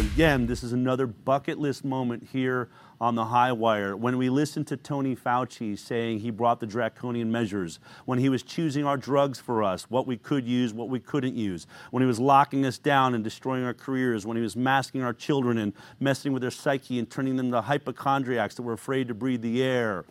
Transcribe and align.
Again, 0.00 0.46
this 0.46 0.62
is 0.62 0.72
another 0.72 1.06
bucket 1.06 1.58
list 1.58 1.84
moment 1.84 2.26
here 2.32 2.70
on 3.02 3.16
the 3.16 3.26
high 3.26 3.52
wire. 3.52 3.94
When 3.94 4.16
we 4.16 4.30
listened 4.30 4.66
to 4.68 4.78
Tony 4.78 5.14
Fauci 5.14 5.78
saying 5.78 6.20
he 6.20 6.30
brought 6.30 6.58
the 6.58 6.66
draconian 6.66 7.30
measures, 7.30 7.80
when 8.06 8.18
he 8.18 8.30
was 8.30 8.42
choosing 8.42 8.86
our 8.86 8.96
drugs 8.96 9.40
for 9.40 9.62
us, 9.62 9.90
what 9.90 10.06
we 10.06 10.16
could 10.16 10.48
use, 10.48 10.72
what 10.72 10.88
we 10.88 11.00
couldn't 11.00 11.36
use, 11.36 11.66
when 11.90 12.02
he 12.02 12.06
was 12.06 12.18
locking 12.18 12.64
us 12.64 12.78
down 12.78 13.14
and 13.14 13.22
destroying 13.22 13.62
our 13.62 13.74
careers, 13.74 14.24
when 14.24 14.38
he 14.38 14.42
was 14.42 14.56
masking 14.56 15.02
our 15.02 15.12
children 15.12 15.58
and 15.58 15.74
messing 16.00 16.32
with 16.32 16.40
their 16.40 16.50
psyche 16.50 16.98
and 16.98 17.10
turning 17.10 17.36
them 17.36 17.50
to 17.50 17.60
hypochondriacs 17.60 18.54
that 18.54 18.62
were 18.62 18.72
afraid 18.72 19.06
to 19.06 19.14
breathe 19.14 19.42
the 19.42 19.62
air 19.62 20.06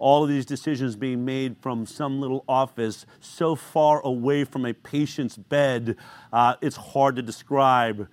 all 0.00 0.24
of 0.24 0.28
these 0.28 0.44
decisions 0.44 0.96
being 0.96 1.24
made 1.24 1.56
from 1.60 1.86
some 1.86 2.20
little 2.20 2.44
office 2.48 3.06
so 3.20 3.54
far 3.54 4.00
away 4.04 4.42
from 4.42 4.66
a 4.66 4.74
patient's 4.74 5.36
bed, 5.36 5.96
uh, 6.32 6.56
it's 6.60 6.76
hard 6.76 7.14
to 7.14 7.22
describe 7.22 8.08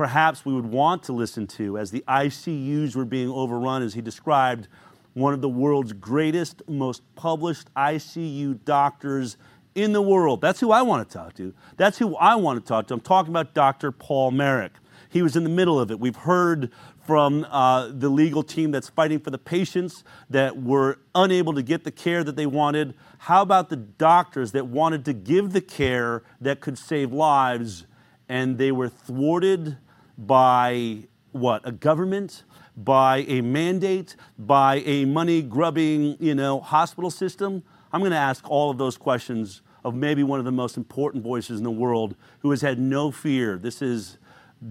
perhaps 0.00 0.46
we 0.46 0.54
would 0.54 0.64
want 0.64 1.02
to 1.02 1.12
listen 1.12 1.46
to 1.46 1.76
as 1.76 1.90
the 1.90 2.02
ICUs 2.08 2.96
were 2.96 3.04
being 3.04 3.28
overrun, 3.28 3.82
as 3.82 3.92
he 3.92 4.00
described 4.00 4.66
one 5.12 5.34
of 5.34 5.42
the 5.42 5.48
world's 5.50 5.92
greatest, 5.92 6.62
most 6.66 7.02
published 7.16 7.68
ICU 7.74 8.58
doctors 8.64 9.36
in 9.74 9.92
the 9.92 10.00
world. 10.00 10.40
That's 10.40 10.58
who 10.58 10.72
I 10.72 10.80
want 10.80 11.06
to 11.06 11.18
talk 11.18 11.34
to. 11.34 11.52
That's 11.76 11.98
who 11.98 12.16
I 12.16 12.34
want 12.36 12.64
to 12.64 12.66
talk 12.66 12.86
to. 12.86 12.94
I'm 12.94 13.00
talking 13.02 13.30
about 13.30 13.52
Dr. 13.52 13.92
Paul 13.92 14.30
Marik. 14.30 14.72
He 15.10 15.20
was 15.20 15.36
in 15.36 15.44
the 15.44 15.50
middle 15.50 15.78
of 15.78 15.90
it. 15.90 16.00
We've 16.00 16.16
heard 16.16 16.70
from 17.06 17.46
uh, 17.50 17.88
the 17.92 18.08
legal 18.08 18.42
team 18.42 18.70
that's 18.70 18.88
fighting 18.88 19.20
for 19.20 19.28
the 19.28 19.36
patients 19.36 20.02
that 20.30 20.62
were 20.62 20.98
unable 21.14 21.52
to 21.52 21.62
get 21.62 21.84
the 21.84 21.92
care 21.92 22.24
that 22.24 22.36
they 22.36 22.46
wanted. 22.46 22.94
How 23.18 23.42
about 23.42 23.68
the 23.68 23.76
doctors 23.76 24.52
that 24.52 24.66
wanted 24.66 25.04
to 25.04 25.12
give 25.12 25.52
the 25.52 25.60
care 25.60 26.22
that 26.40 26.60
could 26.62 26.78
save 26.78 27.12
lives 27.12 27.84
and 28.30 28.56
they 28.56 28.72
were 28.72 28.88
thwarted 28.88 29.76
by 30.20 31.04
what? 31.32 31.66
A 31.66 31.72
government? 31.72 32.44
By 32.76 33.18
a 33.28 33.40
mandate? 33.40 34.16
By 34.38 34.76
a 34.84 35.04
money 35.04 35.42
grubbing, 35.42 36.16
you 36.20 36.34
know, 36.34 36.60
hospital 36.60 37.10
system? 37.10 37.62
I'm 37.92 38.00
going 38.00 38.12
to 38.12 38.18
ask 38.18 38.48
all 38.48 38.70
of 38.70 38.78
those 38.78 38.96
questions 38.96 39.62
of 39.84 39.94
maybe 39.94 40.22
one 40.22 40.38
of 40.38 40.44
the 40.44 40.52
most 40.52 40.76
important 40.76 41.24
voices 41.24 41.58
in 41.58 41.64
the 41.64 41.70
world 41.70 42.14
who 42.40 42.50
has 42.50 42.60
had 42.60 42.78
no 42.78 43.10
fear. 43.10 43.58
This 43.58 43.80
is 43.80 44.18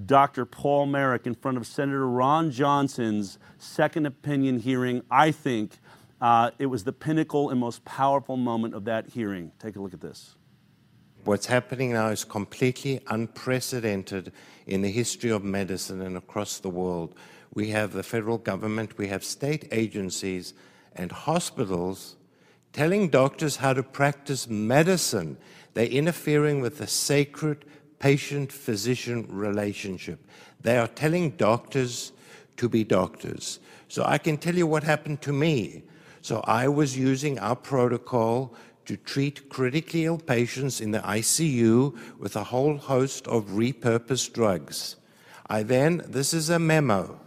Dr. 0.06 0.45
Paul 0.45 0.86
Marik 0.86 1.25
in 1.25 1.33
front 1.33 1.58
of 1.58 1.66
Senator 1.66 2.08
Ron 2.08 2.52
Johnson's 2.52 3.39
second 3.58 4.06
opinion 4.06 4.59
hearing. 4.59 5.02
I 5.09 5.31
think 5.31 5.80
uh, 6.22 6.52
it 6.59 6.67
was 6.67 6.84
the 6.84 6.94
pinnacle 6.94 7.50
and 7.50 7.59
most 7.59 7.84
powerful 7.86 8.38
moment 8.38 8.75
of 8.75 8.86
that 8.86 9.09
hearing. 9.09 9.52
Take 9.59 9.75
a 9.75 9.81
look 9.81 9.94
at 9.94 10.02
this. 10.02 10.36
What's 11.25 11.48
happening 11.48 11.94
now 11.94 12.08
is 12.08 12.23
completely 12.23 13.02
unprecedented 13.08 14.31
in 14.66 14.81
the 14.81 14.92
history 14.92 15.30
of 15.31 15.44
medicine 15.44 16.02
and 16.02 16.16
across 16.16 16.59
the 16.59 16.70
world. 16.70 17.14
We 17.53 17.70
have 17.70 17.92
the 17.92 18.03
federal 18.03 18.38
government, 18.38 18.98
we 18.98 19.08
have 19.08 19.23
state 19.23 19.67
agencies 19.72 20.53
and 20.95 21.12
hospitals 21.12 22.16
telling 22.72 23.09
doctors 23.09 23.58
how 23.58 23.73
to 23.73 23.84
practice 23.84 24.47
medicine. 24.47 25.38
They're 25.73 25.86
interfering 25.86 26.62
with 26.62 26.78
the 26.78 26.88
sacred 26.88 27.66
patient 28.00 28.52
physician 28.52 29.25
relationship. 29.30 30.25
They 30.62 30.78
are 30.78 30.88
telling 30.88 31.31
doctors 31.31 32.12
to 32.58 32.70
be 32.70 32.84
doctors. 32.84 33.59
So 33.88 34.03
I 34.06 34.17
can 34.20 34.38
tell 34.38 34.56
you 34.56 34.67
what 34.67 34.84
happened 34.84 35.22
to 35.23 35.34
me. 35.34 35.84
So 36.22 36.42
I 36.45 36.67
was 36.67 36.97
using 36.97 37.40
our 37.40 37.56
protocol 37.56 38.53
to 38.90 38.98
treat 38.98 39.50
critically 39.50 40.06
ill 40.06 40.18
patients 40.18 40.82
in 40.82 40.90
the 40.90 41.00
ICU 41.02 41.95
with 42.18 42.36
a 42.36 42.45
whole 42.45 42.76
host 42.76 43.28
of 43.28 43.46
repurposed 43.50 44.34
drugs. 44.34 44.96
I 45.48 45.62
then, 45.62 46.02
this 46.08 46.34
is 46.34 46.50
a 46.50 46.58
memo. 46.58 47.20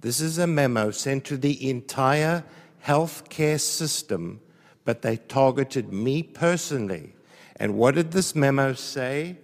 This 0.00 0.20
is 0.20 0.38
a 0.38 0.48
memo 0.48 0.90
sent 0.90 1.24
to 1.26 1.36
the 1.36 1.70
entire 1.70 2.42
healthcare 2.84 3.60
system, 3.60 4.40
but 4.84 5.02
they 5.02 5.16
targeted 5.16 5.92
me 5.92 6.24
personally. 6.24 7.14
And 7.54 7.76
what 7.76 7.94
did 7.94 8.10
this 8.10 8.34
memo 8.34 8.72
say? 8.72 9.36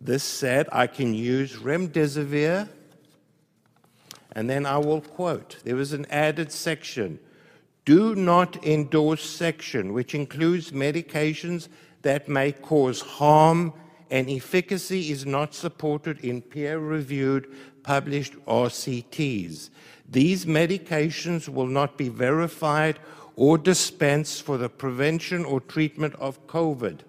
This 0.00 0.22
said, 0.22 0.68
I 0.70 0.86
can 0.86 1.14
use 1.14 1.56
remdesivir, 1.56 2.68
and 4.36 4.48
then 4.48 4.66
I 4.66 4.78
will 4.78 5.00
quote. 5.00 5.56
There 5.64 5.74
was 5.74 5.92
an 5.92 6.06
added 6.10 6.52
section 6.52 7.18
do 7.84 8.14
not 8.14 8.64
endorse 8.64 9.24
section, 9.28 9.92
which 9.92 10.14
includes 10.14 10.70
medications 10.70 11.68
that 12.02 12.28
may 12.28 12.52
cause 12.52 13.00
harm 13.00 13.72
and 14.10 14.28
efficacy 14.28 15.10
is 15.10 15.24
not 15.24 15.54
supported 15.54 16.20
in 16.20 16.42
peer 16.42 16.78
reviewed 16.78 17.50
published 17.82 18.34
RCTs. 18.46 19.70
These 20.08 20.44
medications 20.44 21.48
will 21.48 21.66
not 21.66 21.96
be 21.96 22.10
verified 22.10 22.98
or 23.36 23.56
dispensed 23.56 24.42
for 24.42 24.58
the 24.58 24.68
prevention 24.68 25.44
or 25.44 25.60
treatment 25.60 26.14
of 26.16 26.46
COVID. 26.46 27.00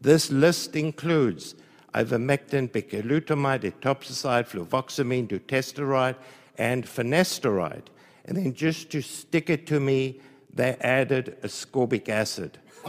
This 0.00 0.30
list 0.30 0.76
includes 0.76 1.54
ivermectin, 1.94 2.68
bicalutamide, 2.68 3.72
etoposide, 3.72 4.46
fluvoxamine, 4.48 5.28
dutasteride, 5.28 6.16
and 6.58 6.84
finasteride. 6.84 7.86
And 8.24 8.36
then 8.36 8.54
just 8.54 8.90
to 8.90 9.02
stick 9.02 9.50
it 9.50 9.66
to 9.68 9.80
me, 9.80 10.20
they 10.52 10.76
added 10.80 11.38
ascorbic 11.42 12.08
acid. 12.08 12.58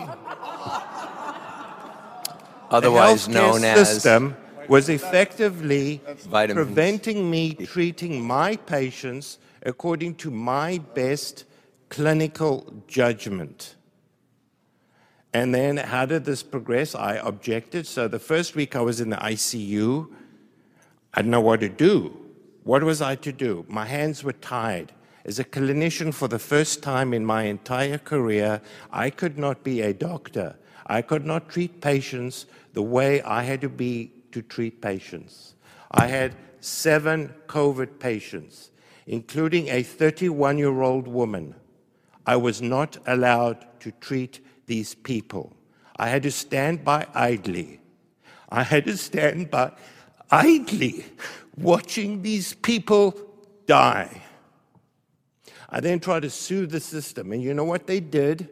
Otherwise 2.70 3.28
known 3.28 3.64
as 3.64 3.88
system 3.88 4.36
was 4.68 4.90
effectively 4.90 6.02
Vitamins. 6.06 6.66
preventing 6.66 7.30
me 7.30 7.54
treating 7.54 8.26
my 8.26 8.56
patients 8.56 9.38
according 9.64 10.16
to 10.16 10.32
my 10.32 10.80
best 10.94 11.46
clinical 11.90 12.84
judgment. 12.88 13.76
And 15.34 15.54
then 15.54 15.78
how 15.78 16.06
did 16.06 16.26
this 16.26 16.44
progress? 16.44 16.94
I 16.96 17.16
objected. 17.16 17.88
So 17.88 18.08
the 18.08 18.20
first 18.20 18.56
week 18.56 18.76
I 18.76 18.82
was 18.82 19.02
in 19.02 19.10
the 19.10 19.18
ICU, 19.18 20.08
I 21.14 21.22
didn't 21.22 21.32
know 21.32 21.42
what 21.42 21.60
to 21.62 21.70
do. 21.70 22.18
What 22.64 22.84
was 22.84 23.02
I 23.02 23.16
to 23.16 23.32
do? 23.32 23.66
My 23.68 23.86
hands 23.86 24.24
were 24.24 24.34
tied. 24.34 24.92
As 25.26 25.40
a 25.40 25.44
clinician, 25.44 26.14
for 26.14 26.28
the 26.28 26.40
first 26.40 26.84
time 26.84 27.14
in 27.14 27.26
my 27.26 27.44
entire 27.44 27.98
career, 27.98 28.62
I 28.92 29.10
could 29.10 29.38
not 29.38 29.64
be 29.64 29.82
a 29.82 29.94
doctor. 29.94 30.56
I 30.86 31.02
could 31.02 31.26
not 31.26 31.50
treat 31.50 31.80
patients 31.80 32.46
the 32.74 32.82
way 32.82 33.22
I 33.22 33.44
had 33.44 33.62
to 33.62 33.70
be 33.70 34.12
to 34.34 34.42
treat 34.42 34.82
patients. 34.82 35.56
I 35.92 36.08
had 36.08 36.36
seven 36.60 37.34
COVID 37.48 38.00
patients, 38.00 38.72
including 39.08 39.70
a 39.70 39.84
31 39.84 40.58
year 40.58 40.82
old 40.82 41.08
woman. 41.08 41.56
I 42.26 42.36
was 42.36 42.62
not 42.62 42.98
allowed 43.08 43.66
to 43.82 43.92
treat 43.92 44.40
these 44.66 44.94
people. 44.94 45.56
I 45.98 46.10
had 46.10 46.24
to 46.24 46.32
stand 46.32 46.84
by 46.84 47.08
idly. 47.14 47.80
I 48.50 48.64
had 48.64 48.86
to 48.86 48.98
stand 48.98 49.52
by 49.52 49.72
idly 50.32 51.06
watching 51.58 52.22
these 52.22 52.54
people 52.54 53.16
die. 53.68 54.22
I 55.74 55.80
then 55.80 56.00
tried 56.00 56.22
to 56.22 56.30
sue 56.30 56.68
the 56.68 56.80
system. 56.80 57.32
And 57.32 57.42
you 57.42 57.54
know 57.54 57.64
what 57.64 57.88
they 57.88 58.00
did? 58.00 58.48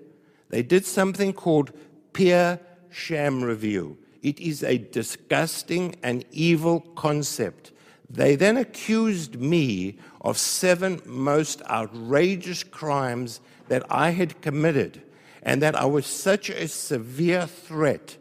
They 0.50 0.64
did 0.64 0.86
something 0.86 1.34
called 1.34 1.72
peer 2.14 2.60
sham 2.90 3.44
review. 3.44 3.98
It 4.24 4.40
is 4.40 4.64
a 4.64 4.80
disgusting 4.80 5.96
and 6.02 6.26
evil 6.32 6.82
concept. 6.82 7.72
They 8.10 8.36
then 8.36 8.58
accused 8.58 9.40
me 9.40 10.00
of 10.22 10.38
seven 10.38 11.00
most 11.06 11.62
outrageous 11.70 12.64
crimes 12.64 13.40
that 13.68 13.84
I 13.90 14.10
had 14.10 14.42
committed 14.42 15.04
and 15.44 15.62
that 15.62 15.76
I 15.76 15.86
was 15.86 16.08
such 16.08 16.50
a 16.50 16.68
severe 16.68 17.46
threat 17.46 18.18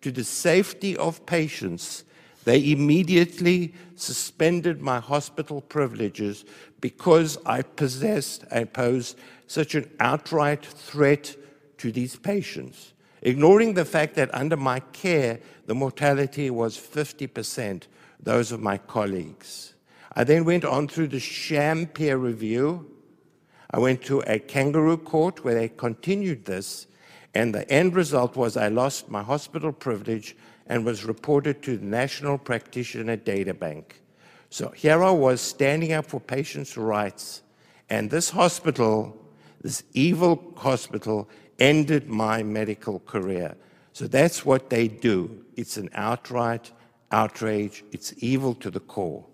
to 0.00 0.12
the 0.12 0.24
safety 0.24 0.96
of 0.96 1.26
patients, 1.26 2.04
they 2.44 2.70
immediately 2.70 3.74
suspended 3.96 4.80
my 4.80 5.00
hospital 5.00 5.60
privileges 5.60 6.44
because 6.80 7.38
I 7.46 7.62
possessed 7.62 8.44
and 8.50 8.72
posed 8.72 9.18
such 9.46 9.74
an 9.74 9.90
outright 10.00 10.64
threat 10.64 11.36
to 11.78 11.92
these 11.92 12.16
patients, 12.16 12.92
ignoring 13.22 13.74
the 13.74 13.84
fact 13.84 14.14
that 14.16 14.34
under 14.34 14.56
my 14.56 14.80
care, 14.80 15.40
the 15.66 15.74
mortality 15.74 16.50
was 16.50 16.76
50% 16.76 17.84
those 18.20 18.52
of 18.52 18.60
my 18.60 18.78
colleagues. 18.78 19.74
I 20.14 20.24
then 20.24 20.44
went 20.44 20.64
on 20.64 20.88
through 20.88 21.08
the 21.08 21.20
sham 21.20 21.86
peer 21.86 22.16
review. 22.16 22.90
I 23.70 23.78
went 23.78 24.02
to 24.04 24.20
a 24.20 24.38
kangaroo 24.38 24.96
court 24.96 25.44
where 25.44 25.54
they 25.54 25.68
continued 25.68 26.44
this, 26.44 26.86
and 27.34 27.54
the 27.54 27.68
end 27.70 27.94
result 27.94 28.36
was 28.36 28.56
I 28.56 28.68
lost 28.68 29.10
my 29.10 29.22
hospital 29.22 29.72
privilege 29.72 30.36
and 30.66 30.84
was 30.84 31.04
reported 31.04 31.62
to 31.62 31.76
the 31.76 31.84
National 31.84 32.38
Practitioner 32.38 33.16
Data 33.16 33.54
Bank. 33.54 34.00
So 34.50 34.68
here 34.70 35.02
I 35.02 35.10
was 35.10 35.40
standing 35.40 35.92
up 35.92 36.06
for 36.06 36.20
patients' 36.20 36.76
rights, 36.76 37.42
and 37.90 38.10
this 38.10 38.30
hospital, 38.30 39.16
this 39.60 39.82
evil 39.92 40.54
hospital, 40.56 41.28
ended 41.58 42.08
my 42.08 42.42
medical 42.42 43.00
career. 43.00 43.56
So 43.92 44.06
that's 44.06 44.44
what 44.44 44.70
they 44.70 44.88
do. 44.88 45.44
It's 45.56 45.76
an 45.76 45.90
outright 45.94 46.70
outrage, 47.10 47.84
it's 47.92 48.12
evil 48.18 48.54
to 48.56 48.70
the 48.70 48.80
core. 48.80 49.24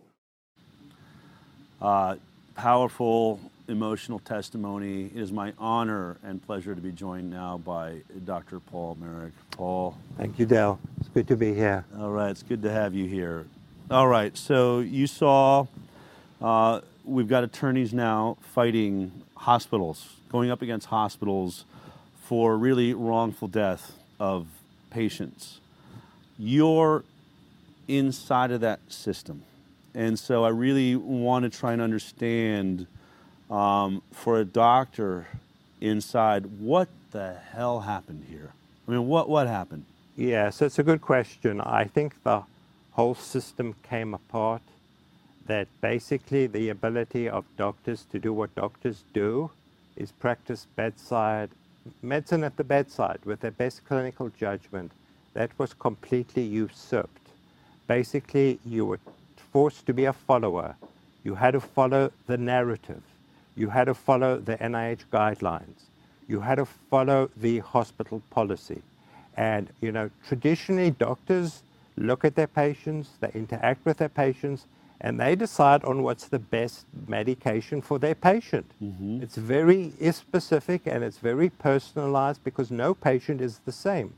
Uh, 1.81 2.17
powerful 2.55 3.41
emotional 3.69 4.19
testimony. 4.19 5.07
It 5.07 5.17
is 5.17 5.33
my 5.33 5.55
honor 5.59 6.19
and 6.23 6.45
pleasure 6.45 6.75
to 6.75 6.81
be 6.81 6.93
joined 6.93 7.31
now 7.31 7.59
by 7.59 8.03
Dr. 8.27 8.61
Paul 8.61 8.99
Marik. 9.01 9.33
Paul. 9.53 9.97
Thank 10.19 10.39
you, 10.39 10.45
Dale. 10.45 10.79
Good 11.21 11.29
to 11.29 11.37
be 11.37 11.53
here. 11.53 11.85
All 11.99 12.11
right, 12.11 12.31
it's 12.31 12.43
good 12.43 12.63
to 12.63 12.73
have 12.73 12.95
you 12.95 13.07
here. 13.07 13.45
All 13.91 14.09
right, 14.09 14.35
so 14.35 14.79
you 14.79 15.07
saw 15.07 15.67
uh, 16.41 16.81
we've 17.05 17.29
got 17.29 17.45
attorneys 17.45 17.93
now 17.93 18.39
fighting 18.55 19.13
hospitals, 19.37 20.15
going 20.33 20.51
up 20.51 20.63
against 20.63 20.87
hospitals 20.87 21.67
for 22.25 22.57
really 22.57 22.95
wrongful 22.95 23.49
death 23.49 23.93
of 24.19 24.47
patients. 24.89 25.61
You're 26.39 27.05
inside 27.87 28.51
of 28.51 28.63
that 28.63 28.81
system. 28.89 29.43
And 29.95 30.19
so 30.19 30.43
I 30.43 30.49
really 30.49 30.97
want 30.97 31.43
to 31.43 31.51
try 31.51 31.75
and 31.75 31.83
understand 31.83 32.87
um, 33.51 34.01
for 34.11 34.41
a 34.41 34.45
doctor 34.47 35.27
inside 35.83 36.47
what 36.47 36.89
the 37.11 37.37
hell 37.53 37.81
happened 37.81 38.25
here. 38.31 38.55
I 38.89 38.93
mean, 38.93 39.07
what, 39.07 39.29
what 39.29 39.49
happened? 39.49 39.85
Yes, 40.21 40.61
it's 40.61 40.79
a 40.79 40.83
good 40.83 41.01
question. 41.01 41.63
I 41.63 41.85
think 41.85 42.23
the 42.25 42.43
whole 42.93 43.15
system 43.15 43.75
came 43.83 44.13
apart. 44.13 44.61
That 45.47 45.67
basically 45.81 46.47
the 46.47 46.69
ability 46.69 47.27
of 47.27 47.47
doctors 47.57 48.05
to 48.13 48.19
do 48.19 48.31
what 48.31 48.55
doctors 48.55 49.03
do 49.15 49.51
is 49.97 50.13
practice 50.13 50.67
bedside 50.77 51.49
medicine 52.03 52.45
at 52.45 52.59
the 52.59 52.65
bedside 52.65 53.21
with 53.25 53.41
their 53.41 53.51
best 53.51 53.87
clinical 53.87 54.29
judgment. 54.29 54.93
That 55.33 55.53
was 55.57 55.73
completely 55.73 56.43
usurped. 56.43 57.29
Basically, 57.87 58.59
you 58.67 58.85
were 58.85 59.01
forced 59.51 59.87
to 59.87 59.95
be 59.95 60.05
a 60.05 60.13
follower. 60.13 60.77
You 61.25 61.37
had 61.37 61.53
to 61.53 61.61
follow 61.61 62.13
the 62.27 62.37
narrative. 62.37 63.03
You 63.57 63.71
had 63.71 63.87
to 63.87 63.95
follow 63.95 64.37
the 64.37 64.59
NIH 64.59 65.05
guidelines. 65.11 65.89
You 66.29 66.41
had 66.41 66.57
to 66.57 66.67
follow 66.67 67.31
the 67.35 67.61
hospital 67.61 68.21
policy. 68.29 68.83
And, 69.41 69.71
you 69.81 69.91
know, 69.91 70.11
traditionally 70.29 70.91
doctors 70.91 71.63
look 71.97 72.27
at 72.27 72.35
their 72.35 72.47
patients, 72.47 73.09
they 73.21 73.31
interact 73.35 73.87
with 73.87 73.97
their 73.97 74.11
patients, 74.11 74.67
and 75.01 75.19
they 75.19 75.35
decide 75.35 75.83
on 75.83 76.03
what's 76.03 76.29
the 76.29 76.39
best 76.39 76.85
medication 77.09 77.81
for 77.81 77.99
their 77.99 78.15
patient. 78.15 78.71
Mm-hmm. 78.85 79.23
It's 79.23 79.37
very 79.37 79.95
specific 80.13 80.83
and 80.85 81.03
it's 81.03 81.17
very 81.17 81.49
personalized 81.49 82.45
because 82.45 82.71
no 82.71 82.93
patient 82.93 83.41
is 83.41 83.61
the 83.65 83.73
same. 83.73 84.13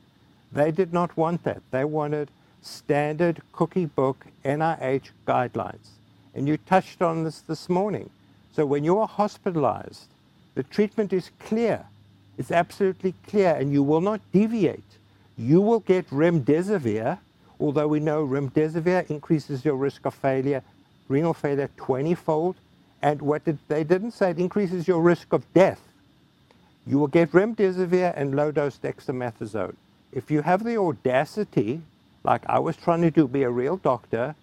They 0.50 0.72
did 0.72 0.92
not 0.92 1.16
want 1.16 1.44
that. 1.44 1.62
They 1.70 1.84
wanted 1.84 2.32
standard 2.60 3.42
cookie 3.52 3.86
book 3.86 4.26
NIH 4.44 5.10
guidelines. 5.24 5.90
And 6.34 6.48
you 6.48 6.56
touched 6.56 7.00
on 7.00 7.22
this 7.22 7.42
this 7.42 7.68
morning. 7.68 8.10
So 8.52 8.66
when 8.66 8.82
you 8.82 8.98
are 8.98 9.06
hospitalized, 9.06 10.08
the 10.56 10.64
treatment 10.64 11.12
is 11.12 11.30
clear. 11.38 11.84
It's 12.38 12.50
absolutely 12.50 13.14
clear, 13.28 13.54
and 13.54 13.72
you 13.72 13.84
will 13.84 14.00
not 14.00 14.20
deviate. 14.32 14.82
You 15.36 15.60
will 15.60 15.80
get 15.80 16.08
remdesivir, 16.10 17.18
although 17.58 17.88
we 17.88 18.00
know 18.00 18.26
remdesivir 18.26 19.10
increases 19.10 19.64
your 19.64 19.76
risk 19.76 20.04
of 20.04 20.14
failure, 20.14 20.62
renal 21.08 21.34
failure 21.34 21.70
20 21.76 22.14
fold. 22.14 22.56
And 23.00 23.20
what 23.22 23.44
did, 23.44 23.58
they 23.68 23.84
didn't 23.84 24.12
say 24.12 24.30
it 24.30 24.38
increases 24.38 24.86
your 24.86 25.00
risk 25.00 25.32
of 25.32 25.44
death. 25.54 25.80
You 26.86 26.98
will 26.98 27.08
get 27.08 27.32
remdesivir 27.32 28.12
and 28.16 28.34
low 28.34 28.50
dose 28.50 28.78
dexamethasone. 28.78 29.74
If 30.12 30.30
you 30.30 30.42
have 30.42 30.64
the 30.64 30.76
audacity 30.76 31.80
like 32.24 32.42
I 32.46 32.58
was 32.58 32.76
trying 32.76 33.02
to 33.02 33.10
do, 33.10 33.26
be 33.26 33.42
a 33.42 33.50
real 33.50 33.76
doctor 33.76 34.34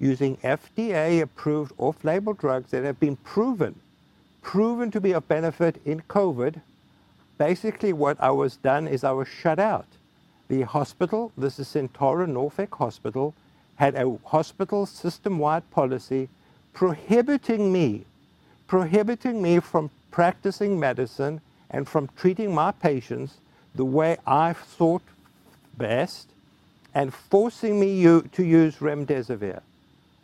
using 0.00 0.36
FDA 0.38 1.20
approved 1.20 1.72
off 1.78 2.04
label 2.04 2.32
drugs 2.32 2.70
that 2.70 2.84
have 2.84 3.00
been 3.00 3.16
proven, 3.16 3.74
proven 4.42 4.90
to 4.92 5.00
be 5.00 5.12
of 5.12 5.28
benefit 5.28 5.80
in 5.84 6.00
COVID. 6.02 6.60
Basically, 7.36 7.92
what 7.92 8.20
I 8.20 8.30
was 8.30 8.56
done 8.56 8.88
is 8.88 9.04
I 9.04 9.12
was 9.12 9.28
shut 9.28 9.58
out. 9.58 9.86
The 10.48 10.62
hospital, 10.62 11.30
this 11.36 11.58
is 11.58 11.68
Sentara 11.68 12.26
Norfolk 12.26 12.74
Hospital, 12.76 13.34
had 13.76 13.94
a 13.94 14.18
hospital 14.24 14.86
system 14.86 15.38
wide 15.38 15.70
policy 15.70 16.28
prohibiting 16.72 17.72
me, 17.72 18.04
prohibiting 18.66 19.42
me 19.42 19.60
from 19.60 19.90
practicing 20.10 20.80
medicine 20.80 21.40
and 21.70 21.86
from 21.86 22.08
treating 22.16 22.54
my 22.54 22.70
patients 22.72 23.34
the 23.74 23.84
way 23.84 24.16
I 24.26 24.54
thought 24.54 25.02
best 25.76 26.28
and 26.94 27.12
forcing 27.12 27.78
me 27.78 28.02
to 28.02 28.42
use 28.42 28.76
remdesivir. 28.76 29.60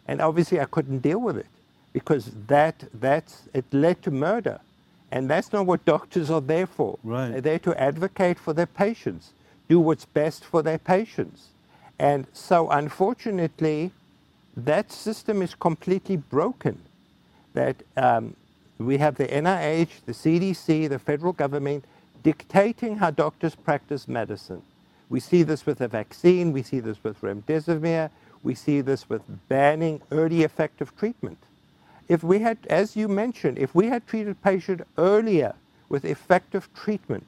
And 0.09 0.21
obviously 0.21 0.59
I 0.59 0.65
couldn't 0.65 1.01
deal 1.01 1.19
with 1.19 1.37
it 1.37 1.47
because 1.93 2.31
that, 2.49 2.85
that's, 2.95 3.43
it 3.53 3.65
led 3.73 4.03
to 4.03 4.11
murder. 4.11 4.61
And 5.13 5.31
that's 5.31 5.53
not 5.53 5.67
what 5.67 5.85
doctors 5.85 6.31
are 6.31 6.41
there 6.41 6.67
for. 6.67 6.99
Right. 7.05 7.31
They're 7.31 7.41
there 7.41 7.59
to 7.61 7.81
advocate 7.81 8.39
for 8.39 8.53
their 8.53 8.67
patients, 8.67 9.33
do 9.69 9.81
what's 9.81 10.05
best 10.05 10.45
for 10.45 10.63
their 10.63 10.79
patients. 10.79 11.49
And 11.99 12.27
so 12.33 12.71
unfortunately, 12.71 13.93
that 14.57 14.93
system 14.93 15.43
is 15.43 15.55
completely 15.55 16.17
broken. 16.17 16.81
That 17.55 17.77
um, 17.97 18.37
we 18.79 18.99
have 18.99 19.17
the 19.17 19.27
NIH, 19.27 20.05
the 20.07 20.13
CDC, 20.13 20.89
the 20.89 20.99
federal 20.99 21.33
government 21.33 21.85
dictating 22.23 22.97
how 22.97 23.11
doctors 23.11 23.55
practice 23.55 24.09
medicine. 24.09 24.63
We 25.09 25.21
see 25.21 25.43
this 25.43 25.67
with 25.67 25.79
the 25.79 25.89
vaccine, 25.89 26.53
we 26.53 26.63
see 26.63 26.81
this 26.81 27.03
with 27.05 27.21
remdesivir, 27.21 28.11
we 28.43 28.55
see 28.55 28.81
this 28.81 29.09
with 29.09 29.23
banning 29.49 30.01
early 30.11 30.43
effective 30.43 30.97
treatment. 30.97 31.39
If 32.09 32.23
we 32.23 32.41
had, 32.41 32.59
as 32.69 32.97
you 32.97 33.09
mentioned, 33.09 33.59
if 33.59 33.75
we 33.75 33.87
had 33.87 34.07
treated 34.07 34.43
patient 34.43 34.83
earlier 34.99 35.55
with 35.89 36.05
effective 36.05 36.69
treatment, 36.75 37.27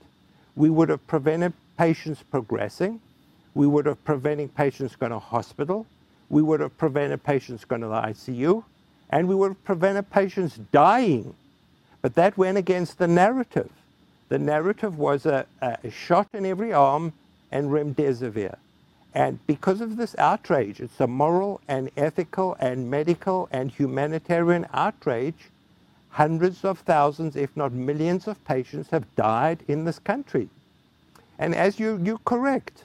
we 0.55 0.71
would 0.71 0.89
have 0.89 1.07
prevented 1.07 1.53
patients 1.77 2.23
progressing, 2.23 3.01
we 3.55 3.67
would 3.67 3.87
have 3.87 4.03
prevented 4.05 4.55
patients 4.55 4.97
going 4.97 5.13
to 5.13 5.19
hospital, 5.19 5.87
we 6.29 6.43
would 6.43 6.61
have 6.61 6.77
prevented 6.77 7.23
patients 7.23 7.65
going 7.65 7.83
to 7.83 7.89
the 7.89 7.95
ICU, 7.95 8.65
and 9.11 9.29
we 9.29 9.35
would 9.35 9.51
have 9.51 9.65
prevented 9.65 10.11
patients 10.11 10.59
dying. 10.73 11.35
But 12.03 12.15
that 12.15 12.37
went 12.37 12.59
against 12.59 12.99
the 12.99 13.09
narrative. 13.09 13.71
The 14.29 14.39
narrative 14.39 14.99
was 14.99 15.25
a, 15.27 15.47
a 15.63 15.91
shot 15.91 16.29
in 16.33 16.45
every 16.45 16.73
arm, 16.73 17.13
and 17.51 17.71
remdesivir. 17.71 18.57
And 19.15 19.45
because 19.47 19.81
of 19.81 19.97
this 19.97 20.15
outrage, 20.19 20.81
it's 20.81 21.01
a 21.01 21.07
moral 21.07 21.61
and 21.69 21.91
ethical 21.97 22.57
and 22.61 22.91
medical 22.91 23.49
and 23.51 23.71
humanitarian 23.71 24.67
outrage. 24.75 25.51
Hundreds 26.11 26.65
of 26.65 26.81
thousands, 26.81 27.37
if 27.37 27.57
not 27.57 27.73
millions, 27.73 28.27
of 28.29 28.45
patients 28.45 28.91
have 28.91 29.15
died 29.17 29.63
in 29.69 29.85
this 29.85 29.99
country. 29.99 30.49
And 31.39 31.55
as 31.55 31.79
you, 31.79 32.01
you're 32.03 32.21
correct, 32.25 32.85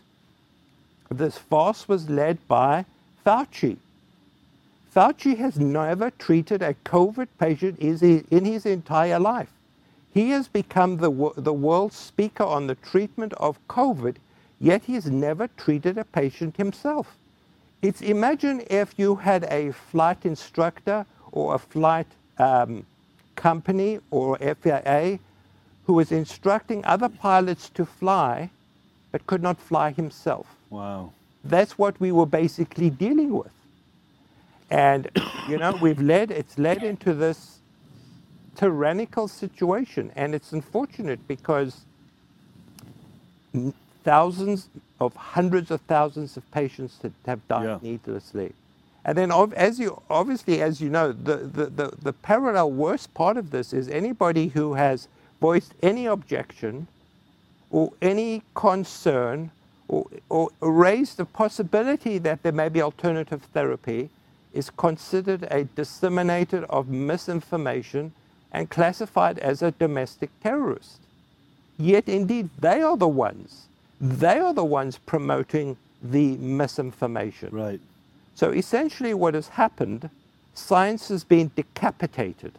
this 1.09 1.37
farce 1.37 1.87
was 1.87 2.09
led 2.09 2.45
by 2.47 2.85
Fauci. 3.25 3.77
Fauci 4.93 5.37
has 5.37 5.57
never 5.57 6.11
treated 6.11 6.61
a 6.61 6.73
COVID 6.85 7.27
patient 7.39 7.79
in 7.79 8.45
his 8.45 8.65
entire 8.65 9.19
life. 9.19 9.51
He 10.13 10.31
has 10.31 10.47
become 10.49 10.97
the, 10.97 11.31
the 11.37 11.53
world 11.53 11.93
speaker 11.93 12.43
on 12.43 12.67
the 12.67 12.75
treatment 12.75 13.33
of 13.33 13.57
COVID 13.69 14.17
yet 14.61 14.83
he's 14.85 15.07
never 15.07 15.47
treated 15.57 15.97
a 15.97 16.05
patient 16.05 16.55
himself. 16.55 17.17
It's 17.81 18.01
imagine 18.01 18.63
if 18.69 18.93
you 18.97 19.15
had 19.15 19.43
a 19.45 19.71
flight 19.71 20.23
instructor 20.23 21.05
or 21.31 21.55
a 21.55 21.59
flight 21.59 22.05
um, 22.37 22.85
company 23.35 23.99
or 24.11 24.37
FAA 24.37 25.17
who 25.91 25.95
was 25.95 26.09
instructing 26.09 26.85
other 26.85 27.09
pilots 27.09 27.67
to 27.67 27.85
fly 27.85 28.49
but 29.11 29.27
could 29.27 29.43
not 29.43 29.59
fly 29.59 29.91
himself. 29.91 30.47
Wow. 30.69 31.11
That's 31.43 31.77
what 31.77 31.99
we 31.99 32.13
were 32.13 32.25
basically 32.25 32.89
dealing 32.89 33.33
with. 33.33 33.51
And, 34.69 35.09
you 35.49 35.57
know, 35.57 35.77
we've 35.81 35.99
led, 35.99 36.31
it's 36.31 36.57
led 36.57 36.81
into 36.81 37.13
this 37.13 37.59
tyrannical 38.55 39.27
situation. 39.27 40.13
And 40.15 40.33
it's 40.33 40.53
unfortunate 40.53 41.27
because 41.27 41.81
thousands 44.05 44.69
of 45.01 45.13
hundreds 45.13 45.71
of 45.71 45.81
thousands 45.81 46.37
of 46.37 46.49
patients 46.51 46.99
that 47.01 47.11
have 47.25 47.45
died 47.49 47.65
yeah. 47.65 47.79
needlessly. 47.81 48.53
And 49.03 49.17
then, 49.17 49.29
as 49.57 49.77
you 49.77 50.01
obviously, 50.09 50.61
as 50.61 50.79
you 50.79 50.89
know, 50.89 51.11
the, 51.11 51.35
the, 51.35 51.65
the, 51.65 51.93
the, 52.01 52.13
parallel 52.13 52.71
worst 52.71 53.13
part 53.13 53.35
of 53.35 53.49
this 53.49 53.73
is 53.73 53.89
anybody 53.89 54.49
who 54.49 54.75
has 54.75 55.07
voiced 55.41 55.73
any 55.83 56.05
objection 56.05 56.87
or 57.69 57.91
any 58.01 58.43
concern 58.55 59.51
or, 59.89 60.07
or 60.29 60.49
raised 60.61 61.17
the 61.17 61.25
possibility 61.25 62.17
that 62.17 62.43
there 62.43 62.53
may 62.53 62.69
be 62.69 62.81
alternative 62.81 63.43
therapy 63.53 64.09
is 64.53 64.69
considered 64.69 65.43
a 65.51 65.65
disseminator 65.65 66.63
of 66.69 66.87
misinformation 66.87 68.13
and 68.53 68.69
classified 68.69 69.37
as 69.39 69.61
a 69.61 69.71
domestic 69.71 70.29
terrorist. 70.41 70.99
Yet, 71.77 72.07
indeed, 72.07 72.49
they 72.59 72.81
are 72.81 72.95
the 72.95 73.07
ones 73.07 73.67
they 74.01 74.39
are 74.39 74.53
the 74.53 74.65
ones 74.65 74.97
promoting 74.97 75.77
the 76.01 76.35
misinformation. 76.37 77.49
Right. 77.51 77.79
So 78.33 78.49
essentially, 78.49 79.13
what 79.13 79.35
has 79.35 79.49
happened 79.49 80.09
science 80.55 81.07
has 81.09 81.23
been 81.23 81.51
decapitated 81.55 82.53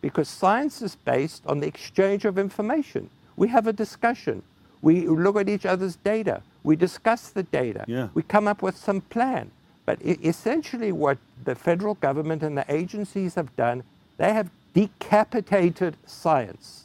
because 0.00 0.28
science 0.28 0.82
is 0.82 0.96
based 0.96 1.42
on 1.46 1.60
the 1.60 1.66
exchange 1.66 2.24
of 2.24 2.38
information. 2.38 3.10
We 3.36 3.48
have 3.48 3.66
a 3.66 3.72
discussion. 3.72 4.42
We 4.82 5.06
look 5.06 5.36
at 5.36 5.48
each 5.48 5.66
other's 5.66 5.96
data. 5.96 6.42
We 6.62 6.76
discuss 6.76 7.30
the 7.30 7.42
data. 7.42 7.84
Yeah. 7.88 8.08
We 8.14 8.22
come 8.22 8.46
up 8.46 8.62
with 8.62 8.76
some 8.76 9.00
plan. 9.00 9.50
But 9.86 9.98
essentially, 10.02 10.92
what 10.92 11.18
the 11.44 11.54
federal 11.54 11.94
government 11.94 12.42
and 12.42 12.58
the 12.58 12.64
agencies 12.68 13.34
have 13.36 13.54
done, 13.56 13.82
they 14.18 14.32
have 14.32 14.50
decapitated 14.74 15.96
science. 16.06 16.84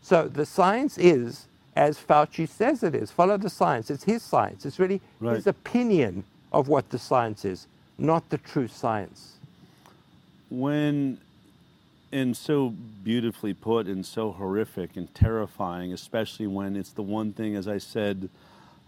So 0.00 0.28
the 0.28 0.46
science 0.46 0.96
is, 0.96 1.46
as 1.74 1.98
Fauci 1.98 2.48
says 2.48 2.82
it 2.84 2.94
is, 2.94 3.10
follow 3.10 3.36
the 3.36 3.50
science. 3.50 3.90
It's 3.90 4.04
his 4.04 4.22
science. 4.22 4.64
It's 4.64 4.78
really 4.78 5.00
right. 5.18 5.34
his 5.34 5.46
opinion 5.48 6.24
of 6.52 6.68
what 6.68 6.88
the 6.90 6.98
science 6.98 7.44
is, 7.44 7.66
not 7.98 8.30
the 8.30 8.38
true 8.38 8.68
science. 8.68 9.38
When 10.48 11.18
and 12.12 12.36
so 12.36 12.70
beautifully 12.70 13.54
put 13.54 13.86
and 13.86 14.04
so 14.04 14.32
horrific 14.32 14.96
and 14.96 15.12
terrifying, 15.14 15.92
especially 15.92 16.46
when 16.46 16.76
it's 16.76 16.90
the 16.90 17.02
one 17.02 17.32
thing, 17.32 17.56
as 17.56 17.66
I 17.66 17.78
said 17.78 18.28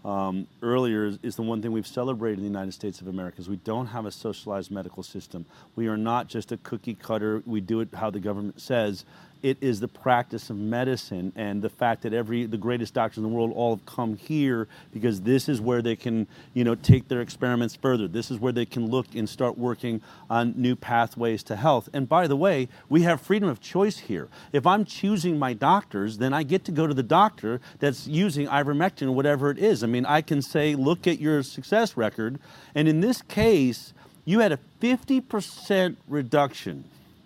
um, 0.05 0.47
earlier, 0.63 1.07
is, 1.07 1.19
is, 1.23 1.37
the 1.37 1.43
one 1.43 1.61
thing 1.61 1.73
we've 1.73 1.87
celebrated 1.87 2.39
in 2.39 2.45
the 2.45 2.51
United 2.51 2.73
States 2.73 3.01
of 3.01 3.09
America 3.09 3.41
is 3.41 3.49
we 3.49 3.57
don't 3.57 3.87
have 3.87 4.07
a 4.07 4.13
socialized 4.13 4.71
medical 4.71 5.03
system. 5.03 5.45
We 5.75 5.89
are 5.89 5.97
not 5.97 6.29
just 6.29 6.53
a 6.53 6.57
cookie 6.59 6.95
cutter. 6.95 7.43
We 7.45 7.61
do 7.61 7.81
it 7.81 7.89
how 7.93 8.11
the 8.11 8.21
government 8.21 8.61
says 8.61 9.05
it 9.43 9.57
is 9.61 9.81
the 9.81 9.89
practice 9.89 10.51
of 10.51 10.57
medicine 10.57 11.33
and 11.37 11.63
the 11.63 11.69
fact 11.69 12.03
that 12.03 12.13
every 12.13 12.47
the 12.47 12.57
greatest 12.57 12.95
doctors 12.95 13.19
in 13.19 13.23
the 13.23 13.29
world 13.29 13.53
all 13.55 13.77
have 13.77 13.87
come 13.87 14.17
here 14.17 14.69
because 14.93 15.21
this 15.23 15.49
is 15.49 15.61
where 15.61 15.83
they 15.83 15.97
can 15.97 16.27
you 16.55 16.65
know 16.65 16.75
take 16.75 17.09
their 17.09 17.21
experiments 17.21 17.77
further. 17.77 18.09
This 18.09 18.31
is 18.31 18.39
where 18.39 18.53
they 18.53 18.67
can 18.67 18.87
look 18.87 19.15
and 19.15 19.29
start 19.29 19.57
working 19.57 20.01
on 20.29 20.55
new 20.57 20.75
pathways 20.77 21.43
to 21.45 21.57
health. 21.57 21.89
And 21.93 22.09
by 22.09 22.27
the 22.27 22.37
way 22.37 22.69
we 22.89 23.03
have 23.03 23.21
freedom 23.21 23.49
of 23.49 23.61
choice 23.61 23.99
here. 23.99 24.29
If 24.53 24.67
i'm 24.67 24.85
choosing 24.85 25.39
my 25.39 25.53
doctors 25.53 26.19
then 26.19 26.33
i 26.35 26.43
get 26.43 26.65
to 26.65 26.73
go 26.73 26.87
to 26.87 26.95
the 26.95 27.03
doctor 27.03 27.61
that's 27.79 28.07
using 28.07 28.47
ivermectin 28.49 29.15
whatever 29.15 29.51
it 29.51 29.59
is. 29.59 29.85
I 29.85 29.87
mean 29.87 30.07
i 30.07 30.21
can 30.21 30.43
say 30.43 30.75
look 30.75 31.07
at 31.07 31.21
your 31.21 31.43
success 31.43 31.97
record. 31.97 32.39
And 32.75 32.89
in 32.89 33.01
this 33.01 33.23
case 33.23 33.93
you 34.25 34.41
had 34.41 34.53
a 34.53 34.59
50% 34.83 35.97
reduction 36.07 36.85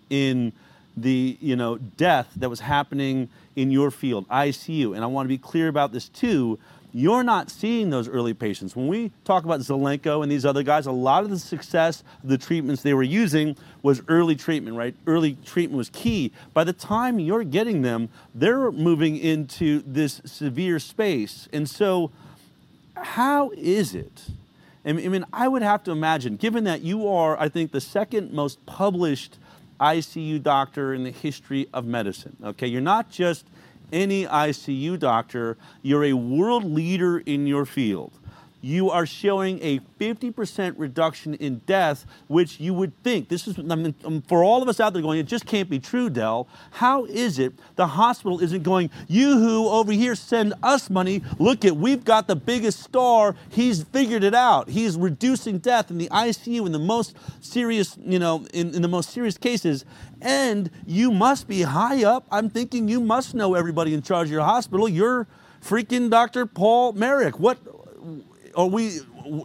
in 0.09 0.53
the 0.95 1.37
you 1.39 1.55
know 1.55 1.77
death 1.77 2.29
that 2.35 2.49
was 2.49 2.59
happening 2.59 3.29
in 3.55 3.71
your 3.71 3.91
field, 3.91 4.27
ICU. 4.29 4.95
And 4.95 5.03
I 5.03 5.07
want 5.07 5.25
to 5.25 5.29
be 5.29 5.37
clear 5.37 5.67
about 5.67 5.91
this 5.91 6.09
too. 6.09 6.59
You're 6.95 7.23
not 7.23 7.49
seeing 7.49 7.89
those 7.89 8.07
early 8.07 8.35
patients. 8.35 8.75
When 8.75 8.87
we 8.87 9.11
talk 9.25 9.45
about 9.45 9.61
Zelenko 9.61 10.21
and 10.21 10.31
these 10.31 10.45
other 10.45 10.61
guys, 10.61 10.85
a 10.85 10.91
lot 10.91 11.23
of 11.23 11.31
the 11.31 11.39
success 11.39 12.03
of 12.21 12.29
the 12.29 12.37
treatments 12.37 12.83
they 12.83 12.93
were 12.93 13.01
using 13.01 13.57
was 13.81 14.03
early 14.07 14.35
treatment, 14.35 14.77
right? 14.77 14.93
Early 15.07 15.35
treatment 15.43 15.77
was 15.79 15.89
key. 15.89 16.31
By 16.53 16.63
the 16.63 16.73
time 16.73 17.17
you're 17.17 17.43
getting 17.43 17.81
them, 17.81 18.09
they're 18.35 18.71
moving 18.71 19.17
into 19.17 19.81
this 19.87 20.21
severe 20.25 20.77
space. 20.77 21.49
And 21.51 21.67
so, 21.67 22.11
how 22.95 23.49
is 23.57 23.95
it? 23.95 24.27
I 24.85 24.91
mean, 24.93 25.25
I 25.33 25.47
would 25.47 25.61
have 25.61 25.83
to 25.85 25.91
imagine, 25.91 26.35
given 26.35 26.65
that 26.65 26.81
you 26.81 27.07
are, 27.07 27.39
I 27.39 27.49
think, 27.49 27.71
the 27.71 27.81
second 27.81 28.33
most 28.33 28.63
published 28.65 29.37
ICU 29.79 30.41
doctor 30.41 30.93
in 30.93 31.03
the 31.03 31.11
history 31.11 31.67
of 31.73 31.85
medicine. 31.85 32.35
Okay, 32.43 32.67
you're 32.67 32.81
not 32.81 33.09
just 33.09 33.45
any 33.91 34.25
ICU 34.25 34.97
doctor, 34.97 35.57
you're 35.81 36.05
a 36.05 36.13
world 36.13 36.63
leader 36.63 37.19
in 37.19 37.45
your 37.45 37.65
field 37.65 38.13
you 38.63 38.89
are 38.89 39.05
showing 39.05 39.59
a 39.61 39.79
50% 39.99 40.75
reduction 40.77 41.33
in 41.33 41.59
death, 41.65 42.05
which 42.27 42.61
you 42.61 42.73
would 42.73 42.93
think, 43.03 43.27
this 43.27 43.45
is, 43.45 43.59
I 43.59 43.75
mean, 43.75 43.93
um, 44.05 44.21
for 44.21 44.41
all 44.41 44.61
of 44.61 44.69
us 44.69 44.79
out 44.79 44.93
there 44.93 45.01
going, 45.01 45.19
it 45.19 45.27
just 45.27 45.45
can't 45.45 45.69
be 45.69 45.79
true, 45.79 46.09
Del. 46.09 46.47
How 46.71 47.03
is 47.03 47.39
it 47.39 47.53
the 47.75 47.85
hospital 47.85 48.39
isn't 48.39 48.63
going, 48.63 48.89
you 49.09 49.37
who 49.37 49.67
over 49.67 49.91
here 49.91 50.15
send 50.15 50.53
us 50.63 50.89
money, 50.89 51.21
look 51.39 51.65
at, 51.65 51.75
we've 51.75 52.05
got 52.05 52.27
the 52.27 52.37
biggest 52.37 52.79
star, 52.79 53.35
he's 53.49 53.83
figured 53.83 54.23
it 54.23 54.33
out. 54.33 54.69
He's 54.69 54.95
reducing 54.95 55.57
death 55.57 55.91
in 55.91 55.97
the 55.97 56.07
ICU 56.07 56.65
in 56.65 56.71
the 56.71 56.79
most 56.79 57.17
serious, 57.41 57.97
you 57.99 58.17
know, 58.17 58.45
in, 58.53 58.73
in 58.73 58.81
the 58.81 58.87
most 58.87 59.09
serious 59.09 59.37
cases. 59.37 59.83
And 60.21 60.71
you 60.85 61.11
must 61.11 61.49
be 61.49 61.63
high 61.63 62.05
up. 62.05 62.25
I'm 62.31 62.49
thinking 62.49 62.87
you 62.87 63.01
must 63.01 63.35
know 63.35 63.55
everybody 63.55 63.93
in 63.93 64.01
charge 64.01 64.27
of 64.27 64.31
your 64.31 64.43
hospital. 64.43 64.87
You're 64.87 65.27
freaking 65.61 66.09
Dr. 66.09 66.45
Paul 66.45 66.93
Marik. 66.93 67.39
What 67.39 67.57
are 68.55 68.67
we 68.67 68.99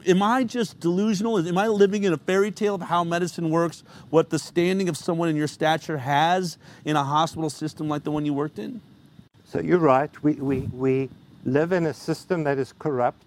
am 0.06 0.22
I 0.22 0.44
just 0.44 0.80
delusional? 0.80 1.38
Am 1.38 1.58
I 1.58 1.68
living 1.68 2.04
in 2.04 2.12
a 2.12 2.18
fairy 2.18 2.50
tale 2.50 2.74
of 2.74 2.82
how 2.82 3.04
medicine 3.04 3.50
works? 3.50 3.82
What 4.10 4.30
the 4.30 4.38
standing 4.38 4.88
of 4.88 4.96
someone 4.96 5.28
in 5.28 5.36
your 5.36 5.48
stature 5.48 5.98
has 5.98 6.58
in 6.84 6.96
a 6.96 7.04
hospital 7.04 7.50
system 7.50 7.88
like 7.88 8.04
the 8.04 8.10
one 8.10 8.26
you 8.26 8.34
worked 8.34 8.58
in? 8.58 8.80
So 9.44 9.60
you're 9.60 9.78
right. 9.78 10.10
We, 10.22 10.34
we, 10.34 10.60
we 10.72 11.10
live 11.44 11.72
in 11.72 11.86
a 11.86 11.94
system 11.94 12.44
that 12.44 12.58
is 12.58 12.72
corrupt. 12.78 13.24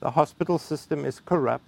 The 0.00 0.10
hospital 0.10 0.58
system 0.58 1.04
is 1.04 1.20
corrupt. 1.20 1.64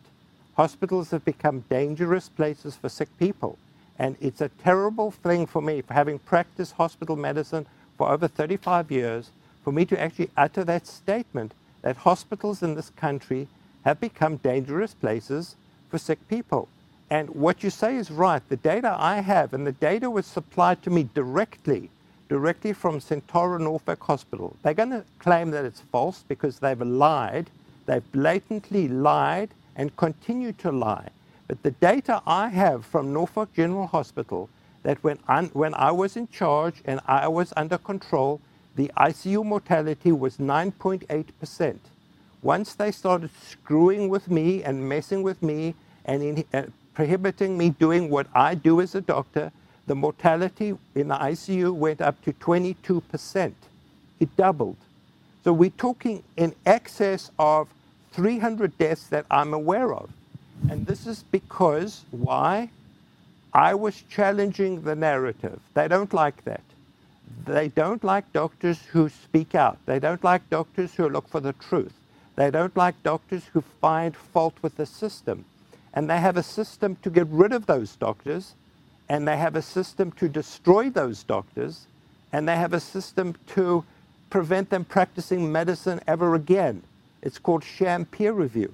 Hospitals 0.56 1.10
have 1.10 1.24
become 1.24 1.64
dangerous 1.70 2.28
places 2.28 2.76
for 2.76 2.88
sick 2.88 3.08
people. 3.18 3.58
And 3.98 4.16
it's 4.20 4.40
a 4.40 4.48
terrible 4.48 5.10
thing 5.10 5.46
for 5.46 5.62
me, 5.62 5.80
for 5.80 5.94
having 5.94 6.18
practiced 6.18 6.74
hospital 6.74 7.16
medicine 7.16 7.66
for 7.96 8.10
over 8.10 8.28
35 8.28 8.90
years, 8.90 9.30
for 9.62 9.72
me 9.72 9.84
to 9.86 10.00
actually 10.00 10.30
utter 10.36 10.64
that 10.64 10.86
statement 10.86 11.54
that 11.84 11.98
hospitals 11.98 12.62
in 12.62 12.74
this 12.74 12.88
country 12.88 13.46
have 13.84 14.00
become 14.00 14.36
dangerous 14.38 14.94
places 14.94 15.54
for 15.90 15.98
sick 15.98 16.18
people. 16.28 16.66
And 17.10 17.28
what 17.28 17.62
you 17.62 17.68
say 17.68 17.96
is 17.96 18.10
right. 18.10 18.42
The 18.48 18.56
data 18.56 18.96
I 18.98 19.20
have, 19.20 19.52
and 19.52 19.66
the 19.66 19.72
data 19.72 20.08
was 20.10 20.24
supplied 20.24 20.82
to 20.84 20.90
me 20.90 21.10
directly, 21.12 21.90
directly 22.30 22.72
from 22.72 23.00
Sentara 23.00 23.60
Norfolk 23.60 24.02
Hospital. 24.02 24.56
They're 24.62 24.72
going 24.72 24.90
to 24.90 25.04
claim 25.18 25.50
that 25.50 25.66
it's 25.66 25.82
false 25.92 26.24
because 26.26 26.58
they've 26.58 26.80
lied. 26.80 27.50
They've 27.84 28.12
blatantly 28.12 28.88
lied 28.88 29.50
and 29.76 29.94
continue 29.98 30.52
to 30.52 30.72
lie. 30.72 31.10
But 31.48 31.62
the 31.62 31.72
data 31.72 32.22
I 32.26 32.48
have 32.48 32.86
from 32.86 33.12
Norfolk 33.12 33.52
General 33.52 33.88
Hospital 33.88 34.48
that 34.84 35.04
when, 35.04 35.18
when 35.52 35.74
I 35.74 35.90
was 35.90 36.16
in 36.16 36.28
charge 36.28 36.76
and 36.86 37.00
I 37.06 37.28
was 37.28 37.52
under 37.58 37.76
control, 37.76 38.40
the 38.76 38.90
ICU 38.96 39.44
mortality 39.44 40.12
was 40.12 40.38
9.8%. 40.38 41.78
Once 42.42 42.74
they 42.74 42.90
started 42.90 43.30
screwing 43.48 44.08
with 44.08 44.30
me 44.30 44.62
and 44.64 44.88
messing 44.88 45.22
with 45.22 45.42
me 45.42 45.74
and 46.04 46.22
in, 46.22 46.44
uh, 46.52 46.64
prohibiting 46.94 47.56
me 47.56 47.70
doing 47.70 48.10
what 48.10 48.26
I 48.34 48.54
do 48.54 48.80
as 48.80 48.94
a 48.94 49.00
doctor, 49.00 49.52
the 49.86 49.94
mortality 49.94 50.76
in 50.94 51.08
the 51.08 51.14
ICU 51.16 51.72
went 51.74 52.00
up 52.00 52.20
to 52.24 52.32
22%. 52.32 53.52
It 54.20 54.36
doubled. 54.36 54.76
So 55.44 55.52
we're 55.52 55.70
talking 55.70 56.22
in 56.36 56.54
excess 56.66 57.30
of 57.38 57.68
300 58.12 58.76
deaths 58.78 59.06
that 59.08 59.26
I'm 59.30 59.54
aware 59.54 59.94
of. 59.94 60.10
And 60.70 60.86
this 60.86 61.06
is 61.06 61.24
because, 61.30 62.04
why? 62.10 62.70
I 63.52 63.74
was 63.74 64.02
challenging 64.10 64.82
the 64.82 64.96
narrative. 64.96 65.60
They 65.74 65.88
don't 65.88 66.12
like 66.12 66.44
that 66.44 66.62
they 67.46 67.68
don't 67.68 68.04
like 68.04 68.32
doctors 68.32 68.82
who 68.92 69.08
speak 69.08 69.54
out. 69.54 69.78
They 69.86 69.98
don't 69.98 70.24
like 70.24 70.48
doctors 70.50 70.94
who 70.94 71.08
look 71.08 71.28
for 71.28 71.40
the 71.40 71.52
truth. 71.54 71.92
They 72.36 72.50
don't 72.50 72.76
like 72.76 73.02
doctors 73.02 73.44
who 73.52 73.60
find 73.60 74.16
fault 74.16 74.54
with 74.62 74.76
the 74.76 74.86
system. 74.86 75.44
And 75.92 76.10
they 76.10 76.18
have 76.20 76.36
a 76.36 76.42
system 76.42 76.96
to 77.02 77.10
get 77.10 77.26
rid 77.28 77.52
of 77.52 77.66
those 77.66 77.96
doctors, 77.96 78.54
and 79.08 79.28
they 79.28 79.36
have 79.36 79.56
a 79.56 79.62
system 79.62 80.12
to 80.12 80.28
destroy 80.28 80.90
those 80.90 81.22
doctors, 81.22 81.86
and 82.32 82.48
they 82.48 82.56
have 82.56 82.72
a 82.72 82.80
system 82.80 83.36
to 83.48 83.84
prevent 84.30 84.70
them 84.70 84.84
practicing 84.84 85.52
medicine 85.52 86.00
ever 86.08 86.34
again. 86.34 86.82
It's 87.22 87.38
called 87.38 87.64
sham 87.64 88.06
peer 88.06 88.32
review. 88.32 88.72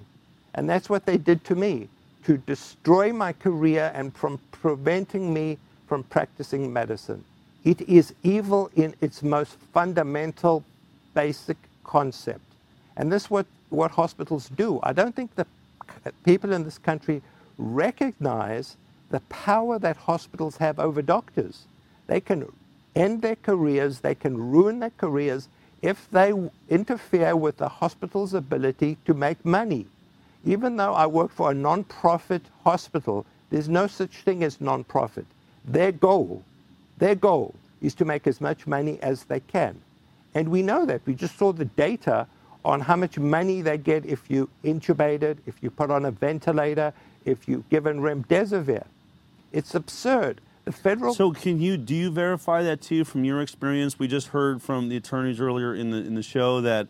And 0.54 0.69
that's 0.69 0.88
what 0.88 1.07
they 1.07 1.19
did 1.19 1.45
to 1.45 1.54
me 1.54 1.88
to 2.25 2.38
destroy 2.38 3.12
my 3.12 3.33
career 3.33 3.92
and 3.95 4.14
from 4.14 4.40
preventing 4.52 5.33
me 5.35 5.59
from 5.87 6.04
practicing 6.04 6.73
medicine. 6.73 7.25
It 7.64 7.83
is 7.83 8.14
evil 8.23 8.71
in 8.75 8.95
its 9.00 9.23
most 9.23 9.57
fundamental, 9.73 10.64
basic 11.14 11.57
concept. 11.85 12.40
And 12.97 13.12
this 13.12 13.25
is 13.25 13.31
what, 13.31 13.47
what 13.69 13.90
hospitals 13.90 14.49
do. 14.49 14.81
I 14.83 14.93
don't 14.93 15.14
think 15.14 15.35
the 15.35 15.47
people 16.25 16.52
in 16.52 16.64
this 16.64 16.79
country 16.79 17.23
recognize 17.59 18.76
the 19.11 19.21
power 19.29 19.79
that 19.79 19.97
hospitals 19.97 20.57
have 20.57 20.79
over 20.79 21.02
doctors. 21.02 21.67
They 22.07 22.21
can 22.21 22.50
end 22.97 23.23
their 23.23 23.37
careers, 23.37 24.00
they 24.00 24.14
can 24.14 24.37
ruin 24.37 24.79
their 24.81 24.93
careers 24.97 25.49
if 25.83 26.09
they 26.11 26.33
interfere 26.69 27.37
with 27.37 27.57
the 27.59 27.69
hospital's 27.69 28.35
ability 28.35 28.99
to 29.07 29.14
make 29.14 29.45
money. 29.45 29.87
Even 30.45 30.76
though 30.76 30.95
I 30.95 31.07
work 31.07 31.31
for 31.31 31.50
a 31.50 31.55
non-profit 31.55 32.43
hospital, 32.64 33.26
there's 33.50 33.69
no 33.69 33.87
such 33.87 34.17
thing 34.19 34.43
as 34.45 34.61
non-profit. 34.61 35.26
Their 35.64 35.93
goal 35.93 36.43
their 37.00 37.16
goal 37.16 37.54
is 37.83 37.95
to 37.95 38.04
make 38.04 38.26
as 38.26 38.40
much 38.40 38.66
money 38.66 38.99
as 39.02 39.25
they 39.25 39.40
can. 39.40 39.80
And 40.35 40.49
we 40.49 40.62
know 40.62 40.87
that. 40.87 41.00
We 41.07 41.14
just 41.14 41.37
saw 41.37 41.52
the 41.52 41.64
data 41.64 42.28
on 42.64 42.80
how 42.80 42.95
much 42.95 43.19
money 43.19 43.62
they 43.62 43.78
get 43.78 44.07
if 44.07 44.30
you 44.30 44.49
intubated, 44.62 45.38
if 45.47 45.62
you 45.62 45.71
put 45.71 45.90
on 45.90 46.04
a 46.04 46.11
ventilator, 46.11 46.92
if 47.25 47.49
you 47.49 47.64
give 47.71 47.85
given 47.85 48.00
remdesivir. 48.00 48.85
It's 49.52 49.75
absurd. 49.75 50.40
The 50.64 50.73
federal. 50.73 51.14
So, 51.14 51.33
can 51.33 51.61
you 51.61 51.78
do 51.78 51.95
you 51.95 52.11
verify 52.11 52.62
that 52.62 52.83
too 52.83 53.04
from 53.04 53.25
your 53.25 53.40
experience? 53.40 53.99
We 53.99 54.07
just 54.07 54.28
heard 54.28 54.61
from 54.61 54.90
the 54.90 54.97
attorneys 54.97 55.40
earlier 55.40 55.75
in 55.75 55.90
the 55.90 55.97
in 55.97 56.14
the 56.14 56.23
show 56.23 56.61
that 56.61 56.87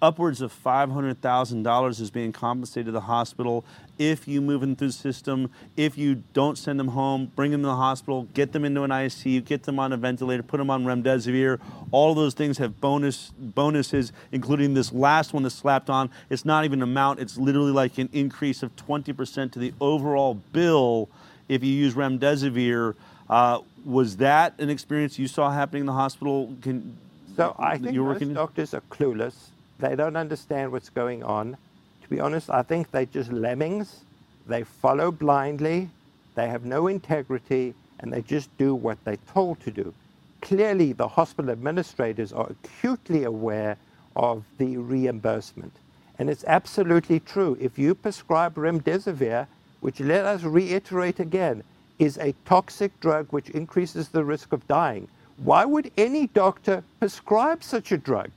upwards 0.00 0.40
of 0.40 0.52
$500,000 0.64 2.00
is 2.00 2.10
being 2.10 2.32
compensated 2.32 2.86
to 2.86 2.92
the 2.92 3.00
hospital 3.00 3.64
if 3.98 4.28
you 4.28 4.40
move 4.40 4.60
them 4.60 4.76
through 4.76 4.88
the 4.88 4.92
system, 4.92 5.50
if 5.76 5.98
you 5.98 6.22
don't 6.32 6.56
send 6.56 6.78
them 6.78 6.88
home, 6.88 7.32
bring 7.34 7.50
them 7.50 7.62
to 7.62 7.66
the 7.66 7.76
hospital, 7.76 8.28
get 8.32 8.52
them 8.52 8.64
into 8.64 8.84
an 8.84 8.90
ICU, 8.90 9.44
get 9.44 9.64
them 9.64 9.78
on 9.78 9.92
a 9.92 9.96
ventilator, 9.96 10.42
put 10.42 10.58
them 10.58 10.70
on 10.70 10.84
remdesivir. 10.84 11.58
All 11.90 12.14
those 12.14 12.34
things 12.34 12.58
have 12.58 12.80
bonus 12.80 13.32
bonuses, 13.36 14.12
including 14.30 14.74
this 14.74 14.92
last 14.92 15.32
one 15.32 15.42
that's 15.42 15.56
slapped 15.56 15.90
on. 15.90 16.10
It's 16.30 16.44
not 16.44 16.64
even 16.64 16.78
an 16.78 16.84
amount, 16.84 17.18
it's 17.18 17.36
literally 17.36 17.72
like 17.72 17.98
an 17.98 18.08
increase 18.12 18.62
of 18.62 18.74
20% 18.76 19.52
to 19.52 19.58
the 19.58 19.74
overall 19.80 20.34
bill 20.52 21.08
if 21.48 21.64
you 21.64 21.72
use 21.72 21.94
remdesivir. 21.94 22.94
Uh, 23.28 23.60
was 23.84 24.16
that 24.18 24.58
an 24.60 24.70
experience 24.70 25.18
you 25.18 25.26
saw 25.26 25.50
happening 25.50 25.80
in 25.80 25.86
the 25.86 25.92
hospital? 25.92 26.54
Can, 26.62 26.96
so 27.36 27.54
I 27.58 27.78
think 27.78 27.96
most 27.96 28.34
doctors 28.34 28.74
are 28.74 28.82
clueless 28.82 29.50
they 29.78 29.96
don't 29.96 30.16
understand 30.16 30.72
what's 30.72 30.90
going 30.90 31.22
on. 31.22 31.56
To 32.02 32.08
be 32.08 32.20
honest, 32.20 32.50
I 32.50 32.62
think 32.62 32.90
they're 32.90 33.06
just 33.06 33.32
lemmings. 33.32 34.00
They 34.46 34.64
follow 34.64 35.10
blindly, 35.12 35.90
they 36.34 36.48
have 36.48 36.64
no 36.64 36.86
integrity, 36.86 37.74
and 38.00 38.12
they 38.12 38.22
just 38.22 38.48
do 38.56 38.74
what 38.74 38.96
they're 39.04 39.18
told 39.32 39.60
to 39.60 39.70
do. 39.70 39.92
Clearly, 40.40 40.92
the 40.92 41.08
hospital 41.08 41.50
administrators 41.50 42.32
are 42.32 42.50
acutely 42.50 43.24
aware 43.24 43.76
of 44.16 44.44
the 44.56 44.78
reimbursement. 44.78 45.72
And 46.18 46.30
it's 46.30 46.44
absolutely 46.44 47.20
true. 47.20 47.56
If 47.60 47.78
you 47.78 47.94
prescribe 47.94 48.54
remdesivir, 48.54 49.46
which 49.80 50.00
let 50.00 50.24
us 50.24 50.42
reiterate 50.42 51.20
again, 51.20 51.62
is 51.98 52.16
a 52.18 52.34
toxic 52.44 52.98
drug 53.00 53.28
which 53.30 53.50
increases 53.50 54.08
the 54.08 54.24
risk 54.24 54.52
of 54.52 54.66
dying, 54.66 55.08
why 55.36 55.64
would 55.64 55.90
any 55.96 56.28
doctor 56.28 56.82
prescribe 56.98 57.62
such 57.62 57.92
a 57.92 57.98
drug? 57.98 58.30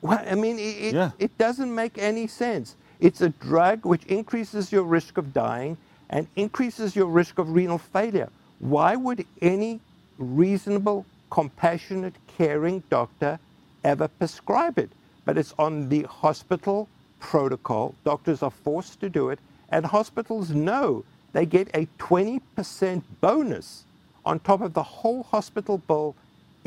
Well, 0.00 0.24
I 0.26 0.34
mean, 0.34 0.58
it, 0.58 0.94
yeah. 0.94 1.10
it 1.18 1.36
doesn't 1.38 1.74
make 1.74 1.98
any 1.98 2.26
sense. 2.26 2.76
It's 3.00 3.20
a 3.20 3.30
drug 3.30 3.84
which 3.84 4.04
increases 4.04 4.72
your 4.72 4.84
risk 4.84 5.18
of 5.18 5.32
dying 5.32 5.76
and 6.10 6.26
increases 6.36 6.96
your 6.96 7.06
risk 7.06 7.38
of 7.38 7.50
renal 7.50 7.78
failure. 7.78 8.28
Why 8.60 8.96
would 8.96 9.26
any 9.42 9.80
reasonable, 10.18 11.04
compassionate, 11.30 12.14
caring 12.36 12.82
doctor 12.90 13.38
ever 13.84 14.08
prescribe 14.08 14.78
it? 14.78 14.90
But 15.24 15.38
it's 15.38 15.54
on 15.58 15.88
the 15.88 16.02
hospital 16.04 16.88
protocol. 17.20 17.94
Doctors 18.04 18.42
are 18.42 18.50
forced 18.50 19.00
to 19.00 19.08
do 19.08 19.30
it, 19.30 19.38
and 19.70 19.84
hospitals 19.84 20.50
know 20.50 21.04
they 21.32 21.44
get 21.46 21.68
a 21.74 21.86
20% 21.98 23.02
bonus 23.20 23.84
on 24.24 24.40
top 24.40 24.60
of 24.60 24.74
the 24.74 24.82
whole 24.82 25.22
hospital 25.24 25.78
bill 25.78 26.14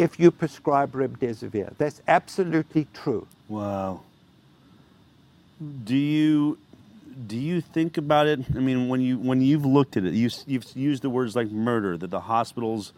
if 0.02 0.20
you 0.20 0.32
prescribe 0.32 0.94
remdesivir. 0.94 1.78
That's 1.78 2.02
absolutely 2.08 2.88
true. 2.94 3.28
Wow. 3.48 4.02
Do 5.84 5.96
you 5.96 6.58
do 7.28 7.38
you 7.38 7.62
think 7.62 7.98
about 7.98 8.26
it? 8.26 8.40
I 8.56 8.60
mean, 8.60 8.88
when 8.88 9.02
you 9.02 9.20
when 9.20 9.42
you've 9.42 9.66
looked 9.66 9.96
at 9.96 10.06
it, 10.06 10.14
you, 10.14 10.30
you've 10.48 10.66
used 10.76 11.04
the 11.04 11.10
words 11.10 11.36
like 11.36 11.52
murder. 11.52 11.98
That 11.98 12.10
the 12.10 12.22
hospitals 12.22 12.94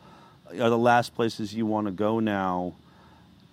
are 0.50 0.70
the 0.70 0.78
last 0.78 1.14
places 1.14 1.54
you 1.54 1.66
want 1.66 1.88
to 1.88 1.92
go 1.92 2.20
now. 2.20 2.74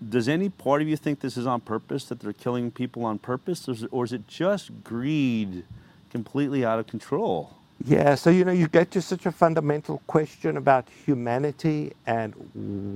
Does 0.06 0.28
any 0.28 0.48
part 0.48 0.80
of 0.80 0.88
you 0.88 0.96
think 0.96 1.20
this 1.20 1.36
is 1.36 1.46
on 1.46 1.60
purpose? 1.60 2.04
That 2.04 2.20
they're 2.20 2.32
killing 2.32 2.70
people 2.70 3.04
on 3.04 3.18
purpose, 3.18 3.68
or 3.68 3.72
is 3.72 3.82
it, 3.82 3.88
or 3.90 4.04
is 4.04 4.12
it 4.12 4.28
just 4.28 4.84
greed, 4.84 5.64
completely 6.10 6.64
out 6.64 6.78
of 6.78 6.86
control? 6.86 7.56
Yeah, 7.86 8.14
so 8.16 8.30
you 8.30 8.44
know, 8.44 8.52
you 8.52 8.68
get 8.68 8.90
to 8.92 9.02
such 9.02 9.26
a 9.26 9.32
fundamental 9.32 10.02
question 10.06 10.58
about 10.58 10.86
humanity 11.06 11.92
and 12.06 12.34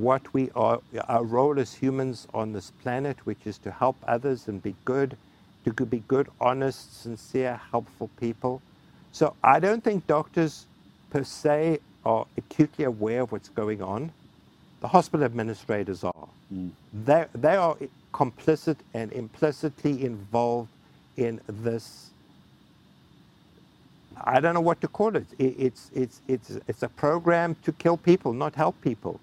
what 0.00 0.34
we 0.34 0.50
are, 0.56 0.80
our 1.08 1.24
role 1.24 1.58
as 1.58 1.74
humans 1.74 2.28
on 2.34 2.52
this 2.52 2.70
planet, 2.82 3.16
which 3.24 3.38
is 3.46 3.58
to 3.58 3.70
help 3.70 3.96
others 4.06 4.48
and 4.48 4.62
be 4.62 4.74
good, 4.84 5.16
to 5.64 5.86
be 5.86 6.02
good, 6.08 6.28
honest, 6.40 7.02
sincere, 7.02 7.60
helpful 7.70 8.10
people. 8.20 8.60
So 9.12 9.34
I 9.42 9.60
don't 9.60 9.82
think 9.82 10.06
doctors 10.06 10.66
per 11.10 11.24
se 11.24 11.78
are 12.04 12.26
acutely 12.36 12.84
aware 12.84 13.22
of 13.22 13.32
what's 13.32 13.48
going 13.50 13.82
on. 13.82 14.12
The 14.80 14.88
hospital 14.88 15.24
administrators 15.24 16.04
are. 16.04 16.28
Mm. 16.54 16.72
They, 17.06 17.26
they 17.34 17.56
are 17.56 17.76
complicit 18.12 18.76
and 18.94 19.12
implicitly 19.12 20.04
involved 20.04 20.68
in 21.16 21.40
this 21.48 22.10
I 24.22 24.40
don't 24.40 24.54
know 24.54 24.60
what 24.60 24.80
to 24.82 24.88
call 24.88 25.16
it. 25.16 25.26
It's, 25.38 25.90
it's, 25.94 26.20
it's, 26.28 26.58
it's 26.68 26.82
a 26.82 26.88
program 26.88 27.56
to 27.64 27.72
kill 27.72 27.96
people, 27.96 28.32
not 28.32 28.54
help 28.54 28.80
people. 28.80 29.20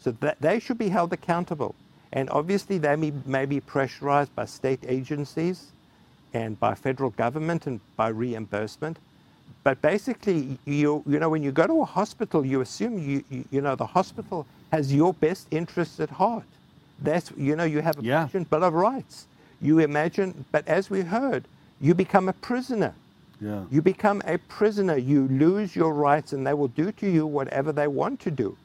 So 0.00 0.12
that, 0.20 0.40
they 0.40 0.58
should 0.58 0.78
be 0.78 0.88
held 0.88 1.12
accountable. 1.12 1.74
And 2.12 2.28
obviously, 2.30 2.78
they 2.78 2.96
may, 2.96 3.12
may 3.24 3.46
be 3.46 3.60
pressurized 3.60 4.34
by 4.34 4.44
state 4.44 4.80
agencies 4.86 5.72
and 6.34 6.58
by 6.58 6.74
federal 6.74 7.10
government 7.10 7.66
and 7.66 7.80
by 7.96 8.08
reimbursement. 8.08 8.98
But 9.64 9.80
basically, 9.80 10.58
you, 10.64 11.02
you 11.06 11.18
know, 11.18 11.28
when 11.28 11.42
you 11.42 11.52
go 11.52 11.66
to 11.66 11.82
a 11.82 11.84
hospital, 11.84 12.44
you 12.44 12.60
assume 12.60 12.98
you, 12.98 13.24
you, 13.30 13.44
you 13.50 13.60
know 13.60 13.76
the 13.76 13.86
hospital 13.86 14.46
has 14.72 14.92
your 14.92 15.14
best 15.14 15.46
interests 15.50 16.00
at 16.00 16.10
heart. 16.10 16.44
That's 17.00 17.32
you 17.36 17.54
know 17.54 17.64
you 17.64 17.80
have 17.80 17.98
a 17.98 18.02
yeah. 18.02 18.24
patient 18.24 18.50
bill 18.50 18.64
of 18.64 18.74
rights. 18.74 19.26
You 19.60 19.78
imagine, 19.78 20.44
but 20.50 20.66
as 20.66 20.90
we 20.90 21.02
heard, 21.02 21.44
you 21.80 21.94
become 21.94 22.28
a 22.28 22.32
prisoner 22.32 22.94
yeah. 23.42 23.64
You 23.70 23.82
become 23.82 24.22
a 24.24 24.38
prisoner. 24.38 24.96
You 24.96 25.26
lose 25.28 25.74
your 25.74 25.92
rights, 25.92 26.32
and 26.32 26.46
they 26.46 26.54
will 26.54 26.68
do 26.68 26.92
to 26.92 27.10
you 27.10 27.26
whatever 27.26 27.72
they 27.72 27.88
want 27.88 28.20
to 28.20 28.30
do. 28.30 28.56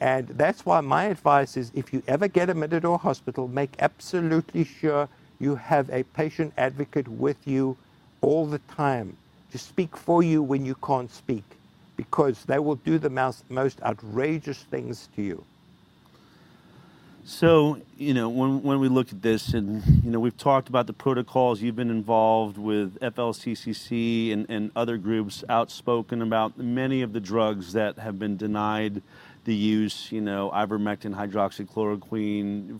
And 0.00 0.26
that's 0.28 0.66
why 0.66 0.80
my 0.80 1.04
advice 1.04 1.56
is 1.56 1.70
if 1.74 1.92
you 1.92 2.02
ever 2.08 2.26
get 2.26 2.50
admitted 2.50 2.82
to 2.82 2.90
a 2.90 2.98
hospital, 2.98 3.46
make 3.46 3.70
absolutely 3.78 4.64
sure 4.64 5.08
you 5.38 5.54
have 5.54 5.88
a 5.90 6.02
patient 6.02 6.52
advocate 6.56 7.06
with 7.06 7.46
you 7.46 7.76
all 8.20 8.46
the 8.46 8.58
time 8.60 9.16
to 9.52 9.58
speak 9.58 9.96
for 9.96 10.22
you 10.22 10.42
when 10.42 10.64
you 10.64 10.74
can't 10.76 11.12
speak, 11.12 11.44
because 11.96 12.44
they 12.46 12.58
will 12.58 12.76
do 12.76 12.98
the 12.98 13.10
most, 13.10 13.48
most 13.50 13.80
outrageous 13.82 14.62
things 14.64 15.08
to 15.14 15.22
you. 15.22 15.44
So, 17.24 17.80
you 17.96 18.14
know, 18.14 18.28
when, 18.28 18.62
when 18.62 18.80
we 18.80 18.88
look 18.88 19.12
at 19.12 19.22
this, 19.22 19.54
and, 19.54 19.82
you 20.04 20.10
know, 20.10 20.18
we've 20.18 20.36
talked 20.36 20.68
about 20.68 20.86
the 20.86 20.92
protocols, 20.92 21.60
you've 21.60 21.76
been 21.76 21.90
involved 21.90 22.56
with 22.58 22.98
FLCCC 23.00 24.32
and, 24.32 24.46
and 24.48 24.70
other 24.74 24.96
groups 24.96 25.44
outspoken 25.48 26.22
about 26.22 26.58
many 26.58 27.02
of 27.02 27.12
the 27.12 27.20
drugs 27.20 27.72
that 27.74 27.98
have 27.98 28.18
been 28.18 28.36
denied 28.36 29.02
the 29.44 29.54
use, 29.54 30.12
you 30.12 30.20
know, 30.20 30.50
ivermectin, 30.54 31.14
hydroxychloroquine, 31.14 32.78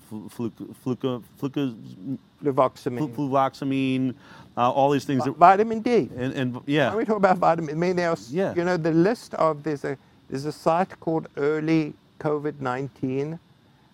fluvoxamine, 2.45 3.15
fluvoxamine 3.15 4.15
uh, 4.57 4.71
all 4.71 4.91
these 4.91 5.05
things. 5.05 5.25
V- 5.25 5.31
vitamin 5.33 5.81
D. 5.81 6.11
And, 6.17 6.35
and 6.35 6.61
yeah. 6.67 6.91
When 6.91 6.99
we 6.99 7.05
talk 7.05 7.17
about 7.17 7.39
vitamin, 7.39 7.75
I 7.75 7.79
mean, 7.79 7.97
there's, 7.97 8.33
yeah. 8.33 8.55
you 8.55 8.65
know, 8.65 8.77
the 8.77 8.93
list 8.93 9.35
of, 9.35 9.63
there's 9.63 9.85
a, 9.85 9.97
there's 10.29 10.45
a 10.45 10.53
site 10.53 10.99
called 11.01 11.29
Early 11.37 11.95
COVID-19 12.19 13.39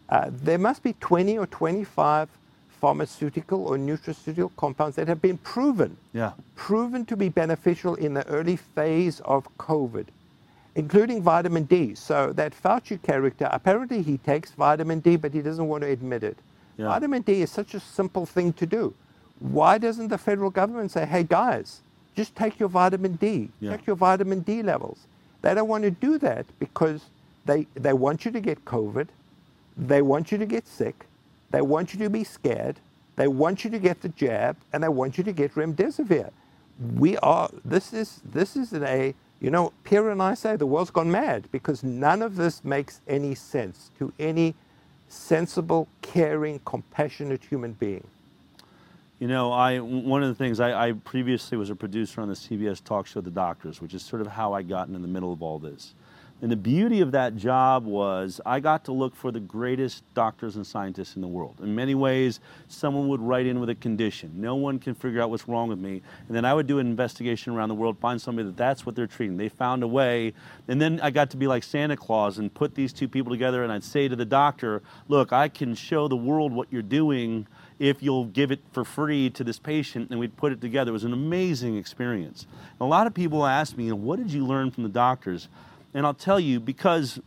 uh, 0.08 0.30
there 0.30 0.58
must 0.58 0.82
be 0.82 0.92
20 0.94 1.38
or 1.38 1.46
25 1.46 2.28
pharmaceutical 2.80 3.66
or 3.66 3.76
nutraceutical 3.76 4.50
compounds 4.56 4.96
that 4.96 5.08
have 5.08 5.20
been 5.20 5.38
proven, 5.38 5.96
yeah. 6.12 6.32
proven 6.54 7.04
to 7.06 7.16
be 7.16 7.28
beneficial 7.28 7.94
in 7.96 8.14
the 8.14 8.26
early 8.28 8.56
phase 8.56 9.20
of 9.20 9.48
COVID, 9.58 10.06
including 10.74 11.22
vitamin 11.22 11.64
D. 11.64 11.94
So 11.94 12.32
that 12.34 12.52
Fauci 12.54 13.02
character, 13.02 13.48
apparently 13.50 14.02
he 14.02 14.18
takes 14.18 14.52
vitamin 14.52 15.00
D, 15.00 15.16
but 15.16 15.32
he 15.32 15.42
doesn't 15.42 15.66
want 15.66 15.82
to 15.82 15.88
admit 15.88 16.22
it. 16.22 16.36
Yeah. 16.76 16.86
Vitamin 16.86 17.22
D 17.22 17.42
is 17.42 17.50
such 17.50 17.74
a 17.74 17.80
simple 17.80 18.26
thing 18.26 18.52
to 18.54 18.66
do. 18.66 18.94
Why 19.40 19.78
doesn't 19.78 20.08
the 20.08 20.18
federal 20.18 20.50
government 20.50 20.90
say, 20.92 21.06
hey 21.06 21.24
guys, 21.24 21.80
just 22.14 22.36
take 22.36 22.58
your 22.58 22.68
vitamin 22.68 23.14
D, 23.16 23.48
yeah. 23.60 23.72
check 23.72 23.86
your 23.86 23.96
vitamin 23.96 24.40
D 24.40 24.62
levels? 24.62 25.06
They 25.42 25.54
don't 25.54 25.68
want 25.68 25.84
to 25.84 25.90
do 25.90 26.18
that 26.18 26.46
because 26.58 27.02
they, 27.46 27.66
they 27.74 27.92
want 27.92 28.24
you 28.24 28.30
to 28.30 28.40
get 28.40 28.64
COVID 28.64 29.08
they 29.76 30.02
want 30.02 30.32
you 30.32 30.38
to 30.38 30.46
get 30.46 30.66
sick. 30.66 31.06
They 31.50 31.62
want 31.62 31.92
you 31.92 31.98
to 32.00 32.10
be 32.10 32.24
scared. 32.24 32.76
They 33.16 33.28
want 33.28 33.64
you 33.64 33.70
to 33.70 33.78
get 33.78 34.00
the 34.02 34.10
jab, 34.10 34.56
and 34.72 34.82
they 34.82 34.88
want 34.88 35.16
you 35.16 35.24
to 35.24 35.32
get 35.32 35.54
remdesivir. 35.54 36.30
We 36.94 37.16
are. 37.18 37.50
This 37.64 37.92
is 37.92 38.20
this 38.24 38.56
is 38.56 38.74
a 38.74 39.14
you 39.40 39.50
know. 39.50 39.72
Pierre 39.84 40.10
and 40.10 40.22
I 40.22 40.34
say 40.34 40.56
the 40.56 40.66
world's 40.66 40.90
gone 40.90 41.10
mad 41.10 41.48
because 41.50 41.82
none 41.82 42.20
of 42.20 42.36
this 42.36 42.64
makes 42.64 43.00
any 43.08 43.34
sense 43.34 43.90
to 43.98 44.12
any 44.18 44.54
sensible, 45.08 45.88
caring, 46.02 46.60
compassionate 46.64 47.44
human 47.44 47.72
being. 47.72 48.06
You 49.18 49.28
know, 49.28 49.50
I 49.50 49.78
one 49.78 50.22
of 50.22 50.28
the 50.28 50.34
things 50.34 50.60
I, 50.60 50.88
I, 50.88 50.92
previously 50.92 51.56
was 51.56 51.70
a 51.70 51.74
producer 51.74 52.20
on 52.20 52.28
the 52.28 52.34
CBS 52.34 52.84
talk 52.84 53.06
show 53.06 53.22
The 53.22 53.30
Doctors, 53.30 53.80
which 53.80 53.94
is 53.94 54.02
sort 54.02 54.20
of 54.20 54.28
how 54.28 54.52
I 54.52 54.60
got 54.60 54.88
in 54.88 55.00
the 55.00 55.08
middle 55.08 55.32
of 55.32 55.42
all 55.42 55.58
this. 55.58 55.94
And 56.42 56.52
the 56.52 56.56
beauty 56.56 57.00
of 57.00 57.12
that 57.12 57.36
job 57.36 57.86
was 57.86 58.42
I 58.44 58.60
got 58.60 58.84
to 58.84 58.92
look 58.92 59.16
for 59.16 59.32
the 59.32 59.40
greatest 59.40 60.04
doctors 60.12 60.56
and 60.56 60.66
scientists 60.66 61.16
in 61.16 61.22
the 61.22 61.28
world. 61.28 61.60
In 61.62 61.74
many 61.74 61.94
ways, 61.94 62.40
someone 62.68 63.08
would 63.08 63.22
write 63.22 63.46
in 63.46 63.58
with 63.58 63.70
a 63.70 63.74
condition. 63.74 64.32
No 64.34 64.54
one 64.54 64.78
can 64.78 64.94
figure 64.94 65.22
out 65.22 65.30
what's 65.30 65.48
wrong 65.48 65.68
with 65.68 65.78
me. 65.78 66.02
And 66.28 66.36
then 66.36 66.44
I 66.44 66.52
would 66.52 66.66
do 66.66 66.78
an 66.78 66.86
investigation 66.86 67.54
around 67.54 67.70
the 67.70 67.74
world, 67.74 67.98
find 68.00 68.20
somebody 68.20 68.46
that 68.48 68.56
that's 68.58 68.84
what 68.84 68.94
they're 68.94 69.06
treating. 69.06 69.38
They 69.38 69.48
found 69.48 69.82
a 69.82 69.88
way. 69.88 70.34
And 70.68 70.78
then 70.78 71.00
I 71.02 71.10
got 71.10 71.30
to 71.30 71.38
be 71.38 71.46
like 71.46 71.62
Santa 71.62 71.96
Claus 71.96 72.36
and 72.36 72.52
put 72.52 72.74
these 72.74 72.92
two 72.92 73.08
people 73.08 73.32
together. 73.32 73.62
And 73.64 73.72
I'd 73.72 73.84
say 73.84 74.06
to 74.06 74.16
the 74.16 74.26
doctor, 74.26 74.82
look, 75.08 75.32
I 75.32 75.48
can 75.48 75.74
show 75.74 76.06
the 76.06 76.16
world 76.16 76.52
what 76.52 76.68
you're 76.70 76.82
doing 76.82 77.46
if 77.78 78.02
you'll 78.02 78.26
give 78.26 78.50
it 78.50 78.60
for 78.72 78.84
free 78.84 79.30
to 79.30 79.44
this 79.44 79.58
patient 79.58 80.10
and 80.10 80.20
we'd 80.20 80.36
put 80.36 80.52
it 80.52 80.60
together. 80.60 80.90
It 80.90 80.92
was 80.92 81.04
an 81.04 81.12
amazing 81.14 81.78
experience. 81.78 82.46
And 82.78 82.80
a 82.82 82.84
lot 82.84 83.06
of 83.06 83.14
people 83.14 83.46
ask 83.46 83.76
me, 83.76 83.90
what 83.92 84.18
did 84.18 84.30
you 84.30 84.46
learn 84.46 84.70
from 84.70 84.82
the 84.82 84.90
doctors? 84.90 85.48
And 85.96 86.04
I'll 86.04 86.12
tell 86.12 86.38
you 86.38 86.60
because 86.60 87.18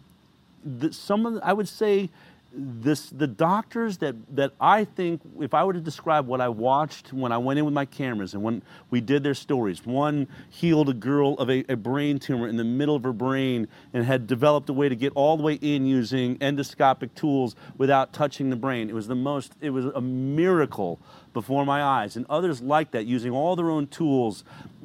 the, 0.63 0.93
some 0.93 1.25
of 1.25 1.34
the, 1.34 1.43
I 1.43 1.53
would 1.53 1.67
say 1.67 2.10
this 2.53 3.10
the 3.10 3.25
doctors 3.25 3.97
that 3.97 4.15
that 4.36 4.51
I 4.62 4.86
think 4.86 5.21
if 5.39 5.55
I 5.55 5.63
were 5.63 5.73
to 5.73 5.79
describe 5.79 6.27
what 6.27 6.39
I 6.39 6.49
watched 6.49 7.12
when 7.12 7.32
I 7.32 7.38
went 7.39 7.58
in 7.58 7.65
with 7.65 7.73
my 7.73 7.86
cameras 7.86 8.36
and 8.36 8.43
when 8.43 8.62
we 8.91 9.01
did 9.01 9.23
their 9.23 9.34
stories, 9.34 9.86
one 9.88 10.27
healed 10.49 10.88
a 10.88 10.93
girl 10.93 11.34
of 11.39 11.49
a, 11.49 11.65
a 11.67 11.75
brain 11.75 12.19
tumor 12.19 12.47
in 12.47 12.58
the 12.58 12.63
middle 12.63 12.95
of 12.95 13.03
her 13.03 13.13
brain 13.13 13.67
and 13.91 14.05
had 14.05 14.27
developed 14.27 14.69
a 14.69 14.73
way 14.73 14.88
to 14.88 14.95
get 14.95 15.13
all 15.15 15.36
the 15.36 15.41
way 15.41 15.55
in 15.55 15.88
using 15.88 16.38
endoscopic 16.38 17.15
tools 17.15 17.55
without 17.77 18.13
touching 18.13 18.51
the 18.51 18.55
brain. 18.55 18.88
It 18.88 18.93
was 18.93 19.08
the 19.08 19.15
most 19.15 19.53
it 19.62 19.71
was 19.71 19.86
a 19.86 20.01
miracle 20.01 20.99
before 21.34 21.65
my 21.65 21.82
eyes. 21.82 22.15
And 22.15 22.25
others 22.29 22.62
like 22.62 22.91
that, 22.91 23.08
using 23.08 23.32
all 23.32 23.55
their 23.55 23.71
own 23.71 23.88
tools, 23.88 24.43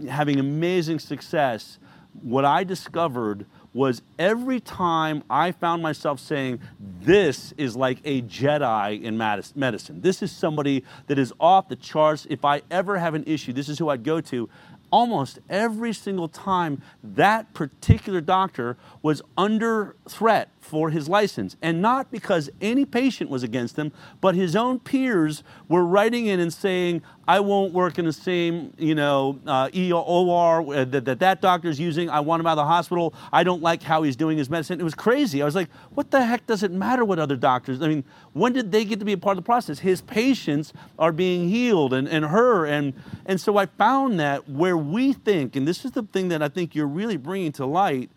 having 0.08 0.40
amazing 0.40 1.00
success. 1.00 1.78
What 2.22 2.46
I 2.46 2.64
discovered 2.64 3.44
was 3.74 4.00
every 4.18 4.60
time 4.60 5.22
I 5.28 5.52
found 5.52 5.82
myself 5.82 6.20
saying, 6.20 6.60
This 6.80 7.52
is 7.58 7.76
like 7.76 7.98
a 8.04 8.22
Jedi 8.22 9.02
in 9.02 9.18
medicine. 9.18 10.00
This 10.00 10.22
is 10.22 10.32
somebody 10.32 10.84
that 11.08 11.18
is 11.18 11.32
off 11.38 11.68
the 11.68 11.76
charts. 11.76 12.26
If 12.30 12.44
I 12.44 12.62
ever 12.70 12.96
have 12.96 13.14
an 13.14 13.24
issue, 13.26 13.52
this 13.52 13.68
is 13.68 13.78
who 13.78 13.90
I'd 13.90 14.04
go 14.04 14.20
to 14.22 14.48
almost 14.94 15.40
every 15.50 15.92
single 15.92 16.28
time 16.28 16.80
that 17.02 17.52
particular 17.52 18.20
doctor 18.20 18.76
was 19.02 19.20
under 19.36 19.96
threat 20.08 20.48
for 20.64 20.88
his 20.88 21.08
license. 21.08 21.56
And 21.60 21.82
not 21.82 22.10
because 22.10 22.48
any 22.60 22.86
patient 22.86 23.28
was 23.28 23.42
against 23.42 23.76
him, 23.76 23.92
but 24.22 24.34
his 24.34 24.56
own 24.56 24.78
peers 24.80 25.44
were 25.68 25.84
writing 25.84 26.26
in 26.26 26.40
and 26.40 26.52
saying, 26.52 27.02
I 27.28 27.40
won't 27.40 27.72
work 27.72 27.98
in 27.98 28.06
the 28.06 28.12
same, 28.12 28.72
you 28.78 28.94
know, 28.94 29.38
uh, 29.46 29.68
OR 29.74 30.74
uh, 30.74 30.84
that, 30.86 31.04
that 31.04 31.18
that 31.20 31.40
doctor's 31.42 31.78
using. 31.78 32.08
I 32.08 32.20
want 32.20 32.40
him 32.40 32.46
out 32.46 32.52
of 32.52 32.56
the 32.56 32.64
hospital. 32.64 33.14
I 33.32 33.44
don't 33.44 33.62
like 33.62 33.82
how 33.82 34.02
he's 34.02 34.16
doing 34.16 34.38
his 34.38 34.48
medicine. 34.48 34.80
It 34.80 34.84
was 34.84 34.94
crazy. 34.94 35.42
I 35.42 35.44
was 35.44 35.54
like, 35.54 35.70
what 35.94 36.10
the 36.10 36.24
heck 36.24 36.46
does 36.46 36.62
it 36.62 36.72
matter 36.72 37.04
what 37.04 37.18
other 37.18 37.36
doctors? 37.36 37.82
I 37.82 37.88
mean, 37.88 38.04
when 38.32 38.52
did 38.54 38.72
they 38.72 38.84
get 38.84 38.98
to 39.00 39.04
be 39.04 39.12
a 39.12 39.18
part 39.18 39.36
of 39.36 39.44
the 39.44 39.46
process? 39.46 39.78
His 39.78 40.00
patients 40.00 40.72
are 40.98 41.12
being 41.12 41.48
healed 41.48 41.92
and, 41.92 42.08
and 42.08 42.24
her. 42.24 42.66
And, 42.66 42.94
and 43.26 43.40
so 43.40 43.58
I 43.58 43.66
found 43.66 44.18
that 44.18 44.48
where 44.48 44.76
we 44.76 45.12
think, 45.12 45.56
and 45.56 45.68
this 45.68 45.84
is 45.84 45.92
the 45.92 46.02
thing 46.04 46.28
that 46.28 46.42
I 46.42 46.48
think 46.48 46.74
you're 46.74 46.86
really 46.86 47.18
bringing 47.18 47.52
to 47.52 47.66
light, 47.66 48.10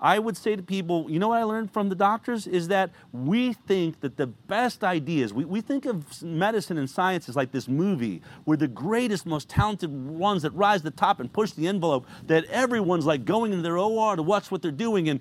I 0.00 0.18
would 0.18 0.36
say 0.36 0.56
to 0.56 0.62
people, 0.62 1.06
you 1.10 1.18
know 1.18 1.28
what 1.28 1.38
I 1.38 1.44
learned 1.44 1.72
from 1.72 1.88
the 1.88 1.94
doctors? 1.94 2.46
Is 2.46 2.68
that 2.68 2.90
we 3.12 3.52
think 3.52 4.00
that 4.00 4.16
the 4.16 4.26
best 4.26 4.82
ideas, 4.82 5.32
we, 5.32 5.44
we 5.44 5.60
think 5.60 5.84
of 5.84 6.22
medicine 6.22 6.78
and 6.78 6.88
science 6.88 7.28
as 7.28 7.36
like 7.36 7.52
this 7.52 7.68
movie 7.68 8.22
where 8.44 8.56
the 8.56 8.68
greatest, 8.68 9.26
most 9.26 9.48
talented 9.48 9.90
ones 9.90 10.42
that 10.42 10.52
rise 10.52 10.80
to 10.80 10.84
the 10.84 10.90
top 10.90 11.20
and 11.20 11.32
push 11.32 11.52
the 11.52 11.68
envelope, 11.68 12.06
that 12.26 12.44
everyone's 12.46 13.06
like 13.06 13.24
going 13.24 13.52
into 13.52 13.62
their 13.62 13.78
OR 13.78 14.16
to 14.16 14.22
watch 14.22 14.50
what 14.50 14.62
they're 14.62 14.70
doing 14.70 15.08
and 15.08 15.20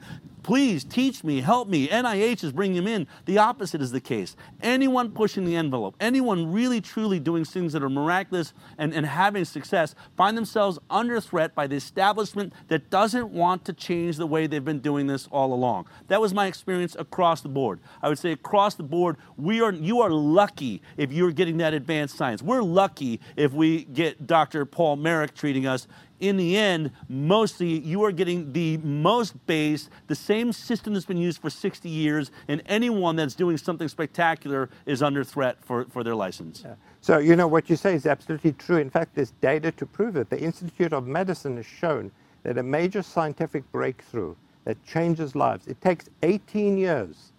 Please 0.50 0.84
teach 0.84 1.24
me, 1.24 1.42
help 1.42 1.68
me. 1.68 1.88
NIH 1.90 2.44
is 2.44 2.52
bringing 2.52 2.78
them 2.78 2.88
in. 2.88 3.06
The 3.26 3.38
opposite 3.38 3.84
is 3.84 3.92
the 3.92 4.02
case. 4.02 4.36
Anyone 4.64 5.12
pushing 5.12 5.46
the 5.46 5.56
envelope, 5.56 5.96
anyone 6.00 6.52
really 6.52 6.82
truly 6.82 7.20
doing 7.20 7.46
things 7.46 7.72
that 7.74 7.84
are 7.84 7.90
miraculous 7.90 8.52
and, 8.80 8.92
and 8.92 9.06
having 9.06 9.46
success, 9.46 9.94
find 10.18 10.36
themselves 10.36 10.80
under 10.90 11.22
threat 11.22 11.54
by 11.54 11.68
the 11.68 11.76
establishment 11.76 12.52
that 12.68 12.90
doesn't 12.90 13.30
want 13.30 13.64
to 13.66 13.74
change 13.74 14.18
the 14.18 14.26
way 14.26 14.48
they've 14.48 14.66
been 14.66 14.80
doing 14.80 15.06
this 15.06 15.28
all 15.32 15.54
along. 15.54 15.86
That 16.08 16.20
was 16.20 16.34
my 16.34 16.48
experience 16.48 16.96
across 16.98 17.42
the 17.42 17.50
board. 17.50 17.80
I 18.02 18.10
would 18.10 18.18
say 18.18 18.32
across 18.32 18.74
the 18.74 18.82
board, 18.82 19.18
we 19.38 19.62
are 19.62 19.72
you 19.72 20.02
are 20.02 20.10
lucky 20.10 20.82
if 20.98 21.14
you're 21.14 21.32
getting 21.32 21.58
that 21.58 21.76
advanced 21.76 22.18
science. 22.18 22.42
We're 22.42 22.64
lucky 22.64 23.20
if 23.36 23.54
we 23.54 23.84
get 23.84 24.26
Dr. 24.26 24.66
Paul 24.66 24.96
Marik 24.96 25.36
treating 25.36 25.68
us 25.68 25.88
in 26.20 26.38
the 26.38 26.58
end, 26.58 26.92
mostly 27.08 27.80
you 27.80 28.04
are 28.04 28.12
getting 28.12 28.52
the 28.54 28.78
most 28.78 29.46
base, 29.48 29.90
the 30.08 30.16
same 30.16 30.52
system 30.52 30.94
that's 30.94 31.06
been 31.06 31.18
used 31.18 31.42
for 31.42 31.50
60 31.50 31.90
years, 31.90 32.32
and 32.48 32.62
anyone 32.66 33.16
that's 33.16 33.36
doing 33.36 33.58
something 33.58 33.88
spectacular 33.88 34.70
is 34.86 35.02
under 35.02 35.24
threat 35.24 35.58
for, 35.62 35.86
for 35.86 36.04
their 36.04 36.16
license. 36.16 36.64
Yeah. 36.66 36.76
So, 37.02 37.18
you 37.18 37.36
know, 37.36 37.48
what 37.48 37.70
you 37.70 37.76
say 37.76 37.96
is 37.96 38.06
absolutely 38.06 38.54
true. 38.54 38.78
In 38.78 38.90
fact, 38.90 39.16
there's 39.16 39.32
data 39.42 39.72
to 39.72 39.86
prove 39.86 40.18
it. 40.18 40.30
The 40.30 40.40
Institute 40.40 40.92
of 40.92 41.08
Medicine 41.08 41.56
has 41.56 41.66
shown 41.66 42.12
that 42.44 42.58
a 42.58 42.64
major 42.64 43.02
scientific 43.02 43.70
breakthrough 43.72 44.36
that 44.66 44.84
changes 44.86 45.36
lives, 45.36 45.68
it 45.68 45.80
takes 45.82 46.10
18 46.22 46.78
years, 46.78 47.32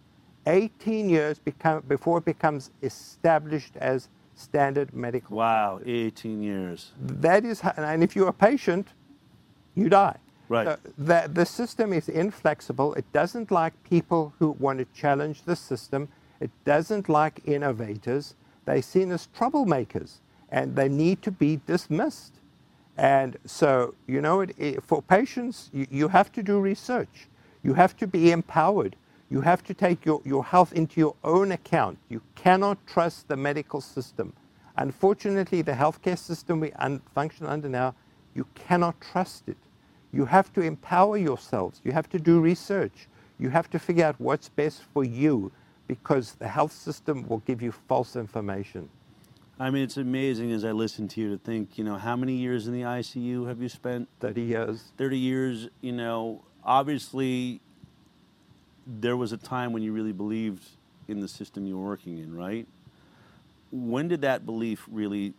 18 0.47 1.09
years 1.09 1.39
become, 1.39 1.83
before 1.87 2.19
it 2.19 2.25
becomes 2.25 2.71
established 2.83 3.77
as 3.77 4.09
standard 4.41 4.95
medical. 4.95 5.37
Wow, 5.37 5.81
18 5.85 6.43
years. 6.43 6.93
That 7.01 7.45
is, 7.45 7.61
and 7.77 8.03
if 8.03 8.17
you're 8.17 8.29
a 8.29 8.33
patient, 8.33 8.89
you 9.75 9.89
die. 9.89 10.17
Right. 10.49 10.67
Uh, 10.67 10.77
the, 10.99 11.31
the 11.33 11.47
system 11.47 11.93
is 11.93 12.09
inflexible. 12.09 12.95
It 12.95 13.05
doesn't 13.13 13.51
like 13.51 13.73
people 13.85 14.33
who 14.39 14.51
want 14.59 14.81
to 14.81 14.87
challenge 15.01 15.43
the 15.43 15.55
system. 15.55 16.09
It 16.41 16.51
doesn't 16.65 17.09
like 17.09 17.41
innovators. 17.45 18.35
They're 18.65 18.83
seen 18.83 19.13
as 19.13 19.29
troublemakers 19.37 20.19
and 20.51 20.75
they 20.75 20.89
need 20.89 21.23
to 21.23 21.31
be 21.31 21.61
dismissed. 21.67 22.35
And 22.97 23.39
so, 23.47 23.95
you 24.07 24.21
know, 24.21 24.41
it, 24.41 24.55
it, 24.59 24.83
for 24.83 25.01
patients, 25.01 25.71
you, 25.73 25.87
you 25.91 26.09
have 26.09 26.33
to 26.33 26.43
do 26.43 26.59
research. 26.59 27.29
You 27.63 27.75
have 27.75 27.97
to 27.99 28.07
be 28.07 28.33
empowered. 28.33 28.97
You 29.31 29.43
have 29.43 29.63
to 29.65 29.75
take 29.75 30.05
your, 30.05 30.21
your 30.25 30.45
health 30.45 30.73
into 30.73 31.01
your 31.01 31.15
own 31.23 31.53
account. 31.53 31.99
You 32.09 32.21
cannot 32.35 32.85
trust 32.87 33.29
the 33.29 33.37
medical 33.37 33.81
system. 33.81 34.33
Unfortunately, 34.77 35.63
the 35.63 35.73
healthcare 35.73 36.19
system 36.19 36.59
we 36.59 36.73
un- 36.73 37.01
function 37.15 37.47
under 37.47 37.69
now, 37.69 37.95
you 38.35 38.47
cannot 38.55 39.01
trust 39.01 39.45
it. 39.47 39.57
You 40.13 40.25
have 40.25 40.53
to 40.55 40.63
empower 40.63 41.17
yourselves. 41.17 41.81
You 41.85 41.93
have 41.93 42.09
to 42.11 42.19
do 42.19 42.41
research. 42.41 43.09
You 43.39 43.51
have 43.51 43.71
to 43.71 43.79
figure 43.79 44.05
out 44.05 44.17
what's 44.19 44.49
best 44.49 44.83
for 44.93 45.05
you 45.05 45.53
because 45.87 46.33
the 46.35 46.49
health 46.49 46.73
system 46.73 47.27
will 47.29 47.43
give 47.47 47.63
you 47.63 47.73
false 47.73 48.17
information. 48.17 48.89
I 49.59 49.71
mean, 49.71 49.83
it's 49.83 49.97
amazing 49.97 50.53
as 50.53 50.65
I 50.65 50.73
listen 50.73 51.07
to 51.09 51.21
you 51.21 51.31
to 51.31 51.39
think, 51.39 51.77
you 51.77 51.85
know, 51.85 51.97
how 51.97 52.17
many 52.17 52.35
years 52.35 52.67
in 52.67 52.73
the 52.73 52.83
ICU 52.83 53.47
have 53.47 53.61
you 53.61 53.69
spent? 53.69 54.09
30 54.21 54.41
years. 54.41 54.93
30 54.97 55.19
years, 55.19 55.69
you 55.83 55.93
know, 55.93 56.43
obviously 56.65 57.61
there 58.99 59.17
was 59.17 59.33
a 59.33 59.37
time 59.37 59.73
when 59.73 59.83
you 59.83 59.93
really 59.93 60.13
believed 60.13 60.65
in 61.09 61.21
the 61.21 61.29
system 61.29 61.67
you 61.67 61.79
were 61.79 61.87
working 61.87 62.19
in, 62.19 62.35
right? 62.35 62.67
When 63.71 64.09
did 64.09 64.23
that 64.23 64.45
belief 64.45 64.85
really 64.91 65.35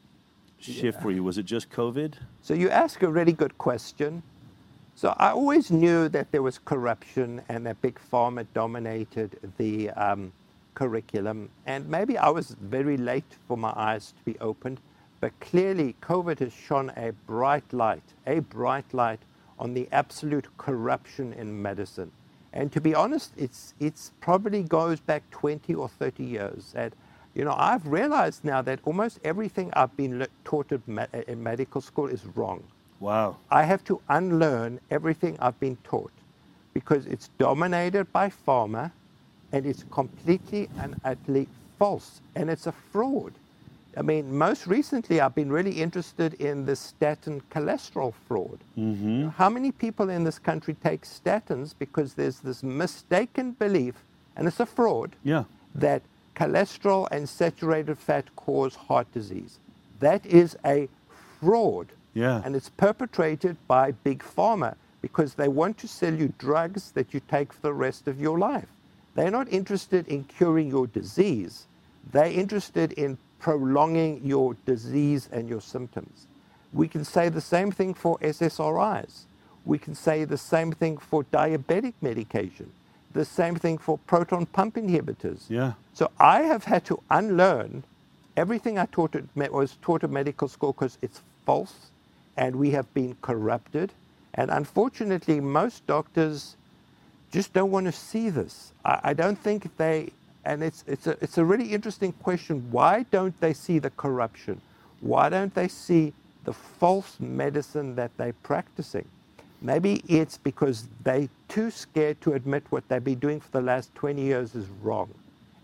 shift 0.60 0.98
yeah. 0.98 1.02
for 1.02 1.12
you? 1.12 1.24
Was 1.24 1.38
it 1.38 1.46
just 1.46 1.70
COVID? 1.70 2.14
So 2.42 2.54
you 2.54 2.70
ask 2.70 3.02
a 3.02 3.10
really 3.10 3.34
good 3.34 3.58
question. 3.58 4.24
So 4.96 5.16
I 5.18 5.32
always 5.32 5.72
knew 5.72 6.10
that 6.10 6.32
there 6.32 6.42
was 6.42 6.60
corruption 6.60 7.42
and 7.50 7.66
that 7.66 7.82
big 7.82 8.00
pharma 8.12 8.46
dominated 8.54 9.38
the 9.58 9.90
um, 9.92 10.32
curriculum. 10.76 11.50
And 11.66 11.90
maybe 11.90 12.18
I 12.18 12.30
was 12.30 12.56
very 12.62 12.98
late 12.98 13.38
for 13.48 13.58
my 13.58 13.74
eyes 13.76 14.14
to 14.18 14.32
be 14.32 14.40
opened, 14.40 14.80
but 15.20 15.38
clearly 15.40 15.96
COVID 16.02 16.40
has 16.40 16.54
shone 16.54 16.92
a 16.96 17.12
bright 17.26 17.74
light, 17.74 18.04
a 18.28 18.40
bright 18.40 18.94
light 18.94 19.20
on 19.60 19.74
the 19.74 19.88
absolute 19.92 20.48
corruption 20.58 21.34
in 21.34 21.62
medicine. 21.62 22.12
And 22.54 22.72
to 22.74 22.82
be 22.82 22.94
honest, 22.94 23.32
it's, 23.38 23.74
it's 23.80 24.12
probably 24.20 24.64
goes 24.64 25.00
back 25.00 25.24
20 25.32 25.74
or 25.74 25.88
30 25.88 26.24
years. 26.24 26.74
And, 26.76 26.94
you 27.34 27.46
know, 27.46 27.56
I've 27.58 27.88
realized 27.88 28.44
now 28.44 28.62
that 28.64 28.80
almost 28.84 29.20
everything 29.24 29.72
I've 29.74 29.96
been 29.96 30.28
taught 30.44 30.72
in 30.72 31.44
medical 31.44 31.82
school 31.82 32.08
is 32.08 32.26
wrong. 32.36 32.64
Wow. 33.00 33.38
I 33.50 33.64
have 33.64 33.84
to 33.86 34.02
unlearn 34.10 34.80
everything 34.92 35.38
I've 35.40 35.60
been 35.60 35.78
taught 35.84 36.12
because 36.74 37.06
it's 37.06 37.30
dominated 37.40 38.12
by 38.12 38.30
pharma 38.30 38.92
and 39.52 39.66
it's 39.66 39.84
completely 39.92 40.70
and 40.80 41.00
utterly 41.04 41.48
false 41.80 42.22
and 42.36 42.50
it's 42.50 42.68
a 42.68 42.72
fraud. 42.72 43.34
I 43.98 44.02
mean, 44.02 44.38
most 44.38 44.68
recently, 44.68 45.20
I've 45.20 45.36
been 45.36 45.52
really 45.52 45.82
interested 45.82 46.36
in 46.36 46.66
the 46.66 46.76
statin 46.76 47.42
cholesterol 47.52 48.14
fraud. 48.28 48.60
Mm-hmm. 48.78 49.30
How 49.30 49.50
many 49.50 49.72
people 49.72 50.10
in 50.10 50.24
this 50.24 50.40
country 50.40 50.76
take 50.82 51.02
statins 51.04 51.74
because 51.78 52.14
there's 52.14 52.40
this 52.40 52.64
mistaken 52.64 53.52
belief, 53.52 53.96
and 54.36 54.48
it's 54.48 54.60
a 54.60 54.66
fraud, 54.66 55.16
yeah. 55.24 55.44
that 55.76 56.04
cholesterol 56.36 57.08
and 57.12 57.28
saturated 57.28 57.98
fat 57.98 58.34
cause 58.36 58.76
heart 58.76 59.12
disease? 59.12 59.60
That 60.00 60.26
is 60.26 60.58
a 60.66 60.88
fraud. 61.42 61.88
Yeah. 62.14 62.42
And 62.46 62.56
it's 62.56 62.70
perpetrated 62.70 63.58
by 63.68 63.92
big 63.92 64.24
pharma. 64.24 64.76
because 65.02 65.34
they 65.34 65.48
want 65.48 65.78
to 65.80 65.88
sell 65.88 66.14
you 66.14 66.34
drugs 66.38 66.92
that 66.92 67.14
you 67.14 67.22
take 67.28 67.52
for 67.52 67.62
the 67.62 67.74
rest 67.74 68.08
of 68.08 68.22
your 68.22 68.38
life. 68.38 68.68
They're 69.16 69.32
not 69.32 69.52
interested 69.52 70.08
in 70.08 70.24
curing 70.26 70.70
your 70.70 70.88
disease. 70.88 71.68
They're 72.12 72.26
interested 72.26 72.94
in 72.94 73.18
prolonging 73.42 74.22
your 74.24 74.56
disease 74.66 75.28
and 75.32 75.50
your 75.50 75.62
symptoms. 75.62 76.28
We 76.72 76.88
can 76.88 77.04
say 77.04 77.28
the 77.30 77.42
same 77.42 77.72
thing 77.72 77.94
for 77.94 78.18
SSRIs. 78.20 79.26
We 79.66 79.78
can 79.78 79.96
say 79.96 80.24
the 80.24 80.38
same 80.38 80.72
thing 80.72 80.98
for 80.98 81.24
diabetic 81.26 81.94
medication, 82.02 82.72
the 83.14 83.26
same 83.26 83.56
thing 83.56 83.78
for 83.78 83.98
proton 83.98 84.46
pump 84.46 84.76
inhibitors. 84.76 85.42
Yeah. 85.50 85.74
So 85.94 86.10
I 86.20 86.44
have 86.44 86.64
had 86.64 86.86
to 86.86 87.02
unlearn 87.10 87.84
everything 88.38 88.78
I 88.80 88.86
taught 88.86 89.16
at, 89.16 89.26
was 89.52 89.78
taught 89.82 90.04
at 90.04 90.10
medical 90.10 90.48
school 90.48 90.72
because 90.74 90.98
it's 91.02 91.22
false 91.46 91.92
and 92.38 92.56
we 92.56 92.72
have 92.72 92.92
been 92.94 93.16
corrupted. 93.22 93.92
And 94.34 94.50
unfortunately, 94.50 95.42
most 95.42 95.86
doctors 95.88 96.56
just 97.32 97.54
don't 97.54 97.72
want 97.72 97.88
to 97.88 97.92
see 97.92 98.30
this. 98.30 98.72
I, 98.86 99.00
I 99.04 99.14
don't 99.14 99.38
think 99.38 99.76
they, 99.78 100.12
and 100.46 100.64
it's, 100.64 100.84
it's, 100.88 101.08
a, 101.08 101.12
it's 101.22 101.38
a 101.38 101.46
really 101.46 101.74
interesting 101.74 102.14
question. 102.14 102.68
Why 102.72 103.06
don't 103.12 103.40
they 103.42 103.54
see 103.54 103.80
the 103.80 103.92
corruption? 103.92 104.62
Why 105.02 105.30
don't 105.30 105.54
they 105.54 105.68
see 105.68 106.14
the 106.44 106.54
false 106.54 107.20
medicine 107.20 107.96
that 107.96 108.12
they're 108.18 108.34
practicing? 108.44 109.08
Maybe 109.62 110.04
it's 110.08 110.38
because 110.38 110.88
they're 111.04 111.30
too 111.48 111.70
scared 111.70 112.20
to 112.22 112.34
admit 112.34 112.64
what 112.72 112.88
they've 112.88 113.04
been 113.04 113.20
doing 113.20 113.40
for 113.40 113.52
the 113.52 113.62
last 113.62 113.94
20 113.96 114.22
years 114.22 114.56
is 114.56 114.66
wrong 114.82 115.14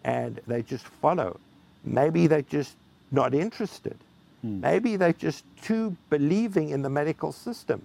and 0.04 0.40
they 0.46 0.62
just 0.62 0.86
follow. 0.86 1.40
Maybe 1.84 2.28
they're 2.28 2.42
just 2.44 2.76
not 3.12 3.34
interested. 3.34 3.98
Hmm. 4.42 4.62
Maybe 4.62 4.96
they're 4.96 5.14
just 5.14 5.44
too 5.64 5.96
believing 6.10 6.70
in 6.70 6.84
the 6.84 6.90
medical 6.90 7.32
system. 7.32 7.82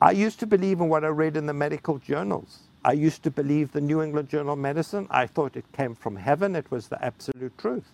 I 0.00 0.12
used 0.12 0.38
to 0.40 0.46
believe 0.46 0.80
in 0.80 0.88
what 0.88 1.04
I 1.04 1.08
read 1.08 1.36
in 1.36 1.46
the 1.46 1.54
medical 1.54 1.98
journals. 1.98 2.60
I 2.84 2.92
used 2.92 3.22
to 3.24 3.30
believe 3.30 3.72
the 3.72 3.80
New 3.80 4.02
England 4.02 4.28
Journal 4.28 4.52
of 4.52 4.58
Medicine. 4.58 5.06
I 5.10 5.26
thought 5.26 5.56
it 5.56 5.70
came 5.72 5.94
from 5.94 6.16
heaven, 6.16 6.56
it 6.56 6.70
was 6.70 6.88
the 6.88 7.04
absolute 7.04 7.56
truth. 7.58 7.90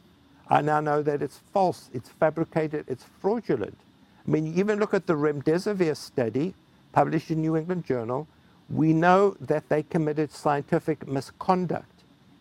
I 0.48 0.60
now 0.60 0.80
know 0.80 1.02
that 1.02 1.22
it's 1.22 1.40
false, 1.52 1.90
it's 1.92 2.10
fabricated, 2.10 2.84
it's 2.88 3.04
fraudulent. 3.20 3.78
I 4.26 4.30
mean, 4.30 4.54
even 4.56 4.78
look 4.78 4.94
at 4.94 5.06
the 5.06 5.14
remdesivir 5.14 5.96
study 5.96 6.54
published 6.92 7.30
in 7.30 7.40
New 7.40 7.56
England 7.56 7.84
Journal, 7.84 8.26
we 8.70 8.92
know 8.92 9.36
that 9.40 9.68
they 9.68 9.82
committed 9.82 10.30
scientific 10.32 11.06
misconduct. 11.06 11.90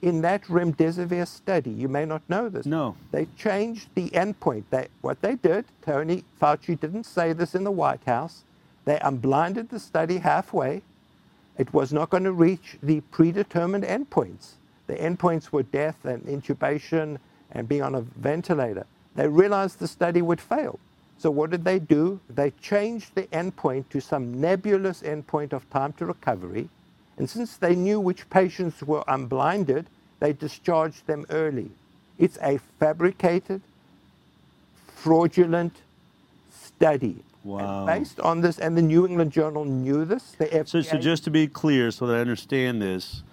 In 0.01 0.21
that 0.21 0.43
remdesivir 0.43 1.27
study, 1.27 1.71
you 1.71 1.88
may 1.88 2.06
not 2.06 2.21
know 2.29 2.49
this. 2.49 2.65
No. 2.65 2.95
They 3.12 3.25
changed 3.38 3.88
the 3.95 4.10
endpoint. 4.10 4.63
They, 4.69 4.88
what 5.01 5.21
they 5.21 5.36
did, 5.36 5.65
Tony 5.82 6.23
Fauci 6.41 6.79
didn't 6.79 7.06
say 7.06 7.34
this 7.34 7.56
in 7.56 7.63
the 7.63 7.71
White 7.71 8.03
House, 8.06 8.43
they 8.86 8.99
unblinded 8.99 9.69
the 9.69 9.79
study 9.79 10.17
halfway. 10.17 10.82
It 11.58 11.74
was 11.74 11.94
not 11.94 12.10
going 12.10 12.24
to 12.24 12.32
reach 12.32 12.78
the 12.82 13.02
predetermined 13.02 13.84
endpoints. 13.84 14.54
The 14.88 14.96
endpoints 14.96 15.52
were 15.52 15.63
death 15.63 16.04
and 16.04 16.24
intubation 16.24 17.20
and 17.52 17.68
being 17.68 17.84
on 17.84 17.96
a 17.96 18.02
ventilator. 18.02 18.86
They 19.16 19.28
realized 19.28 19.80
the 19.80 19.88
study 19.88 20.22
would 20.22 20.42
fail. 20.42 20.80
So 21.18 21.30
what 21.30 21.52
did 21.52 21.63
they 21.63 21.80
do? 21.80 22.20
They 22.30 22.52
changed 22.62 23.16
the 23.16 23.24
endpoint 23.28 23.89
to 23.89 24.02
some 24.02 24.42
nebulous 24.42 25.02
endpoint 25.04 25.54
of 25.54 25.70
time 25.70 25.94
to 25.94 26.06
recovery. 26.06 26.70
And 27.18 27.30
since 27.30 27.58
they 27.58 27.76
knew 27.76 28.00
which 28.00 28.30
patients 28.30 28.82
were 28.82 29.04
unblinded, 29.08 29.86
they 30.20 30.34
discharged 30.34 31.06
them 31.06 31.26
early. 31.30 31.70
It's 32.18 32.38
a 32.42 32.60
fabricated, 32.80 33.62
fraudulent 34.88 35.76
study. 36.52 37.24
Wow. 37.43 37.86
And 37.88 37.99
based 37.99 38.19
on 38.19 38.41
this, 38.41 38.60
and 38.60 38.77
the 38.77 38.82
New 38.82 39.06
England 39.06 39.32
Journal 39.32 39.65
knew 39.65 40.06
this. 40.06 40.36
so, 40.65 40.82
so 40.82 40.97
just 40.97 41.23
to 41.25 41.29
be 41.29 41.47
clear, 41.47 41.91
so 41.91 42.08
that 42.08 42.15
I 42.15 42.19
understand 42.19 42.82
this, 42.82 43.23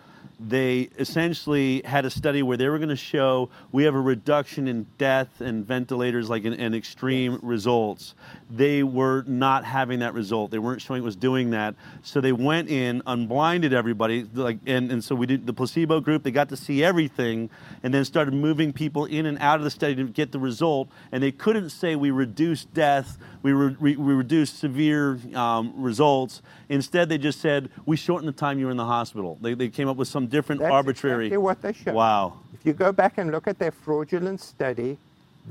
they 0.43 0.89
essentially 0.99 1.83
had 1.85 2.07
a 2.07 2.11
study 2.11 2.43
where 2.43 2.57
they 2.57 2.69
were 2.69 2.79
going 2.79 2.89
to 2.89 2.97
show 2.97 3.51
we 3.73 3.85
have 3.85 3.95
a 3.95 4.01
reduction 4.01 4.69
in 4.69 4.87
death 4.97 5.41
and 5.43 5.67
ventilators, 5.67 6.31
like 6.31 6.45
in, 6.45 6.55
in 6.55 6.75
extreme 6.75 7.33
yes. 7.33 7.41
results. 7.43 8.15
They 8.51 8.83
were 8.83 9.23
not 9.27 9.65
having 9.65 9.99
that 9.99 10.15
result. 10.15 10.51
They 10.51 10.59
weren't 10.59 10.81
showing 10.81 11.03
it 11.03 11.05
was 11.05 11.17
doing 11.17 11.51
that. 11.51 11.75
So 12.03 12.23
they 12.23 12.33
went 12.33 12.71
in, 12.71 13.03
unblinded 13.07 13.75
everybody, 13.75 14.25
like, 14.33 14.59
and, 14.67 14.91
and 14.91 15.05
so 15.05 15.15
we 15.15 15.27
did 15.27 15.47
the 15.47 15.53
placebo 15.53 16.01
group. 16.01 16.23
They 16.23 16.31
got 16.31 16.49
to 16.49 16.57
see 16.57 16.83
everything, 16.83 17.51
and 17.83 17.93
then 17.93 18.05
started 18.07 18.33
moving 18.33 18.73
people 18.73 19.05
in 19.05 19.27
and 19.27 19.39
out 19.41 19.59
of 19.59 19.65
the 19.65 19.71
study 19.71 19.95
to 19.97 20.05
get 20.05 20.33
the 20.33 20.39
result. 20.39 20.89
And 21.13 21.23
they 21.23 21.33
couldn't 21.33 21.69
say 21.69 21.97
we 21.97 22.11
reduced 22.11 22.73
death, 22.73 23.19
we, 23.43 23.53
re- 23.53 23.97
we 23.97 24.15
reduced 24.15 24.59
severe 24.59 25.19
um, 25.35 25.75
results. 25.77 26.41
Instead, 26.71 27.11
they 27.11 27.19
just 27.19 27.41
said 27.41 27.69
we 27.85 27.97
shortened 27.97 28.29
the 28.29 28.33
time 28.33 28.59
you 28.59 28.67
were 28.67 28.71
in 28.71 28.79
the 28.79 28.85
hospital. 28.87 29.39
They, 29.43 29.53
they 29.53 29.69
came 29.69 29.89
up 29.89 29.97
with 29.99 30.09
some 30.09 30.30
different 30.31 30.61
that's 30.61 30.73
arbitrary. 30.73 31.27
Exactly 31.27 31.39
what 31.39 31.63
they 31.63 31.73
showed. 31.73 31.95
Wow. 31.95 32.39
If 32.55 32.65
you 32.65 32.73
go 32.73 32.93
back 32.93 33.19
and 33.19 33.31
look 33.31 33.47
at 33.47 33.59
their 33.59 33.73
fraudulent 33.73 34.41
study, 34.41 34.99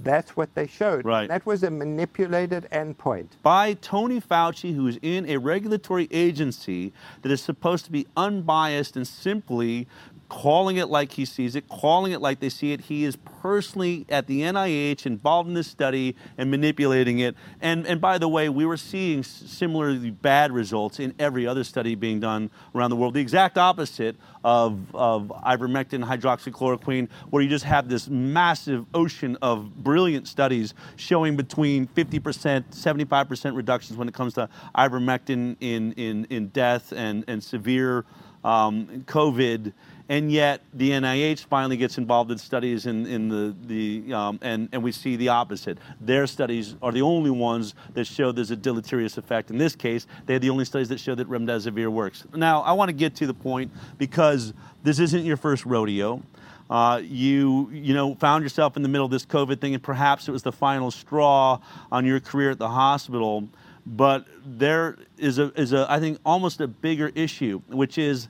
that's 0.04 0.38
what 0.38 0.54
they 0.56 0.68
showed. 0.68 1.06
Right. 1.06 1.28
That 1.28 1.46
was 1.46 1.64
a 1.64 1.72
manipulated 1.72 2.68
endpoint. 2.72 3.28
By 3.44 3.74
Tony 3.74 4.22
Fauci, 4.22 4.76
who 4.76 4.88
is 4.88 5.00
in 5.02 5.30
a 5.30 5.38
regulatory 5.38 6.08
agency 6.12 6.94
that 7.22 7.32
is 7.32 7.42
supposed 7.42 7.86
to 7.86 7.92
be 7.92 8.08
unbiased 8.16 8.96
and 8.96 9.08
simply 9.08 9.88
calling 10.30 10.78
it 10.78 10.90
like 10.90 11.12
he 11.12 11.26
sees 11.26 11.56
it, 11.56 11.68
calling 11.68 12.12
it 12.12 12.22
like 12.22 12.40
they 12.40 12.50
see 12.50 12.72
it. 12.72 12.82
He 12.82 13.04
is 13.04 13.16
personally 13.16 14.06
at 14.10 14.28
the 14.28 14.42
NIH 14.42 15.06
involved 15.06 15.50
in 15.50 15.56
this 15.56 15.68
study 15.68 16.16
and 16.38 16.52
manipulating 16.52 17.20
it. 17.20 17.36
And, 17.62 17.86
and 17.88 18.00
by 18.00 18.20
the 18.20 18.30
way, 18.30 18.48
we 18.48 18.66
were 18.66 18.78
seeing 18.78 19.24
similarly 19.24 20.12
bad 20.12 20.52
results 20.52 21.00
in 21.00 21.14
every 21.20 21.48
other 21.48 21.64
study 21.64 21.96
being 21.96 22.20
done 22.20 22.52
around 22.76 22.92
the 22.92 22.96
world. 22.96 23.16
The 23.16 23.22
exact 23.22 23.58
opposite 23.58 24.16
of, 24.44 24.80
of 24.94 25.34
ivermectin, 25.46 26.06
hydroxychloroquine, 26.06 27.10
where 27.32 27.42
you 27.42 27.50
just 27.50 27.66
have 27.66 27.90
this 27.90 28.08
massive 28.08 28.86
ocean 28.94 29.36
of 29.42 29.84
brilliant 29.84 30.28
studies 30.28 30.76
showing 30.96 31.36
between 31.36 31.88
50%, 31.88 32.64
75% 32.70 33.56
reductions 33.56 33.98
when 33.98 34.08
it 34.08 34.14
comes 34.14 34.36
to 34.36 34.48
ivermectin 34.78 35.58
in, 35.60 35.92
in, 35.94 36.26
in 36.30 36.48
death 36.50 36.94
and, 36.94 37.26
and 37.28 37.44
severe 37.44 38.06
um, 38.44 39.04
COVID 39.08 39.74
and 40.10 40.32
yet 40.32 40.62
the 40.74 40.90
NIH 40.90 41.46
finally 41.46 41.78
gets 41.78 42.00
involved 42.00 42.32
in 42.32 42.40
studies 42.40 42.88
in, 42.88 43.06
in 43.06 43.30
the, 43.30 43.56
the 43.68 44.14
um, 44.14 44.40
and, 44.42 44.68
and 44.72 44.82
we 44.82 44.92
see 44.92 45.16
the 45.16 45.30
opposite. 45.30 45.78
Their 46.02 46.26
studies 46.26 46.76
are 46.82 46.92
the 46.92 47.04
only 47.04 47.30
ones 47.30 47.76
that 47.94 48.06
show 48.06 48.32
there's 48.32 48.50
a 48.50 48.56
deleterious 48.56 49.20
effect. 49.20 49.52
In 49.52 49.60
this 49.60 49.76
case, 49.76 50.08
they're 50.26 50.40
the 50.40 50.50
only 50.50 50.66
studies 50.66 50.90
that 50.90 51.00
show 51.00 51.14
that 51.14 51.30
remdesivir 51.30 51.90
works. 51.90 52.26
Now, 52.34 52.62
I 52.62 52.72
want 52.72 52.90
to 52.90 52.94
get 52.94 53.16
to 53.18 53.28
the 53.28 53.36
point 53.36 53.72
because 54.00 54.54
this 54.84 54.98
isn't 54.98 55.24
your 55.24 55.38
first 55.38 55.66
rodeo. 55.66 56.24
Uh, 56.72 57.02
you 57.04 57.68
you 57.72 57.96
know 57.96 58.14
found 58.16 58.44
yourself 58.44 58.78
in 58.78 58.84
the 58.84 58.90
middle 58.90 59.06
of 59.06 59.12
this 59.12 59.26
COVID 59.26 59.60
thing, 59.60 59.74
and 59.74 59.82
perhaps 59.82 60.28
it 60.28 60.32
was 60.32 60.44
the 60.44 60.52
final 60.52 60.92
straw 60.92 61.60
on 61.92 62.06
your 62.06 62.20
career 62.20 62.52
at 62.52 62.60
the 62.60 62.70
hospital. 62.70 63.48
But 63.88 64.28
there 64.46 64.98
is 65.18 65.40
a 65.40 65.52
is 65.60 65.74
a 65.74 65.88
I 65.90 66.00
think 66.00 66.20
almost 66.24 66.62
a 66.62 66.68
bigger 66.68 67.12
issue, 67.16 67.62
which 67.70 67.98
is 67.98 68.28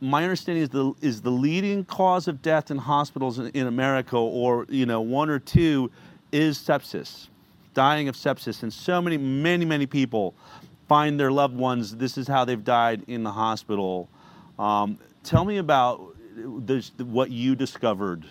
my 0.00 0.22
understanding 0.22 0.62
is 0.62 0.68
the 0.68 0.92
is 1.00 1.22
the 1.22 1.30
leading 1.30 1.84
cause 1.84 2.28
of 2.28 2.42
death 2.42 2.70
in 2.70 2.78
hospitals 2.78 3.38
in, 3.38 3.48
in, 3.48 3.66
America, 3.66 4.16
or 4.16 4.66
you 4.68 4.86
know, 4.86 5.00
one 5.00 5.30
or 5.30 5.38
two, 5.38 5.90
is 6.32 6.58
sepsis, 6.58 7.28
dying 7.74 8.08
of 8.08 8.14
sepsis, 8.14 8.62
and 8.62 8.72
so 8.72 9.00
many, 9.00 9.16
many, 9.16 9.64
many 9.64 9.86
people 9.86 10.34
find 10.88 11.18
their 11.18 11.32
loved 11.32 11.56
ones. 11.56 11.96
This 11.96 12.18
is 12.18 12.28
how 12.28 12.44
they've 12.44 12.62
died 12.62 13.04
in 13.06 13.22
the 13.22 13.32
hospital. 13.32 14.08
Um, 14.58 14.98
tell 15.22 15.44
me 15.44 15.58
about 15.58 16.14
this, 16.36 16.92
what 16.98 17.30
you 17.30 17.56
discovered 17.56 18.26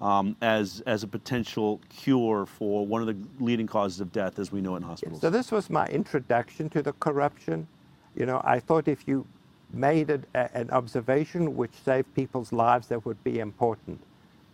um, 0.00 0.36
as 0.40 0.80
as 0.86 1.02
a 1.02 1.08
potential 1.08 1.80
cure 1.88 2.46
for 2.46 2.86
one 2.86 3.00
of 3.00 3.08
the 3.08 3.44
leading 3.44 3.66
causes 3.66 4.00
of 4.00 4.12
death, 4.12 4.38
as 4.38 4.52
we 4.52 4.60
know 4.60 4.76
in 4.76 4.82
hospitals. 4.82 5.20
So 5.20 5.28
this 5.28 5.50
was 5.50 5.68
my 5.68 5.86
introduction 5.86 6.68
to 6.70 6.82
the 6.82 6.92
corruption. 6.94 7.66
You 8.14 8.26
know, 8.26 8.40
I 8.44 8.60
thought 8.60 8.88
if 8.88 9.06
you 9.06 9.26
made 9.72 10.10
a, 10.10 10.20
a, 10.34 10.56
an 10.56 10.70
observation 10.70 11.56
which 11.56 11.72
saved 11.84 12.12
people's 12.14 12.52
lives 12.52 12.88
that 12.88 13.04
would 13.04 13.22
be 13.24 13.38
important. 13.38 14.00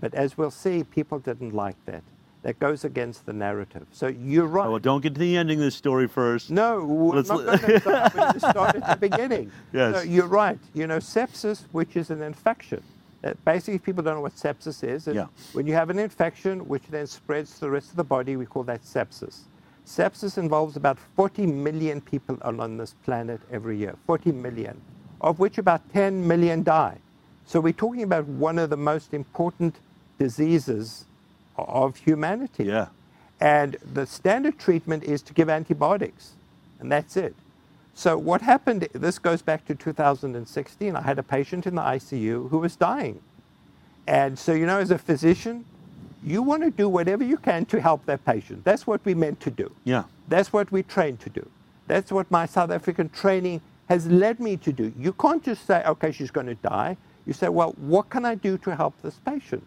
But 0.01 0.15
as 0.15 0.37
we'll 0.37 0.51
see, 0.51 0.85
people 0.85 1.19
didn't 1.19 1.55
like 1.55 1.77
that. 1.87 2.03
That 2.43 2.61
goes 2.61 2.85
against 2.85 3.27
the 3.27 3.33
narrative. 3.33 3.87
So 3.91 4.07
you're 4.07 4.47
right. 4.47 4.67
Oh, 4.67 4.73
well, 4.73 4.79
don't 4.79 5.01
get 5.01 5.15
to 5.15 5.21
the 5.21 5.37
ending 5.37 5.59
of 5.59 5.65
the 5.65 5.71
story 5.71 6.07
first. 6.07 6.51
No, 6.51 7.11
Let's 7.13 7.29
not 7.29 7.45
going 7.45 7.59
to 7.59 7.81
start, 7.81 8.39
start 8.39 8.77
at 8.77 9.01
the 9.01 9.09
beginning. 9.09 9.51
Yes. 9.73 9.97
So 9.97 10.03
you're 10.03 10.29
right. 10.29 10.59
You 10.73 10.87
know, 10.87 10.99
sepsis, 10.99 11.65
which 11.73 11.97
is 11.97 12.11
an 12.11 12.23
infection. 12.23 12.83
Uh, 13.25 13.35
basically, 13.45 13.79
people 13.81 14.03
don't 14.03 14.15
know 14.15 14.21
what 14.21 14.37
sepsis 14.37 14.85
is. 14.85 15.09
Yeah. 15.09 15.27
When 15.55 15.67
you 15.67 15.75
have 15.75 15.91
an 15.91 15.99
infection 15.99 16.69
which 16.69 16.87
then 16.89 17.07
spreads 17.09 17.55
to 17.55 17.61
the 17.61 17.71
rest 17.71 17.91
of 17.91 17.97
the 17.97 18.05
body, 18.05 18.37
we 18.37 18.47
call 18.47 18.63
that 18.65 18.83
sepsis. 18.83 19.41
Sepsis 19.85 20.39
involves 20.39 20.77
about 20.77 20.99
40 21.17 21.47
million 21.47 22.01
people 22.01 22.39
on 22.43 22.77
this 22.77 22.95
planet 23.05 23.41
every 23.51 23.77
year. 23.77 23.97
40 24.07 24.33
million 24.33 24.81
of 25.27 25.41
which 25.41 25.59
about 25.59 25.83
10 25.93 26.27
million 26.27 26.63
die. 26.63 26.99
So 27.47 27.59
we're 27.59 27.73
talking 27.73 28.05
about 28.05 28.27
one 28.27 28.61
of 28.61 28.71
the 28.71 28.77
most 28.77 29.13
important 29.13 29.75
diseases 30.21 31.05
of 31.59 31.97
humanity. 31.97 32.65
Yeah. 32.65 32.87
And 33.41 33.77
the 33.93 34.07
standard 34.07 34.57
treatment 34.57 35.03
is 35.03 35.23
to 35.23 35.35
give 35.35 35.51
antibiotics, 35.51 36.35
and 36.79 36.91
that's 36.91 37.17
it. 37.17 37.35
So 37.93 38.17
what 38.17 38.41
happened, 38.41 38.89
this 38.93 39.19
goes 39.19 39.43
back 39.43 39.67
to 39.67 39.75
2016. 39.75 40.95
I 40.95 41.03
had 41.03 41.19
a 41.19 41.23
patient 41.25 41.67
in 41.67 41.75
the 41.75 41.83
ICU 41.83 42.49
who 42.51 42.59
was 42.59 42.77
dying. 42.77 43.21
And 44.07 44.39
so, 44.39 44.53
you 44.53 44.65
know, 44.65 44.79
as 44.79 44.93
a 44.93 44.99
physician, 44.99 45.65
you 46.23 46.41
want 46.41 46.63
to 46.63 46.71
do 46.71 46.89
whatever 46.89 47.25
you 47.25 47.37
can 47.37 47.65
to 47.67 47.81
help 47.81 48.07
that 48.07 48.25
patient. 48.25 48.65
That's 48.65 48.87
what 48.87 49.05
we 49.05 49.15
meant 49.15 49.41
to 49.41 49.51
do. 49.51 49.73
Yeah. 49.85 50.05
That's 50.29 50.53
what 50.53 50.71
we 50.71 50.85
trained 50.85 51.19
to 51.21 51.31
do. 51.31 51.49
That's 51.89 52.13
what 52.13 52.31
my 52.31 52.47
South 52.47 52.71
African 52.71 53.09
training 53.09 53.61
has 53.89 54.07
led 54.07 54.41
me 54.41 54.57
to 54.59 54.73
do. 54.73 54.93
You 54.99 55.13
can't 55.13 55.43
just 55.43 55.67
say, 55.67 55.83
okay, 55.85 56.13
she's 56.13 56.31
going 56.31 56.47
to 56.47 56.55
die. 56.57 56.97
You 57.27 57.33
say, 57.33 57.49
well, 57.49 57.75
what 57.79 58.11
can 58.11 58.25
I 58.25 58.35
do 58.35 58.59
to 58.59 58.75
help 58.75 58.95
this 59.03 59.17
patient? 59.25 59.65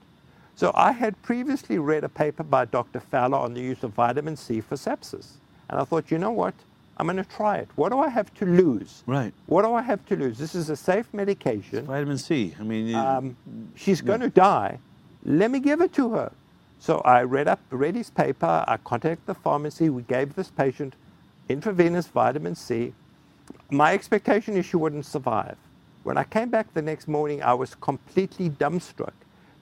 So 0.55 0.71
I 0.75 0.91
had 0.91 1.21
previously 1.21 1.79
read 1.79 2.03
a 2.03 2.09
paper 2.09 2.43
by 2.43 2.65
Dr. 2.65 2.99
Fowler 2.99 3.37
on 3.37 3.53
the 3.53 3.61
use 3.61 3.83
of 3.83 3.91
vitamin 3.91 4.35
C 4.35 4.59
for 4.59 4.75
sepsis. 4.75 5.33
And 5.69 5.79
I 5.79 5.83
thought, 5.85 6.11
you 6.11 6.17
know 6.17 6.31
what? 6.31 6.53
I'm 6.97 7.05
going 7.05 7.15
to 7.15 7.23
try 7.23 7.57
it. 7.57 7.69
What 7.75 7.93
do 7.93 7.99
I 7.99 8.09
have 8.09 8.33
to 8.35 8.45
lose? 8.45 9.03
Right. 9.05 9.33
What 9.45 9.61
do 9.61 9.73
I 9.73 9.81
have 9.81 10.05
to 10.07 10.17
lose? 10.17 10.37
This 10.37 10.53
is 10.53 10.69
a 10.69 10.75
safe 10.75 11.07
medication. 11.13 11.79
It's 11.79 11.87
vitamin 11.87 12.17
C. 12.17 12.55
I 12.59 12.63
mean, 12.63 12.93
um, 12.93 13.37
she's 13.75 14.01
yeah. 14.01 14.07
going 14.07 14.19
to 14.19 14.29
die. 14.29 14.79
Let 15.23 15.49
me 15.49 15.59
give 15.61 15.79
it 15.79 15.93
to 15.93 16.09
her. 16.11 16.31
So 16.79 16.99
I 16.99 17.23
read 17.23 17.47
up, 17.47 17.61
read 17.69 17.95
his 17.95 18.09
paper. 18.09 18.65
I 18.67 18.77
contacted 18.77 19.25
the 19.27 19.33
pharmacy. 19.33 19.89
We 19.89 20.01
gave 20.03 20.35
this 20.35 20.49
patient 20.49 20.95
intravenous 21.47 22.07
vitamin 22.07 22.55
C. 22.55 22.93
My 23.71 23.93
expectation 23.93 24.57
is 24.57 24.65
she 24.65 24.77
wouldn't 24.77 25.05
survive. 25.05 25.55
When 26.01 26.17
I 26.17 26.23
came 26.23 26.49
back 26.49 26.73
the 26.73 26.81
next 26.81 27.07
morning, 27.07 27.43
I 27.43 27.53
was 27.53 27.75
completely 27.75 28.49
dumbstruck 28.49 29.13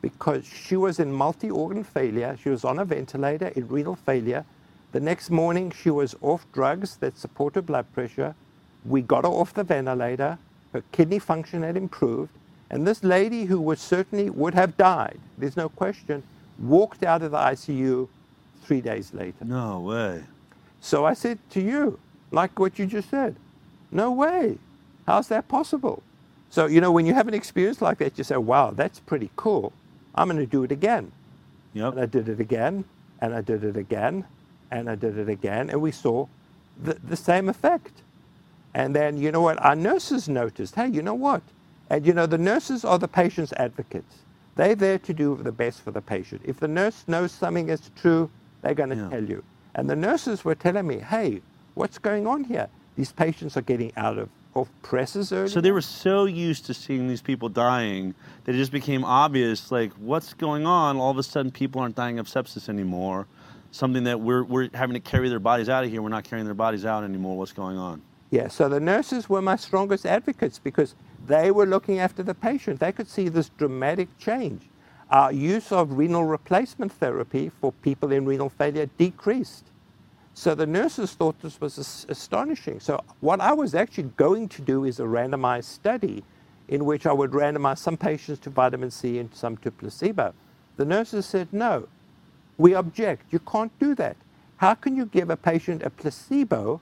because 0.02 0.46
she 0.46 0.78
was 0.78 1.00
in 1.00 1.12
multi 1.12 1.50
organ 1.50 1.84
failure. 1.84 2.38
She 2.42 2.50
was 2.50 2.64
on 2.64 2.80
a 2.80 2.86
ventilator 2.86 3.48
in 3.48 3.68
renal 3.68 3.98
failure. 3.98 4.46
The 4.94 5.02
next 5.02 5.30
morning, 5.30 5.72
she 5.72 5.90
was 5.90 6.16
off 6.22 6.46
drugs 6.54 6.96
that 6.98 7.18
support 7.18 7.56
her 7.56 7.62
blood 7.62 7.92
pressure. 7.92 8.34
We 8.86 9.02
got 9.02 9.26
her 9.26 9.30
off 9.30 9.54
the 9.54 9.66
ventilator. 9.66 10.38
Her 10.72 10.84
kidney 10.94 11.20
function 11.20 11.64
had 11.64 11.76
improved. 11.76 12.32
And 12.70 12.88
this 12.88 13.04
lady, 13.04 13.44
who 13.44 13.60
was 13.60 13.82
certainly 13.82 14.30
would 14.30 14.54
have 14.54 14.78
died, 14.78 15.20
there's 15.38 15.58
no 15.58 15.68
question, 15.68 16.24
walked 16.60 17.04
out 17.04 17.22
of 17.24 17.32
the 17.32 17.38
ICU 17.38 18.08
three 18.64 18.80
days 18.80 19.14
later. 19.14 19.44
No 19.44 19.82
way. 19.82 20.24
So 20.80 21.04
I 21.04 21.14
said 21.14 21.40
to 21.50 21.62
you, 21.62 22.00
like 22.32 22.58
what 22.58 22.80
you 22.80 22.86
just 22.86 23.10
said, 23.10 23.36
no 23.98 24.12
way. 24.12 24.58
How's 25.06 25.28
that 25.28 25.50
possible? 25.50 26.02
So, 26.50 26.66
you 26.68 26.80
know, 26.80 26.94
when 26.94 27.06
you 27.06 27.14
have 27.14 27.28
an 27.28 27.34
experience 27.34 27.82
like 27.82 27.98
that, 27.98 28.18
you 28.18 28.24
say, 28.24 28.38
wow, 28.38 28.72
that's 28.72 29.02
pretty 29.02 29.30
cool. 29.36 29.74
I'm 30.16 30.30
going 30.30 30.40
to 30.40 30.46
do 30.46 30.64
it 30.64 30.72
again. 30.72 31.12
Yep. 31.74 31.94
And 31.94 32.02
I 32.02 32.06
did 32.06 32.30
it 32.30 32.40
again, 32.40 32.86
and 33.20 33.36
I 33.36 33.42
did 33.42 33.64
it 33.66 33.76
again, 33.76 34.24
and 34.72 34.90
I 34.90 34.96
did 34.96 35.18
it 35.18 35.30
again, 35.30 35.70
and 35.70 35.82
we 35.82 35.92
saw 35.92 36.28
the, 36.82 36.94
the 36.94 37.18
same 37.18 37.50
effect. 37.50 38.02
And 38.74 38.96
then, 38.96 39.18
you 39.18 39.32
know 39.32 39.42
what, 39.42 39.62
our 39.64 39.76
nurses 39.76 40.30
noticed, 40.30 40.76
hey, 40.76 40.88
you 40.88 41.02
know 41.02 41.16
what? 41.16 41.42
And, 41.90 42.06
you 42.06 42.14
know, 42.14 42.26
the 42.26 42.38
nurses 42.38 42.86
are 42.86 43.00
the 43.00 43.08
patient's 43.08 43.54
advocates. 43.54 44.16
They're 44.56 44.76
there 44.76 45.00
to 45.00 45.14
do 45.14 45.40
the 45.42 45.52
best 45.52 45.82
for 45.82 45.92
the 45.92 46.02
patient. 46.02 46.42
If 46.46 46.60
the 46.60 46.68
nurse 46.68 47.04
knows 47.08 47.32
something 47.32 47.70
is 47.70 47.92
true, 47.96 48.30
they're 48.62 48.74
going 48.74 48.90
to 48.90 48.96
yeah. 48.96 49.10
tell 49.10 49.24
you. 49.24 49.44
And 49.76 49.90
the 49.90 49.96
nurses 49.96 50.44
were 50.46 50.56
telling 50.56 50.88
me, 50.88 51.00
hey, 51.00 51.42
what's 51.76 51.98
going 52.00 52.26
on 52.28 52.44
here? 52.44 52.68
These 52.98 53.12
patients 53.12 53.56
are 53.56 53.62
getting 53.62 53.92
out 53.96 54.18
of, 54.18 54.30
of 54.56 54.70
presses 54.82 55.32
early. 55.32 55.50
So 55.50 55.62
they 55.62 55.72
were 55.72 55.82
so 55.82 56.26
used 56.26 56.66
to 56.66 56.74
seeing 56.74 57.08
these 57.08 57.22
people 57.22 57.48
dying 57.48 58.16
that 58.44 58.56
it 58.56 58.58
just 58.58 58.72
became 58.72 59.06
obvious, 59.06 59.72
like, 59.72 59.94
what's 59.94 60.34
going 60.34 60.66
on? 60.66 60.98
All 60.98 61.12
of 61.12 61.18
a 61.20 61.24
sudden, 61.24 61.52
people 61.52 61.80
aren't 61.80 61.96
dying 61.96 62.18
of 62.18 62.28
sepsis 62.28 62.68
anymore. 62.68 63.28
Something 63.70 64.04
that 64.06 64.20
we're, 64.20 64.44
we're 64.44 64.70
having 64.74 64.96
to 64.96 65.00
carry 65.00 65.30
their 65.30 65.40
bodies 65.40 65.70
out 65.70 65.84
of 65.84 65.92
here. 65.92 66.02
We're 66.02 66.10
not 66.10 66.24
carrying 66.24 66.46
their 66.46 66.56
bodies 66.56 66.86
out 66.86 67.04
anymore. 67.04 67.38
What's 67.38 67.54
going 67.54 67.78
on? 67.78 68.02
Yeah, 68.32 68.48
so 68.48 68.68
the 68.68 68.80
nurses 68.80 69.30
were 69.30 69.42
my 69.42 69.58
strongest 69.58 70.06
advocates 70.06 70.58
because 70.58 70.96
they 71.28 71.52
were 71.52 71.68
looking 71.68 72.00
after 72.00 72.24
the 72.24 72.34
patient. 72.34 72.80
They 72.80 72.92
could 72.92 73.08
see 73.08 73.30
this 73.30 73.50
dramatic 73.50 74.10
change. 74.18 74.64
Our 75.12 75.32
use 75.32 75.72
of 75.72 75.98
renal 75.98 76.26
replacement 76.26 76.92
therapy 76.94 77.52
for 77.62 77.72
people 77.72 78.12
in 78.12 78.26
renal 78.26 78.50
failure 78.50 78.90
decreased. 78.98 79.66
So 80.38 80.54
the 80.54 80.68
nurses 80.68 81.14
thought 81.14 81.42
this 81.42 81.60
was 81.60 82.06
astonishing. 82.10 82.80
So 82.80 83.04
what 83.22 83.42
I 83.42 83.54
was 83.54 83.74
actually 83.74 84.12
going 84.18 84.50
to 84.50 84.62
do 84.62 84.84
is 84.84 85.00
a 85.00 85.04
randomized 85.04 85.64
study 85.64 86.24
in 86.68 86.86
which 86.86 87.08
I 87.08 87.12
would 87.12 87.32
randomize 87.32 87.80
some 87.80 87.98
patients 87.98 88.38
to 88.42 88.52
vitamin 88.52 88.92
C 88.92 89.18
and 89.18 89.34
some 89.34 89.58
to 89.58 89.72
placebo. 89.72 90.36
The 90.76 90.86
nurses 90.86 91.26
said, 91.26 91.52
no, 91.52 91.88
we 92.60 92.76
object. 92.76 93.34
You 93.34 93.40
can't 93.40 93.72
do 93.80 93.96
that. 93.96 94.16
How 94.58 94.76
can 94.76 94.96
you 94.96 95.08
give 95.08 95.32
a 95.32 95.36
patient 95.36 95.82
a 95.82 95.90
placebo 95.90 96.82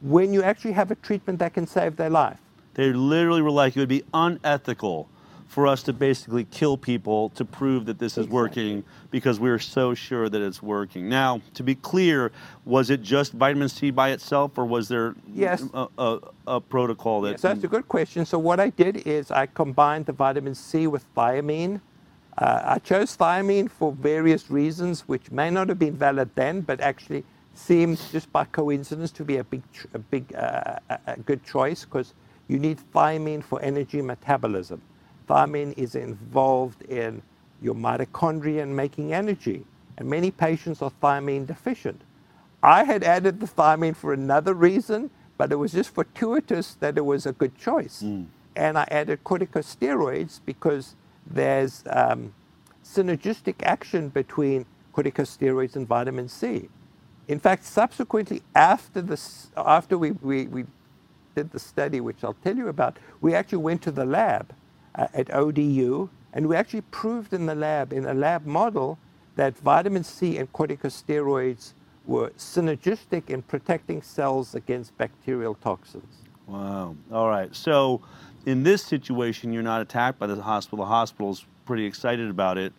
when 0.00 0.32
you 0.32 0.42
actually 0.42 0.72
have 0.72 0.90
a 0.90 0.94
treatment 0.94 1.38
that 1.40 1.52
can 1.52 1.66
save 1.66 1.96
their 1.96 2.08
life? 2.08 2.38
They 2.72 2.94
literally 2.94 3.42
were 3.42 3.50
like, 3.50 3.76
it 3.76 3.80
would 3.80 3.90
be 3.90 4.04
unethical 4.14 5.06
for 5.46 5.66
us 5.66 5.82
to 5.84 5.92
basically 5.92 6.44
kill 6.44 6.76
people 6.76 7.30
to 7.30 7.44
prove 7.44 7.86
that 7.86 7.98
this 7.98 8.18
is 8.18 8.26
working 8.26 8.82
because 9.10 9.38
we're 9.38 9.58
so 9.58 9.94
sure 9.94 10.28
that 10.28 10.42
it's 10.42 10.62
working. 10.62 11.08
Now, 11.08 11.40
to 11.54 11.62
be 11.62 11.74
clear, 11.74 12.32
was 12.64 12.90
it 12.90 13.02
just 13.02 13.32
vitamin 13.32 13.68
C 13.68 13.90
by 13.90 14.10
itself, 14.10 14.58
or 14.58 14.66
was 14.66 14.88
there 14.88 15.14
yes. 15.32 15.64
a, 15.72 15.86
a, 15.98 16.18
a 16.46 16.60
protocol 16.60 17.20
that? 17.22 17.32
Yes, 17.32 17.40
that's 17.42 17.64
a 17.64 17.68
good 17.68 17.88
question. 17.88 18.26
So 18.26 18.38
what 18.38 18.60
I 18.60 18.70
did 18.70 19.06
is 19.06 19.30
I 19.30 19.46
combined 19.46 20.06
the 20.06 20.12
vitamin 20.12 20.54
C 20.54 20.86
with 20.86 21.04
thiamine. 21.14 21.80
Uh, 22.38 22.62
I 22.64 22.78
chose 22.80 23.16
thiamine 23.16 23.70
for 23.70 23.92
various 23.92 24.50
reasons, 24.50 25.02
which 25.02 25.30
may 25.30 25.50
not 25.50 25.68
have 25.68 25.78
been 25.78 25.96
valid 25.96 26.30
then, 26.34 26.60
but 26.60 26.80
actually 26.80 27.24
seems 27.54 28.10
just 28.10 28.30
by 28.32 28.44
coincidence 28.44 29.10
to 29.12 29.24
be 29.24 29.38
a 29.38 29.44
big, 29.44 29.62
a 29.94 29.98
big, 29.98 30.34
uh, 30.34 30.78
a 31.06 31.16
good 31.16 31.42
choice 31.44 31.84
because 31.84 32.12
you 32.48 32.58
need 32.58 32.78
thiamine 32.94 33.42
for 33.42 33.62
energy 33.62 34.02
metabolism. 34.02 34.82
Thiamine 35.28 35.76
is 35.76 35.94
involved 35.94 36.82
in 36.82 37.22
your 37.60 37.74
mitochondria 37.74 38.62
and 38.62 38.76
making 38.76 39.12
energy, 39.12 39.64
and 39.96 40.08
many 40.08 40.30
patients 40.30 40.82
are 40.82 40.92
thiamine 41.02 41.46
deficient. 41.46 42.02
I 42.62 42.84
had 42.84 43.02
added 43.02 43.40
the 43.40 43.46
thiamine 43.46 43.96
for 43.96 44.12
another 44.12 44.54
reason, 44.54 45.10
but 45.38 45.52
it 45.52 45.56
was 45.56 45.72
just 45.72 45.90
fortuitous 45.90 46.74
that 46.74 46.96
it 46.96 47.04
was 47.04 47.26
a 47.26 47.32
good 47.32 47.56
choice. 47.58 48.02
Mm. 48.02 48.26
And 48.54 48.78
I 48.78 48.86
added 48.90 49.22
corticosteroids 49.24 50.40
because 50.44 50.94
there's 51.26 51.84
um, 51.90 52.32
synergistic 52.84 53.56
action 53.62 54.08
between 54.08 54.64
corticosteroids 54.94 55.76
and 55.76 55.86
vitamin 55.86 56.28
C. 56.28 56.68
In 57.28 57.38
fact, 57.40 57.64
subsequently, 57.64 58.42
after, 58.54 59.02
this, 59.02 59.50
after 59.56 59.98
we, 59.98 60.12
we, 60.12 60.46
we 60.46 60.64
did 61.34 61.50
the 61.50 61.58
study, 61.58 62.00
which 62.00 62.22
I'll 62.22 62.36
tell 62.44 62.56
you 62.56 62.68
about, 62.68 62.98
we 63.20 63.34
actually 63.34 63.58
went 63.58 63.82
to 63.82 63.90
the 63.90 64.04
lab 64.04 64.54
at 64.96 65.32
ODU, 65.32 66.08
and 66.32 66.48
we 66.48 66.56
actually 66.56 66.82
proved 66.82 67.32
in 67.32 67.46
the 67.46 67.54
lab, 67.54 67.92
in 67.92 68.06
a 68.06 68.14
lab 68.14 68.46
model, 68.46 68.98
that 69.36 69.56
vitamin 69.58 70.04
C 70.04 70.38
and 70.38 70.52
corticosteroids 70.52 71.72
were 72.06 72.30
synergistic 72.30 73.30
in 73.30 73.42
protecting 73.42 74.00
cells 74.00 74.54
against 74.54 74.96
bacterial 74.96 75.54
toxins. 75.54 76.22
Wow. 76.46 76.96
All 77.12 77.28
right. 77.28 77.54
So, 77.54 78.00
in 78.46 78.62
this 78.62 78.82
situation, 78.82 79.52
you're 79.52 79.62
not 79.62 79.82
attacked 79.82 80.18
by 80.18 80.28
the 80.28 80.40
hospital. 80.40 80.84
The 80.84 80.88
hospital's 80.88 81.44
pretty 81.64 81.84
excited 81.84 82.30
about 82.30 82.58
it. 82.58 82.72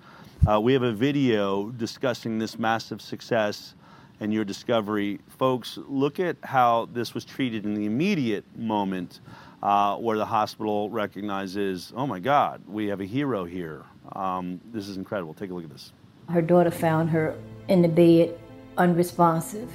Uh, 0.49 0.61
we 0.61 0.71
have 0.71 0.83
a 0.83 0.93
video 0.93 1.69
discussing 1.71 2.39
this 2.39 2.57
massive 2.57 3.01
success 3.01 3.75
and 4.19 4.33
your 4.33 4.45
discovery. 4.45 5.19
Folks, 5.27 5.77
look 5.87 6.19
at 6.19 6.37
how 6.43 6.87
this 6.93 7.13
was 7.13 7.25
treated 7.25 7.65
in 7.65 7.73
the 7.73 7.85
immediate 7.85 8.45
moment 8.55 9.19
uh, 9.63 9.95
where 9.95 10.17
the 10.17 10.25
hospital 10.25 10.89
recognizes, 10.89 11.91
oh 11.95 12.05
my 12.05 12.19
God, 12.19 12.61
we 12.67 12.87
have 12.87 13.01
a 13.01 13.05
hero 13.05 13.45
here. 13.45 13.85
Um, 14.13 14.61
this 14.71 14.87
is 14.87 14.97
incredible. 14.97 15.33
Take 15.33 15.51
a 15.51 15.53
look 15.53 15.63
at 15.63 15.69
this. 15.69 15.93
Her 16.29 16.41
daughter 16.41 16.71
found 16.71 17.09
her 17.09 17.35
in 17.67 17.81
the 17.81 17.87
bed, 17.87 18.37
unresponsive, 18.77 19.71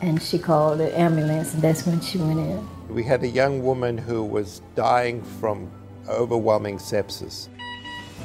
and 0.00 0.20
she 0.20 0.38
called 0.38 0.78
the 0.78 0.96
ambulance, 0.98 1.54
and 1.54 1.62
that's 1.62 1.86
when 1.86 2.00
she 2.00 2.18
went 2.18 2.38
in. 2.38 2.68
We 2.88 3.02
had 3.02 3.22
a 3.22 3.28
young 3.28 3.64
woman 3.64 3.96
who 3.96 4.22
was 4.22 4.62
dying 4.74 5.22
from 5.40 5.70
overwhelming 6.08 6.78
sepsis. 6.78 7.48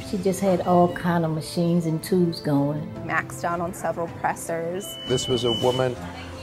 She 0.10 0.18
just 0.18 0.42
had 0.42 0.62
all 0.62 0.94
kind 0.94 1.24
of 1.24 1.32
machines 1.32 1.86
and 1.86 2.04
tubes 2.04 2.42
going. 2.42 2.82
Maxed 3.06 3.44
out 3.44 3.62
on 3.62 3.74
several 3.74 4.08
pressors. 4.22 4.86
This 5.08 5.28
was 5.28 5.46
a 5.46 5.54
woman 5.64 5.96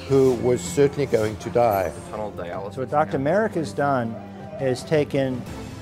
who 0.09 0.35
was 0.37 0.63
certainly 0.63 1.07
going 1.07 1.37
to 1.37 1.51
die. 1.51 1.93
Tunnel 2.11 2.33
So 2.73 2.81
what 2.81 2.91
Dr. 2.91 3.19
Marik 3.19 3.53
has 3.55 3.73
done 3.73 4.17
is 4.61 4.83
taken 4.83 5.41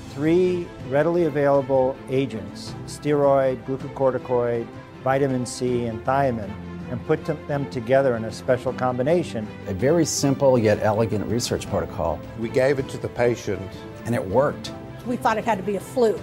three 0.09 0.67
readily 0.89 1.25
available 1.25 1.95
agents, 2.09 2.73
steroid, 2.85 3.63
glucocorticoid, 3.65 4.67
vitamin 5.03 5.45
C, 5.45 5.85
and 5.85 6.03
thiamine, 6.03 6.51
and 6.89 7.05
put 7.05 7.23
them 7.47 7.69
together 7.69 8.15
in 8.15 8.25
a 8.25 8.31
special 8.31 8.73
combination. 8.73 9.47
A 9.67 9.73
very 9.73 10.05
simple 10.05 10.57
yet 10.57 10.79
elegant 10.81 11.25
research 11.27 11.69
protocol. 11.69 12.19
We 12.39 12.49
gave 12.49 12.79
it 12.79 12.87
to 12.89 12.97
the 12.97 13.09
patient. 13.09 13.61
And 14.05 14.15
it 14.15 14.25
worked. 14.25 14.71
We 15.05 15.17
thought 15.17 15.37
it 15.37 15.43
had 15.43 15.57
to 15.57 15.63
be 15.63 15.75
a 15.75 15.81
fluke. 15.81 16.21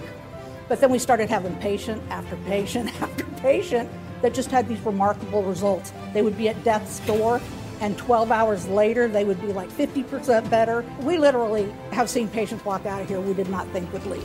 But 0.67 0.81
then 0.81 0.89
we 0.89 0.97
started 0.97 1.29
having 1.29 1.55
patient 1.57 2.01
after 2.09 2.35
patient 2.47 2.89
after 3.01 3.23
patient 3.41 3.89
that 4.21 4.33
just 4.33 4.49
had 4.49 4.67
these 4.67 4.79
remarkable 4.79 5.43
results. 5.43 5.93
They 6.13 6.23
would 6.23 6.37
be 6.37 6.49
at 6.49 6.63
death's 6.63 6.99
door 7.01 7.39
and 7.81 7.97
12 7.97 8.31
hours 8.31 8.67
later 8.67 9.07
they 9.07 9.23
would 9.23 9.41
be 9.41 9.53
like 9.53 9.69
50% 9.69 10.49
better. 10.49 10.85
We 11.01 11.17
literally 11.17 11.71
have 11.91 12.09
seen 12.09 12.27
patients 12.27 12.63
walk 12.65 12.85
out 12.85 13.01
of 13.01 13.07
here 13.07 13.19
we 13.19 13.33
did 13.33 13.49
not 13.49 13.67
think 13.69 13.91
would 13.93 14.05
leave. 14.05 14.23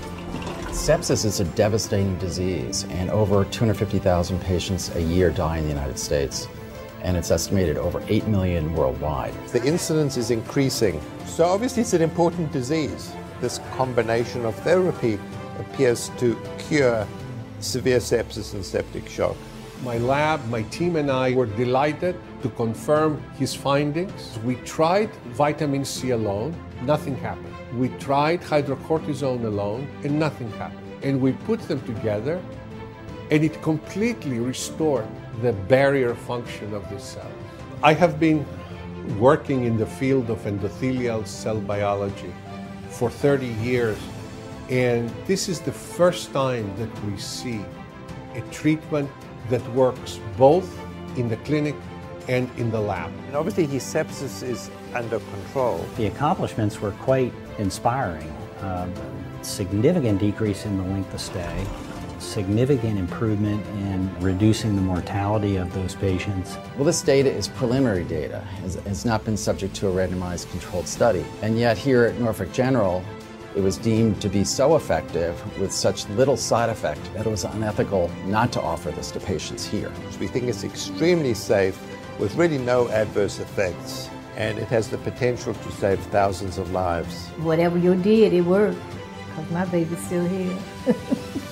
Sepsis 0.71 1.25
is 1.25 1.41
a 1.41 1.45
devastating 1.45 2.17
disease, 2.19 2.87
and 2.91 3.11
over 3.11 3.45
250,000 3.45 4.41
patients 4.41 4.95
a 4.95 5.03
year 5.03 5.31
die 5.31 5.59
in 5.59 5.65
the 5.65 5.69
United 5.69 5.99
States, 5.99 6.47
and 7.03 7.17
it's 7.17 7.31
estimated 7.31 7.77
over 7.77 8.03
8 8.07 8.27
million 8.29 8.73
worldwide. 8.75 9.35
The 9.49 9.63
incidence 9.65 10.17
is 10.17 10.31
increasing, 10.31 11.01
so 11.27 11.45
obviously 11.45 11.83
it's 11.83 11.93
an 11.93 12.03
important 12.03 12.53
disease. 12.53 13.13
This 13.41 13.59
combination 13.77 14.45
of 14.45 14.55
therapy 14.57 15.19
appears 15.59 16.11
to 16.19 16.41
cure 16.59 17.07
severe 17.59 17.99
sepsis 17.99 18.55
and 18.55 18.65
septic 18.65 19.09
shock. 19.09 19.37
My 19.83 19.97
lab, 19.97 20.47
my 20.51 20.62
team, 20.64 20.97
and 20.97 21.11
I 21.11 21.33
were 21.33 21.47
delighted 21.47 22.14
to 22.43 22.51
confirm 22.51 23.22
his 23.39 23.55
findings. 23.55 24.39
We 24.45 24.57
tried 24.57 25.11
vitamin 25.33 25.87
C 25.87 26.11
alone, 26.11 26.55
nothing 26.83 27.16
happened. 27.16 27.55
We 27.78 27.89
tried 27.99 28.43
hydrocortisone 28.43 29.45
alone, 29.45 29.89
and 30.05 30.18
nothing 30.18 30.51
happened. 30.53 30.87
And 31.03 31.18
we 31.18 31.33
put 31.33 31.61
them 31.66 31.81
together, 31.87 32.43
and 33.31 33.43
it 33.43 33.62
completely 33.62 34.39
restored 34.39 35.09
the 35.41 35.55
barrier 35.55 36.14
function 36.14 36.74
of 36.74 36.87
the 36.91 37.01
cell. 37.01 37.33
I 37.83 37.95
have 37.95 38.20
been 38.20 38.45
working 39.18 39.64
in 39.64 39.78
the 39.78 39.87
field 39.87 40.28
of 40.28 40.41
endothelial 40.41 41.26
cell 41.26 41.59
biology 41.59 42.35
for 42.91 43.09
30 43.09 43.47
years, 43.47 43.99
and 44.68 45.09
this 45.26 45.49
is 45.49 45.59
the 45.59 45.72
first 45.72 46.35
time 46.35 46.70
that 46.76 47.05
we 47.05 47.16
see 47.16 47.64
a 48.35 48.43
treatment 48.53 49.09
that 49.51 49.67
works 49.73 50.19
both 50.37 50.79
in 51.17 51.29
the 51.29 51.37
clinic 51.39 51.75
and 52.29 52.51
in 52.59 52.71
the 52.71 52.81
lab. 52.81 53.13
And 53.27 53.37
obviously, 53.37 53.67
his 53.67 53.83
sepsis 53.83 54.43
is 54.43 54.71
under 54.95 55.19
control. 55.19 55.85
The 55.97 56.07
accomplishments 56.07 56.81
were 56.81 56.93
quite 56.93 57.33
inspiring. 57.59 58.29
Uh, 58.61 58.89
significant 59.43 60.21
decrease 60.21 60.65
in 60.67 60.77
the 60.77 60.85
length 60.85 61.13
of 61.15 61.21
stay, 61.21 61.67
significant 62.19 62.99
improvement 62.99 63.65
in 63.79 64.15
reducing 64.21 64.77
the 64.77 64.83
mortality 64.83 65.57
of 65.57 65.73
those 65.73 65.95
patients. 65.95 66.57
Well, 66.77 66.85
this 66.85 67.03
data 67.03 67.33
is 67.33 67.49
preliminary 67.49 68.05
data. 68.05 68.47
It's, 68.65 68.77
it's 68.77 69.05
not 69.05 69.25
been 69.25 69.37
subject 69.37 69.75
to 69.77 69.89
a 69.89 69.93
randomized 69.93 70.51
controlled 70.51 70.87
study. 70.87 71.25
And 71.43 71.59
yet, 71.59 71.79
here 71.79 72.05
at 72.05 72.21
Norfolk 72.21 72.53
General, 72.53 73.03
it 73.55 73.61
was 73.61 73.77
deemed 73.77 74.21
to 74.23 74.29
be 74.29 74.45
so 74.45 74.77
effective 74.77 75.35
with 75.59 75.73
such 75.73 76.09
little 76.11 76.37
side 76.37 76.69
effect 76.69 77.01
that 77.15 77.27
it 77.27 77.31
was 77.31 77.45
unethical 77.45 78.11
not 78.27 78.53
to 78.53 78.61
offer 78.61 78.91
this 78.91 79.11
to 79.11 79.21
patients 79.21 79.67
here. 79.67 79.93
We 80.21 80.29
think 80.29 80.47
it's 80.47 80.63
extremely 80.63 81.35
safe 81.35 81.81
with 82.19 82.35
really 82.37 82.59
no 82.59 82.89
adverse 82.91 83.41
effects, 83.41 84.09
and 84.37 84.59
it 84.59 84.69
has 84.69 84.89
the 84.89 84.99
potential 84.99 85.55
to 85.55 85.73
save 85.73 85.99
thousands 86.07 86.59
of 86.59 86.71
lives. 86.71 87.27
Whatever 87.39 87.79
you 87.79 87.95
did, 87.95 88.33
it 88.33 88.43
worked, 88.43 88.79
because 89.29 89.51
my 89.51 89.65
baby's 89.65 89.99
still 90.05 90.27
here. 90.29 90.57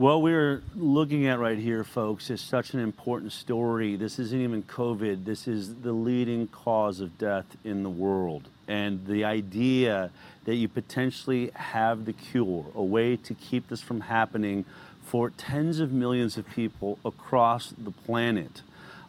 What 0.00 0.22
we're 0.22 0.62
looking 0.74 1.26
at 1.26 1.38
right 1.40 1.58
here, 1.58 1.84
folks, 1.84 2.30
is 2.30 2.40
such 2.40 2.72
an 2.72 2.80
important 2.80 3.32
story. 3.32 3.96
This 3.96 4.18
isn't 4.18 4.40
even 4.40 4.62
COVID. 4.62 5.26
This 5.26 5.46
is 5.46 5.74
the 5.74 5.92
leading 5.92 6.46
cause 6.46 7.00
of 7.00 7.18
death 7.18 7.44
in 7.64 7.82
the 7.82 7.90
world. 7.90 8.48
And 8.66 9.06
the 9.06 9.24
idea 9.24 10.10
that 10.46 10.54
you 10.54 10.68
potentially 10.68 11.50
have 11.54 12.06
the 12.06 12.14
cure, 12.14 12.64
a 12.74 12.82
way 12.82 13.16
to 13.16 13.34
keep 13.34 13.68
this 13.68 13.82
from 13.82 14.00
happening 14.00 14.64
for 15.02 15.28
tens 15.28 15.80
of 15.80 15.92
millions 15.92 16.38
of 16.38 16.48
people 16.48 16.98
across 17.04 17.74
the 17.76 17.90
planet. 17.90 18.62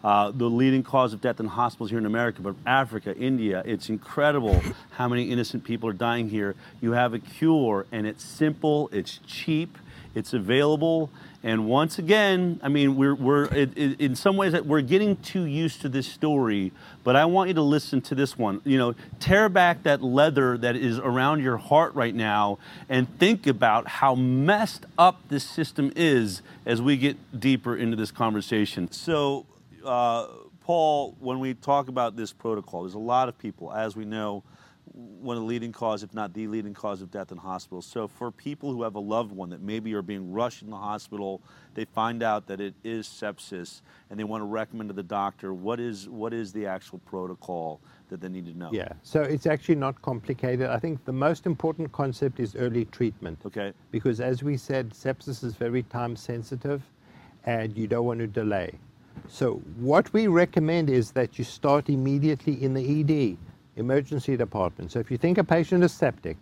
Uh, 0.04 0.32
the 0.32 0.50
leading 0.50 0.84
cause 0.84 1.14
of 1.14 1.22
death 1.22 1.40
in 1.40 1.46
hospitals 1.46 1.92
here 1.92 2.00
in 2.00 2.06
America, 2.06 2.42
but 2.42 2.56
Africa, 2.66 3.16
India, 3.16 3.64
it's 3.66 3.88
incredible 3.88 4.62
how 4.90 5.08
many 5.08 5.32
innocent 5.32 5.64
people 5.64 5.88
are 5.88 5.94
dying 5.94 6.28
here. 6.28 6.54
You 6.82 6.92
have 6.92 7.14
a 7.14 7.20
cure, 7.20 7.86
and 7.94 8.06
it's 8.06 8.26
simple, 8.26 8.90
it's 8.92 9.22
cheap, 9.26 9.78
it's 10.16 10.34
available. 10.34 11.10
And 11.44 11.66
once 11.66 11.98
again, 11.98 12.60
I 12.62 12.70
mean, 12.70 12.96
we're, 12.96 13.16
we're 13.16 13.46
it, 13.46 13.76
it, 13.76 14.00
in 14.00 14.16
some 14.16 14.38
ways 14.38 14.52
that 14.52 14.66
we're 14.66 14.82
getting 14.82 15.16
too 15.18 15.46
used 15.46 15.82
to 15.82 15.90
this 15.90 16.06
story, 16.06 16.72
but 17.04 17.16
I 17.16 17.26
want 17.26 17.48
you 17.48 17.56
to 17.56 17.64
listen 17.64 18.00
to 18.02 18.16
this 18.16 18.38
one. 18.38 18.62
You 18.64 18.78
know, 18.78 18.96
tear 19.20 19.50
back 19.50 19.82
that 19.84 20.04
leather 20.04 20.56
that 20.60 20.76
is 20.76 21.00
around 21.00 21.42
your 21.42 21.58
heart 21.58 21.96
right 21.96 22.14
now 22.14 22.60
and 22.90 23.08
think 23.18 23.48
about 23.48 23.88
how 23.88 24.14
messed 24.14 24.86
up 25.00 25.20
this 25.30 25.44
system 25.44 25.92
is 25.96 26.44
as 26.66 26.80
we 26.80 26.96
get 26.96 27.40
deeper 27.40 27.76
into 27.76 27.96
this 27.96 28.12
conversation. 28.12 28.92
So, 28.92 29.48
uh, 29.84 30.28
Paul, 30.64 31.16
when 31.20 31.40
we 31.40 31.56
talk 31.56 31.88
about 31.88 32.16
this 32.16 32.32
protocol, 32.32 32.84
there's 32.84 32.94
a 32.94 33.00
lot 33.00 33.28
of 33.30 33.38
people, 33.40 33.74
as 33.74 33.96
we 33.96 34.06
know, 34.06 34.44
one 34.94 35.38
of 35.38 35.44
the 35.44 35.48
leading 35.48 35.72
cause, 35.72 36.04
if 36.04 36.14
not 36.14 36.34
the 36.34 36.48
leading 36.48 36.74
cause 36.74 37.02
of 37.02 37.12
death 37.12 37.32
in 37.32 37.38
hospitals. 37.38 37.86
So 37.86 38.08
for 38.08 38.32
people 38.32 38.74
who 38.74 38.84
have 38.84 38.96
a 38.96 39.00
loved 39.00 39.32
one 39.32 39.50
that 39.50 39.62
maybe 39.62 39.94
are 39.94 40.02
being 40.02 40.32
rushed 40.32 40.64
in 40.64 40.70
the 40.70 40.78
hospital, 40.78 41.42
they 41.74 41.86
find 41.86 42.24
out 42.24 42.48
that 42.48 42.60
it 42.60 42.74
is 42.84 43.08
sepsis 43.08 43.82
and 44.10 44.20
they 44.20 44.24
want 44.24 44.42
to 44.42 44.46
recommend 44.46 44.90
to 44.90 44.94
the 44.94 45.04
doctor, 45.04 45.54
what 45.54 45.80
is, 45.80 46.10
what 46.10 46.34
is 46.34 46.52
the 46.52 46.66
actual 46.66 47.00
protocol 47.00 47.80
that 48.10 48.20
they 48.20 48.30
need 48.30 48.46
to 48.48 48.58
know? 48.58 48.70
Yeah, 48.74 48.92
so 49.04 49.22
it's 49.22 49.46
actually 49.46 49.76
not 49.76 50.02
complicated. 50.02 50.68
I 50.68 50.80
think 50.80 51.06
the 51.06 51.14
most 51.14 51.46
important 51.46 51.92
concept 51.92 52.40
is 52.40 52.56
early 52.56 52.86
treatment. 52.86 53.40
Okay. 53.46 53.74
Because 53.92 54.20
as 54.20 54.44
we 54.44 54.58
said, 54.58 54.90
sepsis 54.90 55.44
is 55.44 55.56
very 55.56 55.84
time 55.84 56.16
sensitive 56.16 56.82
and 57.46 57.78
you 57.78 57.88
don't 57.88 58.06
want 58.06 58.20
to 58.20 58.28
delay. 58.28 58.74
So 59.28 59.56
what 59.78 60.12
we 60.14 60.28
recommend 60.28 60.90
is 60.90 61.12
that 61.12 61.38
you 61.38 61.46
start 61.46 61.90
immediately 61.90 62.62
in 62.62 62.74
the 62.74 63.02
ED 63.02 63.38
emergency 63.76 64.38
department. 64.38 64.92
So 64.92 65.00
if 65.00 65.12
you 65.12 65.18
think 65.18 65.38
a 65.38 65.44
patient 65.44 65.84
is 65.84 65.92
septic 65.92 66.38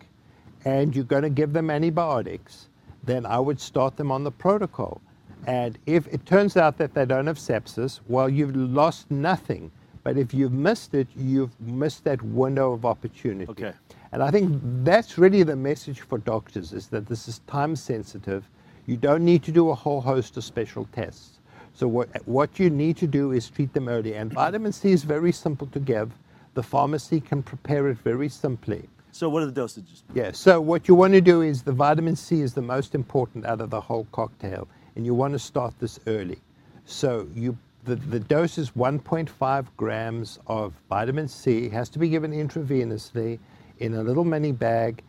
and 0.66 0.96
you're 0.96 1.06
going 1.06 1.24
to 1.24 1.30
give 1.30 1.54
them 1.54 1.70
antibiotics, 1.70 2.70
then 3.04 3.26
I 3.26 3.40
would 3.40 3.60
start 3.60 3.96
them 3.96 4.12
on 4.12 4.24
the 4.24 4.32
protocol. 4.32 5.02
And 5.48 5.78
if 5.86 6.08
it 6.08 6.26
turns 6.26 6.58
out 6.58 6.78
that 6.78 6.94
they 6.94 7.06
don't 7.06 7.28
have 7.28 7.38
sepsis, 7.38 8.02
well, 8.08 8.30
you've 8.30 8.56
lost 8.56 9.10
nothing. 9.10 9.72
But 10.04 10.18
if 10.18 10.34
you've 10.34 10.54
missed 10.54 10.94
it, 10.94 11.08
you've 11.16 11.60
missed 11.62 12.04
that 12.06 12.22
window 12.22 12.74
of 12.74 12.86
opportunity. 12.86 13.50
Okay. 13.52 13.74
And 14.12 14.24
I 14.24 14.32
think 14.32 14.60
that's 14.84 15.18
really 15.18 15.44
the 15.44 15.56
message 15.56 16.02
for 16.02 16.18
doctors 16.18 16.74
is 16.74 16.88
that 16.88 17.08
this 17.08 17.28
is 17.28 17.40
time 17.48 17.76
sensitive. 17.76 18.50
You 18.86 18.98
don't 18.98 19.24
need 19.24 19.44
to 19.44 19.52
do 19.52 19.70
a 19.70 19.76
whole 19.76 20.02
host 20.02 20.36
of 20.36 20.44
special 20.44 20.88
tests. 20.94 21.40
So 21.74 21.88
what, 21.88 22.10
what 22.28 22.60
you 22.60 22.70
need 22.70 22.98
to 22.98 23.08
do 23.08 23.32
is 23.32 23.50
treat 23.50 23.74
them 23.74 23.88
early. 23.88 24.16
And 24.16 24.34
vitamin 24.34 24.74
C 24.74 24.92
is 24.92 25.04
very 25.04 25.32
simple 25.32 25.68
to 25.68 25.80
give 25.80 26.12
the 26.60 26.64
pharmacy 26.64 27.22
can 27.22 27.41
prepare 27.41 27.88
it 27.88 27.97
very 27.99 28.28
simply. 28.28 28.89
So 29.14 29.30
what 29.30 29.43
are 29.43 29.45
the 29.45 29.62
dosages? 29.62 30.03
Yeah, 30.14 30.34
so 30.34 30.60
what 30.60 30.89
you 30.89 30.93
want 30.93 31.14
to 31.14 31.22
do 31.22 31.41
is 31.41 31.64
the 31.64 31.72
vitamin 31.72 32.18
C 32.18 32.41
is 32.41 32.53
the 32.53 32.62
most 32.62 32.95
important 32.95 33.45
out 33.45 33.62
of 33.62 33.70
the 33.70 33.80
whole 33.80 34.05
cocktail, 34.12 34.68
and 34.97 35.05
you 35.05 35.14
want 35.14 35.32
to 35.32 35.39
start 35.39 35.74
this 35.80 36.01
early. 36.05 36.39
So 36.84 37.30
you 37.34 37.57
the, 37.86 37.95
the 37.95 38.20
dose 38.20 38.57
is 38.57 38.72
1.5 38.72 39.68
grams 39.78 40.38
of 40.47 40.74
vitamin 40.89 41.30
C. 41.30 41.68
It 41.68 41.72
has 41.72 41.88
to 41.91 41.97
be 41.97 42.10
given 42.10 42.34
intravenously 42.34 43.39
in 43.78 43.93
a 43.93 44.03
little 44.03 44.26
mini 44.26 44.51
bag, 44.51 45.01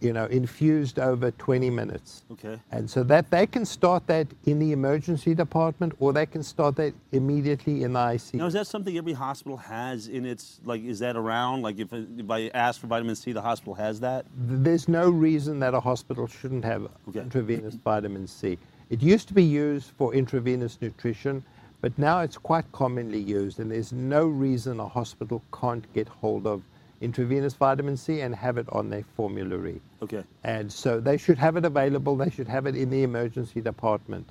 you 0.00 0.12
know, 0.12 0.24
infused 0.26 0.98
over 0.98 1.30
20 1.32 1.70
minutes. 1.70 2.24
Okay. 2.32 2.58
And 2.70 2.88
so 2.88 3.02
that 3.04 3.30
they 3.30 3.46
can 3.46 3.64
start 3.64 4.06
that 4.06 4.26
in 4.44 4.58
the 4.58 4.72
emergency 4.72 5.34
department 5.34 5.94
or 6.00 6.12
they 6.12 6.26
can 6.26 6.42
start 6.42 6.76
that 6.76 6.94
immediately 7.12 7.82
in 7.82 7.92
the 7.92 7.98
ICU. 7.98 8.34
Now, 8.34 8.46
is 8.46 8.54
that 8.54 8.66
something 8.66 8.96
every 8.96 9.12
hospital 9.12 9.56
has 9.56 10.08
in 10.08 10.24
its, 10.24 10.60
like, 10.64 10.82
is 10.82 10.98
that 11.00 11.16
around? 11.16 11.62
Like, 11.62 11.78
if, 11.78 11.92
if 11.92 12.30
I 12.30 12.48
ask 12.54 12.80
for 12.80 12.86
vitamin 12.86 13.16
C, 13.16 13.32
the 13.32 13.42
hospital 13.42 13.74
has 13.74 14.00
that? 14.00 14.26
There's 14.36 14.88
no 14.88 15.10
reason 15.10 15.58
that 15.60 15.74
a 15.74 15.80
hospital 15.80 16.26
shouldn't 16.26 16.64
have 16.64 16.88
okay. 17.08 17.20
intravenous 17.20 17.74
vitamin 17.74 18.26
C. 18.26 18.58
It 18.88 19.02
used 19.02 19.28
to 19.28 19.34
be 19.34 19.44
used 19.44 19.90
for 19.98 20.14
intravenous 20.14 20.78
nutrition, 20.80 21.44
but 21.80 21.98
now 21.98 22.20
it's 22.20 22.38
quite 22.38 22.70
commonly 22.72 23.20
used, 23.20 23.58
and 23.58 23.70
there's 23.70 23.92
no 23.92 24.26
reason 24.26 24.80
a 24.80 24.88
hospital 24.88 25.42
can't 25.52 25.92
get 25.92 26.08
hold 26.08 26.46
of 26.46 26.62
intravenous 27.00 27.54
vitamin 27.54 27.96
C 27.96 28.20
and 28.20 28.34
have 28.34 28.58
it 28.58 28.66
on 28.70 28.90
their 28.90 29.04
formulary. 29.16 29.80
Okay. 30.02 30.24
And 30.44 30.72
so 30.72 31.00
they 31.00 31.16
should 31.16 31.38
have 31.38 31.56
it 31.56 31.64
available. 31.64 32.16
They 32.16 32.30
should 32.30 32.48
have 32.48 32.66
it 32.66 32.74
in 32.74 32.90
the 32.90 33.02
emergency 33.02 33.60
department. 33.60 34.28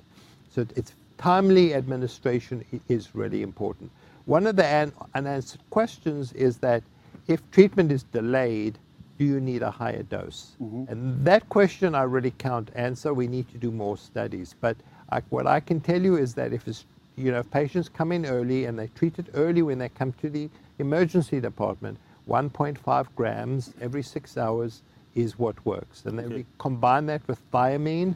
So 0.50 0.66
it's 0.74 0.92
timely 1.18 1.74
administration 1.74 2.64
is 2.88 3.14
really 3.14 3.42
important. 3.42 3.90
One 4.26 4.46
of 4.46 4.56
the 4.56 4.92
unanswered 5.14 5.60
questions 5.70 6.32
is 6.32 6.58
that 6.58 6.82
if 7.28 7.48
treatment 7.50 7.92
is 7.92 8.02
delayed, 8.04 8.78
do 9.18 9.24
you 9.24 9.40
need 9.40 9.62
a 9.62 9.70
higher 9.70 10.02
dose? 10.02 10.52
Mm-hmm. 10.60 10.84
And 10.90 11.24
that 11.24 11.48
question 11.48 11.94
I 11.94 12.02
really 12.02 12.32
can't 12.32 12.70
answer. 12.74 13.14
We 13.14 13.28
need 13.28 13.48
to 13.50 13.58
do 13.58 13.70
more 13.70 13.96
studies. 13.96 14.54
But 14.60 14.76
I, 15.10 15.20
what 15.30 15.46
I 15.46 15.60
can 15.60 15.80
tell 15.80 16.00
you 16.00 16.16
is 16.16 16.34
that 16.34 16.52
if 16.52 16.66
it's, 16.68 16.84
you 17.16 17.30
know, 17.30 17.38
if 17.38 17.50
patients 17.50 17.88
come 17.88 18.12
in 18.12 18.26
early 18.26 18.66
and 18.66 18.78
they're 18.78 18.90
treated 18.94 19.30
early 19.34 19.62
when 19.62 19.78
they 19.78 19.88
come 19.88 20.12
to 20.20 20.28
the 20.28 20.50
emergency 20.78 21.40
department, 21.40 21.98
1.5 22.28 23.06
grams 23.14 23.72
every 23.80 24.02
six 24.02 24.36
hours 24.36 24.82
is 25.14 25.38
what 25.38 25.64
works. 25.64 26.04
And 26.04 26.18
then 26.18 26.26
okay. 26.26 26.34
we 26.36 26.46
combine 26.58 27.06
that 27.06 27.26
with 27.26 27.40
thiamine, 27.50 28.14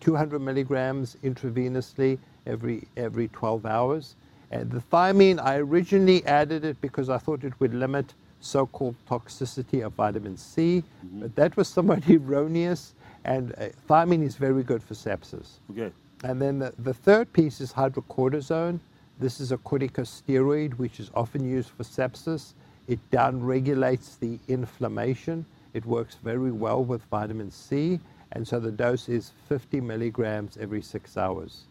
200 0.00 0.38
milligrams 0.38 1.16
intravenously 1.24 2.18
every, 2.46 2.86
every 2.96 3.28
12 3.28 3.66
hours. 3.66 4.14
And 4.50 4.70
the 4.70 4.80
thiamine, 4.80 5.42
I 5.42 5.56
originally 5.56 6.24
added 6.26 6.64
it 6.64 6.80
because 6.80 7.10
I 7.10 7.18
thought 7.18 7.44
it 7.44 7.58
would 7.60 7.74
limit 7.74 8.14
so-called 8.40 8.94
toxicity 9.10 9.84
of 9.84 9.94
vitamin 9.94 10.36
C, 10.36 10.84
mm-hmm. 11.04 11.20
but 11.20 11.34
that 11.34 11.56
was 11.56 11.68
somewhat 11.68 12.08
erroneous. 12.10 12.94
And 13.24 13.52
uh, 13.58 13.68
thiamine 13.88 14.22
is 14.22 14.36
very 14.36 14.62
good 14.62 14.82
for 14.82 14.94
sepsis. 14.94 15.58
Okay. 15.72 15.92
And 16.24 16.40
then 16.40 16.58
the, 16.60 16.72
the 16.78 16.94
third 16.94 17.32
piece 17.32 17.60
is 17.60 17.72
hydrocortisone. 17.72 18.80
This 19.18 19.40
is 19.40 19.52
a 19.52 19.58
corticosteroid 19.58 20.74
which 20.74 21.00
is 21.00 21.10
often 21.14 21.44
used 21.44 21.70
for 21.70 21.82
sepsis. 21.82 22.52
It 22.88 22.98
downregulates 23.10 24.18
the 24.18 24.38
inflammation. 24.48 25.44
It 25.74 25.84
works 25.84 26.16
very 26.24 26.50
well 26.50 26.82
with 26.82 27.02
vitamin 27.04 27.50
C, 27.50 28.00
and 28.32 28.48
so 28.48 28.58
the 28.58 28.72
dose 28.72 29.08
is 29.08 29.32
50 29.48 29.80
milligrams 29.80 30.56
every 30.58 30.82
six 30.82 31.16
hours. 31.16 31.64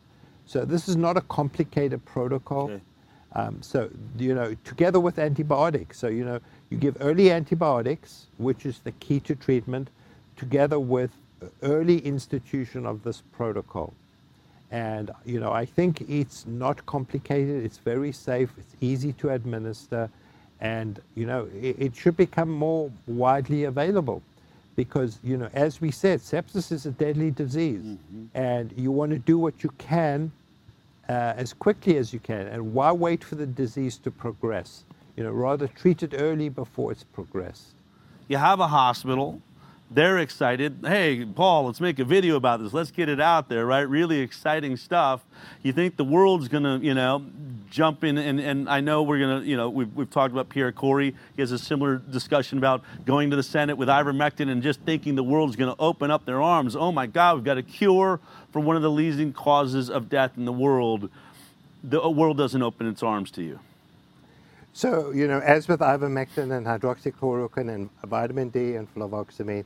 So 0.46 0.64
this 0.64 0.88
is 0.88 0.96
not 0.96 1.18
a 1.18 1.22
complicated 1.22 2.06
protocol. 2.06 2.66
Okay. 2.66 2.82
Um, 3.34 3.62
so, 3.62 3.90
you 4.18 4.34
know, 4.34 4.56
together 4.64 5.00
with 5.00 5.20
antibiotics. 5.20 6.00
So, 6.00 6.08
you 6.08 6.24
know, 6.24 6.40
you 6.70 6.78
give 6.78 6.98
early 7.02 7.32
antibiotics, 7.32 8.28
which 8.38 8.66
is 8.66 8.80
the 8.80 8.94
key 8.94 9.20
to 9.22 9.36
treatment, 9.36 9.90
together 10.38 10.80
with 10.80 11.12
early 11.62 12.00
institution 12.00 12.86
of 12.86 13.04
this 13.04 13.22
protocol. 13.34 13.94
And, 14.72 15.12
you 15.26 15.40
know, 15.40 15.52
I 15.52 15.66
think 15.66 16.02
it's 16.10 16.46
not 16.46 16.86
complicated, 16.86 17.64
it's 17.64 17.78
very 17.78 18.12
safe, 18.12 18.50
it's 18.58 18.76
easy 18.82 19.14
to 19.14 19.30
administer, 19.30 20.10
and, 20.62 21.00
you 21.16 21.26
know, 21.26 21.48
it, 21.62 21.76
it 21.80 21.96
should 21.96 22.18
become 22.18 22.50
more 22.50 22.92
widely 23.06 23.66
available 23.66 24.22
because, 24.76 25.18
you 25.24 25.38
know, 25.38 25.50
as 25.54 25.82
we 25.82 25.92
said, 25.92 26.20
sepsis 26.20 26.72
is 26.72 26.86
a 26.86 26.92
deadly 26.92 27.32
disease, 27.32 27.82
mm-hmm. 27.82 28.26
and 28.36 28.72
you 28.78 28.92
want 28.92 29.12
to 29.12 29.20
do 29.20 29.38
what 29.38 29.64
you 29.64 29.70
can 29.78 30.32
uh, 31.10 31.34
as 31.36 31.54
quickly 31.54 31.98
as 31.98 32.14
you 32.14 32.20
can. 32.20 32.48
And 32.48 32.74
why 32.74 32.92
wait 32.92 33.24
for 33.24 33.36
the 33.36 33.48
disease 33.48 33.98
to 34.00 34.12
progress? 34.12 34.84
You 35.16 35.24
know, 35.24 35.32
rather 35.32 35.68
treat 35.68 36.04
it 36.04 36.14
early 36.18 36.50
before 36.50 36.92
it's 36.92 37.04
progressed. 37.04 37.74
You 38.28 38.38
have 38.38 38.60
a 38.60 38.68
hospital 38.68 39.42
they're 39.90 40.18
excited. 40.18 40.80
Hey, 40.84 41.26
Paul, 41.26 41.66
let's 41.66 41.80
make 41.80 42.00
a 42.00 42.04
video 42.04 42.36
about 42.36 42.62
this. 42.62 42.74
Let's 42.74 42.92
get 42.92 43.08
it 43.08 43.22
out 43.22 43.48
there, 43.48 43.66
right? 43.66 43.88
Really 43.88 44.20
exciting 44.20 44.76
stuff. 44.76 45.22
You 45.64 45.72
think 45.72 45.96
the 45.96 46.04
world's 46.04 46.50
gonna, 46.50 46.80
you 46.80 46.94
know, 46.94 47.26
jump 47.70 48.04
in, 48.04 48.18
and, 48.18 48.40
and 48.40 48.70
I 48.70 48.82
know 48.82 49.04
we're 49.04 49.20
gonna, 49.20 49.42
you 49.46 49.56
know, 49.56 49.70
we've, 49.70 49.94
we've 49.96 50.10
talked 50.10 50.34
about 50.34 50.50
Pierre 50.50 50.74
Kory. 50.74 51.16
He 51.36 51.42
has 51.42 51.52
a 51.52 51.60
similar 51.60 51.98
discussion 51.98 52.58
about 52.58 52.84
going 53.06 53.30
to 53.30 53.38
the 53.38 53.44
Senate 53.44 53.78
with 53.78 53.88
ivermectin 53.88 54.50
and 54.50 54.62
just 54.62 54.82
thinking 54.82 55.16
the 55.16 55.24
world's 55.24 55.56
gonna 55.56 55.76
open 55.80 56.12
up 56.12 56.26
their 56.26 56.42
arms. 56.42 56.76
Oh 56.76 56.92
my 56.92 57.08
God, 57.08 57.36
we've 57.36 57.46
got 57.46 57.58
a 57.58 57.64
cure 57.64 58.20
for 58.52 58.60
one 58.60 58.76
of 58.76 58.82
the 58.82 58.92
leading 58.92 59.32
causes 59.32 59.90
of 59.90 60.10
death 60.10 60.32
in 60.36 60.44
the 60.44 60.54
world. 60.54 61.10
The 61.84 62.10
world 62.10 62.38
doesn't 62.38 62.62
open 62.62 62.88
its 62.88 63.04
arms 63.04 63.32
to 63.32 63.44
you. 63.44 63.60
So, 64.74 65.12
you 65.12 65.28
know, 65.28 65.40
as 65.40 65.68
with 65.68 65.80
ivermectin 65.80 66.56
and 66.56 66.68
hydroxychloroquine 66.68 67.74
and 67.74 67.90
vitamin 68.04 68.50
D 68.50 68.76
and 68.76 68.94
fluvoxamine, 68.94 69.66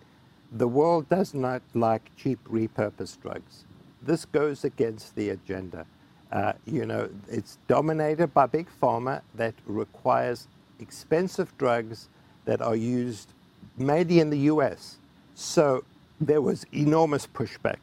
the 0.51 0.67
world 0.67 1.07
does 1.09 1.33
not 1.33 1.61
like 1.73 2.11
cheap 2.17 2.39
repurposed 2.49 3.21
drugs. 3.21 3.65
This 4.01 4.25
goes 4.25 4.63
against 4.65 5.15
the 5.15 5.29
agenda. 5.29 5.85
Uh, 6.31 6.53
you 6.65 6.85
know, 6.85 7.09
it's 7.29 7.57
dominated 7.67 8.33
by 8.33 8.45
big 8.45 8.67
pharma 8.81 9.21
that 9.35 9.53
requires 9.65 10.47
expensive 10.79 11.55
drugs 11.57 12.09
that 12.45 12.61
are 12.61 12.75
used 12.75 13.33
mainly 13.77 14.19
in 14.19 14.29
the 14.29 14.39
US. 14.39 14.97
So 15.35 15.83
there 16.19 16.41
was 16.41 16.65
enormous 16.73 17.27
pushback, 17.27 17.79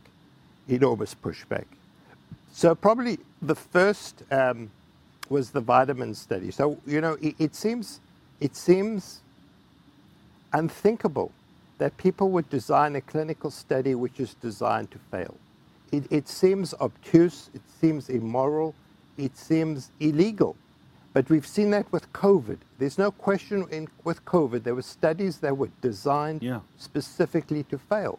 enormous 0.68 1.14
pushback. 1.14 1.64
So 2.52 2.74
probably 2.74 3.18
the 3.40 3.54
first 3.54 4.22
um, 4.30 4.70
was 5.28 5.50
the 5.50 5.60
vitamin 5.60 6.14
study. 6.14 6.50
So 6.50 6.78
you 6.86 7.00
know, 7.00 7.16
it, 7.20 7.34
it 7.38 7.54
seems 7.54 8.00
it 8.40 8.56
seems 8.56 9.20
unthinkable 10.52 11.32
that 11.78 11.96
people 11.96 12.30
would 12.30 12.48
design 12.50 12.96
a 12.96 13.00
clinical 13.00 13.50
study 13.50 13.94
which 13.94 14.20
is 14.20 14.34
designed 14.34 14.90
to 14.90 14.98
fail. 15.10 15.36
It, 15.90 16.04
it 16.10 16.28
seems 16.28 16.74
obtuse, 16.74 17.50
it 17.54 17.62
seems 17.80 18.08
immoral, 18.08 18.74
it 19.16 19.36
seems 19.36 19.90
illegal. 20.00 20.56
But 21.14 21.30
we've 21.30 21.46
seen 21.46 21.70
that 21.70 21.90
with 21.90 22.12
COVID. 22.12 22.58
There's 22.78 22.98
no 22.98 23.10
question 23.10 23.66
in, 23.70 23.88
with 24.04 24.24
COVID, 24.24 24.62
there 24.62 24.74
were 24.74 24.82
studies 24.82 25.38
that 25.38 25.56
were 25.56 25.70
designed 25.80 26.42
yeah. 26.42 26.60
specifically 26.76 27.62
to 27.64 27.78
fail. 27.78 28.18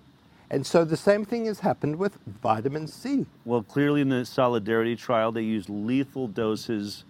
And 0.50 0.66
so 0.66 0.84
the 0.84 0.98
same 0.98 1.26
thing 1.26 1.46
has 1.46 1.60
happened 1.60 1.98
with 1.98 2.18
vitamin 2.42 2.88
C. 2.88 3.28
Well, 3.46 3.62
clearly 3.62 4.02
in 4.02 4.10
the 4.10 4.26
Solidarity 4.26 4.96
trial, 4.96 5.32
they 5.32 5.44
used 5.44 5.70
lethal 5.70 6.28
doses 6.28 7.04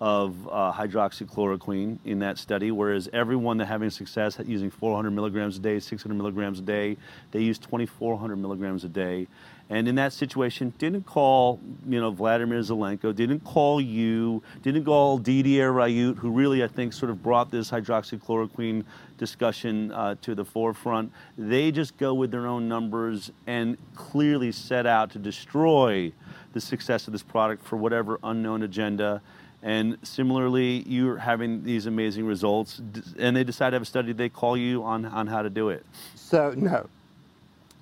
of 0.00 0.48
uh, 0.48 0.72
hydroxychloroquine 0.72 1.98
in 2.04 2.18
that 2.18 2.36
study, 2.38 2.70
whereas 2.70 3.08
everyone 3.12 3.56
that 3.56 3.66
having 3.66 3.88
success 3.88 4.38
using 4.44 4.70
400 4.70 5.10
milligrams 5.10 5.56
a 5.56 5.60
day, 5.60 5.78
600 5.78 6.14
milligrams 6.14 6.58
a 6.58 6.62
day, 6.62 6.96
they 7.30 7.40
used 7.40 7.62
2,400 7.62 8.36
milligrams 8.36 8.84
a 8.84 8.88
day. 8.88 9.26
And 9.68 9.88
in 9.88 9.96
that 9.96 10.12
situation, 10.12 10.72
didn't 10.78 11.06
call, 11.06 11.58
you 11.88 12.00
know, 12.00 12.12
Vladimir 12.12 12.60
Zelenko, 12.60 13.12
didn't 13.12 13.40
call 13.40 13.80
you, 13.80 14.42
didn't 14.62 14.84
call 14.84 15.18
Didier 15.18 15.72
Raoult, 15.72 16.18
who 16.18 16.30
really, 16.30 16.62
I 16.62 16.68
think, 16.68 16.92
sort 16.92 17.10
of 17.10 17.20
brought 17.20 17.50
this 17.50 17.70
hydroxychloroquine 17.70 18.84
discussion 19.18 19.90
uh, 19.90 20.14
to 20.22 20.36
the 20.36 20.44
forefront. 20.44 21.10
They 21.36 21.72
just 21.72 21.96
go 21.96 22.14
with 22.14 22.30
their 22.30 22.46
own 22.46 22.68
numbers 22.68 23.32
and 23.48 23.76
clearly 23.96 24.52
set 24.52 24.86
out 24.86 25.10
to 25.12 25.18
destroy 25.18 26.12
the 26.52 26.60
success 26.60 27.08
of 27.08 27.12
this 27.12 27.24
product 27.24 27.64
for 27.64 27.76
whatever 27.76 28.20
unknown 28.22 28.62
agenda. 28.62 29.20
And 29.62 29.98
similarly, 30.02 30.84
you're 30.86 31.16
having 31.16 31.64
these 31.64 31.86
amazing 31.86 32.26
results, 32.26 32.80
and 33.18 33.36
they 33.36 33.44
decide 33.44 33.70
to 33.70 33.76
have 33.76 33.82
a 33.82 33.86
study. 33.86 34.12
They 34.12 34.28
call 34.28 34.56
you 34.56 34.84
on, 34.84 35.04
on 35.06 35.26
how 35.26 35.42
to 35.42 35.50
do 35.50 35.70
it. 35.70 35.84
So, 36.14 36.52
no. 36.56 36.88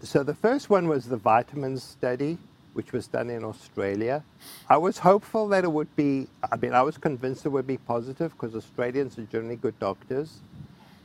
So, 0.02 0.22
the 0.22 0.34
first 0.34 0.70
one 0.70 0.88
was 0.88 1.06
the 1.06 1.16
vitamins 1.16 1.82
study, 1.82 2.38
which 2.74 2.92
was 2.92 3.06
done 3.06 3.28
in 3.28 3.44
Australia. 3.44 4.22
I 4.68 4.76
was 4.76 4.98
hopeful 4.98 5.48
that 5.48 5.64
it 5.64 5.72
would 5.72 5.94
be, 5.96 6.28
I 6.50 6.56
mean, 6.56 6.74
I 6.74 6.82
was 6.82 6.96
convinced 6.96 7.44
it 7.44 7.50
would 7.50 7.66
be 7.66 7.78
positive 7.78 8.32
because 8.32 8.54
Australians 8.54 9.18
are 9.18 9.24
generally 9.24 9.56
good 9.56 9.78
doctors. 9.78 10.38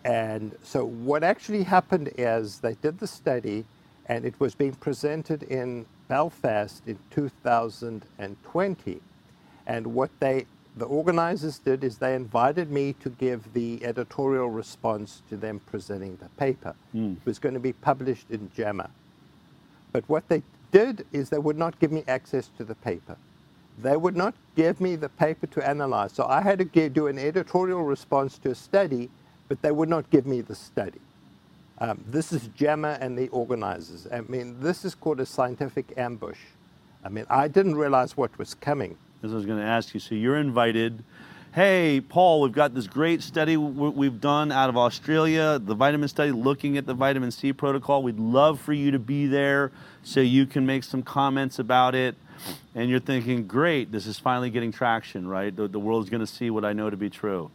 And 0.05 0.55
so, 0.63 0.85
what 0.85 1.23
actually 1.23 1.63
happened 1.63 2.11
is 2.17 2.59
they 2.59 2.75
did 2.75 2.99
the 2.99 3.07
study, 3.07 3.65
and 4.05 4.23
it 4.23 4.39
was 4.39 4.55
being 4.55 4.73
presented 4.73 5.43
in 5.43 5.85
Belfast 6.07 6.83
in 6.87 6.97
2020. 7.11 9.01
And 9.67 9.87
what 9.93 10.09
they 10.19 10.45
the 10.79 10.85
organizers 10.85 11.59
did 11.59 11.83
is 11.83 11.97
they 11.97 12.15
invited 12.15 12.71
me 12.71 12.93
to 13.01 13.09
give 13.09 13.53
the 13.53 13.85
editorial 13.85 14.49
response 14.49 15.21
to 15.29 15.35
them 15.35 15.59
presenting 15.65 16.15
the 16.17 16.29
paper. 16.29 16.73
Mm. 16.95 17.17
It 17.17 17.25
was 17.25 17.37
going 17.37 17.53
to 17.53 17.59
be 17.59 17.73
published 17.73 18.29
in 18.29 18.49
JAMA. 18.55 18.89
But 19.91 20.07
what 20.07 20.27
they 20.29 20.41
did 20.71 21.05
is 21.11 21.29
they 21.29 21.37
would 21.37 21.57
not 21.57 21.79
give 21.79 21.91
me 21.91 22.03
access 22.07 22.49
to 22.57 22.63
the 22.63 22.75
paper. 22.75 23.17
They 23.81 23.97
would 23.97 24.15
not 24.15 24.35
give 24.55 24.79
me 24.79 24.95
the 24.95 25.09
paper 25.09 25.47
to 25.47 25.67
analyze. 25.67 26.13
So 26.13 26.25
I 26.25 26.41
had 26.41 26.59
to 26.59 26.65
give, 26.65 26.93
do 26.93 27.07
an 27.07 27.19
editorial 27.19 27.83
response 27.83 28.37
to 28.39 28.51
a 28.51 28.55
study, 28.55 29.09
but 29.47 29.61
they 29.61 29.71
would 29.71 29.89
not 29.89 30.09
give 30.09 30.25
me 30.25 30.41
the 30.41 30.55
study. 30.55 31.01
Um, 31.79 32.03
this 32.07 32.31
is 32.31 32.47
JAMA 32.55 32.97
and 33.01 33.17
the 33.17 33.29
organizers. 33.29 34.07
I 34.11 34.21
mean, 34.21 34.59
this 34.61 34.85
is 34.85 34.95
called 34.95 35.19
a 35.19 35.25
scientific 35.25 35.93
ambush. 35.97 36.39
I 37.03 37.09
mean, 37.09 37.25
I 37.29 37.47
didn't 37.47 37.75
realize 37.75 38.15
what 38.15 38.37
was 38.37 38.53
coming 38.53 38.97
as 39.23 39.31
I 39.31 39.35
was 39.35 39.45
going 39.45 39.59
to 39.59 39.65
ask 39.65 39.93
you. 39.93 39.99
So 39.99 40.15
you're 40.15 40.37
invited. 40.37 41.03
Hey, 41.53 42.01
Paul, 42.01 42.41
we've 42.41 42.51
got 42.51 42.75
this 42.75 42.87
great 42.87 43.23
study 43.23 43.57
we've 43.57 44.21
done 44.21 44.51
out 44.51 44.69
of 44.69 44.77
Australia, 44.77 45.59
the 45.59 45.73
vitamin 45.73 46.07
study 46.07 46.31
looking 46.31 46.77
at 46.77 46.85
the 46.85 46.93
vitamin 46.93 47.31
C 47.31 47.51
protocol. 47.53 48.03
We'd 48.03 48.19
love 48.19 48.59
for 48.59 48.73
you 48.73 48.91
to 48.91 48.99
be 48.99 49.25
there 49.25 49.71
so 50.03 50.19
you 50.19 50.45
can 50.45 50.65
make 50.65 50.83
some 50.83 51.01
comments 51.01 51.59
about 51.59 51.95
it. 51.95 52.15
And 52.75 52.89
you're 52.89 52.99
thinking, 52.99 53.47
great, 53.47 53.91
this 53.91 54.05
is 54.05 54.17
finally 54.17 54.49
getting 54.49 54.71
traction, 54.71 55.27
right? 55.27 55.53
The, 55.53 55.67
the 55.67 55.79
world's 55.79 56.09
going 56.09 56.21
to 56.21 56.27
see 56.27 56.49
what 56.49 56.63
I 56.63 56.71
know 56.71 56.89
to 56.89 56.95
be 56.95 57.09
true. 57.09 57.51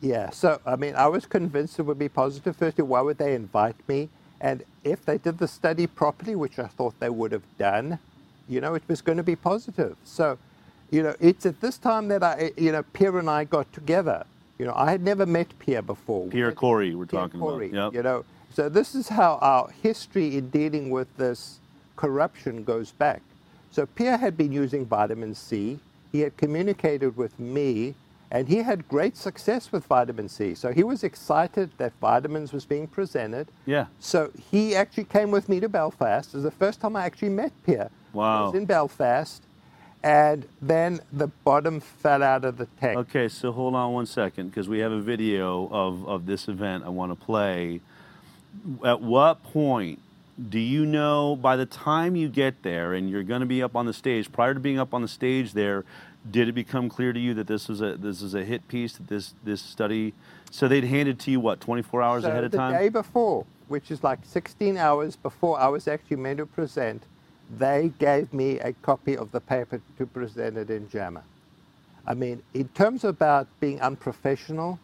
Yeah, 0.00 0.30
so 0.30 0.60
I 0.64 0.76
mean, 0.76 0.94
I 0.94 1.08
was 1.08 1.26
convinced 1.26 1.78
it 1.80 1.82
would 1.82 1.98
be 1.98 2.08
positive. 2.08 2.56
Firstly, 2.56 2.84
why 2.84 3.00
would 3.00 3.18
they 3.18 3.34
invite 3.34 3.76
me? 3.88 4.10
And 4.40 4.62
if 4.84 5.04
they 5.04 5.18
did 5.18 5.38
the 5.38 5.48
study 5.48 5.88
properly, 5.88 6.36
which 6.36 6.58
I 6.60 6.68
thought 6.68 7.00
they 7.00 7.10
would 7.10 7.32
have 7.32 7.42
done, 7.58 7.98
you 8.48 8.60
know, 8.60 8.74
it 8.74 8.84
was 8.86 9.00
going 9.00 9.18
to 9.18 9.24
be 9.24 9.34
positive. 9.34 9.96
So 10.04 10.38
you 10.90 11.02
know, 11.02 11.14
it's 11.20 11.46
at 11.46 11.60
this 11.60 11.78
time 11.78 12.08
that 12.08 12.22
I, 12.22 12.52
you 12.56 12.72
know, 12.72 12.82
Pierre 12.82 13.18
and 13.18 13.28
I 13.28 13.44
got 13.44 13.72
together. 13.72 14.24
You 14.58 14.66
know, 14.66 14.74
I 14.74 14.90
had 14.90 15.02
never 15.02 15.26
met 15.26 15.56
Pierre 15.58 15.82
before. 15.82 16.28
Pierre 16.28 16.52
Kory, 16.52 16.94
we're 16.94 17.06
Pierre 17.06 17.22
talking 17.22 17.40
Kory, 17.40 17.70
about. 17.70 17.92
Yep. 17.92 17.94
You 17.94 18.02
know, 18.02 18.24
so 18.52 18.68
this 18.68 18.94
is 18.94 19.08
how 19.08 19.38
our 19.40 19.70
history 19.82 20.36
in 20.36 20.50
dealing 20.50 20.90
with 20.90 21.14
this 21.16 21.58
corruption 21.96 22.64
goes 22.64 22.90
back. 22.90 23.22
So 23.70 23.86
Pierre 23.86 24.16
had 24.16 24.36
been 24.36 24.50
using 24.50 24.86
vitamin 24.86 25.34
C. 25.34 25.78
He 26.10 26.20
had 26.20 26.36
communicated 26.36 27.16
with 27.16 27.38
me, 27.38 27.94
and 28.30 28.48
he 28.48 28.56
had 28.56 28.88
great 28.88 29.16
success 29.16 29.70
with 29.70 29.84
vitamin 29.84 30.28
C. 30.28 30.54
So 30.54 30.72
he 30.72 30.82
was 30.82 31.04
excited 31.04 31.70
that 31.76 31.92
vitamins 32.00 32.52
was 32.52 32.64
being 32.64 32.86
presented. 32.88 33.48
Yeah. 33.66 33.86
So 34.00 34.32
he 34.50 34.74
actually 34.74 35.04
came 35.04 35.30
with 35.30 35.48
me 35.48 35.60
to 35.60 35.68
Belfast. 35.68 36.30
It 36.30 36.38
was 36.38 36.44
the 36.44 36.50
first 36.50 36.80
time 36.80 36.96
I 36.96 37.04
actually 37.04 37.28
met 37.28 37.52
Pierre. 37.64 37.90
Wow. 38.12 38.42
I 38.42 38.46
was 38.46 38.54
in 38.54 38.64
Belfast 38.64 39.42
and 40.02 40.46
then 40.62 41.00
the 41.12 41.26
bottom 41.26 41.80
fell 41.80 42.22
out 42.22 42.44
of 42.44 42.56
the 42.56 42.66
tank. 42.80 42.98
Okay, 42.98 43.28
so 43.28 43.52
hold 43.52 43.74
on 43.74 43.92
one 43.92 44.06
second 44.06 44.48
because 44.48 44.68
we 44.68 44.78
have 44.78 44.92
a 44.92 45.00
video 45.00 45.68
of, 45.70 46.06
of 46.08 46.26
this 46.26 46.48
event 46.48 46.84
I 46.84 46.88
want 46.88 47.18
to 47.18 47.24
play. 47.24 47.80
At 48.84 49.00
what 49.00 49.42
point 49.42 50.00
do 50.48 50.58
you 50.58 50.86
know 50.86 51.34
by 51.34 51.56
the 51.56 51.66
time 51.66 52.14
you 52.14 52.28
get 52.28 52.62
there 52.62 52.94
and 52.94 53.10
you're 53.10 53.24
going 53.24 53.40
to 53.40 53.46
be 53.46 53.62
up 53.62 53.74
on 53.74 53.86
the 53.86 53.92
stage, 53.92 54.30
prior 54.30 54.54
to 54.54 54.60
being 54.60 54.78
up 54.78 54.94
on 54.94 55.02
the 55.02 55.08
stage 55.08 55.52
there, 55.52 55.84
did 56.30 56.48
it 56.48 56.52
become 56.52 56.88
clear 56.88 57.12
to 57.12 57.20
you 57.20 57.34
that 57.34 57.46
this 57.46 57.68
was 57.68 57.80
a 57.80 57.96
this 57.96 58.22
is 58.22 58.34
a 58.34 58.44
hit 58.44 58.66
piece 58.68 58.94
that 58.94 59.08
this 59.08 59.34
this 59.44 59.62
study 59.62 60.12
so 60.50 60.68
they'd 60.68 60.84
handed 60.84 61.18
to 61.18 61.30
you 61.30 61.40
what 61.40 61.60
24 61.60 62.02
hours 62.02 62.22
so 62.24 62.30
ahead 62.30 62.44
of 62.44 62.52
time 62.52 62.72
the 62.72 62.78
day 62.78 62.88
before 62.88 63.46
which 63.68 63.90
is 63.90 64.02
like 64.02 64.18
16 64.24 64.76
hours 64.76 65.16
before 65.16 65.58
i 65.58 65.68
was 65.68 65.86
actually 65.86 66.16
meant 66.16 66.38
to 66.38 66.46
present 66.46 67.04
they 67.56 67.92
gave 67.98 68.32
me 68.32 68.58
a 68.60 68.72
copy 68.74 69.16
of 69.16 69.32
the 69.32 69.40
paper 69.40 69.80
to 69.96 70.06
present 70.06 70.56
it 70.56 70.70
in 70.70 70.88
JAMA. 70.90 71.22
I 72.06 72.14
mean, 72.14 72.42
in 72.54 72.68
terms 72.68 73.04
about 73.04 73.48
being 73.60 73.80
unprofessional, 73.80 74.78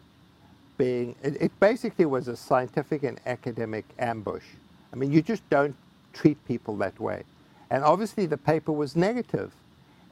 being 0.77 1.15
it, 1.23 1.41
it, 1.41 1.59
basically 1.59 2.05
was 2.05 2.27
a 2.27 2.35
scientific 2.35 3.03
and 3.03 3.19
academic 3.25 3.85
ambush. 3.97 4.43
I 4.91 4.95
mean, 4.95 5.11
you 5.11 5.21
just 5.21 5.47
don't 5.49 5.75
treat 6.13 6.43
people 6.47 6.75
that 6.77 6.99
way. 6.99 7.23
And 7.69 7.83
obviously, 7.83 8.25
the 8.25 8.37
paper 8.37 8.71
was 8.71 8.95
negative, 8.95 9.51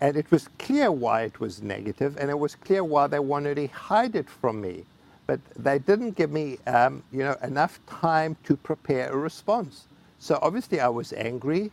and 0.01 0.18
it 0.18 0.32
was 0.32 0.47
clear 0.58 0.91
why 0.91 1.24
it 1.24 1.39
was 1.39 1.62
negative, 1.62 2.18
and 2.18 2.30
it 2.30 2.39
was 2.39 2.56
clear 2.56 2.84
why 2.84 3.08
they 3.08 3.20
wanted 3.20 3.56
to 3.56 3.68
hide 3.68 4.16
it 4.16 4.30
from 4.30 4.62
me. 4.62 4.86
But 5.28 5.39
they 5.56 5.80
didn't 5.80 6.12
give 6.12 6.32
me, 6.32 6.58
um, 6.66 7.04
you 7.12 7.20
know, 7.20 7.38
enough 7.43 7.80
time 7.88 8.36
to 8.45 8.58
prepare 8.58 9.12
a 9.12 9.18
response. 9.18 9.86
So 10.20 10.39
obviously, 10.41 10.80
I 10.80 10.89
was 10.89 11.14
angry 11.14 11.72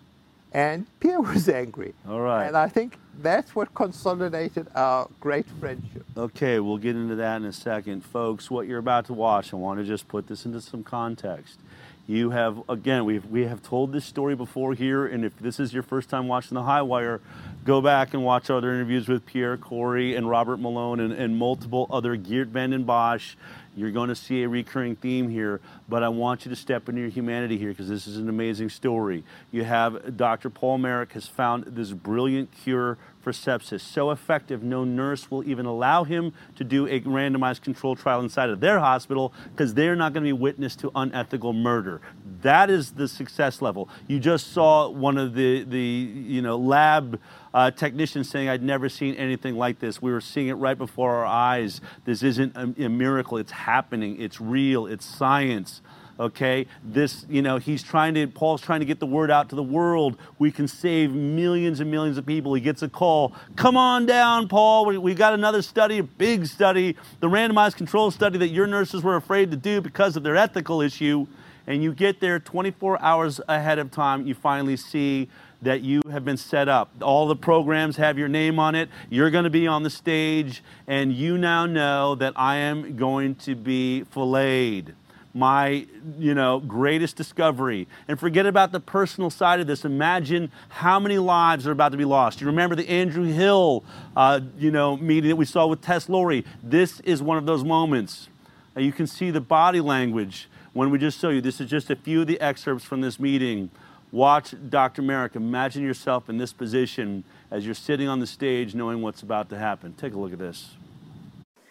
and 0.53 0.87
Pierre 1.01 1.21
was 1.21 1.49
angry. 1.49 1.95
All 2.09 2.21
right. 2.21 2.47
And 2.47 2.57
I 2.57 2.69
think 2.69 2.99
that's 3.19 3.55
what 3.55 3.75
consolidated 3.75 4.69
our 4.75 5.09
great 5.21 5.47
friendship. 5.61 6.05
Okay, 6.17 6.59
we'll 6.61 6.79
get 6.79 6.97
into 6.97 7.15
that 7.17 7.37
in 7.37 7.45
a 7.45 7.53
second. 7.53 8.05
Folks, 8.05 8.51
what 8.51 8.67
you're 8.67 8.79
about 8.79 9.07
to 9.07 9.13
watch, 9.13 9.53
I 9.53 9.57
want 9.57 9.79
to 9.81 9.85
just 9.85 10.09
put 10.09 10.27
this 10.27 10.45
into 10.47 10.61
some 10.61 10.83
context. 10.83 11.59
You 12.07 12.31
have, 12.31 12.69
again, 12.69 13.05
we've, 13.05 13.25
we 13.27 13.45
have 13.45 13.63
told 13.63 13.93
this 13.93 14.05
story 14.05 14.35
before 14.35 14.75
here, 14.75 15.07
and 15.07 15.25
if 15.25 15.39
this 15.39 15.61
is 15.61 15.73
your 15.73 15.85
first 15.85 16.09
time 16.09 16.27
watching 16.27 16.57
The 16.57 16.65
High 16.65 16.83
Wire, 16.83 17.21
go 17.65 17.81
back 17.81 18.15
and 18.15 18.25
watch 18.25 18.51
other 18.51 18.75
interviews 18.75 19.07
with 19.07 19.25
Pierre 19.27 19.57
Kory 19.57 20.17
and 20.17 20.29
Robert 20.29 20.59
Malone 20.59 20.99
and, 20.99 21.13
and 21.13 21.37
multiple 21.37 21.87
other 21.89 22.17
Geert 22.17 22.49
Van 22.49 22.71
den 22.71 22.85
Bossche 22.85 23.37
you're 23.77 23.91
going 23.91 24.09
to 24.09 24.15
see 24.15 24.43
a 24.43 24.49
recurring 24.49 24.97
theme 24.97 25.29
here, 25.29 25.61
but 25.89 26.03
I 26.03 26.09
want 26.09 26.45
you 26.45 26.51
to 26.51 26.57
step 26.57 26.89
into 26.89 27.01
your 27.01 27.11
humanity 27.11 27.57
here 27.57 27.71
because 27.71 27.89
this 27.89 28.07
is 28.07 28.17
an 28.17 28.29
amazing 28.29 28.69
story. 28.69 29.25
You 29.51 29.65
have 29.65 30.17
Dr. 30.17 30.51
Paul 30.51 30.79
Marik 30.79 31.13
has 31.13 31.27
found 31.27 31.65
this 31.65 31.93
brilliant 31.93 32.51
cure 32.53 32.99
for 33.21 33.33
sepsis, 33.33 33.81
so 33.81 34.11
effective 34.11 34.63
no 34.63 34.85
nurse 34.85 35.31
will 35.31 35.47
even 35.49 35.67
allow 35.67 36.05
him 36.05 36.33
to 36.57 36.65
do 36.65 36.87
a 36.87 37.01
randomized 37.01 37.63
control 37.63 37.95
trial 37.95 38.21
inside 38.21 38.51
of 38.51 38.61
their 38.61 38.79
hospital 38.79 39.33
because 39.53 39.75
they're 39.75 39.97
not 39.97 40.13
going 40.13 40.25
to 40.25 40.29
be 40.29 40.33
witness 40.33 40.75
to 40.77 40.91
unethical 40.95 41.53
murder. 41.53 42.01
That 42.43 42.71
is 42.71 42.93
the 42.93 43.09
success 43.09 43.61
level. 43.61 43.89
You 44.09 44.19
just 44.19 44.53
saw 44.53 44.89
one 44.89 45.19
of 45.19 45.35
the 45.35 45.65
the 45.65 45.81
you 45.81 46.41
know 46.41 46.57
lab 46.57 47.21
uh, 47.53 47.71
technicians 47.71 48.31
saying, 48.31 48.49
I'd 48.49 48.63
never 48.63 48.89
seen 48.89 49.15
anything 49.17 49.57
like 49.57 49.81
this. 49.81 50.01
We 50.01 50.13
were 50.13 50.21
seeing 50.21 50.49
it 50.49 50.55
right 50.55 50.79
before 50.79 51.17
our 51.17 51.27
eyes. 51.27 51.81
This 52.05 52.23
isn't 52.23 52.57
a, 52.57 52.85
a 52.85 52.89
miracle, 52.89 53.39
it's 53.39 53.53
happening, 53.53 54.21
it's 54.21 54.41
real, 54.41 54.87
it's 54.87 55.05
science 55.05 55.83
okay 56.21 56.67
this 56.85 57.25
you 57.31 57.41
know 57.41 57.57
he's 57.57 57.83
trying 57.83 58.13
to 58.13 58.27
paul's 58.27 58.61
trying 58.61 58.81
to 58.81 58.87
get 58.87 59.01
the 59.01 59.07
word 59.07 59.31
out 59.31 59.49
to 59.49 59.57
the 59.57 59.63
world 59.63 60.19
we 60.39 60.53
can 60.53 60.69
save 60.69 61.13
millions 61.13 61.81
and 61.81 61.91
millions 61.91 62.19
of 62.19 62.27
people 62.27 62.53
he 62.53 62.61
gets 62.61 62.83
a 62.83 62.89
call 62.89 63.33
come 63.57 63.77
on 63.77 64.05
down 64.05 64.47
paul 64.47 64.85
we, 64.85 64.99
we 64.99 65.15
got 65.15 65.33
another 65.33 65.63
study 65.63 65.99
a 65.99 66.03
big 66.03 66.47
study 66.47 66.95
the 67.21 67.27
randomized 67.27 67.77
control 67.77 68.11
study 68.11 68.39
that 68.39 68.49
your 68.49 68.67
nurses 68.67 69.03
were 69.03 69.17
afraid 69.17 69.51
to 69.51 69.57
do 69.57 69.81
because 69.81 70.15
of 70.15 70.23
their 70.23 70.37
ethical 70.37 70.83
issue 70.83 71.27
and 71.67 71.83
you 71.83 71.93
get 71.95 72.21
there 72.21 72.39
24 72.39 73.01
hours 73.01 73.41
ahead 73.49 73.79
of 73.79 73.91
time 73.91 74.27
you 74.27 74.35
finally 74.35 74.77
see 74.77 75.27
that 75.63 75.83
you 75.83 76.01
have 76.11 76.25
been 76.25 76.39
set 76.39 76.71
up. 76.71 76.91
All 77.03 77.29
the 77.29 77.37
programs 77.37 77.99
have 77.99 78.17
your 78.17 78.29
name 78.29 78.59
on 78.59 78.75
it. 78.75 78.89
You're 79.11 79.31
going 79.31 79.45
to 79.45 79.51
be 79.51 79.67
on 79.67 79.83
the 79.83 79.91
stage, 79.91 80.63
and 80.87 81.13
you 81.13 81.37
now 81.37 81.67
know 81.67 82.15
that 82.15 82.33
I 82.35 82.57
am 82.57 82.97
going 82.97 83.35
to 83.37 83.55
be 83.55 84.05
filleted. 84.05 84.95
My, 85.33 85.87
you 86.19 86.35
know, 86.35 86.59
greatest 86.61 87.17
discovery. 87.17 87.87
And 88.09 88.19
forget 88.19 88.47
about 88.47 88.73
the 88.73 88.81
personal 88.81 89.31
side 89.31 89.61
of 89.61 89.67
this. 89.67 89.85
Imagine 89.85 90.51
how 90.69 90.99
many 90.99 91.19
lives 91.19 91.67
are 91.67 91.73
about 91.73 91.93
to 91.93 91.99
be 91.99 92.05
lost. 92.05 92.41
You 92.41 92.49
remember 92.49 92.75
the 92.75 92.89
Andrew 92.89 93.25
Hill, 93.25 93.85
uh, 94.17 94.41
you 94.59 94.71
know, 94.71 94.97
meeting 94.97 95.31
that 95.31 95.37
we 95.37 95.45
saw 95.45 95.67
with 95.67 95.81
Tess 95.81 96.09
Lawrie. 96.09 96.45
This 96.63 97.01
is 97.01 97.23
one 97.23 97.39
of 97.39 97.47
those 97.47 97.63
moments. 97.63 98.29
And 98.75 98.85
you 98.85 98.93
can 98.93 99.07
see 99.07 99.31
the 99.31 99.41
body 99.41 99.81
language 99.81 100.49
when 100.73 100.91
we 100.91 100.99
just 100.99 101.21
show 101.21 101.31
you. 101.31 101.41
This 101.41 101.61
is 101.61 101.71
just 101.71 101.91
a 101.91 101.97
few 101.97 102.23
of 102.23 102.27
the 102.27 102.41
excerpts 102.41 102.85
from 102.85 103.01
this 103.01 103.21
meeting 103.21 103.71
Watch 104.13 104.55
Dr. 104.69 105.03
Marik 105.03 105.37
Imagine 105.37 105.85
yourself 105.85 106.29
in 106.29 106.37
this 106.37 106.53
position 106.53 107.23
as 107.49 107.65
you're 107.65 107.77
sitting 107.77 108.09
on 108.09 108.19
the 108.19 108.27
stage 108.27 108.75
knowing 108.75 109.03
what's 109.03 109.23
about 109.23 109.49
to 109.51 109.59
happen. 109.59 109.93
Take 109.93 110.15
a 110.15 110.19
look 110.19 110.33
at 110.33 110.39
this. 110.41 110.71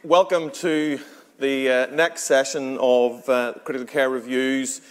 Welcome 0.05 0.49
to 0.51 0.99
the 1.40 1.70
uh, 1.70 1.86
next 1.88 2.24
session 2.24 2.78
of 2.82 3.28
uh, 3.30 3.54
Critical 3.64 3.88
Care 3.88 4.10
Reviews, 4.10 4.82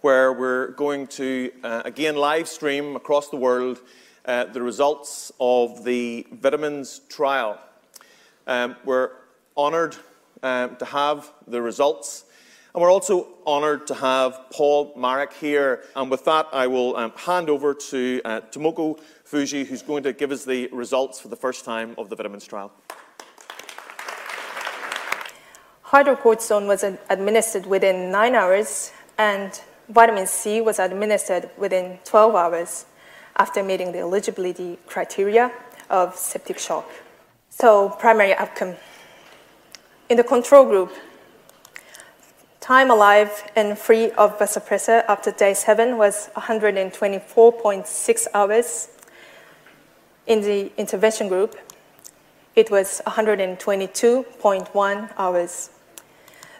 where 0.00 0.32
we're 0.32 0.68
going 0.72 1.06
to 1.08 1.52
uh, 1.62 1.82
again 1.84 2.16
live 2.16 2.48
stream 2.48 2.96
across 2.96 3.28
the 3.28 3.36
world 3.36 3.80
uh, 4.24 4.44
the 4.44 4.62
results 4.62 5.30
of 5.38 5.84
the 5.84 6.26
vitamins 6.32 7.00
trial. 7.08 7.58
Um, 8.46 8.76
we're 8.84 9.10
honoured 9.56 9.96
um, 10.42 10.76
to 10.76 10.84
have 10.86 11.30
the 11.46 11.60
results 11.60 12.24
and 12.74 12.82
we're 12.82 12.92
also 12.92 13.28
honoured 13.46 13.86
to 13.88 13.94
have 13.94 14.50
Paul 14.50 14.92
Marik 14.94 15.32
here. 15.32 15.84
And 15.96 16.10
with 16.10 16.24
that, 16.26 16.46
I 16.52 16.66
will 16.66 16.96
um, 16.96 17.12
hand 17.16 17.48
over 17.50 17.74
to 17.74 18.20
uh, 18.24 18.40
Tomoko 18.52 19.00
Fujii, 19.28 19.66
who's 19.66 19.82
going 19.82 20.02
to 20.02 20.12
give 20.12 20.30
us 20.30 20.44
the 20.44 20.68
results 20.70 21.18
for 21.18 21.28
the 21.28 21.36
first 21.36 21.64
time 21.64 21.94
of 21.96 22.08
the 22.08 22.14
vitamins 22.14 22.46
trial. 22.46 22.70
Hydrocortisone 25.90 26.66
was 26.66 26.84
administered 26.84 27.64
within 27.64 28.10
nine 28.10 28.34
hours, 28.34 28.92
and 29.16 29.58
vitamin 29.88 30.26
C 30.26 30.60
was 30.60 30.78
administered 30.78 31.48
within 31.56 31.98
12 32.04 32.34
hours 32.34 32.84
after 33.36 33.62
meeting 33.62 33.92
the 33.92 34.00
eligibility 34.00 34.78
criteria 34.86 35.50
of 35.88 36.14
septic 36.14 36.58
shock. 36.58 36.86
So, 37.48 37.88
primary 37.88 38.34
outcome. 38.34 38.74
In 40.10 40.18
the 40.18 40.24
control 40.24 40.66
group, 40.66 40.92
Time 42.68 42.90
alive 42.90 43.32
and 43.56 43.78
free 43.78 44.10
of 44.10 44.38
vasopressor 44.38 45.02
after 45.08 45.30
day 45.30 45.54
seven 45.54 45.96
was 45.96 46.28
124.6 46.36 48.26
hours. 48.34 48.90
In 50.26 50.42
the 50.42 50.70
intervention 50.76 51.28
group, 51.28 51.56
it 52.54 52.70
was 52.70 53.00
122.1 53.06 55.10
hours. 55.16 55.70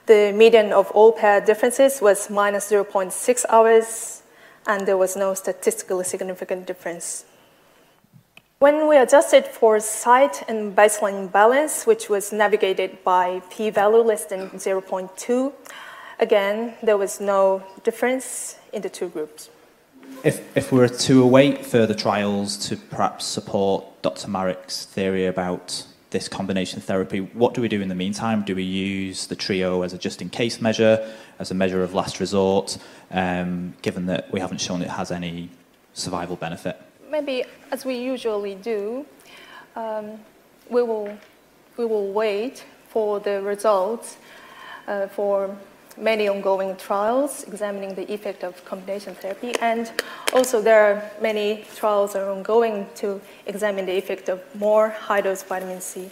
The 0.09 0.33
median 0.35 0.73
of 0.73 0.91
all 0.93 1.13
pair 1.13 1.41
differences 1.41 2.01
was 2.01 2.31
minus 2.31 2.71
0.6 2.71 3.45
hours, 3.49 4.23
and 4.67 4.87
there 4.87 4.97
was 4.97 5.17
no 5.17 5.35
statistically 5.35 6.05
significant 6.05 6.67
difference. 6.67 7.27
When 8.59 8.89
we 8.89 8.97
adjusted 8.97 9.45
for 9.47 9.79
site 9.79 10.43
and 10.49 10.75
baseline 10.75 11.31
balance, 11.31 11.87
which 11.87 12.09
was 12.09 12.33
navigated 12.33 13.05
by 13.05 13.43
p-value 13.51 14.03
less 14.03 14.25
than 14.25 14.51
0.2, 14.51 15.53
Again, 16.21 16.75
there 16.83 16.97
was 16.97 17.21
no 17.21 17.63
difference 17.85 18.57
in 18.73 18.83
the 18.83 18.89
two 18.89 19.09
groups. 19.09 19.51
If, 20.25 20.57
if 20.57 20.73
we 20.73 20.79
were 20.79 20.89
to 20.89 21.23
await 21.23 21.65
further 21.65 21.95
trials 21.95 22.57
to 22.69 22.77
perhaps 22.77 23.25
support 23.25 23.85
Dr. 24.03 24.27
Marik's 24.27 24.85
theory 24.85 25.27
about 25.27 25.87
this 26.11 26.29
combination 26.29 26.81
therapy, 26.81 27.21
what 27.21 27.55
do 27.55 27.61
we 27.61 27.69
do 27.69 27.81
in 27.81 27.89
the 27.89 27.95
meantime? 27.95 28.43
Do 28.43 28.55
we 28.55 28.63
use 28.63 29.27
the 29.27 29.37
trio 29.37 29.83
as 29.83 29.93
a 29.93 29.99
just 29.99 30.23
in 30.23 30.31
case 30.31 30.61
measure, 30.61 31.07
as 31.39 31.51
a 31.51 31.55
measure 31.55 31.83
of 31.83 31.95
last 31.95 32.21
resort, 32.21 32.79
um, 33.11 33.75
given 33.83 34.07
that 34.07 34.33
we 34.33 34.41
haven't 34.41 34.61
shown 34.61 34.83
it 34.83 34.89
has 34.89 35.11
any 35.11 35.51
survival 35.93 36.37
benefit? 36.37 36.81
Maybe, 37.11 37.45
as 37.71 37.85
we 37.85 37.97
usually 37.97 38.55
do, 38.55 39.05
um, 39.77 40.19
we, 40.71 40.83
will, 40.83 41.17
we 41.77 41.85
will 41.85 42.13
wait 42.13 42.65
for 42.89 43.21
the 43.21 43.43
results 43.43 44.17
uh, 44.87 45.09
for 45.09 45.57
many 46.01 46.29
ongoing 46.29 46.77
trials 46.77 47.45
examining 47.45 47.95
the 47.95 48.11
effect 48.13 48.45
of 48.45 48.65
combination 48.65 49.15
therapy, 49.15 49.55
and 49.61 49.91
also 50.33 50.61
there 50.61 50.81
are 50.81 51.11
many 51.21 51.65
trials 51.75 52.13
that 52.13 52.23
are 52.23 52.31
ongoing 52.31 52.87
to 52.97 53.21
examine 53.47 53.87
the 53.87 53.97
effect 53.97 54.29
of 54.29 54.41
more 54.55 54.91
high-dose 54.91 55.43
vitamin 55.43 55.81
C 55.81 56.11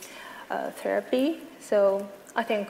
uh, 0.51 0.71
therapy. 0.71 1.39
So 1.61 2.07
I 2.35 2.43
think 2.43 2.69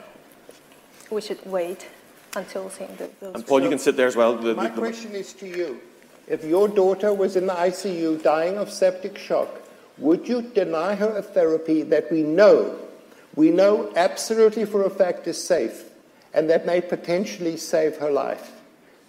we 1.09 1.21
should 1.21 1.43
wait 1.45 1.87
until 2.35 2.69
seeing 2.69 2.95
the, 2.97 3.09
those. 3.19 3.35
And 3.35 3.47
Paul, 3.47 3.61
you 3.61 3.69
can 3.69 3.79
sit 3.79 3.95
there 3.97 4.07
as 4.07 4.15
well. 4.15 4.35
The, 4.35 4.53
My 4.53 4.69
the, 4.69 4.77
question 4.77 5.13
is 5.13 5.33
to 5.33 5.47
you: 5.47 5.79
If 6.27 6.43
your 6.43 6.67
daughter 6.67 7.13
was 7.13 7.35
in 7.35 7.47
the 7.47 7.53
ICU 7.53 8.21
dying 8.21 8.57
of 8.57 8.69
septic 8.69 9.17
shock, 9.17 9.49
would 9.97 10.27
you 10.27 10.41
deny 10.41 10.95
her 10.95 11.17
a 11.17 11.21
therapy 11.21 11.81
that 11.83 12.11
we 12.11 12.21
know, 12.21 12.77
we 13.35 13.49
know 13.49 13.91
absolutely 13.95 14.65
for 14.65 14.83
a 14.83 14.89
fact 14.89 15.27
is 15.27 15.43
safe 15.43 15.86
and 16.37 16.47
that 16.51 16.67
may 16.67 16.79
potentially 16.79 17.57
save 17.57 17.97
her 17.97 18.11
life? 18.11 18.51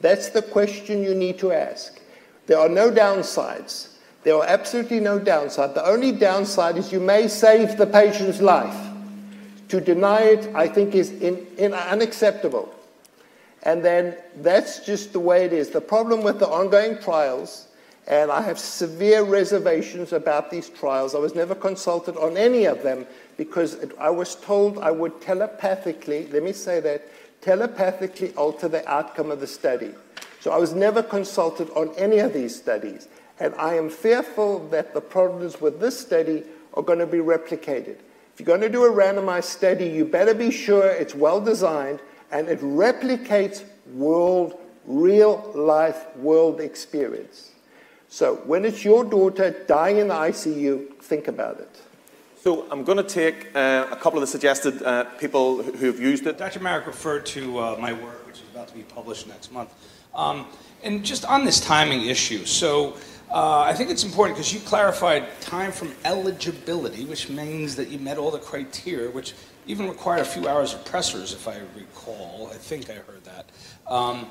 That's 0.00 0.30
the 0.30 0.40
question 0.40 1.02
you 1.02 1.14
need 1.14 1.38
to 1.40 1.52
ask. 1.52 2.00
There 2.46 2.58
are 2.58 2.70
no 2.70 2.90
downsides. 2.90 3.90
There 4.22 4.34
are 4.34 4.46
absolutely 4.46 4.98
no 4.98 5.18
downside. 5.18 5.74
The 5.74 5.84
only 5.84 6.10
downside 6.10 6.78
is 6.78 6.90
you 6.90 7.00
may 7.00 7.28
save 7.28 7.76
the 7.76 7.86
patient's 7.86 8.40
life. 8.40 8.74
To 9.68 9.78
deny 9.78 10.22
it, 10.22 10.50
I 10.54 10.68
think, 10.68 10.94
is 10.94 11.10
in, 11.12 11.46
in 11.58 11.74
unacceptable. 11.74 12.74
And 13.62 13.84
then 13.84 14.16
that's 14.36 14.86
just 14.86 15.12
the 15.12 15.20
way 15.20 15.44
it 15.44 15.52
is. 15.52 15.68
The 15.68 15.82
problem 15.82 16.22
with 16.22 16.38
the 16.38 16.48
ongoing 16.48 16.96
trials, 16.98 17.68
and 18.06 18.30
I 18.30 18.40
have 18.40 18.58
severe 18.58 19.22
reservations 19.22 20.14
about 20.14 20.50
these 20.50 20.70
trials. 20.70 21.14
I 21.14 21.18
was 21.18 21.34
never 21.34 21.54
consulted 21.54 22.16
on 22.16 22.38
any 22.38 22.64
of 22.64 22.82
them 22.82 23.06
because 23.36 23.76
I 23.98 24.10
was 24.10 24.34
told 24.34 24.78
I 24.78 24.90
would 24.90 25.20
telepathically, 25.20 26.26
let 26.28 26.42
me 26.42 26.52
say 26.52 26.80
that, 26.80 27.02
telepathically 27.40 28.32
alter 28.34 28.68
the 28.68 28.86
outcome 28.88 29.30
of 29.30 29.40
the 29.40 29.46
study. 29.46 29.92
So 30.40 30.50
I 30.50 30.58
was 30.58 30.74
never 30.74 31.02
consulted 31.02 31.70
on 31.70 31.94
any 31.96 32.18
of 32.18 32.32
these 32.32 32.54
studies. 32.54 33.08
And 33.40 33.54
I 33.56 33.74
am 33.74 33.90
fearful 33.90 34.68
that 34.68 34.94
the 34.94 35.00
problems 35.00 35.60
with 35.60 35.80
this 35.80 35.98
study 35.98 36.44
are 36.74 36.82
going 36.82 36.98
to 36.98 37.06
be 37.06 37.18
replicated. 37.18 37.96
If 38.32 38.40
you're 38.40 38.46
going 38.46 38.60
to 38.60 38.68
do 38.68 38.84
a 38.84 38.90
randomized 38.90 39.44
study, 39.44 39.86
you 39.86 40.04
better 40.04 40.34
be 40.34 40.50
sure 40.50 40.88
it's 40.88 41.14
well 41.14 41.40
designed 41.40 42.00
and 42.30 42.48
it 42.48 42.60
replicates 42.60 43.64
world, 43.92 44.58
real 44.86 45.50
life 45.54 46.16
world 46.16 46.60
experience. 46.60 47.52
So 48.08 48.36
when 48.46 48.64
it's 48.64 48.84
your 48.84 49.04
daughter 49.04 49.50
dying 49.66 49.98
in 49.98 50.08
the 50.08 50.14
ICU, 50.14 51.00
think 51.02 51.28
about 51.28 51.60
it. 51.60 51.82
So 52.48 52.66
I'm 52.70 52.82
going 52.82 52.96
to 52.96 53.04
take 53.04 53.54
uh, 53.54 53.88
a 53.90 53.96
couple 53.96 54.14
of 54.14 54.20
the 54.22 54.26
suggested 54.26 54.82
uh, 54.82 55.04
people 55.18 55.62
who 55.62 55.84
have 55.84 56.00
used 56.00 56.26
it. 56.26 56.38
Dr. 56.38 56.60
Marik 56.60 56.86
referred 56.86 57.26
to 57.26 57.58
uh, 57.58 57.76
my 57.78 57.92
work, 57.92 58.26
which 58.26 58.36
is 58.36 58.48
about 58.50 58.68
to 58.68 58.74
be 58.74 58.84
published 58.84 59.28
next 59.28 59.52
month. 59.52 59.74
Um, 60.14 60.46
and 60.82 61.04
just 61.04 61.26
on 61.26 61.44
this 61.44 61.60
timing 61.60 62.06
issue, 62.06 62.46
so 62.46 62.96
uh, 63.30 63.60
I 63.60 63.74
think 63.74 63.90
it's 63.90 64.02
important 64.02 64.38
because 64.38 64.50
you 64.50 64.60
clarified 64.60 65.38
time 65.42 65.72
from 65.72 65.92
eligibility, 66.06 67.04
which 67.04 67.28
means 67.28 67.76
that 67.76 67.88
you 67.88 67.98
met 67.98 68.16
all 68.16 68.30
the 68.30 68.38
criteria, 68.38 69.10
which 69.10 69.34
even 69.66 69.86
required 69.86 70.22
a 70.22 70.24
few 70.24 70.48
hours 70.48 70.72
of 70.72 70.82
pressors, 70.86 71.34
if 71.34 71.46
I 71.48 71.60
recall. 71.76 72.48
I 72.50 72.56
think 72.56 72.88
I 72.88 72.94
heard 72.94 73.24
that. 73.24 73.44
Um, 73.86 74.26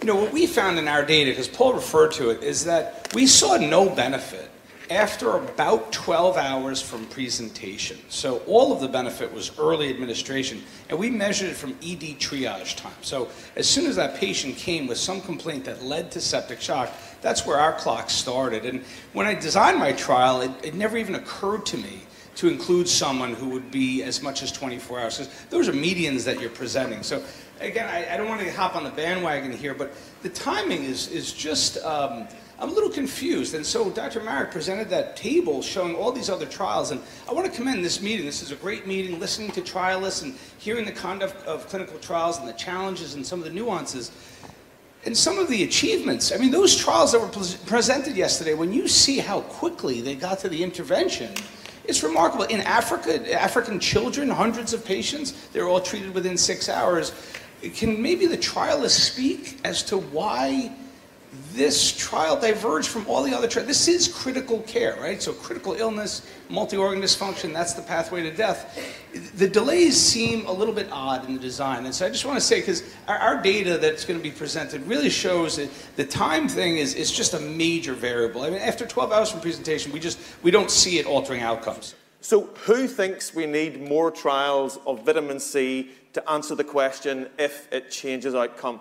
you 0.00 0.06
know, 0.06 0.16
what 0.16 0.32
we 0.32 0.46
found 0.46 0.78
in 0.78 0.88
our 0.88 1.04
data, 1.04 1.32
because 1.32 1.46
Paul 1.46 1.74
referred 1.74 2.12
to 2.12 2.30
it, 2.30 2.42
is 2.42 2.64
that 2.64 3.12
we 3.12 3.26
saw 3.26 3.58
no 3.58 3.90
benefit 3.90 4.50
after 4.90 5.36
about 5.36 5.92
12 5.92 6.36
hours 6.36 6.82
from 6.82 7.06
presentation. 7.06 7.96
So 8.08 8.38
all 8.46 8.72
of 8.72 8.80
the 8.80 8.88
benefit 8.88 9.32
was 9.32 9.56
early 9.56 9.88
administration, 9.88 10.62
and 10.88 10.98
we 10.98 11.08
measured 11.10 11.50
it 11.50 11.56
from 11.56 11.70
ED 11.80 12.18
triage 12.18 12.76
time. 12.76 12.92
So 13.00 13.28
as 13.54 13.68
soon 13.68 13.86
as 13.86 13.94
that 13.96 14.16
patient 14.16 14.56
came 14.56 14.88
with 14.88 14.98
some 14.98 15.20
complaint 15.20 15.64
that 15.66 15.84
led 15.84 16.10
to 16.12 16.20
septic 16.20 16.60
shock, 16.60 16.92
that's 17.22 17.46
where 17.46 17.58
our 17.58 17.72
clock 17.74 18.10
started. 18.10 18.64
And 18.66 18.82
when 19.12 19.26
I 19.26 19.34
designed 19.34 19.78
my 19.78 19.92
trial, 19.92 20.40
it, 20.40 20.50
it 20.64 20.74
never 20.74 20.96
even 20.96 21.14
occurred 21.14 21.64
to 21.66 21.76
me 21.76 22.02
to 22.36 22.48
include 22.48 22.88
someone 22.88 23.34
who 23.34 23.50
would 23.50 23.70
be 23.70 24.02
as 24.02 24.22
much 24.22 24.42
as 24.42 24.50
24 24.50 25.00
hours. 25.00 25.18
Because 25.18 25.44
those 25.50 25.68
are 25.68 25.72
medians 25.72 26.24
that 26.24 26.40
you're 26.40 26.50
presenting. 26.50 27.02
So 27.02 27.22
again, 27.60 27.88
I, 27.88 28.14
I, 28.14 28.16
don't 28.16 28.28
want 28.28 28.40
to 28.40 28.50
hop 28.52 28.76
on 28.76 28.84
the 28.84 28.90
bandwagon 28.90 29.52
here, 29.52 29.74
but 29.74 29.92
the 30.22 30.30
timing 30.30 30.84
is, 30.84 31.08
is 31.08 31.32
just, 31.32 31.76
um, 31.84 32.26
I'm 32.60 32.68
a 32.68 32.72
little 32.72 32.90
confused. 32.90 33.54
And 33.54 33.64
so 33.64 33.88
Dr. 33.90 34.20
Marik 34.20 34.50
presented 34.50 34.90
that 34.90 35.16
table 35.16 35.62
showing 35.62 35.94
all 35.94 36.12
these 36.12 36.28
other 36.28 36.44
trials. 36.44 36.90
And 36.90 37.00
I 37.28 37.32
want 37.32 37.50
to 37.50 37.52
commend 37.52 37.82
this 37.82 38.02
meeting. 38.02 38.26
This 38.26 38.42
is 38.42 38.52
a 38.52 38.56
great 38.56 38.86
meeting, 38.86 39.18
listening 39.18 39.50
to 39.52 39.62
trialists 39.62 40.22
and 40.22 40.34
hearing 40.58 40.84
the 40.84 40.92
conduct 40.92 41.44
of 41.46 41.66
clinical 41.68 41.98
trials 41.98 42.38
and 42.38 42.46
the 42.46 42.52
challenges 42.52 43.14
and 43.14 43.26
some 43.26 43.38
of 43.38 43.46
the 43.46 43.52
nuances 43.52 44.12
and 45.06 45.16
some 45.16 45.38
of 45.38 45.48
the 45.48 45.64
achievements. 45.64 46.32
I 46.32 46.36
mean, 46.36 46.50
those 46.50 46.76
trials 46.76 47.12
that 47.12 47.20
were 47.20 47.28
presented 47.64 48.16
yesterday, 48.16 48.52
when 48.52 48.72
you 48.72 48.86
see 48.86 49.18
how 49.18 49.40
quickly 49.40 50.02
they 50.02 50.14
got 50.14 50.40
to 50.40 50.50
the 50.50 50.62
intervention, 50.62 51.32
it's 51.84 52.02
remarkable. 52.02 52.44
In 52.44 52.60
Africa, 52.60 53.40
African 53.40 53.80
children, 53.80 54.28
hundreds 54.28 54.74
of 54.74 54.84
patients, 54.84 55.48
they're 55.52 55.66
all 55.66 55.80
treated 55.80 56.12
within 56.12 56.36
six 56.36 56.68
hours. 56.68 57.12
Can 57.74 58.00
maybe 58.00 58.26
the 58.26 58.36
trialists 58.36 59.00
speak 59.12 59.58
as 59.64 59.82
to 59.84 59.96
why 59.96 60.72
this 61.52 61.96
trial 61.96 62.40
diverged 62.40 62.88
from 62.88 63.06
all 63.06 63.22
the 63.22 63.36
other 63.36 63.46
trials. 63.46 63.68
This 63.68 63.86
is 63.86 64.08
critical 64.08 64.60
care, 64.62 64.96
right? 65.00 65.22
So 65.22 65.32
critical 65.32 65.74
illness, 65.74 66.26
multi-organ 66.48 67.00
dysfunction, 67.00 67.52
that's 67.52 67.74
the 67.74 67.82
pathway 67.82 68.22
to 68.22 68.32
death. 68.32 68.78
The 69.36 69.48
delays 69.48 69.96
seem 69.96 70.46
a 70.46 70.52
little 70.52 70.74
bit 70.74 70.88
odd 70.90 71.26
in 71.28 71.34
the 71.34 71.40
design. 71.40 71.84
And 71.84 71.94
so 71.94 72.06
I 72.06 72.08
just 72.08 72.24
want 72.24 72.36
to 72.36 72.44
say, 72.44 72.60
because 72.60 72.82
our, 73.06 73.16
our, 73.16 73.42
data 73.42 73.78
that's 73.78 74.04
going 74.04 74.18
to 74.18 74.22
be 74.22 74.30
presented 74.30 74.84
really 74.86 75.10
shows 75.10 75.56
that 75.56 75.70
the 75.96 76.04
time 76.04 76.48
thing 76.48 76.78
is, 76.78 76.94
is 76.94 77.12
just 77.12 77.34
a 77.34 77.40
major 77.40 77.94
variable. 77.94 78.42
I 78.42 78.50
mean, 78.50 78.60
after 78.60 78.84
12 78.84 79.12
hours 79.12 79.30
from 79.30 79.40
presentation, 79.40 79.92
we 79.92 80.00
just, 80.00 80.18
we 80.42 80.50
don't 80.50 80.70
see 80.70 80.98
it 80.98 81.06
altering 81.06 81.42
outcomes. 81.42 81.94
So 82.20 82.46
who 82.64 82.86
thinks 82.86 83.34
we 83.34 83.46
need 83.46 83.80
more 83.80 84.10
trials 84.10 84.78
of 84.84 85.06
vitamin 85.06 85.40
C 85.40 85.90
to 86.12 86.30
answer 86.30 86.54
the 86.54 86.64
question 86.64 87.28
if 87.38 87.72
it 87.72 87.90
changes 87.90 88.34
outcome? 88.34 88.80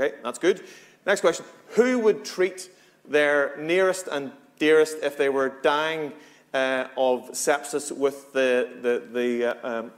Okay, 0.00 0.14
that's 0.22 0.38
good. 0.38 0.62
Next 1.04 1.22
question. 1.22 1.44
Who 1.70 1.98
would 1.98 2.24
treat 2.24 2.70
their 3.04 3.56
nearest 3.58 4.06
and 4.06 4.30
dearest 4.60 4.98
if 5.02 5.16
they 5.16 5.28
were 5.28 5.48
dying 5.62 6.12
uh, 6.54 6.86
of 6.96 7.30
sepsis 7.30 7.90
with 7.90 8.32
the, 8.32 8.68
the, 8.80 9.02
the 9.12 9.58
uh, 9.66 9.80
um, 9.80 9.92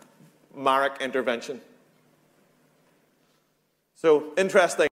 Marik 0.54 1.02
intervention? 1.02 1.60
So, 3.94 4.32
interesting. 4.38 4.88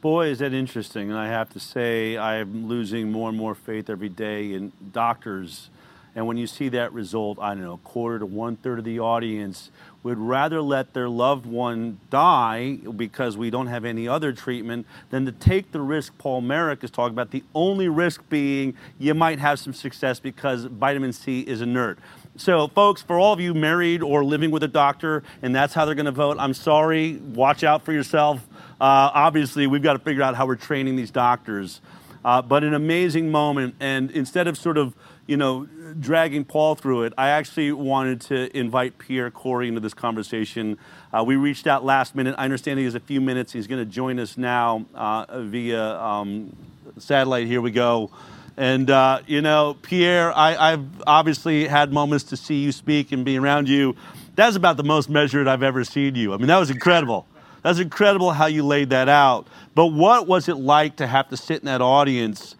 Boy, 0.00 0.28
is 0.28 0.38
that 0.38 0.54
interesting. 0.54 1.10
And 1.10 1.18
I 1.18 1.26
have 1.26 1.50
to 1.50 1.58
say, 1.58 2.16
I'm 2.16 2.68
losing 2.68 3.10
more 3.10 3.30
and 3.30 3.38
more 3.38 3.56
faith 3.56 3.90
every 3.90 4.08
day 4.08 4.52
in 4.52 4.70
doctors 4.92 5.70
and 6.14 6.26
when 6.26 6.36
you 6.36 6.46
see 6.46 6.68
that 6.70 6.92
result, 6.92 7.38
I 7.40 7.54
don't 7.54 7.64
know, 7.64 7.74
a 7.74 7.78
quarter 7.78 8.18
to 8.18 8.26
one 8.26 8.56
third 8.56 8.78
of 8.78 8.84
the 8.84 9.00
audience 9.00 9.70
would 10.02 10.18
rather 10.18 10.60
let 10.60 10.94
their 10.94 11.08
loved 11.08 11.46
one 11.46 12.00
die 12.10 12.78
because 12.96 13.36
we 13.36 13.50
don't 13.50 13.68
have 13.68 13.84
any 13.84 14.08
other 14.08 14.32
treatment 14.32 14.86
than 15.10 15.24
to 15.24 15.32
take 15.32 15.70
the 15.70 15.80
risk 15.80 16.16
Paul 16.18 16.40
Marik 16.40 16.82
is 16.82 16.90
talking 16.90 17.14
about. 17.14 17.30
The 17.30 17.44
only 17.54 17.88
risk 17.88 18.22
being 18.28 18.74
you 18.98 19.14
might 19.14 19.38
have 19.38 19.60
some 19.60 19.72
success 19.72 20.18
because 20.18 20.64
vitamin 20.64 21.12
C 21.12 21.40
is 21.40 21.60
inert. 21.60 21.98
So, 22.36 22.66
folks, 22.68 23.02
for 23.02 23.18
all 23.18 23.32
of 23.32 23.40
you 23.40 23.54
married 23.54 24.02
or 24.02 24.24
living 24.24 24.50
with 24.50 24.62
a 24.62 24.68
doctor 24.68 25.22
and 25.42 25.54
that's 25.54 25.74
how 25.74 25.84
they're 25.84 25.94
going 25.94 26.06
to 26.06 26.12
vote, 26.12 26.36
I'm 26.40 26.54
sorry. 26.54 27.16
Watch 27.16 27.62
out 27.62 27.84
for 27.84 27.92
yourself. 27.92 28.46
Uh, 28.80 29.10
obviously, 29.14 29.66
we've 29.66 29.82
got 29.82 29.92
to 29.92 29.98
figure 29.98 30.22
out 30.22 30.34
how 30.34 30.46
we're 30.46 30.56
training 30.56 30.96
these 30.96 31.10
doctors. 31.10 31.80
Uh, 32.24 32.40
but 32.40 32.64
an 32.64 32.74
amazing 32.74 33.30
moment. 33.30 33.74
And 33.80 34.10
instead 34.10 34.48
of 34.48 34.56
sort 34.56 34.78
of, 34.78 34.94
you 35.26 35.36
know, 35.36 35.66
dragging 35.98 36.44
Paul 36.44 36.74
through 36.74 37.04
it, 37.04 37.12
I 37.16 37.28
actually 37.28 37.72
wanted 37.72 38.20
to 38.22 38.56
invite 38.56 38.98
Pierre 38.98 39.30
Kory 39.30 39.68
into 39.68 39.80
this 39.80 39.94
conversation. 39.94 40.78
Uh, 41.12 41.22
we 41.24 41.36
reached 41.36 41.66
out 41.66 41.84
last 41.84 42.14
minute. 42.14 42.34
I 42.38 42.44
understand 42.44 42.78
he 42.78 42.84
has 42.84 42.94
a 42.94 43.00
few 43.00 43.20
minutes. 43.20 43.52
He's 43.52 43.66
going 43.66 43.84
to 43.84 43.90
join 43.90 44.18
us 44.18 44.36
now 44.36 44.84
uh, 44.94 45.42
via 45.42 45.96
um, 45.98 46.56
satellite. 46.98 47.46
Here 47.46 47.60
we 47.60 47.70
go. 47.70 48.10
And, 48.56 48.90
uh, 48.90 49.20
you 49.26 49.40
know, 49.40 49.76
Pierre, 49.80 50.36
I, 50.36 50.70
have 50.70 50.86
obviously 51.06 51.66
had 51.66 51.92
moments 51.92 52.24
to 52.24 52.36
see 52.36 52.56
you 52.56 52.72
speak 52.72 53.12
and 53.12 53.24
be 53.24 53.38
around 53.38 53.68
you. 53.68 53.96
That's 54.34 54.56
about 54.56 54.76
the 54.76 54.84
most 54.84 55.08
measured 55.08 55.48
I've 55.48 55.62
ever 55.62 55.84
seen 55.84 56.14
you. 56.14 56.34
I 56.34 56.36
mean, 56.36 56.48
that 56.48 56.58
was 56.58 56.70
incredible. 56.70 57.26
That's 57.62 57.78
incredible 57.78 58.32
how 58.32 58.46
you 58.46 58.64
laid 58.64 58.90
that 58.90 59.08
out. 59.08 59.46
But 59.74 59.86
what 59.86 60.26
was 60.26 60.48
it 60.48 60.56
like 60.56 60.96
to 60.96 61.06
have 61.06 61.28
to 61.28 61.36
sit 61.36 61.60
in 61.60 61.66
that 61.66 61.80
audience 61.80 62.56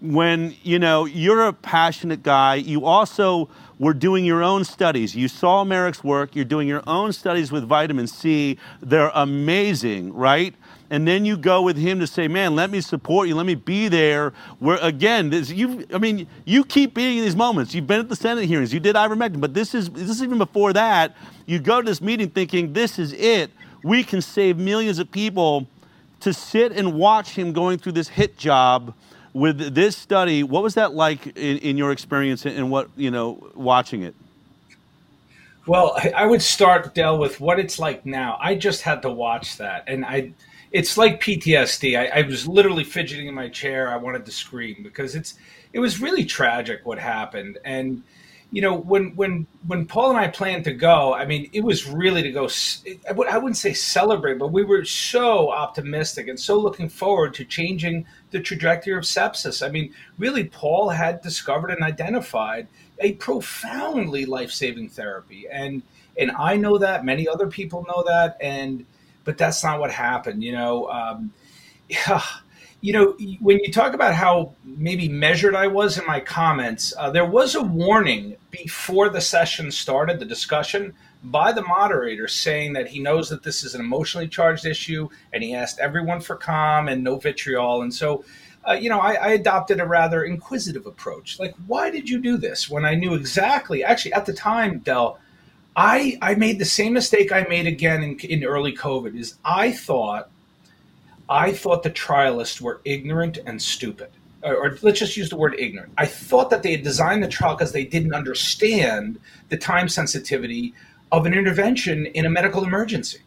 when 0.00 0.54
you 0.62 0.78
know 0.78 1.06
you're 1.06 1.46
a 1.46 1.52
passionate 1.52 2.22
guy 2.22 2.56
you 2.56 2.84
also 2.84 3.48
were 3.78 3.94
doing 3.94 4.24
your 4.24 4.42
own 4.42 4.64
studies. 4.64 5.14
You 5.14 5.28
saw 5.28 5.64
Marik's 5.64 6.04
work 6.04 6.36
you're 6.36 6.44
doing 6.44 6.68
your 6.68 6.82
own 6.86 7.12
studies 7.12 7.50
with 7.50 7.64
vitamin 7.64 8.06
c. 8.06 8.58
They're 8.82 9.10
amazing 9.14 10.12
right? 10.12 10.54
And 10.88 11.08
then 11.08 11.24
you 11.24 11.36
go 11.36 11.62
with 11.62 11.78
him 11.78 11.98
to 12.00 12.06
say 12.06 12.28
man 12.28 12.54
let 12.54 12.70
me 12.70 12.82
support 12.82 13.26
you 13.26 13.34
let 13.34 13.46
me 13.46 13.54
be 13.54 13.88
there. 13.88 14.34
Where 14.58 14.78
again 14.82 15.30
this, 15.30 15.50
you 15.50 15.86
i 15.94 15.98
mean 15.98 16.26
you 16.44 16.64
keep 16.64 16.92
being 16.92 17.18
in 17.18 17.24
these 17.24 17.36
moments. 17.36 17.74
You've 17.74 17.86
been 17.86 18.00
at 18.00 18.10
the 18.10 18.16
senate 18.16 18.44
hearings 18.44 18.74
you 18.74 18.80
did 18.80 18.96
ivermectin 18.96 19.40
but 19.40 19.54
this 19.54 19.74
is 19.74 19.88
this 19.90 20.10
is 20.10 20.22
even 20.22 20.36
before 20.36 20.74
that. 20.74 21.16
You 21.46 21.58
go 21.58 21.80
to 21.80 21.86
this 21.86 22.02
meeting 22.02 22.28
thinking 22.28 22.74
this 22.74 22.98
is 22.98 23.14
it. 23.14 23.50
We 23.82 24.04
can 24.04 24.20
save 24.20 24.58
millions 24.58 24.98
of 24.98 25.10
people 25.10 25.66
to 26.20 26.34
sit 26.34 26.72
and 26.72 26.94
watch 26.94 27.30
him 27.30 27.54
going 27.54 27.78
through 27.78 27.92
this 27.92 28.08
hit 28.08 28.36
job 28.36 28.92
with 29.36 29.74
this 29.74 29.94
study, 29.98 30.42
what 30.42 30.62
was 30.62 30.74
that 30.74 30.94
like 30.94 31.26
in, 31.36 31.58
in 31.58 31.76
your 31.76 31.92
experience 31.92 32.46
and 32.46 32.70
what, 32.70 32.88
you 32.96 33.10
know, 33.10 33.50
watching 33.54 34.02
it? 34.02 34.14
Well, 35.66 35.94
I 36.16 36.24
would 36.24 36.40
start, 36.40 36.94
Del 36.94 37.18
with 37.18 37.38
what 37.38 37.58
it's 37.58 37.78
like 37.78 38.06
now. 38.06 38.38
I 38.40 38.54
just 38.54 38.80
had 38.80 39.02
to 39.02 39.10
watch 39.10 39.58
that, 39.58 39.84
and 39.88 40.06
I, 40.06 40.32
it's 40.72 40.96
like 40.96 41.20
PTSD. 41.20 41.98
I, 41.98 42.20
I 42.20 42.22
was 42.22 42.48
literally 42.48 42.84
fidgeting 42.84 43.26
in 43.26 43.34
my 43.34 43.48
chair. 43.50 43.90
I 43.90 43.96
wanted 43.96 44.24
to 44.24 44.32
scream 44.32 44.76
because 44.82 45.14
it's, 45.14 45.34
it 45.74 45.80
was 45.80 46.00
really 46.00 46.24
tragic 46.24 46.86
what 46.86 46.98
happened, 46.98 47.58
and 47.62 48.02
you 48.52 48.62
know, 48.62 48.74
when 48.74 49.16
when 49.16 49.46
when 49.66 49.86
Paul 49.86 50.10
and 50.10 50.18
I 50.18 50.28
planned 50.28 50.64
to 50.64 50.72
go, 50.72 51.12
I 51.14 51.24
mean, 51.24 51.50
it 51.52 51.62
was 51.62 51.86
really 51.86 52.22
to 52.22 52.30
go. 52.30 52.48
I 53.06 53.38
wouldn't 53.38 53.56
say 53.56 53.72
celebrate, 53.72 54.38
but 54.38 54.52
we 54.52 54.64
were 54.64 54.84
so 54.84 55.50
optimistic 55.50 56.28
and 56.28 56.38
so 56.38 56.58
looking 56.58 56.88
forward 56.88 57.34
to 57.34 57.44
changing 57.44 58.06
the 58.30 58.40
trajectory 58.40 58.96
of 58.96 59.02
sepsis. 59.02 59.66
I 59.66 59.70
mean, 59.70 59.92
really, 60.18 60.44
Paul 60.44 60.90
had 60.90 61.22
discovered 61.22 61.70
and 61.70 61.82
identified 61.82 62.68
a 63.00 63.12
profoundly 63.14 64.24
life-saving 64.24 64.90
therapy, 64.90 65.46
and 65.50 65.82
and 66.16 66.30
I 66.30 66.56
know 66.56 66.78
that 66.78 67.04
many 67.04 67.26
other 67.26 67.48
people 67.48 67.84
know 67.88 68.04
that, 68.06 68.36
and 68.40 68.86
but 69.24 69.38
that's 69.38 69.64
not 69.64 69.80
what 69.80 69.90
happened. 69.90 70.44
You 70.44 70.52
know, 70.52 70.88
um, 70.88 71.32
yeah 71.88 72.22
you 72.80 72.92
know, 72.92 73.16
when 73.40 73.58
you 73.58 73.72
talk 73.72 73.94
about 73.94 74.14
how 74.14 74.54
maybe 74.64 75.08
measured 75.08 75.54
I 75.54 75.66
was 75.66 75.98
in 75.98 76.06
my 76.06 76.20
comments, 76.20 76.92
uh, 76.98 77.10
there 77.10 77.24
was 77.24 77.54
a 77.54 77.62
warning 77.62 78.36
before 78.50 79.08
the 79.08 79.20
session 79.20 79.70
started, 79.70 80.18
the 80.18 80.26
discussion, 80.26 80.92
by 81.24 81.52
the 81.52 81.62
moderator 81.62 82.28
saying 82.28 82.74
that 82.74 82.88
he 82.88 83.00
knows 83.00 83.28
that 83.30 83.42
this 83.42 83.64
is 83.64 83.74
an 83.74 83.80
emotionally 83.80 84.28
charged 84.28 84.66
issue 84.66 85.08
and 85.32 85.42
he 85.42 85.54
asked 85.54 85.78
everyone 85.80 86.20
for 86.20 86.36
calm 86.36 86.88
and 86.88 87.02
no 87.02 87.16
vitriol. 87.16 87.82
And 87.82 87.92
so, 87.92 88.24
uh, 88.68 88.74
you 88.74 88.88
know, 88.88 89.00
I, 89.00 89.14
I, 89.14 89.28
adopted 89.28 89.80
a 89.80 89.86
rather 89.86 90.24
inquisitive 90.24 90.86
approach. 90.86 91.38
Like, 91.38 91.54
why 91.66 91.90
did 91.90 92.08
you 92.08 92.20
do 92.20 92.36
this 92.36 92.68
when 92.68 92.84
I 92.84 92.94
knew 92.94 93.14
exactly? 93.14 93.84
Actually, 93.84 94.12
at 94.12 94.26
the 94.26 94.32
time, 94.32 94.80
Del, 94.80 95.18
I, 95.74 96.18
I 96.20 96.34
made 96.34 96.58
the 96.58 96.64
same 96.64 96.92
mistake 96.92 97.32
I 97.32 97.46
made 97.48 97.66
again 97.66 98.02
in, 98.02 98.18
in 98.20 98.44
early 98.44 98.74
COVID 98.74 99.18
is 99.18 99.34
I 99.44 99.72
thought 99.72 100.30
I 101.28 101.52
thought 101.52 101.82
the 101.82 101.90
trialists 101.90 102.60
were 102.60 102.80
ignorant 102.84 103.38
and 103.46 103.60
stupid. 103.60 104.10
Or, 104.42 104.54
or, 104.54 104.78
let's 104.82 105.00
just 105.00 105.16
use 105.16 105.28
the 105.28 105.36
word 105.36 105.56
ignorant. 105.58 105.92
I 105.98 106.06
thought 106.06 106.50
that 106.50 106.62
they 106.62 106.72
had 106.72 106.84
designed 106.84 107.22
the 107.22 107.28
trial 107.28 107.56
because 107.56 107.72
they 107.72 107.84
didn't 107.84 108.14
understand 108.14 109.18
the 109.48 109.56
time 109.56 109.88
sensitivity 109.88 110.74
of 111.10 111.26
an 111.26 111.34
intervention 111.34 112.06
in 112.06 112.26
a 112.26 112.30
medical 112.30 112.64
emergency. 112.64 113.18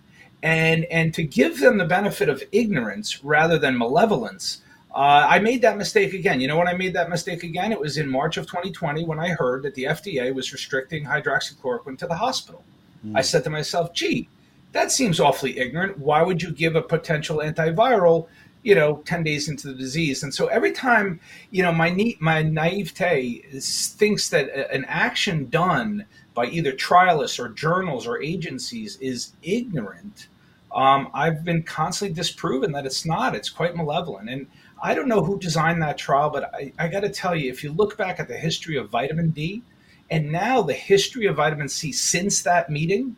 And, 0.43 0.86
and 0.86 1.14
to 1.16 1.24
give 1.24 1.60
them 1.60 1.78
the 1.78 1.86
benefit 1.86 2.30
of 2.30 2.41
ignorance 2.54 3.24
rather 3.24 3.58
than 3.58 3.78
malevolence, 3.78 4.62
uh, 4.91 5.28
I 5.30 5.39
made 5.39 5.62
that 5.64 5.78
mistake 5.78 6.14
again. 6.14 6.39
You 6.39 6.47
know 6.47 6.58
when 6.58 6.68
I 6.68 6.74
made 6.74 6.93
that 6.93 7.10
mistake 7.10 7.43
again? 7.43 7.72
It 7.72 7.80
was 7.80 7.97
in 7.97 8.10
March 8.10 8.38
of 8.38 8.47
2020 8.47 9.04
when 9.06 9.20
I 9.20 9.30
heard 9.30 9.64
that 9.64 9.76
the 9.76 9.84
FDA 9.84 10.34
was 10.34 10.52
restricting 10.54 11.06
hydroxychloroquine 11.06 11.97
to 12.00 12.08
the 12.08 12.16
hospital. 12.16 12.64
Mm. 13.06 13.18
I 13.18 13.22
said 13.22 13.43
to 13.43 13.50
myself, 13.50 13.93
gee, 13.93 14.30
that 14.72 14.92
seems 14.92 15.20
awfully 15.20 15.58
ignorant. 15.58 15.98
Why 15.98 16.22
would 16.22 16.42
you 16.42 16.52
give 16.52 16.76
a 16.76 16.82
potential 16.82 17.38
antiviral, 17.38 18.28
you 18.62 18.76
know, 18.76 19.02
10 19.06 19.24
days 19.24 19.50
into 19.50 19.68
the 19.68 19.74
disease? 19.74 20.22
And 20.24 20.34
so 20.34 20.48
every 20.48 20.72
time, 20.72 21.20
you 21.50 21.64
know, 21.64 21.72
my, 21.72 21.90
na- 21.90 22.18
my 22.20 22.44
naivete 22.44 23.44
is, 23.52 23.88
thinks 23.98 24.30
that 24.30 24.50
an 24.74 24.86
action 24.86 25.50
done 25.50 26.06
by 26.34 26.46
either 26.46 26.72
trialists 26.72 27.40
or 27.40 27.50
journals 27.50 28.06
or 28.06 28.22
agencies 28.22 28.98
is 28.98 29.34
ignorant, 29.42 30.28
um, 30.72 31.10
I've 31.14 31.44
been 31.44 31.64
constantly 31.64 32.14
disproven 32.14 32.72
that 32.74 32.86
it's 32.86 33.06
not. 33.06 33.36
It's 33.36 33.50
quite 33.50 33.76
malevolent. 33.76 34.30
And 34.30 34.48
I 34.82 34.94
don't 34.94 35.08
know 35.08 35.24
who 35.24 35.40
designed 35.40 35.82
that 35.82 35.98
trial, 35.98 36.30
but 36.30 36.54
I, 36.54 36.72
I 36.78 36.88
got 36.88 37.02
to 37.02 37.10
tell 37.10 37.36
you, 37.36 37.50
if 37.50 37.64
you 37.64 37.72
look 37.72 37.98
back 37.98 38.20
at 38.20 38.28
the 38.28 38.38
history 38.38 38.78
of 38.78 38.90
vitamin 38.90 39.32
D 39.32 39.64
and 40.12 40.32
now 40.32 40.62
the 40.62 40.74
history 40.74 41.26
of 41.26 41.38
vitamin 41.38 41.70
C 41.70 41.92
since 41.92 42.44
that 42.44 42.70
meeting, 42.70 43.16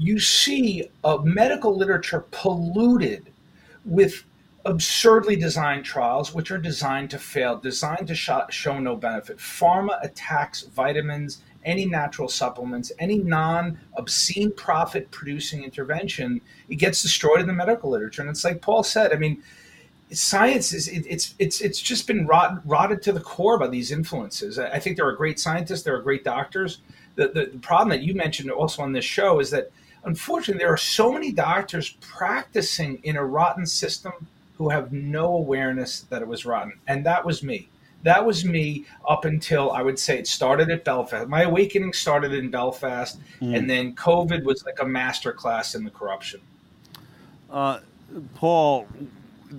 you 0.00 0.18
see 0.18 0.88
a 1.04 1.18
medical 1.18 1.76
literature 1.76 2.24
polluted 2.30 3.30
with 3.84 4.24
absurdly 4.64 5.36
designed 5.36 5.84
trials, 5.84 6.34
which 6.34 6.50
are 6.50 6.56
designed 6.56 7.10
to 7.10 7.18
fail, 7.18 7.58
designed 7.58 8.08
to 8.08 8.14
show, 8.14 8.46
show 8.48 8.78
no 8.78 8.96
benefit. 8.96 9.36
Pharma 9.36 10.02
attacks 10.02 10.62
vitamins, 10.62 11.42
any 11.66 11.84
natural 11.84 12.28
supplements, 12.28 12.90
any 12.98 13.18
non 13.18 13.78
obscene 13.92 14.50
profit 14.52 15.10
producing 15.10 15.64
intervention. 15.64 16.40
It 16.70 16.76
gets 16.76 17.02
destroyed 17.02 17.40
in 17.40 17.46
the 17.46 17.52
medical 17.52 17.90
literature. 17.90 18.22
And 18.22 18.30
it's 18.30 18.42
like 18.42 18.62
Paul 18.62 18.82
said, 18.82 19.12
I 19.12 19.16
mean, 19.16 19.42
science 20.12 20.72
is 20.72 20.88
it, 20.88 21.04
it's 21.06 21.34
it's 21.38 21.60
it's 21.60 21.78
just 21.78 22.06
been 22.06 22.26
rot, 22.26 22.66
rotted 22.66 23.02
to 23.02 23.12
the 23.12 23.20
core 23.20 23.58
by 23.58 23.68
these 23.68 23.92
influences. 23.92 24.58
I 24.58 24.78
think 24.78 24.96
there 24.96 25.06
are 25.06 25.12
great 25.12 25.38
scientists, 25.38 25.82
there 25.82 25.94
are 25.94 26.02
great 26.02 26.24
doctors. 26.24 26.78
The, 27.16 27.28
the, 27.28 27.46
the 27.52 27.58
problem 27.58 27.90
that 27.90 28.02
you 28.02 28.14
mentioned 28.14 28.50
also 28.50 28.82
on 28.82 28.92
this 28.92 29.04
show 29.04 29.40
is 29.40 29.50
that 29.50 29.70
unfortunately, 30.04 30.58
there 30.58 30.72
are 30.72 30.76
so 30.76 31.12
many 31.12 31.32
doctors 31.32 31.90
practicing 32.00 33.00
in 33.02 33.16
a 33.16 33.24
rotten 33.24 33.66
system 33.66 34.12
who 34.56 34.68
have 34.68 34.92
no 34.92 35.24
awareness 35.34 36.00
that 36.10 36.20
it 36.22 36.28
was 36.28 36.44
rotten. 36.44 36.74
And 36.86 37.04
that 37.06 37.24
was 37.24 37.42
me. 37.42 37.68
That 38.02 38.24
was 38.24 38.44
me 38.44 38.86
up 39.08 39.24
until 39.24 39.70
I 39.72 39.82
would 39.82 39.98
say 39.98 40.18
it 40.18 40.26
started 40.26 40.70
at 40.70 40.84
Belfast. 40.84 41.28
My 41.28 41.42
awakening 41.42 41.92
started 41.92 42.32
in 42.32 42.50
Belfast, 42.50 43.18
mm. 43.40 43.56
and 43.56 43.68
then 43.68 43.94
COVID 43.94 44.44
was 44.44 44.64
like 44.64 44.80
a 44.80 44.86
master 44.86 45.32
class 45.32 45.74
in 45.74 45.84
the 45.84 45.90
corruption. 45.90 46.40
Uh, 47.50 47.80
Paul, 48.34 48.86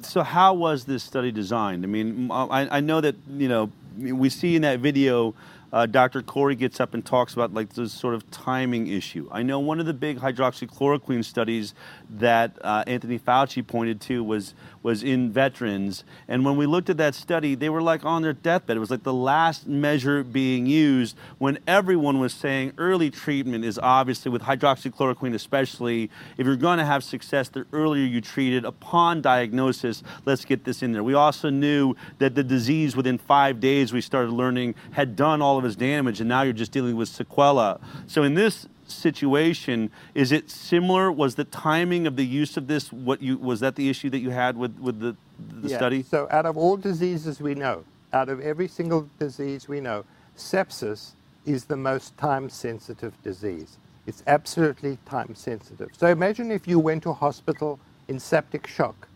so 0.01 0.23
how 0.23 0.53
was 0.53 0.85
this 0.85 1.03
study 1.03 1.31
designed? 1.31 1.83
I 1.83 1.87
mean, 1.87 2.31
I, 2.31 2.77
I 2.77 2.79
know 2.79 3.01
that 3.01 3.15
you 3.29 3.47
know 3.47 3.71
we 3.97 4.29
see 4.29 4.55
in 4.55 4.63
that 4.63 4.79
video 4.79 5.35
uh, 5.73 5.85
Dr. 5.85 6.21
Kory 6.21 6.55
gets 6.55 6.79
up 6.79 6.93
and 6.93 7.05
talks 7.05 7.33
about 7.33 7.53
like 7.53 7.73
this 7.73 7.93
sort 7.93 8.13
of 8.13 8.29
timing 8.31 8.87
issue. 8.87 9.29
I 9.31 9.43
know 9.43 9.59
one 9.59 9.79
of 9.79 9.85
the 9.85 9.93
big 9.93 10.19
hydroxychloroquine 10.19 11.23
studies 11.23 11.73
that 12.09 12.57
uh, 12.61 12.83
Anthony 12.87 13.19
Fauci 13.19 13.65
pointed 13.65 14.01
to 14.01 14.23
was 14.23 14.53
was 14.83 15.03
in 15.03 15.31
veterans, 15.31 16.03
and 16.27 16.43
when 16.43 16.57
we 16.57 16.65
looked 16.65 16.89
at 16.89 16.97
that 16.97 17.13
study, 17.13 17.53
they 17.53 17.69
were 17.69 17.83
like 17.83 18.03
on 18.03 18.23
their 18.23 18.33
deathbed. 18.33 18.75
It 18.75 18.79
was 18.79 18.89
like 18.89 19.03
the 19.03 19.13
last 19.13 19.67
measure 19.67 20.23
being 20.23 20.65
used 20.65 21.15
when 21.37 21.59
everyone 21.67 22.19
was 22.19 22.33
saying 22.33 22.73
early 22.79 23.11
treatment 23.11 23.63
is 23.63 23.77
obviously 23.77 24.31
with 24.31 24.41
hydroxychloroquine, 24.41 25.35
especially 25.35 26.09
if 26.37 26.47
you're 26.47 26.55
going 26.55 26.79
to 26.79 26.85
have 26.85 27.03
success, 27.03 27.49
the 27.49 27.65
earlier 27.71 28.03
you 28.03 28.21
treat 28.21 28.53
it 28.53 28.65
upon 28.65 29.21
diagnosis. 29.21 30.01
Let's 30.25 30.45
get 30.45 30.63
this 30.63 30.81
in 30.81 30.93
there. 30.93 31.03
We 31.03 31.13
also 31.13 31.51
knew 31.51 31.95
that 32.17 32.33
the 32.33 32.43
disease 32.43 32.95
within 32.95 33.19
five 33.19 33.59
days 33.59 33.93
we 33.93 34.01
started 34.01 34.31
learning 34.31 34.73
had 34.91 35.15
done 35.15 35.43
all 35.43 35.60
of 35.63 35.65
its 35.65 35.75
damage, 35.75 36.19
and 36.19 36.29
now 36.29 36.41
you're 36.41 36.53
just 36.53 36.71
dealing 36.71 36.95
with 36.95 37.09
sequela. 37.09 37.79
So 38.07 38.23
in 38.23 38.33
this 38.33 38.67
situation, 38.87 39.89
is 40.13 40.31
it 40.31 40.49
similar? 40.49 41.11
Was 41.11 41.35
the 41.35 41.43
timing 41.45 42.07
of 42.07 42.15
the 42.15 42.25
use 42.25 42.57
of 42.57 42.67
this 42.67 42.91
what 42.91 43.21
you 43.21 43.37
was 43.37 43.59
that 43.61 43.75
the 43.75 43.89
issue 43.89 44.09
that 44.09 44.19
you 44.19 44.29
had 44.31 44.57
with 44.57 44.77
with 44.79 44.99
the 44.99 45.15
the 45.61 45.69
yeah. 45.69 45.77
study? 45.77 46.03
So 46.03 46.27
out 46.31 46.45
of 46.45 46.57
all 46.57 46.77
diseases 46.77 47.39
we 47.39 47.55
know, 47.55 47.83
out 48.13 48.29
of 48.29 48.41
every 48.41 48.67
single 48.67 49.09
disease 49.19 49.67
we 49.67 49.79
know, 49.79 50.03
sepsis 50.37 51.11
is 51.45 51.65
the 51.65 51.77
most 51.77 52.17
time 52.17 52.49
sensitive 52.49 53.13
disease. 53.23 53.77
It's 54.07 54.23
absolutely 54.27 54.97
time 55.05 55.35
sensitive. 55.35 55.89
So 55.97 56.07
imagine 56.07 56.51
if 56.51 56.67
you 56.67 56.79
went 56.79 57.03
to 57.03 57.09
a 57.09 57.13
hospital 57.13 57.79
in 58.07 58.19
septic 58.19 58.67
shock 58.67 59.07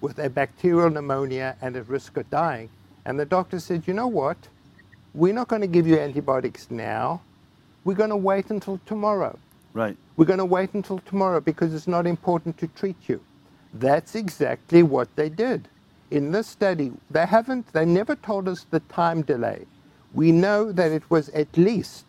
with 0.00 0.18
a 0.18 0.28
bacterial 0.28 0.90
pneumonia 0.90 1.56
and 1.62 1.76
at 1.76 1.88
risk 1.88 2.16
of 2.16 2.28
dying, 2.28 2.68
and 3.04 3.18
the 3.18 3.24
doctor 3.24 3.60
said, 3.60 3.84
you 3.86 3.94
know 3.94 4.08
what? 4.08 4.36
We're 5.14 5.32
not 5.32 5.48
going 5.48 5.62
to 5.62 5.68
give 5.68 5.86
you 5.86 5.98
antibiotics 5.98 6.70
now. 6.70 7.20
We're 7.84 7.94
going 7.94 8.10
to 8.10 8.16
wait 8.16 8.50
until 8.50 8.80
tomorrow. 8.86 9.38
Right. 9.72 9.96
We're 10.16 10.26
going 10.26 10.38
to 10.38 10.44
wait 10.44 10.74
until 10.74 10.98
tomorrow 11.00 11.40
because 11.40 11.74
it's 11.74 11.88
not 11.88 12.06
important 12.06 12.58
to 12.58 12.68
treat 12.68 12.96
you. 13.08 13.20
That's 13.74 14.14
exactly 14.14 14.82
what 14.82 15.14
they 15.16 15.28
did. 15.28 15.68
In 16.10 16.30
this 16.32 16.46
study, 16.46 16.92
they 17.10 17.26
haven't, 17.26 17.72
they 17.72 17.86
never 17.86 18.14
told 18.14 18.48
us 18.48 18.66
the 18.70 18.80
time 18.80 19.22
delay. 19.22 19.66
We 20.12 20.30
know 20.30 20.72
that 20.72 20.92
it 20.92 21.10
was 21.10 21.30
at 21.30 21.56
least 21.56 22.04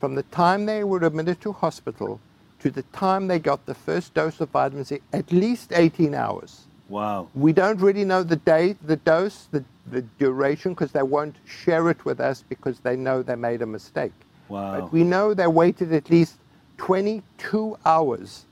from 0.00 0.14
the 0.14 0.22
time 0.24 0.66
they 0.66 0.84
were 0.84 0.98
admitted 0.98 1.40
to 1.40 1.52
hospital 1.52 2.20
to 2.62 2.70
the 2.70 2.82
time 2.92 3.26
they 3.26 3.38
got 3.38 3.66
the 3.66 3.74
first 3.74 4.14
dose 4.14 4.40
of 4.40 4.50
vitamin 4.50 4.84
C, 4.84 5.00
at 5.12 5.32
least 5.32 5.72
18 5.74 6.14
hours. 6.14 6.62
Wow. 6.88 7.28
We 7.34 7.52
don't 7.52 7.80
really 7.80 8.04
know 8.04 8.22
the 8.22 8.36
date, 8.36 8.76
the 8.86 8.96
dose, 8.96 9.48
the, 9.50 9.64
the 9.90 10.02
duration, 10.18 10.72
because 10.72 10.92
they 10.92 11.02
won't 11.02 11.36
share 11.44 11.90
it 11.90 12.04
with 12.04 12.20
us 12.20 12.44
because 12.48 12.80
they 12.80 12.96
know 12.96 13.22
they 13.22 13.34
made 13.34 13.62
a 13.62 13.66
mistake. 13.66 14.12
Wow. 14.48 14.80
But 14.80 14.92
we 14.92 15.02
know 15.02 15.34
they 15.34 15.46
waited 15.46 15.92
at 15.92 16.10
least 16.10 16.36
22 16.78 17.78
hours 17.84 18.44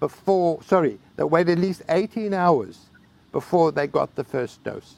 before, 0.00 0.62
sorry, 0.62 0.98
they 1.16 1.24
waited 1.24 1.58
at 1.58 1.58
least 1.58 1.82
18 1.88 2.32
hours 2.32 2.86
before 3.32 3.72
they 3.72 3.86
got 3.86 4.14
the 4.14 4.24
first 4.24 4.62
dose. 4.62 4.94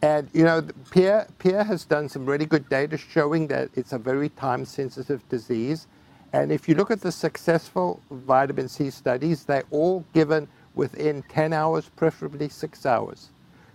And, 0.00 0.28
you 0.32 0.44
know, 0.44 0.62
Pierre, 0.90 1.26
Pierre 1.38 1.64
has 1.64 1.84
done 1.84 2.08
some 2.08 2.26
really 2.26 2.46
good 2.46 2.68
data 2.68 2.96
showing 2.96 3.46
that 3.48 3.70
it's 3.74 3.92
a 3.92 3.98
very 3.98 4.30
time 4.30 4.64
sensitive 4.64 5.26
disease. 5.28 5.86
And 6.32 6.50
if 6.50 6.68
you 6.68 6.74
look 6.74 6.90
at 6.90 7.00
the 7.00 7.12
successful 7.12 8.00
vitamin 8.10 8.68
C 8.68 8.90
studies, 8.90 9.44
they're 9.44 9.64
all 9.70 10.04
given 10.12 10.48
within 10.74 11.22
10 11.28 11.52
hours, 11.52 11.88
preferably 11.94 12.48
six 12.48 12.84
hours. 12.86 13.28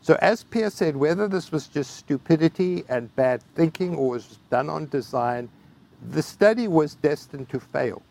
So, 0.08 0.18
as 0.22 0.42
Pierre 0.42 0.70
said, 0.70 0.96
whether 0.96 1.28
this 1.28 1.52
was 1.52 1.68
just 1.68 1.98
stupidity 1.98 2.86
and 2.88 3.14
bad 3.18 3.44
thinking 3.56 3.98
or 3.98 4.12
was 4.12 4.40
done 4.50 4.70
on 4.70 4.88
design, 4.88 5.50
the 6.12 6.24
study 6.24 6.70
was 6.70 6.96
destined 6.96 7.50
to 7.50 7.60
fail 7.60 8.02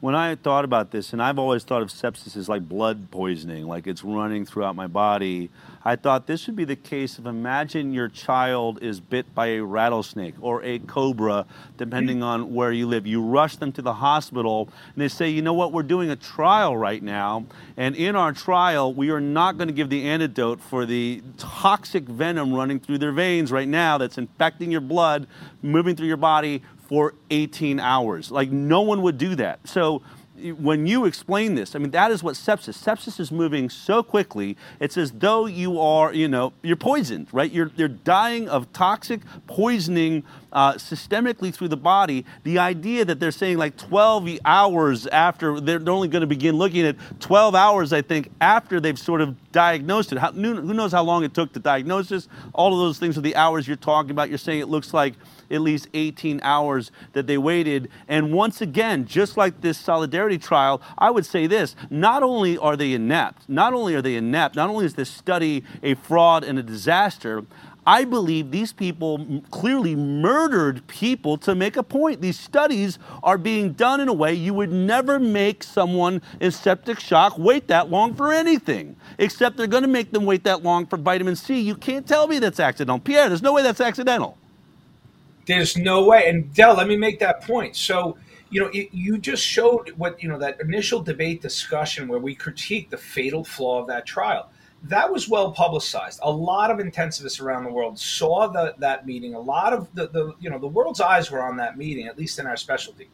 when 0.00 0.14
I 0.14 0.34
thought 0.34 0.64
about 0.64 0.90
this, 0.90 1.12
and 1.12 1.22
I've 1.22 1.38
always 1.38 1.62
thought 1.62 1.82
of 1.82 1.88
sepsis 1.88 2.34
as 2.34 2.48
like 2.48 2.66
blood 2.66 3.10
poisoning, 3.10 3.66
like 3.66 3.86
it's 3.86 4.02
running 4.02 4.46
throughout 4.46 4.74
my 4.74 4.86
body, 4.86 5.50
I 5.84 5.96
thought 5.96 6.26
this 6.26 6.46
would 6.46 6.56
be 6.56 6.64
the 6.64 6.76
case 6.76 7.18
of 7.18 7.26
imagine 7.26 7.92
your 7.92 8.08
child 8.08 8.82
is 8.82 8.98
bit 8.98 9.34
by 9.34 9.48
a 9.48 9.60
rattlesnake 9.60 10.34
or 10.40 10.62
a 10.62 10.78
cobra, 10.78 11.44
depending 11.76 12.22
on 12.22 12.54
where 12.54 12.72
you 12.72 12.86
live. 12.86 13.06
You 13.06 13.22
rush 13.22 13.56
them 13.56 13.72
to 13.72 13.82
the 13.82 13.94
hospital, 13.94 14.70
and 14.94 15.02
they 15.02 15.08
say, 15.08 15.28
you 15.28 15.42
know 15.42 15.54
what, 15.54 15.70
we're 15.70 15.82
doing 15.82 16.10
a 16.10 16.16
trial 16.16 16.76
right 16.76 17.02
now, 17.02 17.44
and 17.76 17.94
in 17.94 18.16
our 18.16 18.32
trial, 18.32 18.94
we 18.94 19.10
are 19.10 19.20
not 19.20 19.58
going 19.58 19.68
to 19.68 19.74
give 19.74 19.90
the 19.90 20.08
antidote 20.08 20.60
for 20.60 20.86
the 20.86 21.22
toxic 21.36 22.04
venom 22.04 22.54
running 22.54 22.80
through 22.80 22.98
their 22.98 23.12
veins 23.12 23.52
right 23.52 23.68
now 23.68 23.98
that's 23.98 24.16
infecting 24.16 24.70
your 24.70 24.80
blood, 24.80 25.26
moving 25.62 25.94
through 25.94 26.08
your 26.08 26.16
body 26.16 26.62
for 26.90 27.14
18 27.30 27.78
hours. 27.78 28.32
Like, 28.32 28.50
no 28.50 28.80
one 28.80 29.00
would 29.02 29.16
do 29.16 29.36
that. 29.36 29.60
So, 29.64 30.02
when 30.58 30.88
you 30.88 31.04
explain 31.04 31.54
this, 31.54 31.76
I 31.76 31.78
mean, 31.78 31.92
that 31.92 32.10
is 32.10 32.20
what 32.20 32.34
sepsis. 32.34 32.76
Sepsis 32.82 33.20
is 33.20 33.30
moving 33.30 33.70
so 33.70 34.02
quickly. 34.02 34.56
It's 34.80 34.96
as 34.96 35.12
though 35.12 35.46
you 35.46 35.78
are, 35.78 36.12
you 36.12 36.26
know, 36.26 36.52
you're 36.62 36.74
poisoned, 36.74 37.28
right? 37.30 37.50
You're, 37.52 37.70
you're 37.76 37.86
dying 37.86 38.48
of 38.48 38.72
toxic 38.72 39.20
poisoning 39.46 40.24
uh, 40.52 40.74
systemically 40.74 41.54
through 41.54 41.68
the 41.68 41.76
body. 41.76 42.24
The 42.42 42.58
idea 42.58 43.04
that 43.04 43.20
they're 43.20 43.30
saying 43.30 43.58
like 43.58 43.76
12 43.76 44.40
hours 44.44 45.06
after, 45.06 45.60
they're 45.60 45.88
only 45.88 46.08
going 46.08 46.22
to 46.22 46.26
begin 46.26 46.56
looking 46.56 46.84
at 46.86 46.96
12 47.20 47.54
hours, 47.54 47.92
I 47.92 48.02
think, 48.02 48.30
after 48.40 48.80
they've 48.80 48.98
sort 48.98 49.20
of 49.20 49.49
diagnosed 49.52 50.12
it. 50.12 50.18
How, 50.18 50.32
who 50.32 50.74
knows 50.74 50.92
how 50.92 51.02
long 51.02 51.24
it 51.24 51.34
took 51.34 51.52
to 51.54 51.60
diagnose 51.60 52.08
this? 52.08 52.28
All 52.52 52.72
of 52.72 52.78
those 52.78 52.98
things 52.98 53.18
are 53.18 53.22
the 53.22 53.36
hours 53.36 53.66
you're 53.66 53.76
talking 53.76 54.10
about. 54.10 54.28
You're 54.28 54.38
saying 54.38 54.60
it 54.60 54.68
looks 54.68 54.94
like 54.94 55.14
at 55.50 55.60
least 55.60 55.88
18 55.94 56.40
hours 56.42 56.90
that 57.12 57.26
they 57.26 57.38
waited. 57.38 57.88
And 58.08 58.32
once 58.32 58.60
again, 58.60 59.06
just 59.06 59.36
like 59.36 59.60
this 59.60 59.78
solidarity 59.78 60.38
trial, 60.38 60.80
I 60.96 61.10
would 61.10 61.26
say 61.26 61.46
this 61.46 61.74
not 61.90 62.22
only 62.22 62.56
are 62.58 62.76
they 62.76 62.92
inept, 62.92 63.48
not 63.48 63.74
only 63.74 63.94
are 63.94 64.02
they 64.02 64.16
inept, 64.16 64.56
not 64.56 64.70
only 64.70 64.86
is 64.86 64.94
this 64.94 65.10
study 65.10 65.64
a 65.82 65.94
fraud 65.94 66.44
and 66.44 66.58
a 66.58 66.62
disaster, 66.62 67.44
I 67.90 68.04
believe 68.04 68.52
these 68.52 68.72
people 68.72 69.42
clearly 69.50 69.96
murdered 69.96 70.86
people 70.86 71.36
to 71.38 71.56
make 71.56 71.76
a 71.76 71.82
point. 71.82 72.20
These 72.20 72.38
studies 72.38 73.00
are 73.24 73.36
being 73.36 73.72
done 73.72 73.98
in 73.98 74.06
a 74.06 74.12
way 74.12 74.32
you 74.32 74.54
would 74.54 74.70
never 74.70 75.18
make 75.18 75.64
someone 75.64 76.22
in 76.38 76.52
septic 76.52 77.00
shock 77.00 77.36
wait 77.36 77.66
that 77.66 77.90
long 77.90 78.14
for 78.14 78.32
anything, 78.32 78.94
except 79.18 79.56
they're 79.56 79.66
going 79.66 79.82
to 79.82 79.88
make 79.88 80.12
them 80.12 80.24
wait 80.24 80.44
that 80.44 80.62
long 80.62 80.86
for 80.86 80.98
vitamin 80.98 81.34
C. 81.34 81.58
You 81.58 81.74
can't 81.74 82.06
tell 82.06 82.28
me 82.28 82.38
that's 82.38 82.60
accidental. 82.60 83.00
Pierre, 83.00 83.28
there's 83.28 83.42
no 83.42 83.52
way 83.52 83.64
that's 83.64 83.80
accidental. 83.80 84.38
There's 85.46 85.76
no 85.76 86.04
way. 86.04 86.28
And 86.28 86.54
Del, 86.54 86.76
let 86.76 86.86
me 86.86 86.96
make 86.96 87.18
that 87.18 87.42
point. 87.42 87.74
So, 87.74 88.16
you 88.50 88.60
know, 88.60 88.70
it, 88.72 88.90
you 88.92 89.18
just 89.18 89.44
showed 89.44 89.90
what, 89.96 90.22
you 90.22 90.28
know, 90.28 90.38
that 90.38 90.60
initial 90.60 91.02
debate 91.02 91.42
discussion 91.42 92.06
where 92.06 92.20
we 92.20 92.36
critiqued 92.36 92.90
the 92.90 92.98
fatal 92.98 93.42
flaw 93.42 93.80
of 93.80 93.88
that 93.88 94.06
trial. 94.06 94.48
That 94.84 95.12
was 95.12 95.28
well 95.28 95.52
publicized. 95.52 96.20
A 96.22 96.30
lot 96.30 96.70
of 96.70 96.78
intensivists 96.78 97.40
around 97.40 97.64
the 97.64 97.70
world 97.70 97.98
saw 97.98 98.46
the, 98.48 98.74
that 98.78 99.06
meeting. 99.06 99.34
A 99.34 99.40
lot 99.40 99.72
of 99.72 99.94
the, 99.94 100.08
the, 100.08 100.34
you 100.40 100.48
know, 100.48 100.58
the 100.58 100.66
world's 100.66 101.00
eyes 101.00 101.30
were 101.30 101.42
on 101.42 101.58
that 101.58 101.76
meeting, 101.76 102.06
at 102.06 102.18
least 102.18 102.38
in 102.38 102.46
our 102.46 102.56
specialty. 102.56 103.10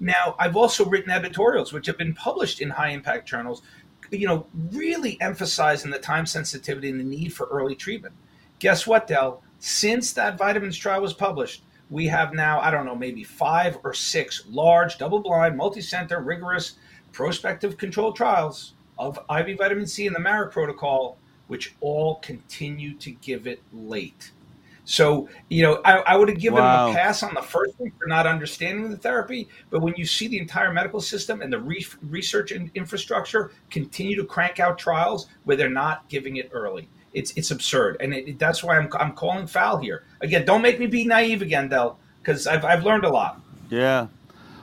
Now, 0.00 0.34
I've 0.38 0.56
also 0.56 0.84
written 0.84 1.10
editorials, 1.10 1.72
which 1.72 1.86
have 1.86 1.96
been 1.96 2.14
published 2.14 2.60
in 2.60 2.70
high 2.70 2.90
impact 2.90 3.28
journals, 3.28 3.62
you 4.10 4.26
know, 4.26 4.46
really 4.72 5.20
emphasizing 5.20 5.90
the 5.90 5.98
time 5.98 6.26
sensitivity 6.26 6.90
and 6.90 6.98
the 6.98 7.04
need 7.04 7.32
for 7.32 7.46
early 7.46 7.76
treatment. 7.76 8.14
Guess 8.58 8.86
what, 8.86 9.06
Del? 9.06 9.42
Since 9.60 10.12
that 10.14 10.36
vitamins 10.36 10.76
trial 10.76 11.00
was 11.00 11.14
published, 11.14 11.62
we 11.90 12.06
have 12.08 12.34
now, 12.34 12.60
I 12.60 12.70
don't 12.70 12.86
know, 12.86 12.96
maybe 12.96 13.22
five 13.22 13.78
or 13.84 13.94
six 13.94 14.44
large, 14.48 14.98
double 14.98 15.20
blind, 15.20 15.56
multi 15.56 15.80
center, 15.80 16.20
rigorous, 16.20 16.74
prospective 17.12 17.76
controlled 17.76 18.16
trials 18.16 18.73
of 18.98 19.18
IV 19.30 19.58
vitamin 19.58 19.86
C 19.86 20.06
in 20.06 20.12
the 20.12 20.20
Marik 20.20 20.52
protocol, 20.52 21.18
which 21.46 21.74
all 21.80 22.16
continue 22.16 22.94
to 22.94 23.10
give 23.10 23.46
it 23.46 23.62
late. 23.72 24.30
So, 24.86 25.28
you 25.48 25.62
know, 25.62 25.80
I, 25.84 25.98
I 26.00 26.16
would 26.16 26.28
have 26.28 26.38
given 26.38 26.58
wow. 26.58 26.86
them 26.86 26.94
a 26.94 26.98
pass 26.98 27.22
on 27.22 27.32
the 27.32 27.40
first 27.40 27.78
one 27.78 27.90
for 27.98 28.06
not 28.06 28.26
understanding 28.26 28.90
the 28.90 28.96
therapy. 28.96 29.48
But 29.70 29.80
when 29.80 29.94
you 29.96 30.04
see 30.04 30.28
the 30.28 30.38
entire 30.38 30.72
medical 30.72 31.00
system 31.00 31.40
and 31.40 31.52
the 31.52 31.58
re- 31.58 31.86
research 32.02 32.52
and 32.52 32.70
infrastructure 32.74 33.52
continue 33.70 34.14
to 34.16 34.24
crank 34.24 34.60
out 34.60 34.78
trials 34.78 35.28
where 35.44 35.56
they're 35.56 35.70
not 35.70 36.06
giving 36.08 36.36
it 36.36 36.50
early, 36.52 36.88
it's 37.14 37.32
it's 37.36 37.50
absurd, 37.50 37.96
and 38.00 38.12
it, 38.12 38.38
that's 38.38 38.62
why 38.62 38.76
I'm 38.76 38.88
I'm 38.98 39.12
calling 39.12 39.46
foul 39.46 39.78
here. 39.78 40.02
Again, 40.20 40.44
don't 40.44 40.62
make 40.62 40.80
me 40.80 40.86
be 40.86 41.04
naive 41.04 41.42
again, 41.42 41.68
Del, 41.68 41.96
because 42.20 42.46
I've 42.46 42.64
I've 42.64 42.84
learned 42.84 43.04
a 43.04 43.08
lot. 43.08 43.40
Yeah. 43.70 44.08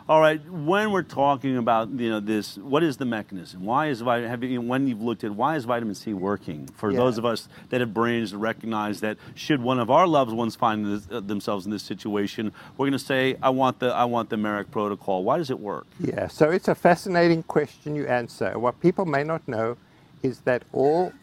All 0.09 0.19
right. 0.19 0.41
When 0.49 0.91
we're 0.91 1.03
talking 1.03 1.57
about 1.57 1.89
you 1.91 2.09
know 2.09 2.19
this, 2.19 2.57
what 2.57 2.81
is 2.81 2.97
the 2.97 3.05
mechanism? 3.05 3.63
Why 3.63 3.87
is 3.87 4.01
have 4.01 4.43
you, 4.43 4.59
when 4.59 4.87
you've 4.87 5.01
looked 5.01 5.23
at 5.23 5.31
why 5.31 5.55
is 5.55 5.65
vitamin 5.65 5.93
C 5.93 6.13
working? 6.13 6.67
For 6.75 6.91
yeah. 6.91 6.97
those 6.97 7.17
of 7.17 7.25
us 7.25 7.47
that 7.69 7.81
have 7.81 7.93
brains 7.93 8.31
to 8.31 8.37
recognize 8.37 8.99
that 9.01 9.17
should 9.35 9.61
one 9.61 9.79
of 9.79 9.91
our 9.91 10.07
loved 10.07 10.31
ones 10.31 10.55
find 10.55 10.85
this, 10.85 11.07
uh, 11.11 11.19
themselves 11.19 11.65
in 11.65 11.71
this 11.71 11.83
situation, 11.83 12.51
we're 12.77 12.87
going 12.87 12.93
to 12.93 12.99
say, 12.99 13.37
I 13.43 13.49
want 13.49 13.79
the 13.79 13.93
I 13.93 14.05
want 14.05 14.29
the 14.29 14.37
Marik 14.37 14.71
protocol. 14.71 15.23
Why 15.23 15.37
does 15.37 15.51
it 15.51 15.59
work? 15.59 15.85
Yeah. 15.99 16.27
So 16.27 16.49
it's 16.49 16.67
a 16.67 16.75
fascinating 16.75 17.43
question 17.43 17.95
you 17.95 18.07
answer. 18.07 18.57
What 18.57 18.79
people 18.79 19.05
may 19.05 19.23
not 19.23 19.47
know 19.47 19.77
is 20.23 20.39
that 20.41 20.63
all 20.73 21.13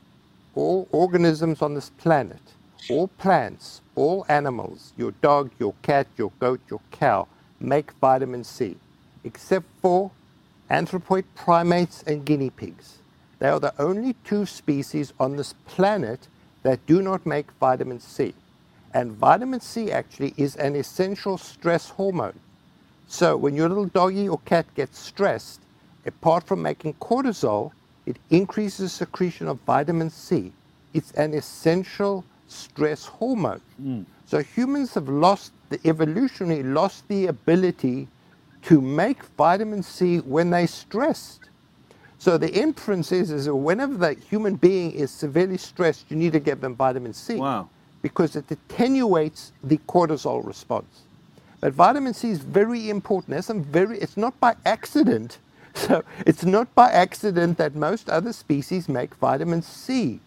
all 0.55 0.89
organisms 0.93 1.63
on 1.63 1.75
this 1.75 1.91
planet, 1.91 2.41
all 2.89 3.09
plants, 3.09 3.81
all 3.97 4.25
animals, 4.29 4.93
your 4.97 5.11
dog, 5.21 5.51
your 5.59 5.75
cat, 5.83 6.07
your 6.17 6.31
goat, 6.39 6.61
your 6.71 6.81
cow, 6.93 7.27
make 7.61 7.93
vitamin 7.93 8.45
C, 8.45 8.77
except 9.25 9.67
for 9.81 10.11
anthropoid 10.71 11.25
primates 11.35 12.03
and 12.07 12.25
guinea 12.25 12.51
pigs. 12.51 12.99
They 13.39 13.49
are 13.49 13.61
the 13.61 13.75
only 13.79 14.15
two 14.25 14.47
species 14.47 15.13
on 15.21 15.37
this 15.37 15.53
planet 15.67 16.29
that 16.63 16.85
do 16.87 17.03
not 17.03 17.25
make 17.25 17.51
vitamin 17.53 18.01
C. 18.01 18.35
And 18.93 19.13
vitamin 19.13 19.61
C 19.61 19.93
actually 19.93 20.35
is 20.37 20.57
an 20.57 20.75
essential 20.75 21.39
stress 21.39 21.89
hormone. 21.91 22.39
So 23.07 23.37
when 23.37 23.55
your 23.55 23.69
little 23.69 23.87
doggy 23.87 24.29
or 24.29 24.39
cat 24.45 24.67
gets 24.75 24.99
stressed, 24.99 25.61
apart 26.05 26.45
from 26.45 26.63
making 26.63 26.95
cortisol, 26.95 27.73
it 28.07 28.17
increases 28.31 28.93
secretion 28.93 29.49
of 29.49 29.61
vitamin 29.61 30.11
C. 30.11 30.53
It's 30.95 31.13
an 31.13 31.35
essential 31.35 32.25
stress 32.49 33.05
hormone. 33.05 33.61
Mm. 33.81 34.07
So 34.27 34.43
humans 34.43 34.95
have 34.95 35.09
lost 35.09 35.53
the 35.69 35.81
evolutionary 35.85 36.63
lost 36.63 37.07
the 37.09 37.27
ability 37.27 38.09
to 38.63 38.81
make 38.81 39.23
vitamin 39.37 39.83
C 39.83 40.19
when 40.19 40.51
they're 40.51 40.67
stressed. 40.67 41.49
So 42.19 42.37
the 42.37 42.53
inference 42.53 43.13
is, 43.13 43.31
is 43.31 43.45
that 43.45 43.55
whenever 43.55 43.95
the 43.95 44.15
human 44.15 44.57
being 44.57 44.91
is 44.91 45.11
severely 45.11 45.57
stressed, 45.57 46.11
you 46.11 46.17
need 46.17 46.33
to 46.33 46.41
give 46.41 46.61
them 46.61 46.75
vitamin 46.75 47.15
C. 47.15 47.37
Wow. 47.37 47.69
Because 48.03 48.35
it 48.35 48.51
attenuates 48.51 49.53
the 49.63 49.79
cortisol 49.89 50.45
response. 50.45 51.03
But 51.61 51.73
vitamin 51.73 52.15
C 52.15 52.31
is 52.31 52.39
very 52.39 52.91
important. 52.91 53.31
There's 53.31 53.47
some 53.47 53.63
very, 53.63 53.99
it's 53.99 54.17
not 54.17 54.39
by 54.41 54.57
accident 54.65 55.39
so 55.75 56.03
it's 56.27 56.45
not 56.45 56.75
by 56.75 56.91
accident 56.91 57.59
that 57.59 57.75
most 57.75 58.11
other 58.11 58.33
species 58.33 58.89
make 58.89 59.15
vitamin 59.17 59.63
C. 59.63 60.21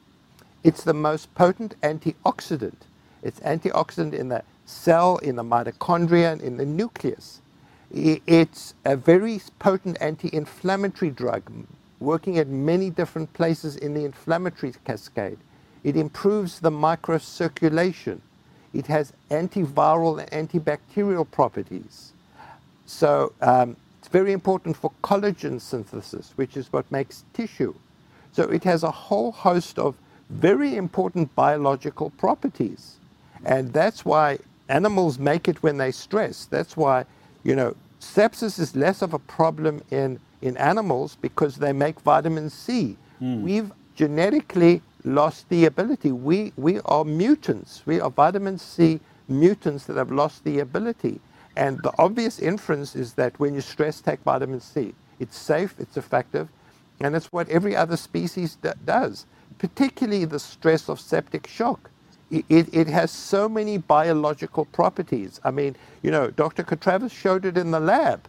It's 0.63 0.83
the 0.83 0.93
most 0.93 1.33
potent 1.35 1.75
antioxidant. 1.81 2.75
It's 3.21 3.39
antioxidant 3.41 4.13
in 4.13 4.29
the 4.29 4.43
cell, 4.71 5.17
in 5.17 5.35
the 5.35 5.43
mitochondria, 5.43 6.31
and 6.33 6.41
in 6.41 6.57
the 6.57 6.65
nucleus. 6.65 7.41
It's 7.91 8.73
a 8.85 8.95
very 8.95 9.41
potent 9.59 9.97
anti-inflammatory 9.99 11.11
drug, 11.11 11.51
working 11.99 12.37
at 12.37 12.47
many 12.47 12.89
different 12.89 13.33
places 13.33 13.75
in 13.75 13.93
the 13.93 14.05
inflammatory 14.05 14.73
cascade. 14.85 15.37
It 15.83 15.97
improves 15.97 16.59
the 16.59 16.71
microcirculation. 16.71 18.21
It 18.73 18.87
has 18.87 19.13
antiviral 19.29 20.25
and 20.25 20.49
antibacterial 20.49 21.29
properties. 21.29 22.13
So 22.85 23.33
um, 23.41 23.75
it's 23.99 24.07
very 24.07 24.31
important 24.31 24.77
for 24.77 24.91
collagen 25.03 25.59
synthesis, 25.59 26.31
which 26.37 26.55
is 26.55 26.71
what 26.71 26.89
makes 26.91 27.25
tissue. 27.33 27.73
So 28.31 28.43
it 28.43 28.63
has 28.63 28.83
a 28.83 28.91
whole 28.91 29.33
host 29.33 29.77
of 29.77 29.95
very 30.29 30.77
important 30.77 31.35
biological 31.35 32.11
properties. 32.11 32.95
And 33.43 33.73
that's 33.73 34.05
why 34.05 34.39
animals 34.71 35.19
make 35.19 35.49
it 35.49 35.63
when 35.63 35.77
they 35.77 35.91
stress. 35.91 36.47
That's 36.47 36.77
why, 36.77 37.05
you 37.43 37.55
know, 37.55 37.75
sepsis 38.01 38.59
is 38.59 38.75
less 38.75 39.03
of 39.03 39.13
a 39.13 39.19
problem 39.19 39.83
in, 39.91 40.19
in 40.41 40.57
animals 40.57 41.17
because 41.21 41.57
they 41.57 41.73
make 41.73 42.01
vitamin 42.01 42.49
C. 42.49 42.97
Mm. 43.21 43.41
We've 43.43 43.71
genetically 43.95 44.81
lost 45.05 45.49
the 45.49 45.65
ability. 45.65 46.13
We, 46.13 46.53
we 46.57 46.81
are 46.85 47.05
mutants. 47.05 47.83
We 47.85 48.01
are 48.01 48.11
vitamin 48.11 48.59
C 48.59 49.01
mutants 49.29 49.85
that 49.87 49.97
have 49.97 50.11
lost 50.11 50.45
the 50.45 50.59
ability. 50.59 51.21
And 51.57 51.83
the 51.83 51.93
obvious 51.99 52.39
inference 52.39 52.95
is 52.95 53.15
that 53.15 53.39
when 53.39 53.55
you 53.55 53.61
stress, 53.61 54.01
take 54.01 54.21
vitamin 54.21 54.61
C. 54.61 54.95
It's 55.19 55.37
safe, 55.37 55.75
it's 55.79 55.97
effective, 55.97 56.49
and 57.01 57.15
it's 57.15 57.27
what 57.27 57.49
every 57.49 57.75
other 57.75 57.97
species 57.97 58.57
d- 58.57 58.71
does, 58.85 59.27
particularly 59.59 60.25
the 60.25 60.39
stress 60.39 60.89
of 60.89 61.01
septic 61.01 61.47
shock. 61.47 61.90
It, 62.31 62.73
it 62.73 62.87
has 62.87 63.11
so 63.11 63.49
many 63.49 63.77
biological 63.77 64.65
properties. 64.65 65.39
I 65.43 65.51
mean, 65.51 65.75
you 66.01 66.11
know, 66.11 66.31
Dr. 66.31 66.63
Cotravas 66.63 67.11
showed 67.11 67.45
it 67.45 67.57
in 67.57 67.71
the 67.71 67.79
lab. 67.79 68.27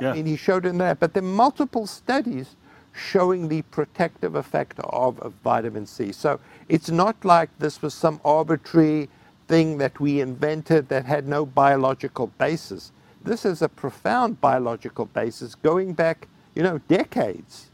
Yeah. 0.00 0.10
I 0.10 0.14
mean, 0.14 0.26
he 0.26 0.36
showed 0.36 0.66
it 0.66 0.70
in 0.70 0.78
there, 0.78 0.94
but 0.94 1.14
there 1.14 1.22
are 1.22 1.26
multiple 1.26 1.86
studies 1.86 2.56
showing 2.92 3.48
the 3.48 3.62
protective 3.62 4.34
effect 4.34 4.78
of, 4.80 5.18
of 5.20 5.32
vitamin 5.44 5.86
C. 5.86 6.12
So 6.12 6.40
it's 6.68 6.90
not 6.90 7.24
like 7.24 7.50
this 7.58 7.82
was 7.82 7.94
some 7.94 8.20
arbitrary 8.24 9.08
thing 9.48 9.78
that 9.78 10.00
we 10.00 10.20
invented 10.20 10.88
that 10.88 11.04
had 11.04 11.28
no 11.28 11.44
biological 11.44 12.28
basis. 12.38 12.92
This 13.22 13.44
is 13.44 13.62
a 13.62 13.68
profound 13.68 14.40
biological 14.40 15.06
basis 15.06 15.54
going 15.54 15.92
back, 15.92 16.28
you 16.54 16.62
know, 16.62 16.78
decades. 16.88 17.68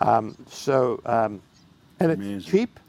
Um, 0.00 0.36
so, 0.48 1.00
um, 1.06 1.40
and 2.00 2.12
Amazing. 2.12 2.36
it's 2.36 2.46
cheap. 2.46 2.80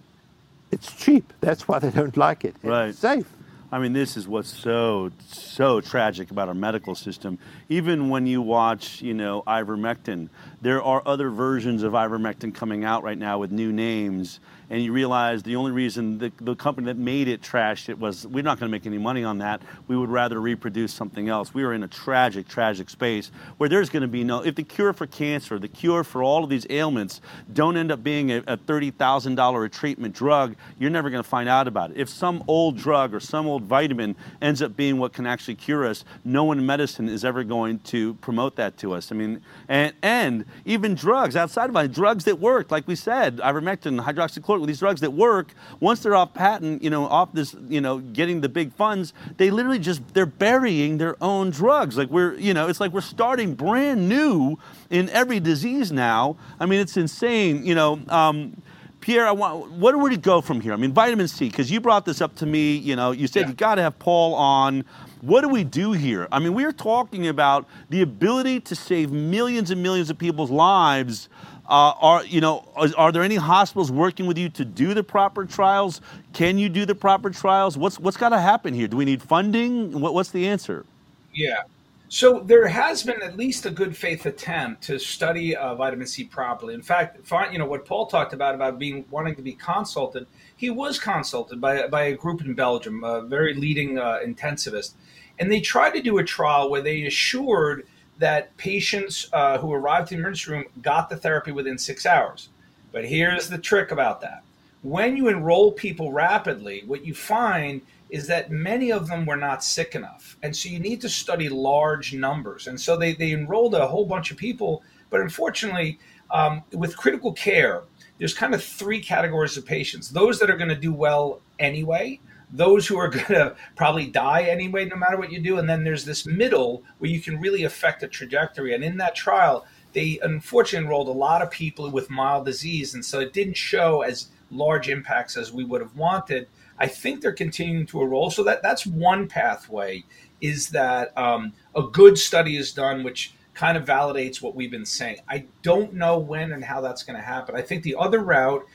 It's 0.75 0.91
cheap. 0.93 1.31
That's 1.39 1.69
why 1.69 1.79
they 1.79 1.89
don't 1.89 2.17
like 2.17 2.43
it. 2.43 2.53
Right. 2.61 2.89
It's 2.89 2.99
safe. 2.99 3.31
I 3.71 3.79
mean, 3.79 3.93
this 3.93 4.17
is 4.17 4.27
what's 4.27 4.49
so 4.49 5.09
so 5.25 5.79
tragic 5.79 6.31
about 6.31 6.49
our 6.49 6.53
medical 6.53 6.95
system. 6.95 7.39
Even 7.69 8.09
when 8.09 8.27
you 8.27 8.41
watch, 8.41 9.01
you 9.01 9.13
know, 9.13 9.41
ivermectin, 9.47 10.27
there 10.61 10.83
are 10.83 11.01
other 11.05 11.29
versions 11.29 11.81
of 11.81 11.93
ivermectin 11.93 12.53
coming 12.53 12.83
out 12.83 13.03
right 13.03 13.17
now 13.17 13.39
with 13.39 13.53
new 13.53 13.71
names 13.71 14.41
and 14.69 14.81
you 14.81 14.91
realize 14.91 15.43
the 15.43 15.55
only 15.55 15.71
reason 15.71 16.17
the, 16.17 16.31
the 16.41 16.55
company 16.55 16.85
that 16.85 16.97
made 16.97 17.27
it 17.27 17.41
trashed 17.41 17.89
it 17.89 17.99
was 17.99 18.25
we're 18.27 18.43
not 18.43 18.59
going 18.59 18.69
to 18.69 18.71
make 18.71 18.85
any 18.85 18.97
money 18.97 19.23
on 19.23 19.37
that. 19.39 19.61
We 19.87 19.95
would 19.95 20.09
rather 20.09 20.39
reproduce 20.41 20.93
something 20.93 21.29
else. 21.29 21.53
We 21.53 21.63
are 21.63 21.73
in 21.73 21.83
a 21.83 21.87
tragic, 21.87 22.47
tragic 22.47 22.89
space 22.89 23.31
where 23.57 23.69
there's 23.69 23.89
going 23.89 24.01
to 24.01 24.07
be 24.07 24.23
no, 24.23 24.41
if 24.41 24.55
the 24.55 24.63
cure 24.63 24.93
for 24.93 25.07
cancer, 25.07 25.59
the 25.59 25.67
cure 25.67 26.03
for 26.03 26.23
all 26.23 26.43
of 26.43 26.49
these 26.49 26.65
ailments 26.69 27.21
don't 27.53 27.77
end 27.77 27.91
up 27.91 28.03
being 28.03 28.31
a, 28.31 28.37
a 28.47 28.57
$30,000 28.57 29.65
a 29.65 29.69
treatment 29.69 30.15
drug, 30.15 30.55
you're 30.79 30.89
never 30.89 31.09
going 31.09 31.23
to 31.23 31.29
find 31.29 31.47
out 31.47 31.67
about 31.67 31.91
it. 31.91 31.97
If 31.97 32.09
some 32.09 32.43
old 32.47 32.77
drug 32.77 33.13
or 33.13 33.19
some 33.19 33.47
old 33.47 33.63
vitamin 33.63 34.15
ends 34.41 34.61
up 34.61 34.75
being 34.75 34.97
what 34.97 35.13
can 35.13 35.25
actually 35.25 35.55
cure 35.55 35.85
us, 35.85 36.05
no 36.23 36.43
one 36.43 36.59
in 36.59 36.65
medicine 36.65 37.09
is 37.09 37.23
ever 37.23 37.43
going 37.43 37.79
to 37.79 38.15
promote 38.15 38.55
that 38.55 38.77
to 38.77 38.93
us. 38.93 39.11
I 39.11 39.15
mean, 39.15 39.41
and, 39.67 39.93
and 40.01 40.45
even 40.65 40.95
drugs 40.95 41.35
outside 41.35 41.69
of 41.69 41.75
it, 41.75 41.91
drugs 41.91 42.25
that 42.25 42.39
work, 42.39 42.71
like 42.71 42.87
we 42.87 42.95
said, 42.95 43.37
ivermectin, 43.37 44.03
hydroxychloroquine, 44.03 44.54
with 44.61 44.67
these 44.67 44.79
drugs 44.79 45.01
that 45.01 45.13
work, 45.13 45.53
once 45.79 46.01
they're 46.01 46.15
off 46.15 46.33
patent, 46.33 46.83
you 46.83 46.89
know, 46.89 47.05
off 47.05 47.33
this, 47.33 47.55
you 47.67 47.81
know, 47.81 47.99
getting 47.99 48.41
the 48.41 48.49
big 48.49 48.73
funds, 48.73 49.13
they 49.37 49.51
literally 49.51 49.79
just 49.79 50.01
they're 50.13 50.25
burying 50.25 50.97
their 50.97 51.15
own 51.21 51.49
drugs. 51.49 51.97
Like 51.97 52.09
we're, 52.09 52.35
you 52.35 52.53
know, 52.53 52.67
it's 52.67 52.79
like 52.79 52.91
we're 52.91 53.01
starting 53.01 53.53
brand 53.55 54.07
new 54.09 54.57
in 54.89 55.09
every 55.09 55.39
disease 55.39 55.91
now. 55.91 56.37
I 56.59 56.65
mean, 56.65 56.79
it's 56.79 56.97
insane. 56.97 57.65
You 57.65 57.75
know, 57.75 57.99
um, 58.09 58.61
Pierre, 59.05 59.27
I 59.27 59.33
want, 59.33 59.73
where 59.73 59.95
would 59.95 60.13
it 60.13 60.23
go 60.23 60.41
from 60.41 60.61
here? 60.61 60.73
I 60.73 60.77
mean, 60.77 60.91
vitamin 60.91 61.27
C, 61.27 61.47
because 61.47 61.69
you 61.69 61.79
brought 61.79 62.05
this 62.05 62.21
up 62.21 62.33
to 62.37 62.47
me. 62.47 62.75
You 62.75 62.95
know, 62.95 63.11
you 63.11 63.27
said 63.27 63.41
yeah. 63.41 63.47
you 63.49 63.53
got 63.53 63.75
to 63.75 63.83
have 63.83 63.99
Paul 63.99 64.33
on. 64.33 64.83
What 65.21 65.41
do 65.41 65.49
we 65.49 65.63
do 65.63 65.91
here? 65.91 66.27
I 66.31 66.39
mean, 66.39 66.55
we 66.55 66.65
are 66.65 66.71
talking 66.71 67.27
about 67.27 67.67
the 67.89 68.01
ability 68.01 68.61
to 68.61 68.75
save 68.75 69.11
millions 69.11 69.69
and 69.69 69.81
millions 69.83 70.09
of 70.09 70.17
people's 70.17 70.49
lives 70.49 71.29
uh, 71.67 71.93
are 71.99 72.25
you 72.25 72.41
know 72.41 72.63
are, 72.75 72.89
are, 72.97 73.11
there 73.11 73.23
any 73.23 73.35
hospitals 73.35 73.91
working 73.91 74.27
with 74.27 74.37
you 74.37 74.49
to 74.49 74.65
do 74.65 74.93
the 74.93 75.03
proper 75.03 75.45
trials? 75.45 76.01
Can 76.33 76.57
you 76.57 76.69
do 76.69 76.85
the 76.85 76.95
proper 76.95 77.29
trials? 77.29 77.77
What's 77.77 77.99
what's 77.99 78.17
got 78.17 78.29
to 78.29 78.39
happen 78.39 78.73
here? 78.73 78.87
Do 78.87 78.97
we 78.97 79.05
need 79.05 79.21
funding? 79.21 79.99
What, 79.99 80.13
what's 80.13 80.29
the 80.29 80.47
answer? 80.47 80.85
Yeah. 81.33 81.63
So 82.07 82.39
there 82.39 82.67
has 82.67 83.01
been 83.01 83.21
at 83.23 83.35
least 83.35 83.65
a 83.65 83.71
good 83.71 83.97
faith 83.97 84.27
attempt 84.27 84.83
to 84.83 84.99
study 84.99 85.55
uh, 85.55 85.73
vitamin 85.73 86.05
C 86.05 86.23
properly. 86.23 86.75
In 86.75 86.83
fact, 86.83 87.17
you 87.51 87.57
know 87.57 87.65
what 87.65 87.85
Paul 87.85 88.05
talked 88.05 88.31
about 88.31 88.53
about 88.53 88.77
being 88.77 89.05
wanting 89.09 89.35
to 89.35 89.41
be 89.41 89.53
consulted. 89.53 90.27
He 90.55 90.69
was 90.69 90.99
consulted 90.99 91.59
by 91.59 91.87
by 91.87 92.03
a 92.03 92.15
group 92.15 92.41
in 92.41 92.53
Belgium, 92.53 93.03
a 93.03 93.21
very 93.21 93.55
leading 93.55 93.97
uh, 93.97 94.19
intensivist, 94.23 94.93
and 95.39 95.51
they 95.51 95.61
tried 95.61 95.91
to 95.91 96.01
do 96.01 96.19
a 96.19 96.23
trial 96.23 96.69
where 96.69 96.81
they 96.81 97.05
assured 97.05 97.87
that 98.17 98.55
patients 98.57 99.27
uh, 99.33 99.57
who 99.57 99.73
arrived 99.73 100.11
in 100.11 100.17
the 100.17 100.23
emergency 100.23 100.51
room 100.51 100.65
got 100.81 101.09
the 101.09 101.17
therapy 101.17 101.51
within 101.51 101.77
six 101.77 102.05
hours. 102.05 102.49
But 102.91 103.05
here's 103.05 103.49
the 103.49 103.57
trick 103.57 103.91
about 103.91 104.21
that. 104.21 104.43
When 104.81 105.17
you 105.17 105.27
enroll 105.27 105.71
people 105.71 106.11
rapidly, 106.11 106.83
what 106.85 107.05
you 107.05 107.13
find 107.13 107.81
is 108.09 108.27
that 108.27 108.51
many 108.51 108.91
of 108.91 109.07
them 109.07 109.25
were 109.25 109.35
not 109.35 109.63
sick 109.63 109.95
enough. 109.95 110.37
And 110.43 110.55
so 110.55 110.69
you 110.69 110.79
need 110.79 111.01
to 111.01 111.09
study 111.09 111.49
large 111.49 112.13
numbers. 112.13 112.67
And 112.67 112.79
so 112.79 112.95
they, 112.95 113.13
they 113.13 113.31
enrolled 113.31 113.73
a 113.73 113.87
whole 113.87 114.05
bunch 114.05 114.31
of 114.31 114.37
people. 114.37 114.83
But 115.09 115.21
unfortunately, 115.21 115.99
um, 116.31 116.63
with 116.71 116.95
critical 116.95 117.33
care, 117.33 117.83
there's 118.17 118.33
kind 118.33 118.53
of 118.53 118.63
three 118.63 119.01
categories 119.01 119.57
of 119.57 119.65
patients 119.65 120.09
those 120.09 120.39
that 120.39 120.49
are 120.49 120.57
going 120.57 120.69
to 120.69 120.75
do 120.75 120.93
well 120.93 121.41
anyway, 121.59 122.19
those 122.57 122.87
who 122.87 122.97
are 122.97 123.07
going 123.09 123.25
to 123.25 123.55
probably 123.75 124.07
die 124.07 124.43
anyway, 124.43 124.85
no 124.85 124.95
matter 124.95 125.17
what 125.17 125.31
you 125.31 125.39
do. 125.39 125.57
And 125.57 125.69
then 125.69 125.83
there's 125.83 126.05
this 126.05 126.25
middle 126.25 126.83
where 126.99 127.11
you 127.11 127.21
can 127.21 127.39
really 127.39 127.63
affect 127.63 128.03
a 128.03 128.07
trajectory. 128.07 128.73
And 128.73 128.83
in 128.83 128.97
that 128.97 129.15
trial, 129.15 129.65
they 129.93 130.19
unfortunately 130.21 130.85
enrolled 130.85 131.07
a 131.07 131.11
lot 131.11 131.41
of 131.41 131.49
people 131.49 131.89
with 131.89 132.09
mild 132.09 132.45
disease. 132.45 132.93
And 132.93 133.03
so 133.03 133.19
it 133.19 133.33
didn't 133.33 133.57
show 133.57 134.01
as 134.01 134.27
large 134.51 134.89
impacts 134.89 135.37
as 135.37 135.51
we 135.51 135.63
would 135.63 135.81
have 135.81 135.95
wanted. 135.95 136.47
I 136.77 136.87
think 136.87 137.21
they're 137.21 137.31
continuing 137.31 137.85
to 137.87 138.01
enroll. 138.01 138.29
So 138.29 138.43
that, 138.43 138.61
that's 138.61 138.85
one 138.85 139.27
pathway 139.27 140.03
is 140.41 140.69
that 140.69 141.17
um, 141.17 141.53
a 141.75 141.83
good 141.83 142.17
study 142.17 142.57
is 142.57 142.73
done, 142.73 143.03
which 143.03 143.33
kind 143.53 143.77
of 143.77 143.85
validates 143.85 144.41
what 144.41 144.53
we've 144.53 144.69
been 144.69 144.85
saying. 144.85 145.17
I 145.29 145.45
don't 145.61 145.93
know 145.93 146.19
when 146.19 146.51
and 146.51 146.63
how 146.63 146.81
that's 146.81 147.03
going 147.03 147.15
to 147.15 147.25
happen. 147.25 147.55
I 147.55 147.61
think 147.61 147.83
the 147.83 147.95
other 147.95 148.19
route 148.19 148.65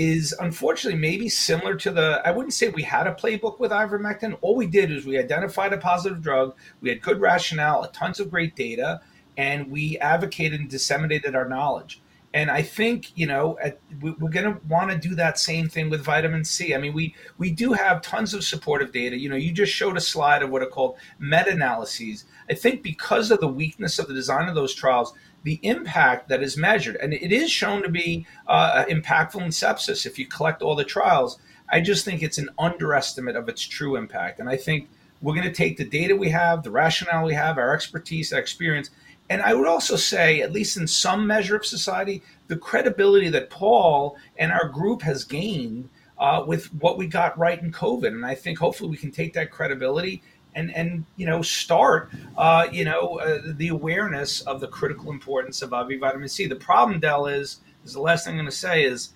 is 0.00 0.34
unfortunately 0.40 0.98
maybe 0.98 1.28
similar 1.28 1.74
to 1.74 1.90
the 1.90 2.22
I 2.24 2.30
wouldn't 2.30 2.54
say 2.54 2.70
we 2.70 2.84
had 2.84 3.06
a 3.06 3.12
playbook 3.12 3.60
with 3.60 3.70
ivermectin. 3.70 4.38
All 4.40 4.56
we 4.56 4.66
did 4.66 4.90
is 4.90 5.04
we 5.04 5.18
identified 5.18 5.74
a 5.74 5.76
positive 5.76 6.22
drug, 6.22 6.54
we 6.80 6.88
had 6.88 7.02
good 7.02 7.20
rationale, 7.20 7.86
tons 7.88 8.18
of 8.18 8.30
great 8.30 8.56
data, 8.56 9.02
and 9.36 9.70
we 9.70 9.98
advocated 9.98 10.58
and 10.58 10.70
disseminated 10.70 11.34
our 11.34 11.46
knowledge. 11.46 12.00
And 12.32 12.50
I 12.50 12.62
think 12.62 13.14
you 13.14 13.26
know 13.26 13.58
at, 13.62 13.78
we, 14.00 14.12
we're 14.12 14.30
going 14.30 14.54
to 14.54 14.58
want 14.68 14.90
to 14.90 14.96
do 14.96 15.14
that 15.16 15.38
same 15.38 15.68
thing 15.68 15.90
with 15.90 16.02
vitamin 16.02 16.46
C. 16.46 16.74
I 16.74 16.78
mean, 16.78 16.94
we 16.94 17.14
we 17.36 17.50
do 17.50 17.74
have 17.74 18.00
tons 18.00 18.32
of 18.32 18.42
supportive 18.42 18.92
data. 18.92 19.18
You 19.18 19.28
know, 19.28 19.36
you 19.36 19.52
just 19.52 19.72
showed 19.72 19.98
a 19.98 20.00
slide 20.00 20.42
of 20.42 20.48
what 20.48 20.62
are 20.62 20.66
called 20.66 20.96
meta-analyses. 21.18 22.24
I 22.48 22.54
think 22.54 22.82
because 22.82 23.30
of 23.30 23.40
the 23.40 23.48
weakness 23.48 23.98
of 23.98 24.08
the 24.08 24.14
design 24.14 24.48
of 24.48 24.54
those 24.54 24.74
trials, 24.74 25.12
the 25.42 25.58
impact 25.62 26.28
that 26.28 26.42
is 26.42 26.56
measured, 26.56 26.96
and 26.96 27.14
it 27.14 27.32
is 27.32 27.50
shown 27.50 27.82
to 27.82 27.88
be 27.88 28.26
uh, 28.46 28.84
impactful 28.88 29.40
in 29.40 29.48
sepsis 29.48 30.06
if 30.06 30.18
you 30.18 30.26
collect 30.26 30.62
all 30.62 30.76
the 30.76 30.84
trials. 30.84 31.38
I 31.70 31.80
just 31.80 32.04
think 32.04 32.22
it's 32.22 32.38
an 32.38 32.50
underestimate 32.58 33.36
of 33.36 33.48
its 33.48 33.62
true 33.62 33.96
impact. 33.96 34.40
And 34.40 34.48
I 34.48 34.56
think 34.56 34.88
we're 35.22 35.34
going 35.34 35.46
to 35.46 35.52
take 35.52 35.76
the 35.76 35.84
data 35.84 36.16
we 36.16 36.30
have, 36.30 36.62
the 36.62 36.70
rationale 36.70 37.24
we 37.24 37.34
have, 37.34 37.58
our 37.58 37.74
expertise, 37.74 38.32
our 38.32 38.40
experience. 38.40 38.90
And 39.28 39.40
I 39.42 39.54
would 39.54 39.68
also 39.68 39.96
say, 39.96 40.40
at 40.42 40.52
least 40.52 40.76
in 40.76 40.86
some 40.86 41.26
measure 41.26 41.56
of 41.56 41.64
society, 41.64 42.22
the 42.48 42.56
credibility 42.56 43.28
that 43.30 43.50
Paul 43.50 44.16
and 44.36 44.50
our 44.50 44.68
group 44.68 45.02
has 45.02 45.24
gained 45.24 45.88
uh, 46.18 46.44
with 46.46 46.74
what 46.74 46.98
we 46.98 47.06
got 47.06 47.38
right 47.38 47.62
in 47.62 47.70
COVID. 47.72 48.08
And 48.08 48.26
I 48.26 48.34
think 48.34 48.58
hopefully 48.58 48.90
we 48.90 48.96
can 48.96 49.12
take 49.12 49.32
that 49.34 49.52
credibility 49.52 50.22
and 50.54 50.74
and 50.74 51.04
you 51.16 51.26
know 51.26 51.42
start 51.42 52.10
uh, 52.36 52.66
you 52.70 52.84
know 52.84 53.18
uh, 53.20 53.40
the 53.44 53.68
awareness 53.68 54.40
of 54.42 54.60
the 54.60 54.68
critical 54.68 55.10
importance 55.10 55.62
of 55.62 55.72
IV 55.72 56.00
vitamin 56.00 56.28
C. 56.28 56.46
The 56.46 56.56
problem, 56.56 57.00
Del, 57.00 57.26
is 57.26 57.60
is 57.84 57.92
the 57.92 58.00
last 58.00 58.24
thing 58.24 58.32
I'm 58.32 58.38
going 58.38 58.50
to 58.50 58.56
say 58.56 58.84
is 58.84 59.10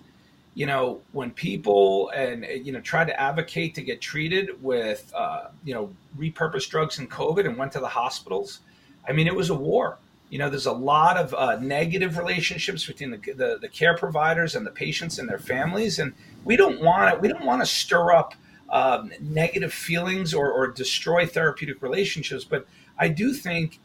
you 0.53 0.65
know 0.65 1.01
when 1.11 1.31
people 1.31 2.09
and 2.09 2.45
you 2.65 2.71
know 2.71 2.81
tried 2.81 3.07
to 3.07 3.19
advocate 3.19 3.75
to 3.75 3.81
get 3.81 4.01
treated 4.01 4.61
with 4.63 5.11
uh, 5.15 5.49
you 5.63 5.73
know 5.73 5.93
repurposed 6.17 6.69
drugs 6.69 6.99
in 6.99 7.07
COVID 7.07 7.45
and 7.45 7.57
went 7.57 7.71
to 7.73 7.79
the 7.79 7.87
hospitals. 7.87 8.61
I 9.07 9.11
mean, 9.11 9.27
it 9.27 9.35
was 9.35 9.49
a 9.51 9.55
war. 9.55 9.99
You 10.29 10.39
know, 10.39 10.49
there's 10.49 10.65
a 10.65 10.71
lot 10.71 11.17
of 11.17 11.33
uh, 11.35 11.57
negative 11.61 12.17
relationships 12.17 12.87
between 12.87 13.11
the, 13.11 13.17
the, 13.17 13.59
the 13.61 13.69
care 13.69 13.95
providers 13.95 14.55
and 14.55 14.65
the 14.65 14.71
patients 14.71 15.19
and 15.19 15.29
their 15.29 15.37
families, 15.37 15.99
and 15.99 16.13
we 16.43 16.57
don't 16.57 16.81
want 16.81 17.13
it. 17.13 17.21
We 17.21 17.27
don't 17.27 17.45
want 17.45 17.61
to 17.61 17.67
stir 17.67 18.11
up 18.11 18.33
um, 18.69 19.11
negative 19.19 19.73
feelings 19.73 20.33
or, 20.33 20.51
or 20.51 20.67
destroy 20.67 21.25
therapeutic 21.25 21.81
relationships. 21.81 22.43
But 22.43 22.67
I 22.97 23.09
do 23.09 23.33
think 23.33 23.79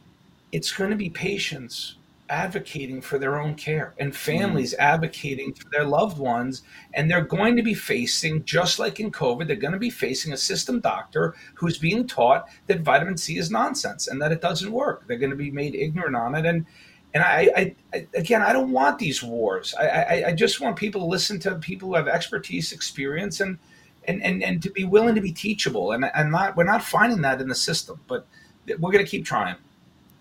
it's 0.53 0.73
going 0.73 0.91
to 0.91 0.97
be 0.97 1.11
patients 1.11 1.97
advocating 2.29 3.01
for 3.01 3.19
their 3.19 3.41
own 3.41 3.57
care 3.57 3.93
and 3.99 4.15
families 4.15 4.73
mm. 4.73 4.79
advocating 4.79 5.53
for 5.53 5.69
their 5.71 5.85
loved 5.85 6.17
ones. 6.17 6.63
And 6.95 7.11
they're 7.11 7.25
going 7.25 7.57
to 7.57 7.63
be 7.63 7.75
facing, 7.75 8.45
just 8.45 8.79
like 8.79 9.01
in 9.01 9.11
COVID, 9.11 9.49
they're 9.49 9.57
going 9.57 9.73
to 9.73 9.79
be 9.79 9.91
facing 9.91 10.33
a 10.33 10.37
system 10.37 10.81
doctor 10.81 11.35
who's 11.55 11.77
being 11.77 12.07
taught 12.07 12.49
that 12.69 12.81
vitamin 12.81 13.17
C 13.17 13.37
is 13.37 13.51
nonsense 13.51 14.07
and 14.07 14.23
that 14.23 14.33
it 14.33 14.41
doesn't 14.41 14.71
work. 14.71 15.07
They're 15.07 15.19
going 15.19 15.31
to 15.31 15.37
be 15.37 15.51
made 15.51 15.75
ignorant 15.75 16.17
on 16.17 16.35
it. 16.35 16.47
And 16.47 16.67
and 17.13 17.25
I, 17.25 17.51
I, 17.57 17.75
I 17.93 18.07
again, 18.15 18.41
I 18.41 18.53
don't 18.53 18.71
want 18.71 19.01
these 19.01 19.21
wars. 19.21 19.75
I, 19.79 19.89
I, 19.89 20.25
I 20.29 20.33
just 20.33 20.61
want 20.61 20.77
people 20.77 21.01
to 21.01 21.07
listen 21.09 21.41
to 21.41 21.57
people 21.57 21.89
who 21.89 21.95
have 21.97 22.07
expertise, 22.07 22.73
experience, 22.73 23.41
and 23.41 23.59
and, 24.11 24.23
and, 24.23 24.43
and 24.43 24.63
to 24.63 24.71
be 24.71 24.85
willing 24.85 25.15
to 25.15 25.21
be 25.21 25.33
teachable. 25.33 25.93
And, 25.93 26.05
and 26.15 26.31
not, 26.31 26.57
we're 26.57 26.65
not 26.65 26.83
finding 26.83 27.23
that 27.23 27.41
in 27.41 27.49
the 27.49 27.55
system, 27.55 28.01
but 28.09 28.27
we're 28.67 28.93
going 28.93 29.05
to 29.05 29.11
keep 29.11 29.25
trying. 29.25 29.57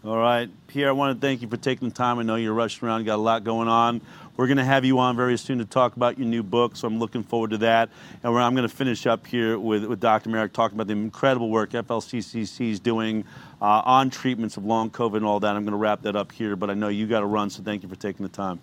All 0.06 0.18
right. 0.18 0.50
Pierre, 0.68 0.90
I 0.90 0.92
want 0.94 1.20
to 1.20 1.28
thank 1.28 1.42
you 1.42 1.50
for 1.50 1.58
taking 1.58 1.90
the 1.90 1.94
time. 1.94 2.20
I 2.20 2.24
know 2.24 2.36
you're 2.36 2.54
rushing 2.54 2.88
around, 2.88 3.04
got 3.04 3.16
a 3.16 3.22
lot 3.22 3.44
going 3.44 3.68
on. 3.68 4.00
We're 4.38 4.48
going 4.48 4.58
to 4.58 4.64
have 4.64 4.86
you 4.86 4.98
on 5.00 5.18
very 5.18 5.38
soon 5.38 5.58
to 5.58 5.66
talk 5.66 5.98
about 5.98 6.18
your 6.18 6.26
new 6.26 6.42
book, 6.44 6.78
so 6.78 6.88
I'm 6.88 7.00
looking 7.00 7.24
forward 7.24 7.50
to 7.50 7.58
that. 7.58 7.90
And 8.24 8.38
I'm 8.38 8.56
going 8.56 8.68
to 8.68 8.74
finish 8.74 9.06
up 9.06 9.28
here 9.28 9.60
with, 9.60 9.84
with 9.84 10.00
Dr. 10.00 10.30
Marik 10.30 10.54
talking 10.54 10.78
about 10.78 10.88
the 10.88 10.94
incredible 10.94 11.50
work 11.50 11.72
FLCCC 11.72 12.72
is 12.72 12.80
doing 12.80 13.26
uh, 13.62 13.82
on 13.84 14.10
treatments 14.10 14.56
of 14.56 14.64
long 14.64 14.90
COVID 14.90 15.18
and 15.18 15.26
all 15.26 15.42
that. 15.42 15.54
I'm 15.54 15.66
going 15.66 15.74
to 15.74 15.78
wrap 15.78 16.04
that 16.04 16.16
up 16.16 16.32
here, 16.32 16.56
but 16.56 16.70
I 16.70 16.74
know 16.74 16.88
you 16.88 17.06
got 17.06 17.20
to 17.20 17.26
run, 17.26 17.50
so 17.50 17.62
thank 17.62 17.84
you 17.84 17.90
for 17.90 17.98
taking 17.98 18.24
the 18.24 18.32
time. 18.32 18.62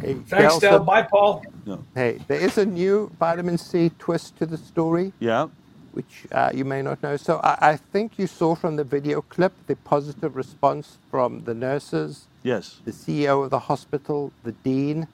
Hey, 0.00 0.14
Thanks, 0.14 0.58
Del. 0.58 0.80
Bye, 0.84 1.02
Paul. 1.02 1.44
No. 1.66 1.84
Hey, 1.94 2.20
there 2.28 2.40
is 2.40 2.58
a 2.58 2.66
new 2.66 3.10
vitamin 3.18 3.58
C 3.58 3.90
twist 3.98 4.36
to 4.38 4.46
the 4.46 4.56
story. 4.56 5.12
Yeah 5.20 5.48
which 5.92 6.26
uh, 6.32 6.50
you 6.52 6.64
may 6.64 6.82
not 6.82 7.02
know. 7.02 7.16
So 7.16 7.38
I, 7.42 7.72
I, 7.72 7.76
think 7.76 8.18
you 8.18 8.26
saw 8.26 8.54
from 8.54 8.76
the 8.76 8.84
video 8.84 9.20
clip 9.22 9.52
the 9.66 9.76
positive 9.76 10.36
response 10.36 10.98
from 11.10 11.44
the 11.44 11.54
nurses, 11.54 12.26
yes, 12.42 12.80
the 12.84 12.92
CEO 12.92 13.44
of 13.44 13.50
the 13.50 13.58
hospital, 13.58 14.32
the 14.42 14.52
dean. 14.52 15.06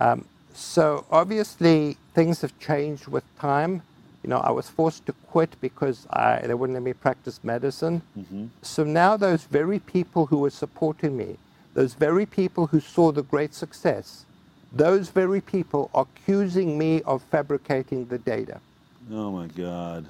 Um, 0.00 0.26
so 0.54 1.04
obviously 1.10 1.96
things 2.14 2.40
have 2.42 2.58
changed 2.58 3.08
with 3.08 3.24
time. 3.38 3.82
You 4.22 4.30
know, 4.30 4.38
I 4.38 4.50
was 4.50 4.68
forced 4.68 5.06
to 5.06 5.12
quit 5.12 5.56
because 5.60 6.06
I, 6.10 6.40
they 6.46 6.54
wouldn't 6.54 6.74
let 6.74 6.82
me 6.82 6.92
practice 6.92 7.40
medicine. 7.42 8.02
Mm-hmm. 8.18 8.46
So 8.62 8.84
now 8.84 9.16
those 9.16 9.44
very 9.44 9.78
people 9.78 10.26
who 10.26 10.38
were 10.38 10.50
supporting 10.50 11.16
me, 11.16 11.38
those 11.74 11.94
very 11.94 12.26
people 12.26 12.66
who 12.66 12.80
saw 12.80 13.12
the 13.12 13.22
great 13.22 13.54
success, 13.54 14.24
those 14.72 15.08
very 15.10 15.40
people 15.40 15.90
are 15.94 16.06
accusing 16.14 16.78
me 16.78 17.02
of 17.02 17.22
fabricating 17.22 18.06
the 18.06 18.18
data. 18.18 18.60
Oh 19.10 19.30
my 19.30 19.46
God. 19.46 20.06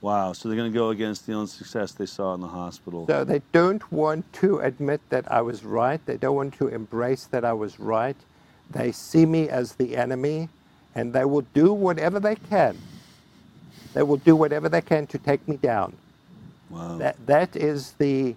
Wow, 0.00 0.34
so 0.34 0.48
they're 0.48 0.56
going 0.56 0.70
to 0.70 0.78
go 0.78 0.90
against 0.90 1.26
the 1.26 1.32
only 1.32 1.48
success 1.48 1.92
they 1.92 2.06
saw 2.06 2.34
in 2.34 2.40
the 2.40 2.46
hospital. 2.48 3.06
So 3.06 3.24
they 3.24 3.42
don't 3.52 3.90
want 3.90 4.30
to 4.34 4.60
admit 4.60 5.00
that 5.08 5.30
I 5.32 5.40
was 5.40 5.64
right. 5.64 6.04
They 6.06 6.16
don't 6.16 6.36
want 6.36 6.54
to 6.58 6.68
embrace 6.68 7.24
that 7.26 7.44
I 7.44 7.54
was 7.54 7.80
right. 7.80 8.16
They 8.70 8.92
see 8.92 9.26
me 9.26 9.48
as 9.48 9.74
the 9.74 9.96
enemy, 9.96 10.48
and 10.94 11.12
they 11.12 11.24
will 11.24 11.46
do 11.54 11.72
whatever 11.72 12.20
they 12.20 12.36
can. 12.36 12.76
They 13.94 14.02
will 14.02 14.18
do 14.18 14.36
whatever 14.36 14.68
they 14.68 14.82
can 14.82 15.06
to 15.08 15.18
take 15.18 15.48
me 15.48 15.56
down. 15.56 15.96
Wow. 16.70 16.98
That, 16.98 17.16
that 17.26 17.56
is 17.56 17.92
the, 17.92 18.36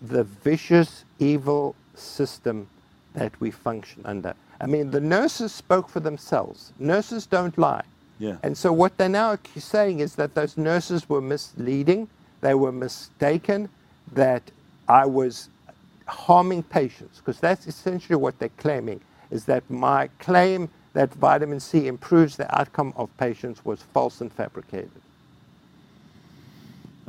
the 0.00 0.24
vicious, 0.24 1.04
evil 1.18 1.74
system 1.94 2.68
that 3.14 3.38
we 3.40 3.50
function 3.50 4.02
under. 4.04 4.34
I 4.60 4.66
mean, 4.66 4.90
the 4.90 5.00
nurses 5.00 5.52
spoke 5.52 5.88
for 5.88 6.00
themselves. 6.00 6.72
Nurses 6.78 7.26
don't 7.26 7.56
lie. 7.58 7.84
Yeah. 8.18 8.36
And 8.42 8.56
so 8.56 8.72
what 8.72 8.96
they're 8.98 9.08
now 9.08 9.38
saying 9.56 10.00
is 10.00 10.14
that 10.16 10.34
those 10.34 10.56
nurses 10.56 11.08
were 11.08 11.22
misleading, 11.22 12.08
they 12.42 12.54
were 12.54 12.72
mistaken, 12.72 13.68
that 14.12 14.42
I 14.88 15.06
was 15.06 15.48
harming 16.06 16.64
patients, 16.64 17.18
because 17.18 17.40
that's 17.40 17.66
essentially 17.66 18.16
what 18.16 18.38
they're 18.38 18.50
claiming, 18.58 19.00
is 19.30 19.44
that 19.46 19.68
my 19.70 20.08
claim 20.18 20.68
that 20.92 21.14
vitamin 21.14 21.60
C 21.60 21.86
improves 21.86 22.36
the 22.36 22.58
outcome 22.58 22.92
of 22.96 23.08
patients 23.16 23.64
was 23.64 23.82
false 23.82 24.20
and 24.20 24.32
fabricated. 24.32 24.90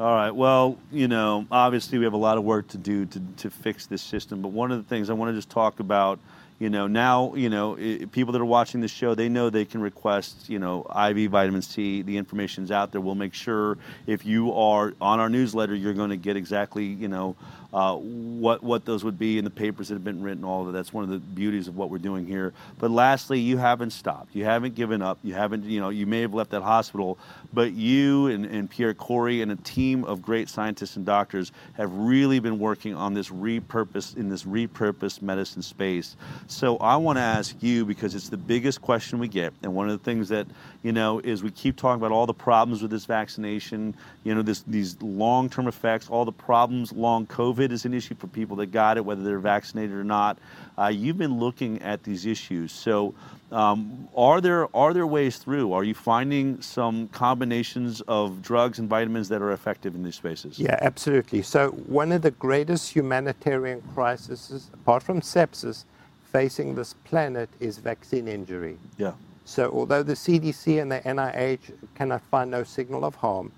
All 0.01 0.15
right. 0.15 0.31
Well, 0.31 0.79
you 0.91 1.07
know, 1.07 1.45
obviously 1.51 1.99
we 1.99 2.05
have 2.05 2.13
a 2.13 2.17
lot 2.17 2.39
of 2.39 2.43
work 2.43 2.69
to 2.69 2.79
do 2.79 3.05
to, 3.05 3.21
to 3.37 3.51
fix 3.51 3.85
this 3.85 4.01
system, 4.01 4.41
but 4.41 4.47
one 4.47 4.71
of 4.71 4.79
the 4.79 4.83
things 4.83 5.11
I 5.11 5.13
want 5.13 5.29
to 5.29 5.35
just 5.35 5.51
talk 5.51 5.79
about 5.79 6.17
you 6.57 6.69
know 6.69 6.85
now 6.85 7.33
you 7.33 7.49
know 7.49 7.75
people 8.11 8.31
that 8.33 8.41
are 8.41 8.45
watching 8.45 8.81
the 8.81 8.87
show 8.87 9.15
they 9.15 9.27
know 9.27 9.49
they 9.49 9.65
can 9.65 9.81
request 9.81 10.47
you 10.47 10.59
know 10.59 10.85
iv 11.09 11.31
vitamin 11.31 11.63
c 11.63 12.03
the 12.03 12.17
information's 12.17 12.69
out 12.69 12.91
there 12.91 13.01
we'll 13.01 13.15
make 13.15 13.33
sure 13.33 13.79
if 14.05 14.27
you 14.27 14.53
are 14.53 14.93
on 15.01 15.19
our 15.19 15.27
newsletter 15.27 15.73
you're 15.73 15.95
going 15.95 16.11
to 16.11 16.17
get 16.17 16.37
exactly 16.37 16.85
you 16.85 17.07
know 17.07 17.35
uh, 17.73 17.95
what 17.95 18.63
what 18.63 18.85
those 18.85 19.03
would 19.03 19.17
be 19.17 19.37
in 19.37 19.43
the 19.43 19.49
papers 19.49 19.87
that 19.87 19.95
have 19.95 20.03
been 20.03 20.21
written. 20.21 20.43
All 20.43 20.61
of 20.61 20.67
that. 20.67 20.73
That's 20.73 20.91
one 20.93 21.03
of 21.03 21.09
the 21.09 21.19
beauties 21.19 21.67
of 21.67 21.77
what 21.77 21.89
we're 21.89 21.99
doing 21.99 22.25
here. 22.25 22.53
But 22.79 22.91
lastly, 22.91 23.39
you 23.39 23.57
haven't 23.57 23.91
stopped. 23.91 24.35
You 24.35 24.43
haven't 24.45 24.75
given 24.75 25.01
up. 25.01 25.19
You 25.23 25.33
haven't. 25.33 25.63
You 25.63 25.79
know, 25.79 25.89
you 25.89 26.05
may 26.05 26.21
have 26.21 26.33
left 26.33 26.51
that 26.51 26.63
hospital, 26.63 27.17
but 27.53 27.71
you 27.71 28.27
and, 28.27 28.45
and 28.45 28.69
Pierre 28.69 28.93
Kory 28.93 29.41
and 29.41 29.51
a 29.51 29.55
team 29.57 30.03
of 30.03 30.21
great 30.21 30.49
scientists 30.49 30.95
and 30.95 31.05
doctors 31.05 31.51
have 31.73 31.93
really 31.93 32.39
been 32.39 32.59
working 32.59 32.93
on 32.93 33.13
this 33.13 33.29
repurpose 33.29 34.17
in 34.17 34.29
this 34.29 34.43
repurposed 34.43 35.21
medicine 35.21 35.61
space. 35.61 36.15
So 36.47 36.77
I 36.77 36.97
want 36.97 37.17
to 37.17 37.21
ask 37.21 37.55
you 37.61 37.85
because 37.85 38.15
it's 38.15 38.29
the 38.29 38.37
biggest 38.37 38.81
question 38.81 39.19
we 39.19 39.27
get, 39.27 39.53
and 39.63 39.73
one 39.73 39.89
of 39.89 39.97
the 39.97 40.03
things 40.03 40.29
that 40.29 40.47
you 40.83 40.91
know 40.91 41.19
is 41.19 41.43
we 41.43 41.51
keep 41.51 41.75
talking 41.75 42.01
about 42.01 42.11
all 42.11 42.25
the 42.25 42.33
problems 42.33 42.81
with 42.81 42.91
this 42.91 43.05
vaccination. 43.05 43.95
You 44.23 44.35
know, 44.35 44.41
this 44.41 44.61
these 44.61 45.01
long-term 45.01 45.67
effects, 45.67 46.09
all 46.09 46.25
the 46.25 46.31
problems 46.31 46.91
long 46.91 47.27
COVID 47.27 47.51
COVID 47.51 47.71
is 47.71 47.85
an 47.85 47.93
issue 47.93 48.15
for 48.15 48.27
people 48.27 48.55
that 48.57 48.67
got 48.67 48.97
it, 48.97 49.05
whether 49.05 49.23
they're 49.23 49.39
vaccinated 49.39 49.95
or 49.95 50.03
not. 50.03 50.37
Uh, 50.77 50.87
you've 50.87 51.17
been 51.17 51.39
looking 51.39 51.81
at 51.81 52.03
these 52.03 52.25
issues. 52.25 52.71
So, 52.71 53.13
um, 53.51 54.07
are 54.15 54.39
there 54.39 54.73
are 54.75 54.93
there 54.93 55.05
ways 55.05 55.37
through? 55.37 55.73
Are 55.73 55.83
you 55.83 55.93
finding 55.93 56.61
some 56.61 57.07
combinations 57.09 58.01
of 58.07 58.41
drugs 58.41 58.79
and 58.79 58.89
vitamins 58.89 59.27
that 59.29 59.41
are 59.41 59.51
effective 59.51 59.95
in 59.95 60.03
these 60.03 60.15
spaces? 60.15 60.57
Yeah, 60.57 60.77
absolutely. 60.81 61.41
So, 61.41 61.71
one 61.71 62.11
of 62.11 62.21
the 62.21 62.31
greatest 62.31 62.95
humanitarian 62.95 63.81
crises, 63.93 64.69
apart 64.73 65.03
from 65.03 65.21
sepsis, 65.21 65.85
facing 66.31 66.75
this 66.75 66.93
planet 67.03 67.49
is 67.59 67.77
vaccine 67.77 68.27
injury. 68.27 68.77
Yeah. 68.97 69.13
So, 69.51 69.69
although 69.69 70.01
the 70.01 70.13
CDC 70.13 70.81
and 70.81 70.89
the 70.89 71.01
NIH 71.01 71.73
cannot 71.95 72.21
find 72.31 72.49
no 72.49 72.63
signal 72.63 73.03
of 73.03 73.15
harm, 73.15 73.51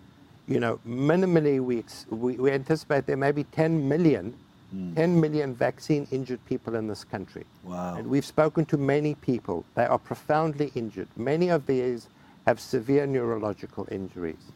you 0.48 0.60
know, 0.60 0.80
minimally 0.88 1.60
we, 1.60 1.84
we, 2.10 2.34
we 2.34 2.50
anticipate 2.50 3.06
there 3.06 3.16
may 3.16 3.32
be 3.32 3.44
10 3.44 3.88
million, 3.88 4.36
mm. 4.76 4.96
10 4.96 5.22
million 5.22 5.54
vaccine 5.54 6.08
injured 6.10 6.44
people 6.48 6.74
in 6.74 6.88
this 6.88 7.04
country. 7.04 7.46
Wow. 7.62 7.94
And 7.98 8.08
we've 8.08 8.26
spoken 8.26 8.66
to 8.66 8.78
many 8.78 9.14
people. 9.14 9.66
They 9.76 9.86
are 9.86 10.00
profoundly 10.00 10.72
injured. 10.74 11.10
Many 11.16 11.50
of 11.50 11.68
these 11.68 12.08
have 12.48 12.60
severe 12.60 13.06
neurological 13.06 13.88
injuries. 13.92 14.52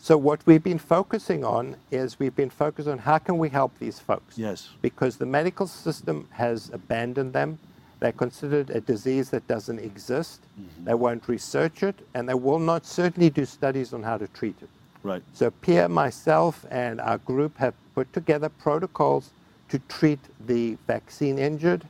So 0.00 0.18
what 0.18 0.44
we've 0.46 0.64
been 0.64 0.80
focusing 0.80 1.44
on 1.44 1.76
is 1.92 2.18
we've 2.18 2.34
been 2.34 2.50
focused 2.50 2.88
on 2.88 2.98
how 2.98 3.18
can 3.18 3.38
we 3.38 3.50
help 3.50 3.78
these 3.78 4.00
folks? 4.00 4.36
Yes. 4.36 4.70
Because 4.82 5.18
the 5.18 5.26
medical 5.26 5.68
system 5.68 6.26
has 6.32 6.70
abandoned 6.72 7.34
them. 7.34 7.60
They're 8.02 8.10
considered 8.10 8.70
a 8.70 8.80
disease 8.80 9.30
that 9.30 9.46
doesn't 9.46 9.78
exist. 9.78 10.40
Mm-hmm. 10.60 10.84
They 10.86 10.94
won't 10.94 11.28
research 11.28 11.84
it, 11.84 11.94
and 12.14 12.28
they 12.28 12.34
will 12.34 12.58
not 12.58 12.84
certainly 12.84 13.30
do 13.30 13.44
studies 13.44 13.92
on 13.92 14.02
how 14.02 14.18
to 14.18 14.26
treat 14.26 14.56
it. 14.60 14.68
Right. 15.04 15.22
So 15.34 15.52
Pierre, 15.52 15.88
myself, 15.88 16.66
and 16.68 17.00
our 17.00 17.18
group 17.18 17.56
have 17.58 17.74
put 17.94 18.12
together 18.12 18.48
protocols 18.48 19.30
to 19.68 19.78
treat 19.88 20.18
the 20.48 20.76
vaccine 20.88 21.38
injured 21.38 21.84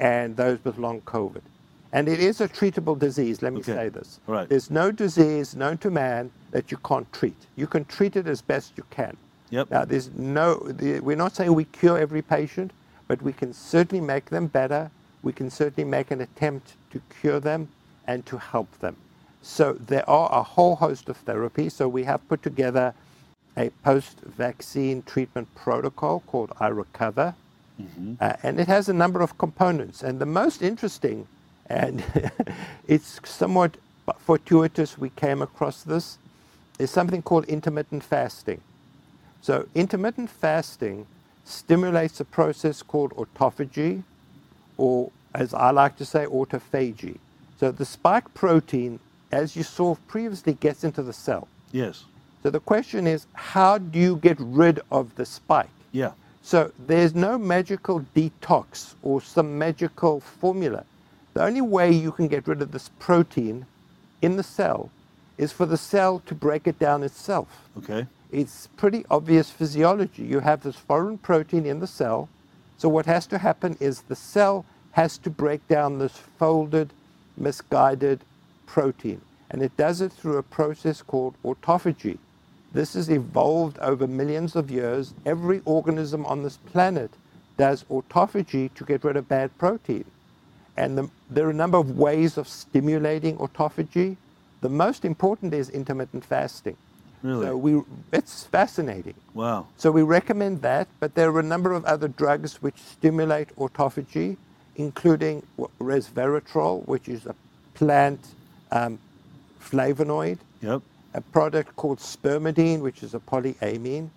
and 0.00 0.36
those 0.36 0.58
with 0.64 0.78
long 0.78 1.00
COVID. 1.02 1.42
And 1.92 2.08
it 2.08 2.18
is 2.18 2.40
a 2.40 2.48
treatable 2.48 2.98
disease, 2.98 3.40
let 3.40 3.52
me 3.52 3.60
okay. 3.60 3.72
say 3.72 3.88
this. 3.88 4.18
Right. 4.26 4.48
There's 4.48 4.68
no 4.68 4.90
disease 4.90 5.54
known 5.54 5.78
to 5.78 5.92
man 5.92 6.32
that 6.50 6.72
you 6.72 6.78
can't 6.78 7.10
treat. 7.12 7.36
You 7.54 7.68
can 7.68 7.84
treat 7.84 8.16
it 8.16 8.26
as 8.26 8.42
best 8.42 8.72
you 8.76 8.84
can. 8.90 9.16
Yep. 9.50 9.70
Now, 9.70 9.84
there's 9.84 10.10
no, 10.16 10.56
the, 10.56 10.98
we're 10.98 11.14
not 11.14 11.36
saying 11.36 11.54
we 11.54 11.66
cure 11.66 11.98
every 11.98 12.22
patient, 12.22 12.72
but 13.06 13.22
we 13.22 13.32
can 13.32 13.52
certainly 13.52 14.04
make 14.04 14.24
them 14.24 14.48
better. 14.48 14.90
We 15.22 15.32
can 15.32 15.50
certainly 15.50 15.88
make 15.88 16.10
an 16.10 16.20
attempt 16.20 16.74
to 16.90 17.00
cure 17.20 17.40
them 17.40 17.68
and 18.06 18.26
to 18.26 18.38
help 18.38 18.78
them. 18.80 18.96
So 19.42 19.74
there 19.74 20.08
are 20.08 20.32
a 20.32 20.42
whole 20.42 20.76
host 20.76 21.08
of 21.08 21.24
therapies. 21.24 21.72
So 21.72 21.88
we 21.88 22.04
have 22.04 22.26
put 22.28 22.42
together 22.42 22.94
a 23.56 23.70
post-vaccine 23.84 25.02
treatment 25.02 25.52
protocol 25.54 26.20
called 26.26 26.50
iRecover, 26.50 27.34
mm-hmm. 27.80 28.14
uh, 28.20 28.34
and 28.42 28.58
it 28.58 28.68
has 28.68 28.88
a 28.88 28.92
number 28.92 29.20
of 29.20 29.36
components. 29.38 30.02
And 30.02 30.18
the 30.18 30.26
most 30.26 30.62
interesting, 30.62 31.26
and 31.66 32.02
it's 32.88 33.20
somewhat 33.24 33.76
fortuitous 34.18 34.96
we 34.96 35.10
came 35.10 35.42
across 35.42 35.82
this, 35.82 36.18
is 36.78 36.90
something 36.90 37.22
called 37.22 37.44
intermittent 37.46 38.02
fasting. 38.02 38.60
So 39.40 39.68
intermittent 39.74 40.30
fasting 40.30 41.06
stimulates 41.44 42.20
a 42.20 42.24
process 42.24 42.82
called 42.82 43.10
autophagy, 43.12 44.04
or 44.82 45.10
as 45.34 45.48
I 45.54 45.70
like 45.70 45.94
to 45.96 46.04
say, 46.04 46.22
autophagy. 46.26 47.16
So 47.58 47.70
the 47.70 47.84
spike 47.84 48.28
protein 48.34 48.98
as 49.32 49.56
you 49.56 49.62
saw 49.62 49.96
previously, 50.06 50.52
gets 50.52 50.84
into 50.84 51.02
the 51.02 51.12
cell. 51.12 51.48
Yes. 51.72 52.04
So 52.42 52.50
the 52.50 52.60
question 52.60 53.06
is, 53.06 53.26
how 53.32 53.78
do 53.78 53.98
you 53.98 54.16
get 54.16 54.36
rid 54.38 54.80
of 54.90 55.14
the 55.16 55.24
spike? 55.24 55.70
Yeah. 55.90 56.12
So 56.42 56.70
there's 56.86 57.14
no 57.14 57.38
magical 57.38 58.04
detox 58.14 58.94
or 59.02 59.20
some 59.20 59.58
magical 59.58 60.20
formula. 60.20 60.84
The 61.34 61.42
only 61.42 61.62
way 61.62 61.90
you 61.90 62.12
can 62.12 62.28
get 62.28 62.46
rid 62.46 62.60
of 62.60 62.72
this 62.72 62.90
protein 62.98 63.64
in 64.20 64.36
the 64.36 64.42
cell 64.42 64.90
is 65.38 65.50
for 65.50 65.66
the 65.66 65.78
cell 65.78 66.22
to 66.26 66.34
break 66.34 66.66
it 66.66 66.78
down 66.78 67.02
itself. 67.02 67.68
Okay. 67.78 68.06
It's 68.30 68.66
pretty 68.76 69.04
obvious 69.10 69.50
physiology. 69.50 70.24
You 70.24 70.40
have 70.40 70.62
this 70.62 70.76
foreign 70.76 71.18
protein 71.18 71.64
in 71.64 71.80
the 71.80 71.86
cell. 71.86 72.28
So 72.76 72.88
what 72.88 73.06
has 73.06 73.26
to 73.28 73.38
happen 73.38 73.76
is 73.80 74.02
the 74.02 74.16
cell 74.16 74.66
has 74.92 75.18
to 75.18 75.30
break 75.30 75.66
down 75.68 75.98
this 75.98 76.16
folded, 76.38 76.90
misguided 77.36 78.20
protein. 78.66 79.20
And 79.50 79.62
it 79.62 79.76
does 79.76 80.00
it 80.00 80.12
through 80.12 80.38
a 80.38 80.42
process 80.42 81.02
called 81.02 81.34
autophagy. 81.44 82.18
This 82.72 82.94
has 82.94 83.10
evolved 83.10 83.78
over 83.80 84.06
millions 84.06 84.56
of 84.56 84.70
years. 84.70 85.12
Every 85.26 85.60
organism 85.64 86.24
on 86.24 86.42
this 86.42 86.56
planet 86.56 87.10
does 87.58 87.84
autophagy 87.84 88.72
to 88.74 88.84
get 88.84 89.04
rid 89.04 89.16
of 89.16 89.28
bad 89.28 89.56
protein. 89.58 90.04
And 90.76 90.96
the, 90.96 91.10
there 91.30 91.46
are 91.46 91.50
a 91.50 91.54
number 91.54 91.76
of 91.76 91.98
ways 91.98 92.38
of 92.38 92.48
stimulating 92.48 93.36
autophagy. 93.36 94.16
The 94.62 94.70
most 94.70 95.04
important 95.04 95.52
is 95.52 95.68
intermittent 95.68 96.24
fasting. 96.24 96.76
Really? 97.22 97.46
So 97.46 97.56
we, 97.56 97.82
it's 98.12 98.44
fascinating. 98.44 99.14
Wow. 99.34 99.66
So 99.76 99.90
we 99.92 100.02
recommend 100.02 100.62
that, 100.62 100.88
but 100.98 101.14
there 101.14 101.30
are 101.30 101.40
a 101.40 101.44
number 101.44 101.72
of 101.72 101.84
other 101.84 102.08
drugs 102.08 102.62
which 102.62 102.78
stimulate 102.78 103.54
autophagy, 103.56 104.38
including 104.76 105.42
resveratrol, 105.80 106.86
which 106.86 107.08
is 107.08 107.26
a 107.26 107.34
plant 107.74 108.20
um, 108.70 108.98
flavonoid. 109.60 110.38
Yep. 110.60 110.82
A 111.14 111.20
product 111.20 111.76
called 111.76 111.98
spermidine, 111.98 112.80
which 112.80 113.02
is 113.02 113.14
a 113.14 113.18
polyamine. 113.18 114.08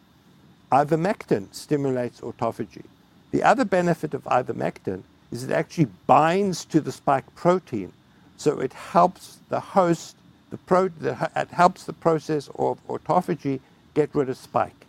Ivermectin 0.72 1.54
stimulates 1.54 2.22
autophagy. 2.22 2.84
The 3.32 3.44
other 3.44 3.66
benefit 3.66 4.14
of 4.14 4.24
ivermectin 4.24 5.04
is 5.32 5.44
it 5.44 5.52
actually 5.52 5.88
binds 6.08 6.64
to 6.66 6.80
the 6.80 6.92
spike 6.92 7.36
protein, 7.36 7.92
so 8.38 8.60
it 8.60 8.74
helps 8.74 9.40
the 9.50 9.60
host 9.60 10.16
the 10.50 10.58
pro, 10.58 10.88
the, 10.88 11.30
it 11.36 11.50
helps 11.50 11.84
the 11.84 11.94
process 11.94 12.50
of 12.58 12.80
autophagy 12.88 13.60
get 13.94 14.10
rid 14.14 14.30
of 14.30 14.38
spike. 14.38 14.86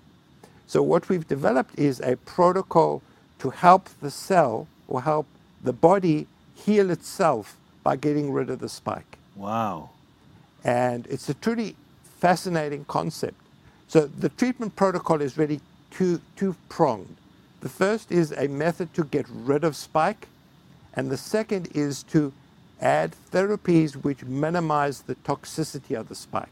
So 0.66 0.82
what 0.82 1.08
we've 1.08 1.26
developed 1.26 1.78
is 1.78 2.00
a 2.00 2.16
protocol 2.18 3.02
to 3.38 3.50
help 3.50 3.88
the 4.00 4.10
cell 4.10 4.68
or 4.88 5.02
help 5.02 5.26
the 5.62 5.72
body 5.72 6.26
heal 6.54 6.90
itself 6.90 7.56
by 7.82 7.96
getting 7.96 8.32
rid 8.32 8.50
of 8.50 8.58
the 8.58 8.68
spike. 8.68 9.18
Wow. 9.34 9.90
And 10.64 11.06
it's 11.08 11.28
a 11.28 11.34
truly 11.34 11.76
fascinating 12.18 12.84
concept. 12.86 13.36
So 13.88 14.06
the 14.06 14.28
treatment 14.30 14.74
protocol 14.74 15.20
is 15.20 15.38
really 15.38 15.60
two, 15.90 16.20
two-pronged. 16.36 17.16
The 17.60 17.68
first 17.68 18.10
is 18.10 18.32
a 18.32 18.48
method 18.48 18.92
to 18.94 19.04
get 19.04 19.26
rid 19.28 19.64
of 19.64 19.76
spike, 19.76 20.28
and 20.94 21.10
the 21.10 21.16
second 21.16 21.68
is 21.74 22.02
to 22.04 22.32
add 22.80 23.14
therapies 23.32 23.94
which 23.94 24.24
minimize 24.24 25.02
the 25.02 25.14
toxicity 25.16 25.98
of 25.98 26.08
the 26.08 26.14
spike. 26.14 26.48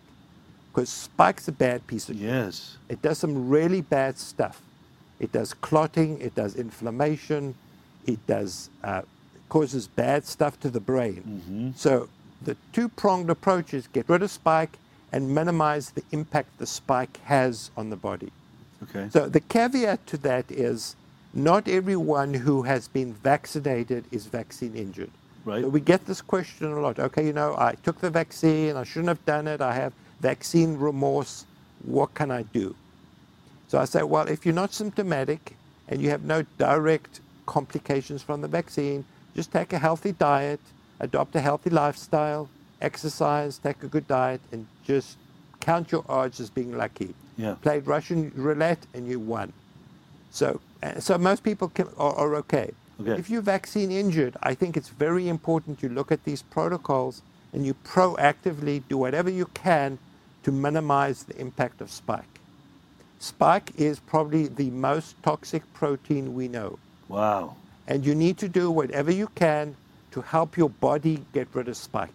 Because 0.72 0.88
spike's 0.88 1.48
a 1.48 1.52
bad 1.52 1.86
piece 1.86 2.08
of 2.08 2.16
Yes. 2.16 2.78
It 2.88 3.02
does 3.02 3.18
some 3.18 3.48
really 3.48 3.80
bad 3.80 4.18
stuff. 4.18 4.60
It 5.20 5.32
does 5.32 5.54
clotting, 5.54 6.20
it 6.20 6.34
does 6.34 6.56
inflammation, 6.56 7.54
it 8.06 8.26
does 8.26 8.70
uh, 8.82 9.02
causes 9.48 9.86
bad 9.86 10.24
stuff 10.24 10.58
to 10.60 10.70
the 10.70 10.80
brain. 10.80 11.22
Mm-hmm. 11.22 11.70
So 11.76 12.08
the 12.42 12.56
two-pronged 12.72 13.30
approach 13.30 13.72
is 13.72 13.86
get 13.88 14.08
rid 14.08 14.22
of 14.22 14.30
spike 14.30 14.78
and 15.12 15.34
minimize 15.34 15.90
the 15.90 16.02
impact 16.10 16.58
the 16.58 16.66
spike 16.66 17.18
has 17.24 17.70
on 17.76 17.90
the 17.90 17.96
body. 17.96 18.32
Okay. 18.82 19.08
So 19.10 19.28
the 19.28 19.40
caveat 19.40 20.06
to 20.08 20.16
that 20.18 20.50
is 20.50 20.96
not 21.32 21.68
everyone 21.68 22.34
who 22.34 22.62
has 22.62 22.88
been 22.88 23.12
vaccinated 23.14 24.04
is 24.10 24.26
vaccine 24.26 24.74
injured. 24.74 25.10
Right. 25.44 25.62
So 25.62 25.68
we 25.68 25.80
get 25.80 26.06
this 26.06 26.20
question 26.20 26.72
a 26.72 26.80
lot. 26.80 26.98
Okay, 26.98 27.26
you 27.26 27.32
know, 27.32 27.54
I 27.56 27.74
took 27.82 28.00
the 28.00 28.10
vaccine, 28.10 28.76
I 28.76 28.84
shouldn't 28.84 29.08
have 29.08 29.24
done 29.24 29.46
it, 29.46 29.60
I 29.60 29.74
have 29.74 29.92
vaccine 30.20 30.76
remorse. 30.76 31.44
What 31.84 32.14
can 32.14 32.30
I 32.30 32.42
do? 32.42 32.74
So 33.68 33.78
I 33.78 33.84
say, 33.84 34.02
well, 34.02 34.26
if 34.26 34.46
you're 34.46 34.54
not 34.54 34.72
symptomatic 34.72 35.56
and 35.88 36.00
you 36.00 36.10
have 36.10 36.24
no 36.24 36.44
direct 36.58 37.20
complications 37.46 38.22
from 38.22 38.40
the 38.40 38.48
vaccine, 38.48 39.04
just 39.34 39.52
take 39.52 39.72
a 39.72 39.78
healthy 39.78 40.12
diet, 40.12 40.60
adopt 41.00 41.34
a 41.36 41.40
healthy 41.40 41.70
lifestyle, 41.70 42.48
exercise, 42.80 43.58
take 43.58 43.82
a 43.82 43.88
good 43.88 44.06
diet, 44.06 44.40
and 44.52 44.66
just 44.84 45.16
count 45.60 45.90
your 45.90 46.04
odds 46.08 46.40
as 46.40 46.50
being 46.50 46.76
lucky. 46.76 47.14
Yeah. 47.36 47.54
Played 47.62 47.86
Russian 47.86 48.32
roulette 48.34 48.86
and 48.94 49.08
you 49.08 49.18
won. 49.18 49.52
So, 50.30 50.60
uh, 50.82 51.00
so 51.00 51.18
most 51.18 51.42
people 51.42 51.68
can, 51.68 51.88
are, 51.96 52.14
are 52.14 52.34
okay. 52.36 52.72
Okay. 53.00 53.18
If 53.18 53.28
you're 53.28 53.42
vaccine 53.42 53.90
injured, 53.90 54.36
I 54.42 54.54
think 54.54 54.76
it's 54.76 54.88
very 54.88 55.28
important 55.28 55.82
you 55.82 55.88
look 55.88 56.12
at 56.12 56.24
these 56.24 56.42
protocols 56.42 57.22
and 57.52 57.66
you 57.66 57.74
proactively 57.84 58.82
do 58.88 58.98
whatever 58.98 59.30
you 59.30 59.46
can 59.46 59.98
to 60.44 60.52
minimize 60.52 61.24
the 61.24 61.36
impact 61.40 61.80
of 61.80 61.90
spike. 61.90 62.40
Spike 63.18 63.72
is 63.76 63.98
probably 63.98 64.46
the 64.48 64.70
most 64.70 65.20
toxic 65.22 65.62
protein 65.72 66.34
we 66.34 66.46
know. 66.46 66.78
Wow. 67.08 67.56
And 67.86 68.04
you 68.04 68.14
need 68.14 68.38
to 68.38 68.48
do 68.48 68.70
whatever 68.70 69.10
you 69.10 69.28
can 69.34 69.76
to 70.12 70.22
help 70.22 70.56
your 70.56 70.70
body 70.70 71.24
get 71.32 71.48
rid 71.52 71.68
of 71.68 71.76
spike. 71.76 72.14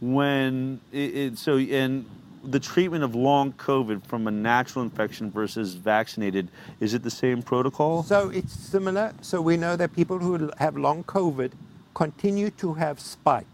When 0.00 0.80
it, 0.92 1.16
it 1.16 1.38
so 1.38 1.58
and 1.58 2.06
the 2.44 2.60
treatment 2.60 3.02
of 3.02 3.14
long 3.14 3.52
COVID 3.52 4.04
from 4.04 4.26
a 4.26 4.30
natural 4.30 4.84
infection 4.84 5.30
versus 5.30 5.74
vaccinated, 5.74 6.48
is 6.80 6.94
it 6.94 7.02
the 7.02 7.10
same 7.10 7.42
protocol? 7.42 8.04
So 8.04 8.30
it's 8.30 8.52
similar. 8.52 9.12
So 9.22 9.40
we 9.42 9.56
know 9.56 9.76
that 9.76 9.94
people 9.94 10.18
who 10.18 10.50
have 10.58 10.76
long 10.76 11.04
COVID 11.04 11.52
continue 11.94 12.50
to 12.50 12.74
have 12.74 13.00
spike. 13.00 13.46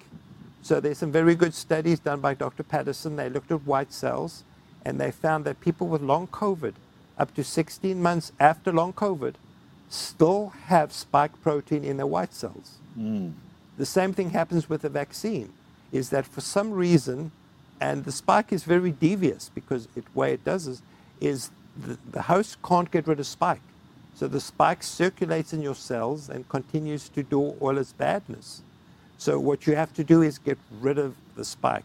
So 0.62 0.80
there's 0.80 0.98
some 0.98 1.12
very 1.12 1.34
good 1.34 1.54
studies 1.54 1.98
done 1.98 2.20
by 2.20 2.34
Dr. 2.34 2.62
Patterson. 2.62 3.16
They 3.16 3.28
looked 3.28 3.50
at 3.50 3.66
white 3.66 3.92
cells 3.92 4.44
and 4.84 5.00
they 5.00 5.10
found 5.10 5.44
that 5.46 5.60
people 5.60 5.88
with 5.88 6.02
long 6.02 6.26
COVID, 6.26 6.74
up 7.18 7.34
to 7.34 7.44
16 7.44 8.02
months 8.02 8.32
after 8.38 8.72
long 8.72 8.92
COVID, 8.92 9.34
still 9.88 10.52
have 10.66 10.92
spike 10.92 11.40
protein 11.42 11.84
in 11.84 11.96
their 11.96 12.06
white 12.06 12.34
cells. 12.34 12.78
Mm. 12.98 13.32
The 13.76 13.86
same 13.86 14.12
thing 14.12 14.30
happens 14.30 14.68
with 14.68 14.82
the 14.82 14.88
vaccine, 14.88 15.52
is 15.92 16.10
that 16.10 16.26
for 16.26 16.40
some 16.40 16.72
reason, 16.72 17.32
and 17.80 18.04
the 18.04 18.12
spike 18.12 18.52
is 18.52 18.64
very 18.64 18.92
devious 18.92 19.50
because 19.54 19.86
the 19.88 20.02
way 20.14 20.32
it 20.32 20.44
does 20.44 20.66
is, 20.66 20.82
is 21.20 21.50
the, 21.76 21.98
the 22.10 22.22
host 22.22 22.58
can't 22.62 22.90
get 22.90 23.06
rid 23.06 23.20
of 23.20 23.26
spike. 23.26 23.60
So 24.14 24.28
the 24.28 24.40
spike 24.40 24.82
circulates 24.82 25.52
in 25.52 25.60
your 25.60 25.74
cells 25.74 26.28
and 26.28 26.48
continues 26.48 27.08
to 27.10 27.22
do 27.22 27.40
all 27.60 27.78
its 27.78 27.92
badness. 27.92 28.62
So 29.18 29.40
what 29.40 29.66
you 29.66 29.74
have 29.74 29.92
to 29.94 30.04
do 30.04 30.22
is 30.22 30.38
get 30.38 30.58
rid 30.80 30.98
of 30.98 31.16
the 31.34 31.44
spike. 31.44 31.84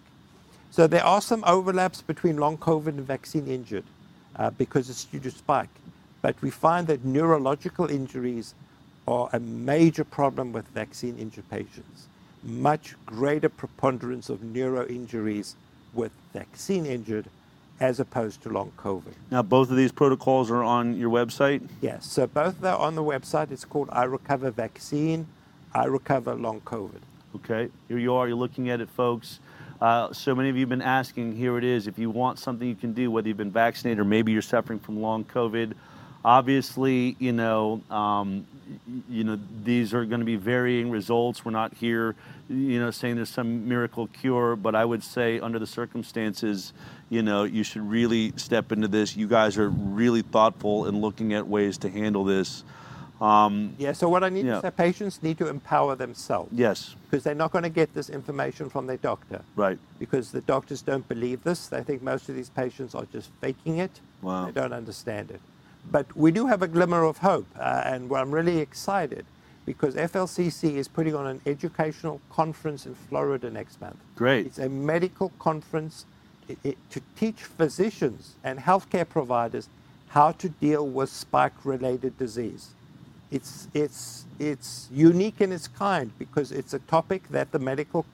So 0.72 0.86
there 0.86 1.04
are 1.04 1.22
some 1.22 1.44
overlaps 1.46 2.02
between 2.04 2.38
long 2.38 2.58
COVID 2.58 2.90
and 2.90 3.02
vaccine 3.02 3.48
injured 3.48 3.86
uh, 4.36 4.52
because 4.52 4.90
it's 4.90 5.06
due 5.06 5.20
to 5.22 5.32
spike. 5.32 5.70
But 6.22 6.41
we 6.41 6.50
find 6.50 6.88
that 6.88 7.06
neurological 7.06 7.90
injuries 7.90 8.54
are 9.08 9.30
a 9.34 9.40
major 9.40 10.04
problem 10.04 10.52
with 10.52 10.68
vaccine 10.68 11.18
injured 11.18 11.50
patients. 11.50 12.08
Much 12.44 12.96
greater 13.06 13.50
preponderance 13.50 14.30
of 14.30 14.44
neuro 14.44 14.86
injuries 14.88 15.56
with 15.94 16.12
vaccine 16.34 16.86
injured 16.86 17.26
as 17.80 18.00
opposed 18.00 18.44
to 18.44 18.50
long 18.50 18.72
COVID. 18.78 19.14
Now, 19.32 19.41
both 19.41 19.72
of 19.72 19.78
these 19.78 19.91
protocols 19.91 20.52
are 20.52 20.64
on 20.64 20.98
your 20.98 21.10
website? 21.10 21.68
Yes, 21.82 22.06
so 22.06 22.28
both 22.28 22.64
are 22.64 22.78
on 22.78 22.96
the 22.96 23.04
website. 23.04 23.52
It's 23.52 23.66
called 23.66 23.90
I 23.91 24.04
Recover 24.04 24.52
Vaccine, 24.52 25.28
I 25.74 25.86
Recover 25.86 26.36
Long 26.36 26.62
COVID. 26.62 27.00
Okay, 27.38 27.70
here 27.88 27.98
you 27.98 28.14
are, 28.14 28.28
you're 28.28 28.38
looking 28.38 28.70
at 28.70 28.82
it, 28.82 28.90
folks. 28.90 29.40
Uh, 29.82 30.12
so 30.12 30.36
many 30.36 30.50
of 30.50 30.56
you 30.56 30.62
have 30.62 30.70
been 30.70 30.82
asking, 30.82 31.38
here 31.38 31.58
it 31.58 31.64
is. 31.64 31.88
If 31.88 31.98
you 31.98 32.10
want 32.10 32.38
something 32.38 32.68
you 32.68 32.76
can 32.76 32.91
do, 32.91 33.10
whether 33.12 33.30
you've 33.30 33.38
been 33.38 33.52
vaccinated 33.52 34.00
or 34.00 34.04
maybe 34.04 34.34
you're 34.34 34.41
suffering 34.41 34.80
from 34.80 35.02
long 35.02 35.24
COVID, 35.24 35.74
obviously, 36.24 37.16
you 37.20 37.32
know, 37.32 37.82
um, 37.90 38.46
you 39.10 39.24
know, 39.24 39.40
these 39.64 39.94
are 39.94 40.06
going 40.06 40.20
to 40.20 40.26
be 40.26 40.36
varying 40.36 40.91
results. 40.91 41.44
We're 41.44 41.52
not 41.52 41.74
here, 41.74 42.16
you 42.50 42.80
know, 42.80 42.91
saying 42.91 43.16
there's 43.16 43.30
some 43.30 43.68
miracle 43.68 44.08
cure, 44.08 44.56
but 44.56 44.76
I 44.76 44.86
would 44.86 45.04
say 45.04 45.40
under 45.40 45.60
the 45.60 45.68
circumstances, 45.68 46.74
you 47.10 47.24
know, 47.24 47.44
you 47.44 47.64
should 47.64 47.82
really 47.82 48.34
step 48.36 48.72
into 48.72 48.88
this. 48.88 49.16
You 49.16 49.28
guys 49.28 49.58
are 49.58 49.70
really 49.70 50.22
thoughtful 50.22 50.88
in 50.88 51.02
looking 51.02 51.34
at 51.34 51.48
ways 51.48 51.78
to 51.80 51.90
handle 51.90 52.24
this. 52.24 52.64
Um, 53.22 53.76
yeah, 53.78 53.91
so 53.91 54.08
what 54.08 54.24
I 54.24 54.30
need 54.30 54.46
yeah. 54.46 54.56
to 54.56 54.62
say, 54.62 54.72
patients 54.72 55.22
need 55.22 55.38
to 55.40 55.50
empower 55.50 55.96
themselves. 55.96 56.52
Yes. 56.54 56.96
Because 57.10 57.24
they're 57.24 57.36
not 57.36 57.52
going 57.52 57.64
to 57.64 57.70
get 57.70 57.94
this 57.94 58.10
information 58.10 58.70
from 58.70 58.88
their 58.88 58.98
doctor. 58.98 59.41
Right. 59.58 59.78
Because 60.00 60.32
the 60.32 60.41
doctors 60.41 60.82
don't 60.82 61.08
believe 61.10 61.44
this. 61.44 61.68
They 61.68 61.84
think 61.84 62.02
most 62.02 62.30
of 62.30 62.36
these 62.36 62.50
patients 62.50 62.96
are 62.96 63.06
just 63.12 63.30
faking 63.41 63.80
it. 63.80 64.00
Wow. 64.22 64.46
They 64.46 64.54
don't 64.54 64.72
understand 64.72 65.32
it. 65.32 65.41
But 65.92 66.16
we 66.16 66.32
do 66.32 66.48
have 66.48 66.62
a 66.62 66.68
glimmer 66.68 67.04
of 67.04 67.20
hope, 67.20 67.48
uh, 67.58 67.82
and 67.86 68.12
I'm 68.12 68.32
really 68.32 68.60
excited 68.60 69.26
because 69.66 69.96
FLCCC 69.96 70.76
is 70.76 70.88
putting 70.88 71.16
on 71.16 71.28
an 71.28 71.42
educational 71.46 72.22
conference 72.30 72.86
in 72.86 72.96
Florida 72.96 73.50
next 73.50 73.80
month. 73.80 73.98
Great. 74.16 74.46
It's 74.48 74.60
a 74.60 74.70
medical 74.70 75.30
conference 75.40 76.06
to 76.64 77.02
teach 77.16 77.44
physicians 77.44 78.36
and 78.44 78.60
healthcare 78.60 79.08
providers 79.08 79.70
how 80.10 80.32
to 80.32 80.50
deal 80.50 80.88
with 80.88 81.10
spike-related 81.10 82.18
disease. 82.18 82.70
It's, 83.32 83.68
it's, 83.76 84.26
it's 84.40 84.88
unique 84.92 85.40
in 85.40 85.52
its 85.52 85.68
kind 85.68 86.12
because 86.18 86.52
it's 86.52 86.74
a 86.74 86.80
topic 86.80 87.30
that 87.30 87.52
the 87.52 87.60
medical 87.60 88.06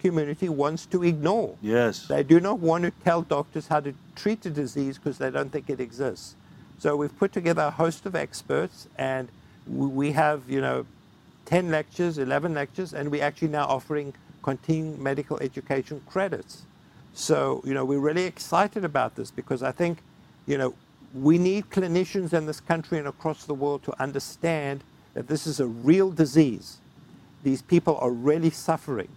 community 0.00 0.48
wants 0.48 0.86
to 0.86 1.02
ignore. 1.02 1.56
Yes. 1.60 2.06
They 2.06 2.22
do 2.22 2.40
not 2.40 2.60
want 2.60 2.84
to 2.84 2.90
tell 3.04 3.22
doctors 3.22 3.68
how 3.68 3.80
to 3.80 3.94
treat 4.16 4.40
the 4.40 4.50
disease 4.50 4.96
because 4.96 5.18
they 5.18 5.30
don't 5.30 5.50
think 5.52 5.68
it 5.68 5.80
exists. 5.80 6.34
So 6.78 6.96
we've 6.96 7.16
put 7.18 7.32
together 7.32 7.62
a 7.62 7.70
host 7.70 8.04
of 8.06 8.14
experts, 8.14 8.88
and 8.98 9.28
we 9.66 10.12
have, 10.12 10.42
you 10.48 10.60
know, 10.60 10.86
10 11.46 11.70
lectures, 11.70 12.18
11 12.18 12.54
lectures, 12.54 12.92
and 12.92 13.10
we're 13.10 13.24
actually 13.24 13.48
now 13.48 13.66
offering 13.66 14.14
continuing 14.42 15.02
medical 15.02 15.38
education 15.40 16.02
credits. 16.06 16.62
So, 17.14 17.62
you 17.64 17.74
know, 17.74 17.84
we're 17.84 18.00
really 18.00 18.24
excited 18.24 18.84
about 18.84 19.14
this 19.14 19.30
because 19.30 19.62
I 19.62 19.72
think, 19.72 19.98
you 20.46 20.58
know, 20.58 20.74
we 21.14 21.38
need 21.38 21.70
clinicians 21.70 22.32
in 22.32 22.46
this 22.46 22.60
country 22.60 22.98
and 22.98 23.06
across 23.06 23.44
the 23.44 23.54
world 23.54 23.84
to 23.84 24.02
understand 24.02 24.82
that 25.14 25.28
this 25.28 25.46
is 25.46 25.60
a 25.60 25.66
real 25.66 26.10
disease. 26.10 26.78
These 27.44 27.62
people 27.62 27.96
are 27.98 28.10
really 28.10 28.50
suffering. 28.50 29.08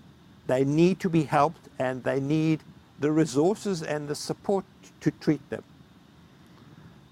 They 0.46 0.64
need 0.64 1.00
to 1.00 1.10
be 1.10 1.24
helped 1.24 1.70
and 1.80 2.04
they 2.04 2.20
need 2.20 2.62
the 3.00 3.12
resources 3.12 3.82
and 3.82 4.08
the 4.08 4.16
support 4.16 4.66
to 5.02 5.12
treat 5.12 5.50
them. 5.50 5.64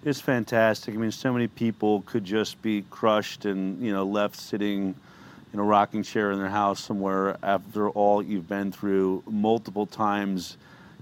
It's 0.06 0.22
fantastic. 0.22 0.94
I 0.94 0.98
mean, 0.98 1.12
so 1.12 1.34
many 1.34 1.48
people 1.48 2.04
could 2.06 2.24
just 2.24 2.62
be 2.62 2.86
crushed 2.92 3.46
and, 3.46 3.82
you 3.82 3.92
know, 3.92 4.04
left 4.06 4.36
sitting 4.36 4.94
in 5.52 5.58
a 5.58 5.64
rocking 5.64 6.04
chair 6.04 6.32
in 6.32 6.38
their 6.38 6.48
house 6.48 6.80
somewhere 6.80 7.38
after 7.42 7.90
all 7.90 8.22
you've 8.22 8.48
been 8.48 8.72
through 8.72 9.24
multiple 9.26 9.88
times, 9.88 10.58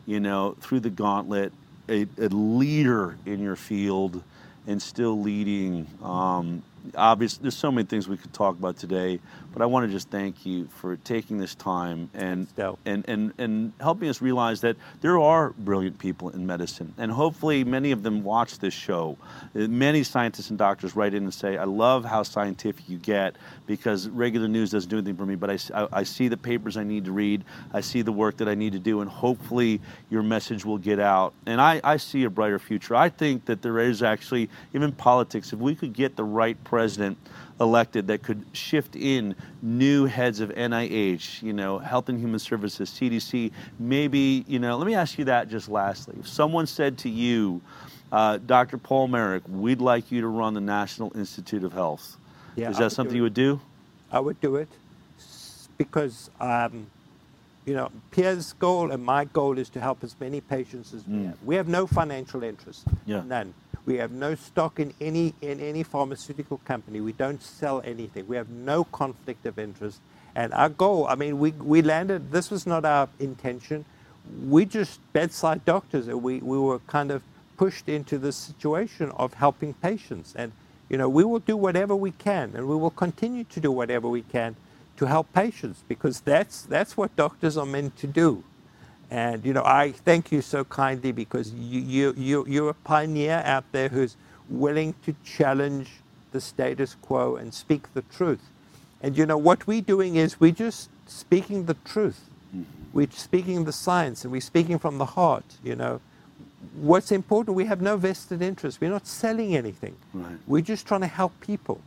you 0.06 0.22
know, 0.22 0.56
through 0.62 0.80
the 0.80 0.90
gauntlet, 0.90 1.52
a, 1.90 2.08
a 2.18 2.30
leader 2.30 3.18
in 3.26 3.42
your 3.42 3.58
field 3.58 4.24
and 4.68 4.82
still 4.82 5.20
leading. 5.20 5.86
Um, 6.02 6.64
obviously, 6.96 7.44
there's 7.44 7.56
so 7.56 7.72
many 7.72 7.86
things 7.86 8.08
we 8.08 8.18
could 8.18 8.34
talk 8.34 8.58
about 8.58 8.78
today, 8.78 9.20
but 9.54 9.62
I 9.62 9.66
want 9.66 9.86
to 9.86 9.92
just 9.92 10.10
thank 10.10 10.46
you 10.46 10.68
for 10.68 10.96
taking 10.98 11.38
this 11.38 11.56
time 11.56 12.10
and 12.14 12.48
and, 12.86 13.08
and 13.08 13.34
and 13.38 13.74
helping 13.80 14.10
us 14.10 14.22
realize 14.22 14.62
that 14.62 14.76
there 15.02 15.20
are 15.20 15.52
brilliant 15.52 16.00
people 16.00 16.30
in 16.30 16.46
medicine, 16.46 16.94
and 16.98 17.12
hopefully 17.12 17.64
many 17.64 17.92
of 17.92 18.04
them 18.04 18.24
watch 18.24 18.60
this 18.60 18.74
show. 18.74 19.18
Uh, 19.56 19.68
many 19.68 20.04
scientists 20.04 20.50
and 20.50 20.58
doctors 20.58 20.96
write 20.96 21.14
in 21.14 21.24
and 21.24 21.34
say, 21.34 21.58
"I 21.58 21.66
love 21.66 22.06
how 22.06 22.24
scientific 22.24 22.90
you 22.90 22.98
get 22.98 23.36
because 23.68 24.10
regular 24.10 24.48
news 24.48 24.72
doesn't 24.72 24.90
do 24.90 24.98
anything 24.98 25.16
for 25.16 25.26
me, 25.26 25.36
but 25.36 25.50
I, 25.50 25.58
I, 25.74 25.88
I 25.94 26.04
see 26.04 26.28
the 26.28 26.38
papers 26.38 26.78
I 26.78 26.84
need 26.84 27.06
to 27.06 27.12
read, 27.12 27.44
I 27.74 27.82
see 27.82 28.02
the 28.02 28.12
work 28.12 28.38
that 28.38 28.48
I 28.48 28.56
need 28.56 28.74
to 28.74 28.80
do, 28.80 29.02
and 29.02 29.10
hopefully 29.10 29.82
your 30.10 30.24
message 30.24 30.66
will 30.66 30.78
get 30.78 31.00
out." 31.00 31.34
And 31.46 31.62
I, 31.62 31.80
I 31.84 31.98
see 31.98 32.24
a 32.24 32.30
brighter 32.30 32.60
future. 32.60 32.96
I 32.96 33.10
think 33.10 33.46
that 33.46 33.62
there 33.62 33.80
is 33.80 34.02
actually 34.02 34.50
even 34.74 34.92
politics 34.92 35.54
if 35.54 35.60
we 35.60 35.76
could 35.76 35.94
get 35.94 36.16
the 36.16 36.24
right 36.24 36.62
president 36.74 37.16
elected 37.62 38.08
that 38.08 38.24
could 38.24 38.44
shift 38.52 38.96
in 38.96 39.36
new 39.62 40.06
heads 40.06 40.40
of 40.40 40.50
NIH, 40.50 41.44
you 41.44 41.54
know, 41.54 41.78
Health 41.78 42.10
and 42.10 42.20
Human 42.20 42.40
Services, 42.40 42.90
CDC, 42.90 43.52
maybe, 43.78 44.44
you 44.48 44.58
know, 44.58 44.76
let 44.76 44.88
me 44.88 44.96
ask 44.96 45.20
you 45.20 45.26
that 45.26 45.50
just 45.50 45.70
lastly. 45.70 46.16
If 46.20 46.28
someone 46.28 46.66
said 46.66 46.98
to 47.00 47.10
you, 47.10 47.62
uh, 48.12 48.40
Dr. 48.44 48.80
Paul 48.80 49.08
Marik, 49.08 49.44
we'd 49.48 49.82
like 49.82 50.12
you 50.12 50.22
to 50.22 50.28
run 50.28 50.56
the 50.56 50.62
National 50.62 51.16
Institute 51.16 51.64
of 51.64 51.74
Health. 51.74 52.18
Yeah, 52.56 52.72
is 52.72 52.80
that 52.80 52.92
something 52.92 53.16
you 53.16 53.22
would 53.22 53.36
do? 53.36 53.62
I 54.12 54.20
would 54.20 54.42
do 54.42 54.56
it 54.56 54.70
because, 55.78 56.32
um, 56.40 56.88
you 57.68 57.76
know, 57.76 57.92
Pierre's 58.10 58.54
goal 58.54 58.90
and 58.90 59.06
my 59.06 59.26
goal 59.26 59.60
is 59.60 59.70
to 59.70 59.80
help 59.80 60.04
as 60.04 60.16
many 60.20 60.42
patients 60.42 60.92
as 60.92 61.08
we 61.08 61.18
mm. 61.18 61.26
have. 61.28 61.38
We 61.44 61.56
have 61.56 61.68
no 61.68 61.86
financial 61.86 62.42
interest, 62.42 62.86
yeah. 63.06 63.22
none. 63.28 63.54
We 63.86 63.98
have 63.98 64.12
no 64.12 64.36
stock 64.36 64.80
in 64.80 64.94
any, 65.02 65.34
in 65.42 65.60
any 65.60 65.84
pharmaceutical 65.84 66.60
company. 66.60 67.02
We 67.02 67.12
don't 67.12 67.42
sell 67.42 67.82
anything. 67.84 68.28
We 68.28 68.38
have 68.38 68.50
no 68.50 68.86
conflict 68.86 69.46
of 69.46 69.60
interest. 69.60 70.00
And 70.36 70.54
our 70.54 70.70
goal, 70.70 71.06
I 71.08 71.16
mean, 71.16 71.38
we, 71.40 71.52
we 71.52 71.82
landed, 71.82 72.32
this 72.32 72.50
was 72.50 72.66
not 72.66 72.86
our 72.86 73.10
intention. 73.20 73.86
We 74.48 74.66
just 74.66 75.00
bedside 75.12 75.66
doctors, 75.66 76.08
and 76.08 76.24
we, 76.24 76.40
we 76.40 76.58
were 76.58 76.80
kind 76.80 77.12
of 77.12 77.22
pushed 77.58 77.90
into 77.90 78.18
this 78.18 78.38
situation 78.38 79.12
of 79.12 79.34
helping 79.34 79.74
patients. 79.76 80.34
And, 80.36 80.54
you 80.90 80.98
know, 80.98 81.10
we 81.10 81.24
will 81.24 81.40
do 81.40 81.58
whatever 81.58 81.96
we 81.96 82.12
can, 82.12 82.54
and 82.56 82.68
we 82.68 82.76
will 82.76 82.90
continue 82.90 83.44
to 83.44 83.60
do 83.60 83.72
whatever 83.72 84.08
we 84.08 84.22
can 84.22 84.56
to 84.98 85.06
help 85.06 85.32
patients 85.34 85.84
because 85.88 86.22
that's, 86.22 86.64
that's 86.64 86.96
what 86.96 87.16
doctors 87.16 87.58
are 87.58 87.66
meant 87.66 87.98
to 87.98 88.08
do. 88.08 88.44
And 89.14 89.46
you 89.46 89.54
know, 89.54 89.64
I 89.64 89.92
thank 89.92 90.32
you 90.32 90.42
so 90.42 90.64
kindly 90.64 91.12
because 91.12 91.54
you, 91.54 91.82
you, 91.82 92.14
you, 92.18 92.46
you're 92.48 92.70
a 92.72 92.74
pioneer 92.74 93.44
out 93.46 93.64
there 93.72 93.88
who's 93.88 94.18
willing 94.50 94.96
to 95.06 95.16
challenge 95.24 95.92
the 96.32 96.42
status 96.42 96.96
quo 97.00 97.36
and 97.36 97.54
speak 97.54 97.94
the 97.94 98.02
truth. 98.02 98.42
And 99.04 99.16
you 99.16 99.28
know, 99.28 99.38
what 99.38 99.68
we're 99.68 99.82
doing 99.82 100.16
is 100.16 100.40
we're 100.40 100.52
just 100.52 100.90
speaking 101.06 101.68
the 101.68 101.76
truth. 101.86 102.22
Mm-hmm. 102.50 102.64
We're 102.92 103.12
speaking 103.12 103.66
the 103.66 103.72
science 103.72 104.24
and 104.24 104.32
we're 104.32 104.42
speaking 104.42 104.80
from 104.80 104.98
the 104.98 105.06
heart, 105.06 105.46
you 105.64 105.76
know. 105.76 106.02
What's 106.74 107.12
important, 107.12 107.56
we 107.56 107.66
have 107.66 107.82
no 107.82 107.98
vested 107.98 108.42
interest. 108.42 108.82
We're 108.82 108.90
not 108.90 109.06
selling 109.06 109.56
anything. 109.56 109.96
Right. 110.16 110.38
We're 110.48 110.62
just 110.62 110.88
trying 110.88 111.02
to 111.02 111.08
help 111.08 111.40
people. 111.40 111.82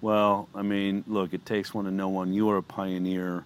Well, 0.00 0.48
I 0.54 0.62
mean, 0.62 1.02
look, 1.08 1.34
it 1.34 1.44
takes 1.44 1.74
one 1.74 1.84
to 1.86 1.90
know 1.90 2.08
one. 2.08 2.32
You 2.32 2.48
are 2.50 2.58
a 2.58 2.62
pioneer 2.62 3.42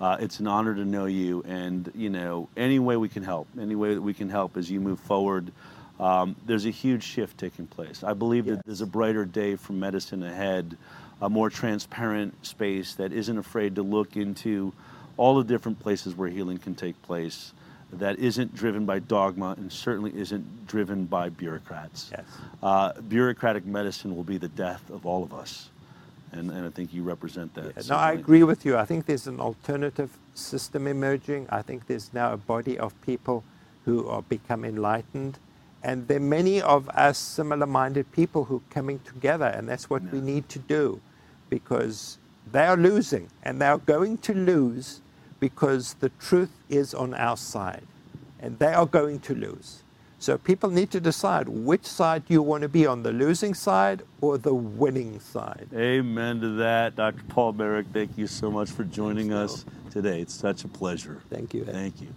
uh, 0.00 0.16
it's 0.18 0.40
an 0.40 0.46
honor 0.46 0.74
to 0.74 0.84
know 0.84 1.04
you, 1.04 1.42
and 1.46 1.90
you 1.94 2.08
know 2.08 2.48
any 2.56 2.78
way 2.78 2.96
we 2.96 3.08
can 3.08 3.22
help, 3.22 3.48
any 3.60 3.74
way 3.74 3.94
that 3.94 4.00
we 4.00 4.14
can 4.14 4.30
help 4.30 4.56
as 4.56 4.70
you 4.70 4.80
move 4.80 4.98
forward. 5.00 5.52
Um, 5.98 6.34
there's 6.46 6.64
a 6.64 6.70
huge 6.70 7.02
shift 7.02 7.36
taking 7.36 7.66
place. 7.66 8.02
I 8.02 8.14
believe 8.14 8.46
yes. 8.46 8.56
that 8.56 8.66
there's 8.66 8.80
a 8.80 8.86
brighter 8.86 9.26
day 9.26 9.56
for 9.56 9.74
medicine 9.74 10.22
ahead, 10.22 10.78
a 11.20 11.28
more 11.28 11.50
transparent 11.50 12.46
space 12.46 12.94
that 12.94 13.12
isn't 13.12 13.36
afraid 13.36 13.74
to 13.74 13.82
look 13.82 14.16
into 14.16 14.72
all 15.18 15.36
the 15.36 15.44
different 15.44 15.78
places 15.78 16.14
where 16.14 16.30
healing 16.30 16.56
can 16.56 16.74
take 16.74 17.00
place 17.02 17.52
that 17.92 18.18
isn't 18.18 18.54
driven 18.54 18.86
by 18.86 19.00
dogma 19.00 19.54
and 19.58 19.70
certainly 19.70 20.16
isn't 20.16 20.66
driven 20.66 21.04
by 21.04 21.28
bureaucrats. 21.28 22.10
Yes. 22.12 22.24
Uh, 22.62 22.92
bureaucratic 23.02 23.66
medicine 23.66 24.16
will 24.16 24.24
be 24.24 24.38
the 24.38 24.48
death 24.48 24.88
of 24.90 25.04
all 25.04 25.22
of 25.22 25.34
us 25.34 25.69
and, 26.32 26.50
and 26.50 26.66
I 26.66 26.70
think 26.70 26.92
you 26.92 27.02
represent 27.02 27.54
that. 27.54 27.64
Yeah, 27.76 27.82
no, 27.88 27.96
I 27.96 28.12
agree 28.12 28.42
with 28.42 28.64
you. 28.64 28.76
I 28.76 28.84
think 28.84 29.06
there's 29.06 29.26
an 29.26 29.40
alternative 29.40 30.10
system 30.34 30.86
emerging. 30.86 31.46
I 31.50 31.62
think 31.62 31.86
there's 31.86 32.12
now 32.14 32.32
a 32.32 32.36
body 32.36 32.78
of 32.78 33.00
people 33.02 33.42
who 33.84 34.06
are 34.08 34.22
become 34.22 34.64
enlightened. 34.64 35.38
And 35.82 36.06
there 36.08 36.18
are 36.18 36.20
many 36.20 36.60
of 36.60 36.88
us 36.90 37.18
similar 37.18 37.66
minded 37.66 38.12
people 38.12 38.44
who 38.44 38.56
are 38.56 38.72
coming 38.74 38.98
together, 39.00 39.46
and 39.46 39.68
that's 39.68 39.88
what 39.88 40.02
we 40.12 40.20
need 40.20 40.48
to 40.50 40.58
do 40.58 41.00
because 41.48 42.18
they 42.52 42.66
are 42.66 42.76
losing, 42.76 43.28
and 43.42 43.60
they 43.60 43.66
are 43.66 43.78
going 43.78 44.18
to 44.18 44.34
lose 44.34 45.00
because 45.40 45.94
the 45.94 46.10
truth 46.20 46.50
is 46.68 46.94
on 46.94 47.14
our 47.14 47.36
side, 47.36 47.86
and 48.40 48.58
they 48.58 48.72
are 48.72 48.86
going 48.86 49.20
to 49.20 49.34
lose. 49.34 49.82
So 50.20 50.36
people 50.36 50.68
need 50.68 50.90
to 50.90 51.00
decide 51.00 51.48
which 51.48 51.86
side 51.86 52.24
you 52.28 52.42
want 52.42 52.60
to 52.60 52.68
be 52.68 52.86
on, 52.86 53.02
the 53.02 53.10
losing 53.10 53.54
side 53.54 54.02
or 54.20 54.36
the 54.36 54.52
winning 54.54 55.18
side. 55.18 55.68
Amen 55.74 56.42
to 56.42 56.50
that. 56.56 56.94
Dr. 56.94 57.22
Paul 57.28 57.54
Marik, 57.54 57.86
thank 57.94 58.18
you 58.18 58.26
so 58.26 58.50
much 58.50 58.70
for 58.70 58.84
joining 58.84 59.32
us 59.32 59.64
today. 59.90 60.20
It's 60.20 60.34
such 60.34 60.62
a 60.64 60.68
pleasure. 60.68 61.22
Thank 61.30 61.54
you. 61.54 61.64
Thank 61.64 62.02
you. 62.02 62.08